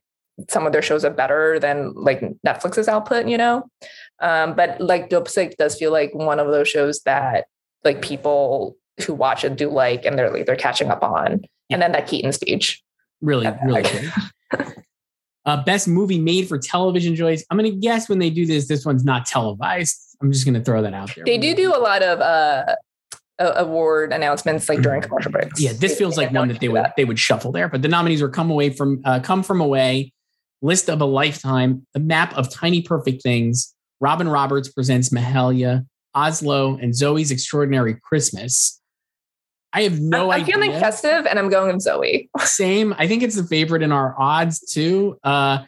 some 0.48 0.66
of 0.66 0.72
their 0.72 0.82
shows 0.82 1.04
are 1.04 1.10
better 1.10 1.58
than 1.58 1.94
like 1.94 2.20
Netflix's 2.46 2.88
output, 2.88 3.26
you 3.26 3.38
know. 3.38 3.64
Um, 4.20 4.54
but 4.54 4.80
like 4.80 5.10
Dopesick 5.10 5.56
does 5.56 5.76
feel 5.76 5.92
like 5.92 6.14
one 6.14 6.38
of 6.38 6.46
those 6.48 6.68
shows 6.68 7.00
that 7.02 7.46
like 7.84 8.00
people 8.02 8.76
who 9.06 9.14
watch 9.14 9.44
it 9.44 9.56
do 9.56 9.68
like, 9.70 10.04
and 10.04 10.18
they're 10.18 10.30
like 10.30 10.46
they're 10.46 10.56
catching 10.56 10.90
up 10.90 11.02
on. 11.02 11.40
Yeah. 11.68 11.76
And 11.76 11.82
then 11.82 11.92
that 11.92 12.06
Keaton 12.06 12.32
speech, 12.32 12.82
really, 13.20 13.48
really 13.64 13.82
good. 13.82 14.12
uh, 15.44 15.62
best 15.64 15.88
movie 15.88 16.20
made 16.20 16.48
for 16.48 16.58
television, 16.58 17.14
Joyce. 17.16 17.44
I'm 17.50 17.56
gonna 17.56 17.70
guess 17.70 18.08
when 18.08 18.18
they 18.18 18.30
do 18.30 18.46
this, 18.46 18.68
this 18.68 18.86
one's 18.86 19.04
not 19.04 19.26
televised. 19.26 20.00
I'm 20.22 20.32
just 20.32 20.44
gonna 20.44 20.62
throw 20.62 20.82
that 20.82 20.94
out 20.94 21.14
there. 21.14 21.24
They 21.24 21.38
do 21.38 21.54
do 21.54 21.74
a 21.74 21.78
lot 21.78 22.02
of 22.02 22.20
uh 22.20 22.76
award 23.38 24.12
announcements 24.12 24.68
like 24.68 24.80
during 24.80 25.02
commercial 25.02 25.32
breaks. 25.32 25.60
Yeah, 25.60 25.72
this 25.72 25.98
feels 25.98 26.16
like 26.16 26.32
one 26.32 26.48
that 26.48 26.60
they 26.60 26.68
would 26.68 26.84
that. 26.84 26.94
they 26.96 27.04
would 27.04 27.18
shuffle 27.18 27.52
there. 27.52 27.68
But 27.68 27.82
the 27.82 27.88
nominees 27.88 28.22
were 28.22 28.28
"Come 28.28 28.50
Away 28.50 28.70
from 28.70 29.00
uh, 29.04 29.20
Come 29.20 29.42
From 29.42 29.60
Away," 29.60 30.12
"List 30.62 30.88
of 30.88 31.00
a 31.00 31.04
Lifetime," 31.04 31.86
"The 31.94 32.00
Map 32.00 32.36
of 32.36 32.50
Tiny 32.50 32.82
Perfect 32.82 33.22
Things," 33.22 33.73
Robin 34.00 34.28
Roberts 34.28 34.68
presents 34.68 35.10
Mahalia, 35.10 35.86
Oslo, 36.14 36.76
and 36.76 36.94
Zoe's 36.94 37.30
Extraordinary 37.30 37.96
Christmas. 38.02 38.80
I 39.72 39.82
have 39.82 40.00
no 40.00 40.30
I'm, 40.30 40.42
idea. 40.42 40.54
I'm 40.54 40.62
feeling 40.62 40.80
festive, 40.80 41.26
and 41.26 41.38
I'm 41.38 41.48
going 41.48 41.72
with 41.72 41.82
Zoe. 41.82 42.30
Same. 42.38 42.94
I 42.98 43.08
think 43.08 43.22
it's 43.22 43.36
the 43.36 43.44
favorite 43.44 43.82
in 43.82 43.92
our 43.92 44.14
odds 44.18 44.60
too. 44.60 45.18
Uh, 45.24 45.64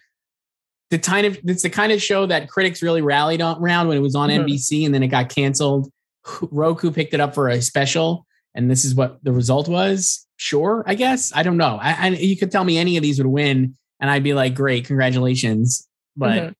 the 0.91 0.99
kind 0.99 1.27
of 1.27 1.39
it's 1.45 1.65
the 1.65 1.71
kind 1.71 1.91
of 1.91 2.01
show 2.01 2.27
that 2.27 2.49
critics 2.49 2.83
really 2.83 3.03
rallied 3.03 3.41
on, 3.41 3.61
around 3.61 3.89
when 3.89 3.97
it 3.97 4.03
was 4.03 4.15
on 4.15 4.31
mm-hmm. 4.31 4.45
NBC, 4.45 4.87
and 4.87 4.95
then 4.95 5.03
it 5.03 5.09
got 5.09 5.29
canceled 5.29 5.91
Roku 6.51 6.91
picked 6.91 7.15
it 7.15 7.21
up 7.21 7.35
for 7.35 7.49
a 7.49 7.61
special, 7.63 8.27
and 8.55 8.71
this 8.71 8.85
is 8.85 8.95
what 8.95 9.23
the 9.23 9.33
result 9.33 9.69
was. 9.69 10.27
Sure, 10.37 10.85
I 10.87 10.95
guess. 10.95 11.33
I 11.35 11.43
don't 11.43 11.57
know. 11.57 11.79
I, 11.81 11.93
I 11.93 12.09
you 12.09 12.37
could 12.37 12.51
tell 12.51 12.65
me 12.65 12.79
any 12.79 12.97
of 12.97 13.03
these 13.03 13.19
would 13.19 13.27
win, 13.27 13.75
and 14.01 14.11
I'd 14.11 14.23
be 14.23 14.35
like, 14.35 14.55
great, 14.55 14.87
congratulations. 14.87 15.89
But 16.17 16.31
mm-hmm. 16.31 16.53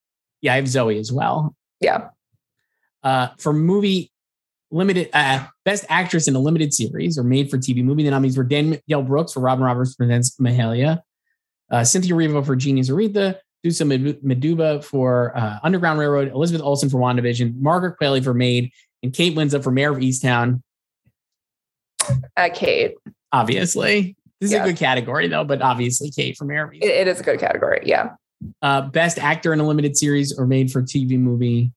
Yeah, 0.43 0.53
I 0.53 0.57
have 0.57 0.69
Zoe 0.69 0.99
as 0.99 1.13
well. 1.13 1.55
Yeah. 1.81 2.09
Uh, 3.03 3.29
for 3.39 3.53
movie 3.53 4.11
limited 4.71 5.09
uh, 5.13 5.47
best 5.65 5.85
actress 5.89 6.29
in 6.29 6.35
a 6.35 6.39
limited 6.39 6.75
series 6.75 7.19
or 7.19 7.23
made 7.23 7.51
for 7.51 7.59
TV 7.59 7.83
movie, 7.83 8.03
the 8.03 8.11
nominees 8.11 8.37
were 8.37 8.45
Danielle 8.45 9.03
Brooks 9.03 9.33
for 9.33 9.41
Robin 9.41 9.65
Roberts 9.65 9.95
presents 9.95 10.37
Mahalia, 10.39 11.01
uh, 11.71 11.85
Cynthia 11.85 12.15
Erivo 12.15 12.45
for 12.45 12.57
Genius 12.57 12.91
Aretha, 12.91 13.37
Thuso 13.65 14.19
Mbedu 14.23 14.85
for 14.85 15.37
uh, 15.37 15.59
Underground 15.63 15.99
Railroad, 15.99 16.29
Elizabeth 16.33 16.63
Olsen 16.63 16.89
for 16.89 16.99
WandaVision, 16.99 17.57
Margaret 17.61 17.97
Qualley 18.01 18.23
for 18.23 18.35
Maid, 18.35 18.71
and 19.03 19.13
Kate 19.13 19.37
Winslet 19.37 19.63
for 19.63 19.71
Mare 19.71 19.93
of 19.93 19.99
Easttown. 19.99 20.63
Uh, 22.37 22.49
Kate. 22.53 22.95
Obviously. 23.33 24.17
This 24.41 24.51
is 24.51 24.55
yeah. 24.55 24.65
a 24.65 24.67
good 24.67 24.77
category 24.77 25.29
though, 25.29 25.45
but 25.45 25.63
obviously 25.63 26.11
Kate 26.11 26.37
for 26.37 26.45
Mare 26.45 26.65
of 26.65 26.73
Easttown. 26.73 26.83
It, 26.83 26.91
it 26.91 27.09
is 27.09 27.21
a 27.21 27.23
good 27.23 27.41
category. 27.41 27.83
Yeah. 27.85 28.11
Uh, 28.63 28.83
best 28.83 29.19
actor 29.19 29.53
in 29.53 29.61
a 29.61 29.67
limited 29.67 29.97
series 29.97 30.39
or 30.39 30.47
made 30.47 30.71
for 30.71 30.83
TV 30.83 31.19
movie. 31.19 31.73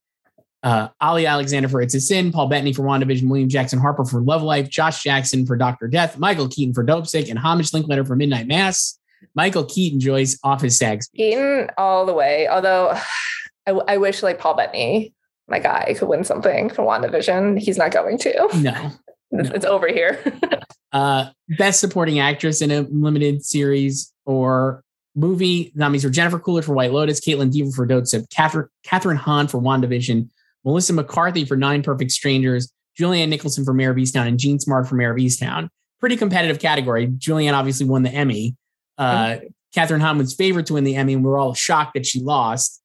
Uh, 0.61 0.89
Olly 1.01 1.25
Alexander 1.25 1.69
for 1.69 1.81
It's 1.81 1.93
a 1.93 2.01
Sin, 2.01 2.31
Paul 2.31 2.47
Bettany 2.47 2.73
for 2.73 2.83
WandaVision, 2.83 3.29
William 3.29 3.47
Jackson 3.47 3.79
Harper 3.79 4.03
for 4.03 4.21
Love 4.21 4.43
Life, 4.43 4.69
Josh 4.69 5.03
Jackson 5.03 5.45
for 5.45 5.55
Doctor 5.55 5.87
Death, 5.87 6.17
Michael 6.17 6.49
Keaton 6.49 6.73
for 6.73 6.83
Dopesick, 6.83 7.29
and 7.29 7.39
Hamish 7.39 7.73
Linklater 7.73 8.03
for 8.03 8.15
Midnight 8.15 8.47
Mass. 8.47 8.99
Michael 9.35 9.63
Keaton 9.63 9.99
Joyce 9.99 10.37
office 10.43 10.77
sags. 10.77 11.05
SAG 11.07 11.15
Keaton 11.15 11.69
all 11.77 12.05
the 12.05 12.13
way. 12.13 12.47
Although 12.47 12.97
I, 13.67 13.71
I 13.71 13.97
wish 13.97 14.21
like 14.21 14.39
Paul 14.39 14.55
Bettany 14.55 15.13
my 15.49 15.59
guy 15.59 15.95
could 15.97 16.07
win 16.07 16.23
something 16.23 16.69
for 16.69 16.83
WandaVision. 16.83 17.59
He's 17.59 17.77
not 17.77 17.91
going 17.91 18.17
to. 18.19 18.49
No. 18.55 18.91
It's, 19.31 19.49
no. 19.49 19.55
it's 19.55 19.65
over 19.65 19.87
here. 19.87 20.19
uh, 20.91 21.29
best 21.49 21.79
supporting 21.79 22.17
actress 22.17 22.63
in 22.63 22.71
a 22.71 22.81
limited 22.81 23.45
series 23.45 24.11
or 24.25 24.83
movie 25.19 25.71
nominees 25.75 26.03
were 26.03 26.09
Jennifer 26.09 26.39
Coolidge 26.39 26.65
for 26.65 26.73
White 26.73 26.93
Lotus, 26.93 27.19
Kaitlyn 27.19 27.51
Dever 27.51 27.71
for 27.71 27.85
Dopesick, 27.85 28.29
Catherine, 28.29 28.67
Kathryn 28.85 29.17
Hahn 29.17 29.47
for 29.47 29.59
WandaVision, 29.59 30.29
Melissa 30.63 30.93
McCarthy 30.93 31.45
for 31.45 31.57
Nine 31.57 31.83
Perfect 31.83 32.11
Strangers, 32.11 32.71
Julianne 32.99 33.29
Nicholson 33.29 33.65
for 33.65 33.73
Mare 33.73 33.91
of 33.91 33.97
Easttown, 33.97 34.27
and 34.27 34.39
Jean 34.39 34.59
Smart 34.59 34.87
for 34.87 34.95
Mare 34.95 35.11
of 35.11 35.17
Easttown. 35.17 35.69
Pretty 35.99 36.15
competitive 36.15 36.59
category. 36.59 37.07
Julianne 37.07 37.53
obviously 37.53 37.85
won 37.85 38.03
the 38.03 38.09
Emmy. 38.09 38.55
Uh, 38.97 39.13
mm-hmm. 39.13 39.47
Kathryn 39.75 39.99
Hahn 39.99 40.17
was 40.17 40.33
favored 40.33 40.65
to 40.67 40.73
win 40.73 40.83
the 40.83 40.95
Emmy, 40.95 41.13
and 41.13 41.23
we 41.23 41.29
we're 41.29 41.37
all 41.37 41.53
shocked 41.53 41.93
that 41.93 42.05
she 42.05 42.21
lost. 42.21 42.81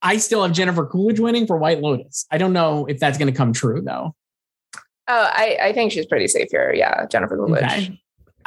I 0.00 0.16
still 0.16 0.42
have 0.42 0.52
Jennifer 0.52 0.86
Coolidge 0.86 1.20
winning 1.20 1.46
for 1.46 1.56
White 1.58 1.80
Lotus. 1.80 2.26
I 2.30 2.38
don't 2.38 2.52
know 2.52 2.86
if 2.86 2.98
that's 2.98 3.18
going 3.18 3.30
to 3.32 3.36
come 3.36 3.52
true 3.52 3.82
though. 3.82 4.14
Oh, 5.08 5.28
I, 5.30 5.58
I 5.60 5.72
think 5.72 5.92
she's 5.92 6.06
pretty 6.06 6.28
safe 6.28 6.48
here. 6.50 6.72
Yeah, 6.74 7.06
Jennifer 7.06 7.36
Coolidge. 7.36 7.64
Okay. 7.64 8.00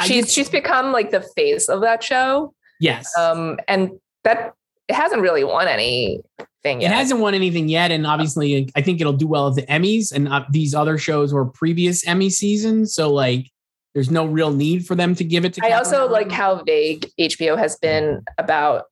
She's 0.03 0.33
she's 0.33 0.49
become 0.49 0.91
like 0.91 1.11
the 1.11 1.21
face 1.21 1.69
of 1.69 1.81
that 1.81 2.03
show. 2.03 2.53
Yes. 2.79 3.15
Um, 3.17 3.59
and 3.67 3.91
that 4.23 4.53
it 4.87 4.95
hasn't 4.95 5.21
really 5.21 5.43
won 5.43 5.67
anything. 5.67 6.21
Yet. 6.63 6.81
It 6.81 6.91
hasn't 6.91 7.19
won 7.19 7.35
anything 7.35 7.69
yet, 7.69 7.91
and 7.91 8.07
obviously, 8.07 8.71
I 8.75 8.81
think 8.81 8.99
it'll 8.99 9.13
do 9.13 9.27
well 9.27 9.49
at 9.49 9.55
the 9.55 9.61
Emmys. 9.63 10.11
And 10.11 10.27
uh, 10.27 10.45
these 10.49 10.73
other 10.73 10.97
shows 10.97 11.31
were 11.31 11.45
previous 11.45 12.07
Emmy 12.07 12.31
seasons, 12.31 12.95
so 12.95 13.11
like, 13.11 13.51
there's 13.93 14.11
no 14.11 14.25
real 14.25 14.51
need 14.51 14.85
for 14.85 14.93
them 14.93 15.15
to 15.15 15.23
give 15.23 15.45
it 15.45 15.53
to. 15.53 15.65
I 15.65 15.71
also 15.71 16.09
like 16.09 16.31
how 16.31 16.63
vague 16.63 17.09
HBO 17.19 17.57
has 17.57 17.77
been 17.77 18.23
about 18.37 18.85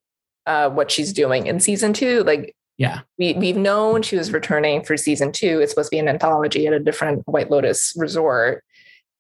uh, 0.46 0.70
what 0.70 0.92
she's 0.92 1.14
doing 1.14 1.48
in 1.48 1.60
season 1.60 1.94
two. 1.94 2.24
Like, 2.24 2.56
yeah, 2.78 3.02
we 3.20 3.34
we've 3.34 3.58
known 3.58 4.02
she 4.02 4.16
was 4.16 4.32
returning 4.32 4.84
for 4.84 4.96
season 4.96 5.32
two. 5.32 5.60
It's 5.60 5.72
supposed 5.72 5.90
to 5.90 5.96
be 5.96 6.00
an 6.00 6.08
anthology 6.08 6.68
at 6.68 6.74
a 6.74 6.80
different 6.80 7.28
White 7.28 7.52
Lotus 7.52 7.94
resort, 7.98 8.64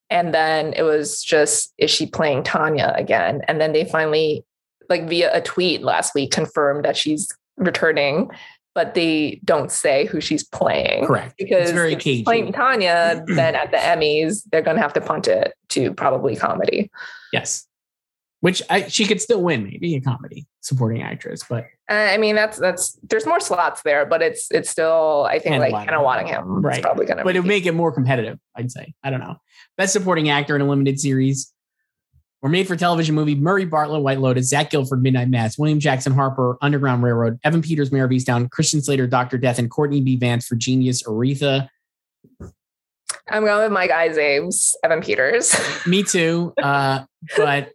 and 0.09 0.33
then 0.33 0.73
it 0.73 0.83
was 0.83 1.21
just 1.21 1.73
is 1.77 1.91
she 1.91 2.05
playing 2.05 2.43
Tanya 2.43 2.93
again? 2.95 3.41
And 3.47 3.59
then 3.59 3.73
they 3.73 3.83
finally, 3.83 4.45
like 4.93 5.09
via 5.09 5.35
a 5.35 5.41
tweet 5.41 5.81
last 5.81 6.13
week, 6.15 6.31
confirmed 6.31 6.85
that 6.85 6.97
she's 6.97 7.29
returning. 7.57 8.29
But 8.75 8.95
they 8.95 9.39
don't 9.45 9.71
say 9.71 10.05
who 10.05 10.19
she's 10.19 10.43
playing. 10.43 11.05
Correct. 11.05 11.35
Because 11.37 11.69
it's 11.69 11.71
very 11.71 11.95
playing 12.23 12.53
Tanya, 12.53 13.23
then 13.27 13.53
at 13.53 13.69
the 13.69 13.77
Emmys, 13.77 14.41
they're 14.51 14.63
going 14.63 14.77
to 14.77 14.81
have 14.81 14.93
to 14.93 15.01
punt 15.01 15.27
it 15.27 15.53
to 15.69 15.93
probably 15.93 16.35
comedy. 16.35 16.89
Yes 17.31 17.67
which 18.43 18.61
I, 18.69 18.89
she 18.89 19.05
could 19.05 19.21
still 19.21 19.41
win 19.41 19.63
maybe 19.63 19.95
a 19.95 20.01
comedy 20.01 20.45
supporting 20.59 21.01
actress 21.01 21.43
but 21.47 21.63
uh, 21.89 21.93
i 21.93 22.17
mean 22.17 22.35
that's 22.35 22.59
that's 22.59 22.99
there's 23.09 23.25
more 23.25 23.39
slots 23.39 23.81
there 23.83 24.05
but 24.05 24.21
it's 24.21 24.51
it's 24.51 24.69
still 24.69 25.25
i 25.29 25.39
think 25.39 25.59
like 25.59 25.73
Hannah 25.73 26.03
Waddingham 26.03 26.61
right 26.61 26.81
probably 26.81 27.05
gonna 27.05 27.23
but 27.23 27.37
it 27.37 27.39
would 27.39 27.47
make 27.47 27.65
it 27.65 27.71
more 27.71 27.93
competitive 27.93 28.37
i'd 28.55 28.69
say 28.69 28.93
i 29.01 29.09
don't 29.09 29.21
know 29.21 29.37
best 29.77 29.93
supporting 29.93 30.29
actor 30.29 30.57
in 30.57 30.61
a 30.61 30.67
limited 30.67 30.99
series 30.99 31.52
or 32.43 32.49
made 32.49 32.67
for 32.67 32.75
television 32.75 33.15
movie 33.15 33.33
Murray 33.33 33.65
Bartlett 33.65 34.03
White 34.03 34.19
Lotus 34.19 34.49
Zach 34.49 34.69
Gilford 34.69 35.01
Midnight 35.01 35.29
Mass 35.29 35.57
William 35.57 35.79
Jackson 35.79 36.13
Harper 36.13 36.57
Underground 36.61 37.01
Railroad 37.01 37.39
Evan 37.43 37.63
Peters 37.63 37.91
Mare 37.91 38.05
of 38.05 38.11
Easttown 38.11 38.51
Christian 38.51 38.81
Slater 38.81 39.07
Doctor 39.07 39.39
Death 39.39 39.57
and 39.57 39.71
Courtney 39.71 40.01
B 40.01 40.17
Vance 40.17 40.45
for 40.45 40.55
Genius 40.55 41.01
Aretha 41.03 41.69
I'm 43.29 43.45
going 43.45 43.63
with 43.63 43.71
Mike 43.71 43.91
Isaac's 43.91 44.75
Evan 44.83 45.01
Peters. 45.01 45.55
Me 45.87 46.03
too. 46.03 46.53
Uh, 46.61 47.05
but 47.37 47.71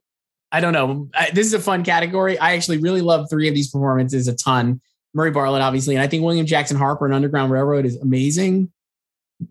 I 0.52 0.60
don't 0.60 0.72
know. 0.72 1.08
I, 1.14 1.30
this 1.30 1.46
is 1.46 1.54
a 1.54 1.60
fun 1.60 1.84
category. 1.84 2.38
I 2.38 2.54
actually 2.54 2.78
really 2.78 3.00
love 3.00 3.28
three 3.30 3.48
of 3.48 3.54
these 3.54 3.70
performances 3.70 4.28
a 4.28 4.36
ton. 4.36 4.80
Murray 5.14 5.30
Bartlett, 5.30 5.62
obviously, 5.62 5.94
and 5.94 6.02
I 6.02 6.06
think 6.06 6.22
William 6.22 6.46
Jackson 6.46 6.76
Harper 6.76 7.06
and 7.06 7.14
Underground 7.14 7.50
Railroad 7.50 7.86
is 7.86 7.96
amazing. 7.96 8.70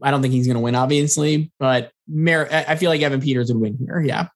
I 0.01 0.11
don't 0.11 0.22
think 0.22 0.34
he's 0.34 0.45
going 0.45 0.55
to 0.55 0.61
win, 0.61 0.76
obviously, 0.76 1.51
but 1.59 1.91
Mer- 2.07 2.47
I 2.51 2.76
feel 2.76 2.89
like 2.89 3.01
Evan 3.01 3.22
Peters 3.22 3.51
would 3.51 3.59
win 3.59 3.78
here. 3.78 3.99
Yeah. 3.99 4.28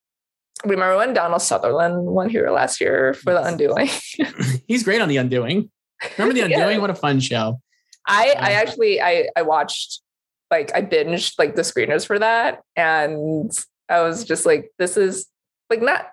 Remember 0.63 0.97
when 0.97 1.13
Donald 1.13 1.41
Sutherland 1.41 2.05
won 2.05 2.29
here 2.29 2.49
last 2.51 2.79
year 2.79 3.13
for 3.13 3.33
The 3.33 3.43
Undoing? 3.43 3.89
he's 4.67 4.83
great 4.83 5.01
on 5.01 5.09
The 5.09 5.17
Undoing. 5.17 5.69
Remember 6.17 6.33
The 6.33 6.41
Undoing? 6.45 6.75
yeah. 6.75 6.77
What 6.77 6.89
a 6.89 6.95
fun 6.95 7.19
show. 7.19 7.59
I 8.07 8.35
I 8.37 8.51
actually 8.53 9.01
I 9.01 9.27
I 9.35 9.41
watched 9.43 10.01
like 10.49 10.71
I 10.75 10.81
binged 10.81 11.35
like 11.37 11.55
the 11.55 11.61
screeners 11.61 12.05
for 12.05 12.19
that, 12.19 12.61
and 12.75 13.51
I 13.89 14.01
was 14.01 14.23
just 14.23 14.45
like, 14.45 14.71
this 14.79 14.97
is 14.97 15.27
like 15.69 15.81
not 15.81 16.07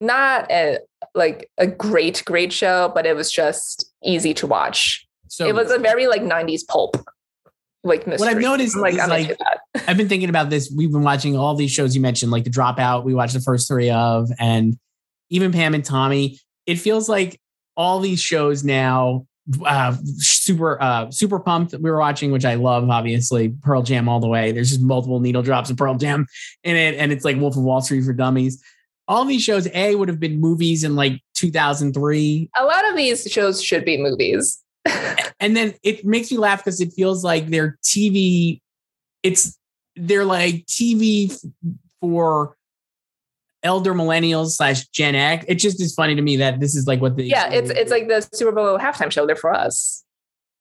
not 0.00 0.50
a 0.50 0.78
like 1.14 1.50
a 1.58 1.66
great 1.66 2.22
great 2.26 2.52
show 2.52 2.90
but 2.94 3.06
it 3.06 3.16
was 3.16 3.30
just 3.32 3.90
easy 4.04 4.34
to 4.34 4.46
watch 4.46 5.06
so 5.28 5.46
it 5.46 5.54
was 5.54 5.70
a 5.70 5.78
very 5.78 6.06
like 6.06 6.22
90s 6.22 6.66
pulp 6.68 6.96
like 7.86 8.06
mystery. 8.06 8.26
what 8.26 8.34
i've 8.34 8.42
noticed 8.42 8.76
like, 8.76 8.94
is 8.94 9.08
like 9.08 9.36
i've 9.86 9.96
been 9.96 10.08
thinking 10.08 10.28
about 10.28 10.50
this. 10.50 10.72
We've 10.74 10.90
been 10.90 11.02
watching 11.02 11.36
all 11.36 11.54
these 11.54 11.70
shows 11.70 11.94
you 11.94 12.00
mentioned 12.00 12.32
like 12.32 12.44
the 12.44 12.50
dropout 12.50 13.04
we 13.04 13.14
watched 13.14 13.34
the 13.34 13.40
first 13.40 13.68
three 13.68 13.90
of 13.90 14.30
and 14.38 14.78
even 15.30 15.52
pam 15.52 15.74
and 15.74 15.84
tommy. 15.84 16.38
It 16.66 16.76
feels 16.76 17.08
like 17.08 17.40
all 17.76 18.00
these 18.00 18.20
shows 18.20 18.64
now 18.64 19.26
uh, 19.64 19.96
super 20.16 20.82
uh, 20.82 21.10
super 21.10 21.38
pumped 21.38 21.72
we 21.74 21.88
were 21.88 21.98
watching 21.98 22.32
which 22.32 22.44
i 22.44 22.54
love 22.54 22.90
obviously 22.90 23.50
pearl 23.62 23.82
jam 23.82 24.08
all 24.08 24.20
the 24.20 24.28
way. 24.28 24.52
There's 24.52 24.70
just 24.70 24.82
multiple 24.82 25.20
needle 25.20 25.42
drops 25.42 25.70
of 25.70 25.76
pearl 25.76 25.94
jam 25.96 26.26
in 26.64 26.76
it 26.76 26.96
and 26.96 27.12
it's 27.12 27.24
like 27.24 27.36
wolf 27.36 27.56
of 27.56 27.62
wall 27.62 27.80
street 27.80 28.04
for 28.04 28.12
dummies. 28.12 28.62
All 29.08 29.24
these 29.24 29.42
shows 29.42 29.68
a 29.72 29.94
would 29.94 30.08
have 30.08 30.18
been 30.18 30.40
movies 30.40 30.82
in 30.82 30.96
like 30.96 31.22
2003 31.34 32.50
a 32.56 32.64
lot 32.64 32.88
of 32.88 32.96
these 32.96 33.22
shows 33.30 33.62
should 33.62 33.84
be 33.84 33.96
movies 33.96 34.62
and 35.40 35.56
then 35.56 35.74
it 35.82 36.04
makes 36.04 36.30
me 36.30 36.38
laugh 36.38 36.64
because 36.64 36.80
it 36.80 36.92
feels 36.92 37.24
like 37.24 37.48
they're 37.48 37.78
tv 37.82 38.60
it's 39.22 39.58
they're 39.96 40.24
like 40.24 40.64
tv 40.66 41.34
for 42.00 42.56
elder 43.66 43.92
millennials 43.92 44.52
slash 44.52 44.86
Gen 44.88 45.14
X. 45.14 45.44
It 45.48 45.56
just 45.56 45.80
is 45.82 45.94
funny 45.94 46.14
to 46.14 46.22
me 46.22 46.36
that 46.36 46.60
this 46.60 46.74
is 46.74 46.86
like 46.86 47.00
what 47.00 47.16
the 47.16 47.24
yeah, 47.24 47.50
it's 47.50 47.68
it's 47.68 47.90
like 47.90 48.08
the 48.08 48.26
Super 48.32 48.52
Bowl 48.52 48.78
halftime 48.78 49.10
show. 49.10 49.26
They're 49.26 49.36
for 49.36 49.52
us, 49.52 50.04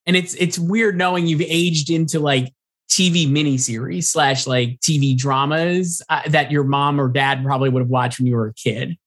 and 0.05 0.15
it's 0.17 0.34
it's 0.36 0.59
weird 0.59 0.97
knowing 0.97 1.28
you've 1.28 1.41
aged 1.41 1.89
into 1.89 2.19
like 2.19 2.53
TV 2.89 3.28
miniseries 3.28 4.05
slash 4.05 4.47
like 4.47 4.80
TV 4.80 5.17
dramas 5.17 6.01
uh, 6.09 6.21
that 6.28 6.51
your 6.51 6.63
mom 6.63 6.99
or 6.99 7.07
dad 7.07 7.43
probably 7.43 7.69
would 7.69 7.82
have 7.82 7.89
watched 7.89 8.19
when 8.19 8.28
you 8.28 8.36
were 8.36 8.47
a 8.47 8.53
kid. 8.53 8.97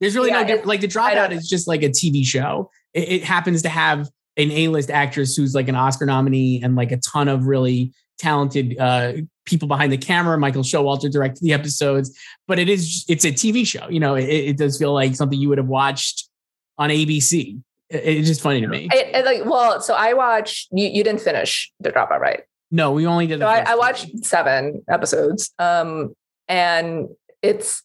There's 0.00 0.16
really 0.16 0.30
yeah, 0.30 0.40
no 0.40 0.46
difference. 0.46 0.66
Like 0.66 0.80
the 0.80 0.88
dropout 0.88 1.30
is 1.30 1.48
just 1.48 1.68
like 1.68 1.82
a 1.82 1.90
TV 1.90 2.26
show. 2.26 2.70
It, 2.92 3.08
it 3.08 3.24
happens 3.24 3.62
to 3.62 3.68
have 3.68 4.08
an 4.36 4.50
A-list 4.50 4.90
actress 4.90 5.36
who's 5.36 5.54
like 5.54 5.68
an 5.68 5.74
Oscar 5.74 6.06
nominee 6.06 6.62
and 6.62 6.76
like 6.76 6.92
a 6.92 6.96
ton 6.98 7.28
of 7.28 7.46
really 7.46 7.92
talented 8.18 8.76
uh, 8.78 9.12
people 9.44 9.68
behind 9.68 9.92
the 9.92 9.98
camera. 9.98 10.38
Michael 10.38 10.62
Showalter 10.62 11.10
directed 11.10 11.42
the 11.42 11.52
episodes, 11.52 12.16
but 12.46 12.58
it 12.58 12.68
is 12.68 13.04
it's 13.08 13.24
a 13.24 13.32
TV 13.32 13.66
show. 13.66 13.88
You 13.88 14.00
know, 14.00 14.14
it, 14.14 14.24
it 14.24 14.56
does 14.56 14.78
feel 14.78 14.92
like 14.92 15.14
something 15.14 15.38
you 15.38 15.48
would 15.48 15.58
have 15.58 15.68
watched 15.68 16.28
on 16.78 16.90
ABC. 16.90 17.60
It, 17.90 17.96
it's 17.96 18.28
just 18.28 18.40
funny 18.40 18.60
to 18.60 18.66
me. 18.68 18.88
It, 18.92 19.24
like, 19.24 19.44
well, 19.44 19.80
so 19.80 19.94
I 19.94 20.14
watched. 20.14 20.68
You, 20.72 20.88
you 20.88 21.04
didn't 21.04 21.20
finish 21.20 21.72
the 21.80 21.90
dropout, 21.90 22.20
right? 22.20 22.42
No, 22.70 22.92
we 22.92 23.06
only 23.06 23.26
did. 23.26 23.40
So 23.40 23.46
I, 23.46 23.64
I 23.66 23.76
watched 23.76 24.24
seven 24.24 24.82
episodes, 24.88 25.52
um, 25.58 26.14
and 26.48 27.08
it's 27.42 27.82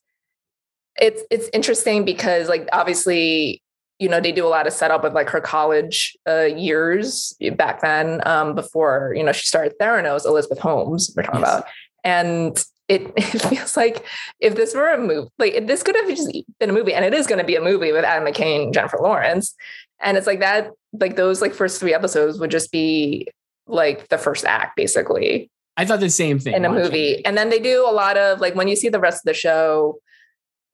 it's 1.00 1.22
it's 1.30 1.50
interesting 1.54 2.06
because 2.06 2.50
like 2.50 2.68
obviously 2.72 3.62
you 4.00 4.08
know 4.08 4.20
they 4.20 4.32
do 4.32 4.46
a 4.46 4.50
lot 4.50 4.66
of 4.66 4.74
setup 4.74 5.04
of 5.04 5.14
like 5.14 5.30
her 5.30 5.42
college 5.42 6.18
uh, 6.28 6.46
years 6.46 7.36
back 7.56 7.82
then 7.82 8.26
um, 8.26 8.56
before 8.56 9.14
you 9.16 9.24
know 9.24 9.32
she 9.32 9.46
started 9.46 9.74
theranos 9.80 10.26
elizabeth 10.26 10.60
holmes 10.60 11.14
we're 11.16 11.24
talking 11.24 11.42
yes. 11.42 11.50
about 11.50 11.66
and 12.04 12.66
it, 12.88 13.14
it 13.18 13.42
feels 13.42 13.78
like 13.78 14.06
if 14.40 14.56
this 14.56 14.74
were 14.74 14.90
a 14.90 14.98
movie 14.98 15.30
like 15.38 15.68
this 15.68 15.84
could 15.84 15.96
have 15.96 16.08
just 16.08 16.32
been 16.60 16.70
a 16.70 16.74
movie 16.74 16.94
and 16.94 17.06
it 17.06 17.14
is 17.14 17.28
going 17.28 17.40
to 17.40 17.46
be 17.46 17.56
a 17.56 17.62
movie 17.62 17.92
with 17.92 18.04
adam 18.04 18.28
mckay 18.28 18.74
jennifer 18.74 18.98
lawrence 19.02 19.54
and 20.02 20.18
it's 20.18 20.28
like 20.28 20.40
that 20.40 20.72
like 20.94 21.16
those 21.16 21.42
like 21.42 21.54
first 21.54 21.80
three 21.80 21.94
episodes 21.94 22.40
would 22.40 22.52
just 22.52 22.72
be 22.72 23.28
like 23.68 24.08
the 24.08 24.18
first 24.18 24.46
act 24.46 24.76
basically 24.76 25.52
i 25.78 25.86
thought 25.86 26.00
the 26.00 26.10
same 26.10 26.40
thing 26.40 26.54
in 26.54 26.66
a 26.66 26.72
movie 26.72 27.12
it. 27.12 27.22
and 27.26 27.38
then 27.38 27.50
they 27.50 27.60
do 27.60 27.88
a 27.88 27.92
lot 27.92 28.18
of 28.18 28.40
like 28.40 28.56
when 28.56 28.68
you 28.68 28.76
see 28.76 28.90
the 28.90 29.00
rest 29.00 29.22
of 29.22 29.26
the 29.26 29.34
show 29.34 30.00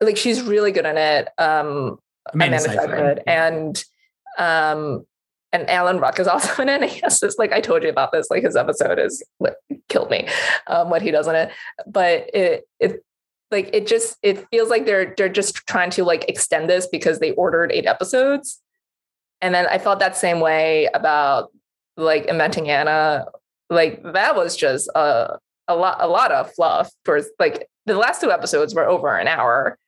like 0.00 0.16
she's 0.16 0.42
really 0.42 0.72
good 0.72 0.86
in 0.86 0.96
it 0.96 1.28
um 1.38 1.98
Amanda, 2.32 2.58
Amanda 2.58 2.80
Seyfried. 2.80 3.22
And 3.26 3.84
um 4.38 5.06
and 5.52 5.68
Alan 5.70 5.98
Ruck 5.98 6.18
is 6.18 6.26
also 6.28 6.62
in 6.62 6.68
it. 6.68 7.00
Yes, 7.02 7.22
it's 7.22 7.38
like 7.38 7.52
I 7.52 7.60
told 7.60 7.82
you 7.82 7.88
about 7.88 8.12
this. 8.12 8.28
Like 8.30 8.42
his 8.42 8.56
episode 8.56 8.98
is 8.98 9.24
what 9.38 9.56
killed 9.88 10.10
me, 10.10 10.28
um, 10.66 10.90
what 10.90 11.02
he 11.02 11.10
does 11.10 11.26
in 11.26 11.34
it. 11.34 11.50
But 11.86 12.30
it 12.34 12.68
it 12.80 13.04
like 13.50 13.70
it 13.72 13.86
just 13.86 14.18
it 14.22 14.46
feels 14.50 14.68
like 14.68 14.86
they're 14.86 15.14
they're 15.16 15.28
just 15.28 15.56
trying 15.66 15.90
to 15.90 16.04
like 16.04 16.28
extend 16.28 16.68
this 16.68 16.86
because 16.86 17.18
they 17.18 17.32
ordered 17.32 17.72
eight 17.72 17.86
episodes. 17.86 18.60
And 19.40 19.54
then 19.54 19.66
I 19.66 19.78
felt 19.78 20.00
that 20.00 20.16
same 20.16 20.40
way 20.40 20.88
about 20.94 21.52
like 21.96 22.26
inventing 22.26 22.70
Anna. 22.70 23.26
Like 23.70 24.02
that 24.02 24.36
was 24.36 24.56
just 24.56 24.88
a 24.94 25.38
a 25.68 25.76
lot 25.76 25.98
a 26.00 26.08
lot 26.08 26.32
of 26.32 26.52
fluff 26.54 26.90
for 27.04 27.20
like 27.38 27.68
the 27.86 27.96
last 27.96 28.20
two 28.20 28.30
episodes 28.30 28.74
were 28.74 28.86
over 28.86 29.16
an 29.16 29.28
hour 29.28 29.78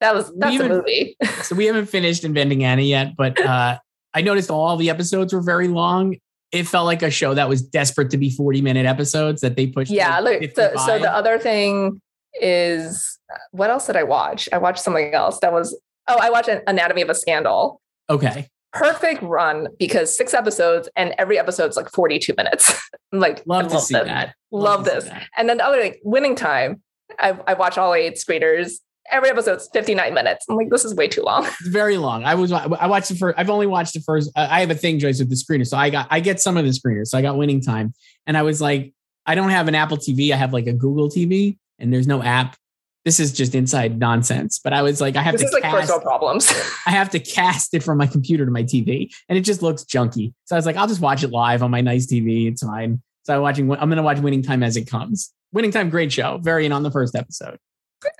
that 0.00 0.14
was 0.14 0.32
that's 0.36 0.60
a 0.60 0.68
movie. 0.68 1.16
so 1.42 1.54
we 1.54 1.66
haven't 1.66 1.86
finished 1.86 2.24
Inventing 2.24 2.64
Anna 2.64 2.82
yet, 2.82 3.16
but 3.16 3.40
uh, 3.40 3.78
I 4.14 4.20
noticed 4.22 4.50
all 4.50 4.76
the 4.76 4.90
episodes 4.90 5.32
were 5.32 5.40
very 5.40 5.68
long. 5.68 6.16
It 6.50 6.66
felt 6.66 6.86
like 6.86 7.02
a 7.02 7.10
show 7.10 7.34
that 7.34 7.48
was 7.48 7.60
desperate 7.60 8.10
to 8.10 8.16
be 8.16 8.30
40 8.30 8.62
minute 8.62 8.86
episodes 8.86 9.42
that 9.42 9.56
they 9.56 9.66
pushed. 9.66 9.90
Yeah, 9.90 10.20
like 10.20 10.52
so, 10.54 10.72
so 10.86 10.98
the 10.98 11.12
other 11.12 11.38
thing 11.38 12.00
is 12.40 13.18
what 13.50 13.70
else 13.70 13.86
did 13.86 13.96
I 13.96 14.04
watch? 14.04 14.48
I 14.52 14.58
watched 14.58 14.80
something 14.80 15.12
else 15.12 15.40
that 15.40 15.52
was 15.52 15.78
oh, 16.06 16.18
I 16.20 16.30
watched 16.30 16.48
Anatomy 16.66 17.02
of 17.02 17.10
a 17.10 17.14
Scandal. 17.14 17.80
Okay. 18.08 18.48
Perfect 18.72 19.22
run 19.22 19.68
because 19.78 20.14
six 20.16 20.34
episodes 20.34 20.88
and 20.94 21.14
every 21.18 21.38
episode's 21.38 21.76
like 21.76 21.90
42 21.90 22.34
minutes. 22.36 22.80
like 23.12 23.42
love 23.46 23.68
to 23.68 23.80
see 23.80 23.94
that. 23.94 24.34
Love, 24.50 24.62
love 24.62 24.84
this. 24.84 25.10
And 25.36 25.48
then 25.48 25.58
the 25.58 25.64
other 25.64 25.80
thing, 25.80 25.94
winning 26.02 26.34
time. 26.34 26.82
I 27.18 27.38
I 27.46 27.54
watch 27.54 27.78
all 27.78 27.94
eight 27.94 28.14
screeners 28.16 28.74
every 29.10 29.30
episode's 29.30 29.68
59 29.72 30.14
minutes. 30.14 30.46
I'm 30.48 30.56
like, 30.56 30.70
this 30.70 30.84
is 30.84 30.94
way 30.94 31.08
too 31.08 31.22
long. 31.22 31.46
It's 31.60 31.68
very 31.68 31.98
long. 31.98 32.24
I 32.24 32.34
was 32.34 32.52
I 32.52 32.86
watched 32.86 33.08
the 33.08 33.16
first. 33.16 33.38
I've 33.38 33.50
only 33.50 33.66
watched 33.66 33.94
the 33.94 34.00
first. 34.00 34.30
Uh, 34.36 34.46
I 34.50 34.60
have 34.60 34.70
a 34.70 34.74
thing, 34.74 34.98
Joyce, 34.98 35.18
with 35.18 35.28
the 35.28 35.34
screener. 35.34 35.66
So 35.66 35.76
I 35.76 35.90
got 35.90 36.06
I 36.10 36.20
get 36.20 36.40
some 36.40 36.56
of 36.56 36.64
the 36.64 36.70
screeners. 36.70 37.08
So 37.08 37.18
I 37.18 37.22
got 37.22 37.36
winning 37.36 37.60
time, 37.60 37.92
and 38.26 38.36
I 38.36 38.42
was 38.42 38.60
like, 38.60 38.94
I 39.26 39.34
don't 39.34 39.50
have 39.50 39.68
an 39.68 39.74
Apple 39.74 39.96
TV. 39.96 40.32
I 40.32 40.36
have 40.36 40.52
like 40.52 40.66
a 40.66 40.72
Google 40.72 41.08
TV, 41.08 41.58
and 41.78 41.92
there's 41.92 42.06
no 42.06 42.22
app. 42.22 42.56
This 43.04 43.18
is 43.18 43.32
just 43.32 43.54
inside 43.54 43.98
nonsense. 43.98 44.60
But 44.62 44.72
I 44.72 44.82
was 44.82 45.00
like, 45.00 45.16
I 45.16 45.22
have 45.22 45.32
this 45.32 45.42
to 45.42 45.46
is 45.48 45.52
like 45.52 45.62
cast, 45.62 45.76
personal 45.76 46.00
problems. 46.00 46.52
I 46.86 46.90
have 46.90 47.10
to 47.10 47.18
cast 47.18 47.74
it 47.74 47.82
from 47.82 47.98
my 47.98 48.06
computer 48.06 48.44
to 48.44 48.50
my 48.50 48.62
TV, 48.62 49.10
and 49.28 49.36
it 49.36 49.42
just 49.42 49.62
looks 49.62 49.84
junky. 49.84 50.32
So 50.44 50.54
I 50.54 50.58
was 50.58 50.66
like, 50.66 50.76
I'll 50.76 50.88
just 50.88 51.00
watch 51.00 51.24
it 51.24 51.30
live 51.30 51.62
on 51.62 51.70
my 51.70 51.80
nice 51.80 52.06
TV. 52.06 52.48
It's 52.48 52.62
fine. 52.62 53.02
So 53.24 53.34
I'm 53.34 53.42
watching. 53.42 53.70
I'm 53.70 53.88
going 53.88 53.96
to 53.96 54.02
watch 54.02 54.18
Winning 54.18 54.42
Time 54.42 54.62
as 54.62 54.76
it 54.76 54.86
comes. 54.86 55.32
Winning 55.52 55.70
Time, 55.70 55.90
great 55.90 56.12
show. 56.12 56.38
Very 56.38 56.66
in 56.66 56.72
on 56.72 56.82
the 56.82 56.90
first 56.90 57.14
episode. 57.14 57.58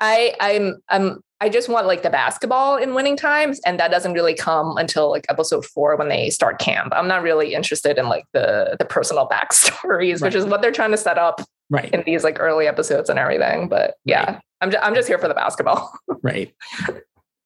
I 0.01 0.35
I'm 0.41 0.83
I'm 0.89 1.21
I 1.41 1.49
just 1.49 1.69
want 1.69 1.87
like 1.87 2.03
the 2.03 2.11
basketball 2.11 2.77
in 2.77 2.95
winning 2.95 3.17
times, 3.17 3.61
and 3.65 3.79
that 3.79 3.91
doesn't 3.91 4.13
really 4.13 4.35
come 4.35 4.77
until 4.77 5.11
like 5.11 5.25
episode 5.29 5.65
four 5.65 5.97
when 5.97 6.09
they 6.09 6.31
start 6.31 6.59
camp. 6.59 6.93
I'm 6.97 7.07
not 7.07 7.23
really 7.23 7.55
interested 7.55 7.97
in 7.97 8.09
like 8.09 8.25
the 8.33 8.77
the 8.79 8.85
personal 8.85 9.29
backstories, 9.33 10.21
right. 10.21 10.23
which 10.23 10.35
is 10.35 10.45
what 10.45 10.63
they're 10.63 10.73
trying 10.73 10.91
to 10.91 10.97
set 10.97 11.19
up 11.19 11.41
right 11.71 11.93
in 11.93 12.03
these 12.05 12.25
like 12.25 12.41
early 12.41 12.67
episodes 12.67 13.09
and 13.09 13.19
everything. 13.19 13.69
But 13.69 13.95
yeah, 14.05 14.33
right. 14.33 14.41
I'm 14.61 14.71
just, 14.71 14.85
I'm 14.85 14.95
just 14.95 15.09
here 15.09 15.19
for 15.19 15.29
the 15.29 15.35
basketball. 15.35 15.93
right. 16.23 16.53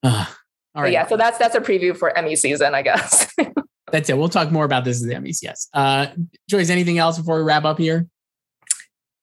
Uh, 0.03 0.27
all 0.75 0.83
right. 0.83 0.93
Yeah. 0.93 1.07
So 1.07 1.17
that's 1.17 1.39
that's 1.39 1.55
a 1.55 1.61
preview 1.61 1.97
for 1.97 2.17
Emmy 2.17 2.37
season, 2.37 2.75
I 2.75 2.83
guess. 2.83 3.33
that's 3.93 4.09
it. 4.09 4.17
We'll 4.17 4.31
talk 4.31 4.51
more 4.51 4.65
about 4.65 4.85
this 4.85 5.03
at 5.03 5.09
the 5.09 5.15
Emmys. 5.15 5.43
Yes. 5.43 5.69
Uh, 5.75 6.07
Joyce, 6.49 6.71
anything 6.71 6.99
else 6.99 7.19
before 7.19 7.37
we 7.37 7.43
wrap 7.43 7.65
up 7.65 7.79
here? 7.79 8.07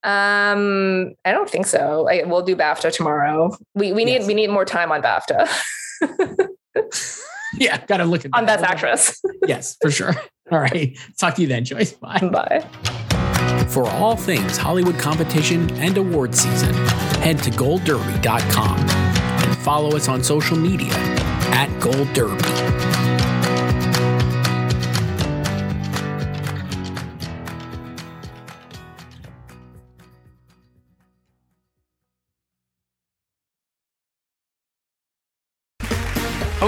Um, 0.04 1.14
I 1.26 1.32
don't 1.32 1.50
think 1.50 1.66
so. 1.66 2.08
I, 2.10 2.24
we'll 2.24 2.41
do 2.41 2.56
BAFTA 2.56 2.93
tomorrow. 2.93 3.56
We 3.76 3.91
we 3.91 4.06
need 4.06 4.20
yes. 4.20 4.28
we 4.28 4.34
need 4.34 4.50
more 4.50 4.66
time 4.66 4.91
on 4.91 5.02
BAFTA. 5.02 5.50
yeah, 7.58 7.86
gotta 7.86 8.06
look 8.06 8.24
at 8.24 8.32
on 8.34 8.45
that. 8.45 8.62
Best 8.62 8.72
Actress. 8.72 9.22
yes, 9.45 9.76
for 9.82 9.91
sure. 9.91 10.14
All 10.52 10.60
right, 10.60 10.97
talk 11.20 11.36
to 11.36 11.41
you 11.41 11.47
then, 11.47 11.66
Joyce. 11.66 11.91
Bye. 11.93 12.20
Bye. 12.32 12.66
For 13.68 13.86
all 13.86 14.16
things 14.16 14.58
Hollywood 14.58 14.97
competition 14.97 15.70
and 15.74 15.95
award 15.95 16.34
season, 16.34 16.74
head 17.22 17.38
to 17.43 17.52
goldderby.com 17.52 18.80
and 18.80 19.58
follow 19.60 19.95
us 19.95 20.08
on 20.08 20.24
social 20.24 20.58
media 20.58 20.93
at 21.52 21.70
Gold 21.80 22.12
Derby. 22.14 22.68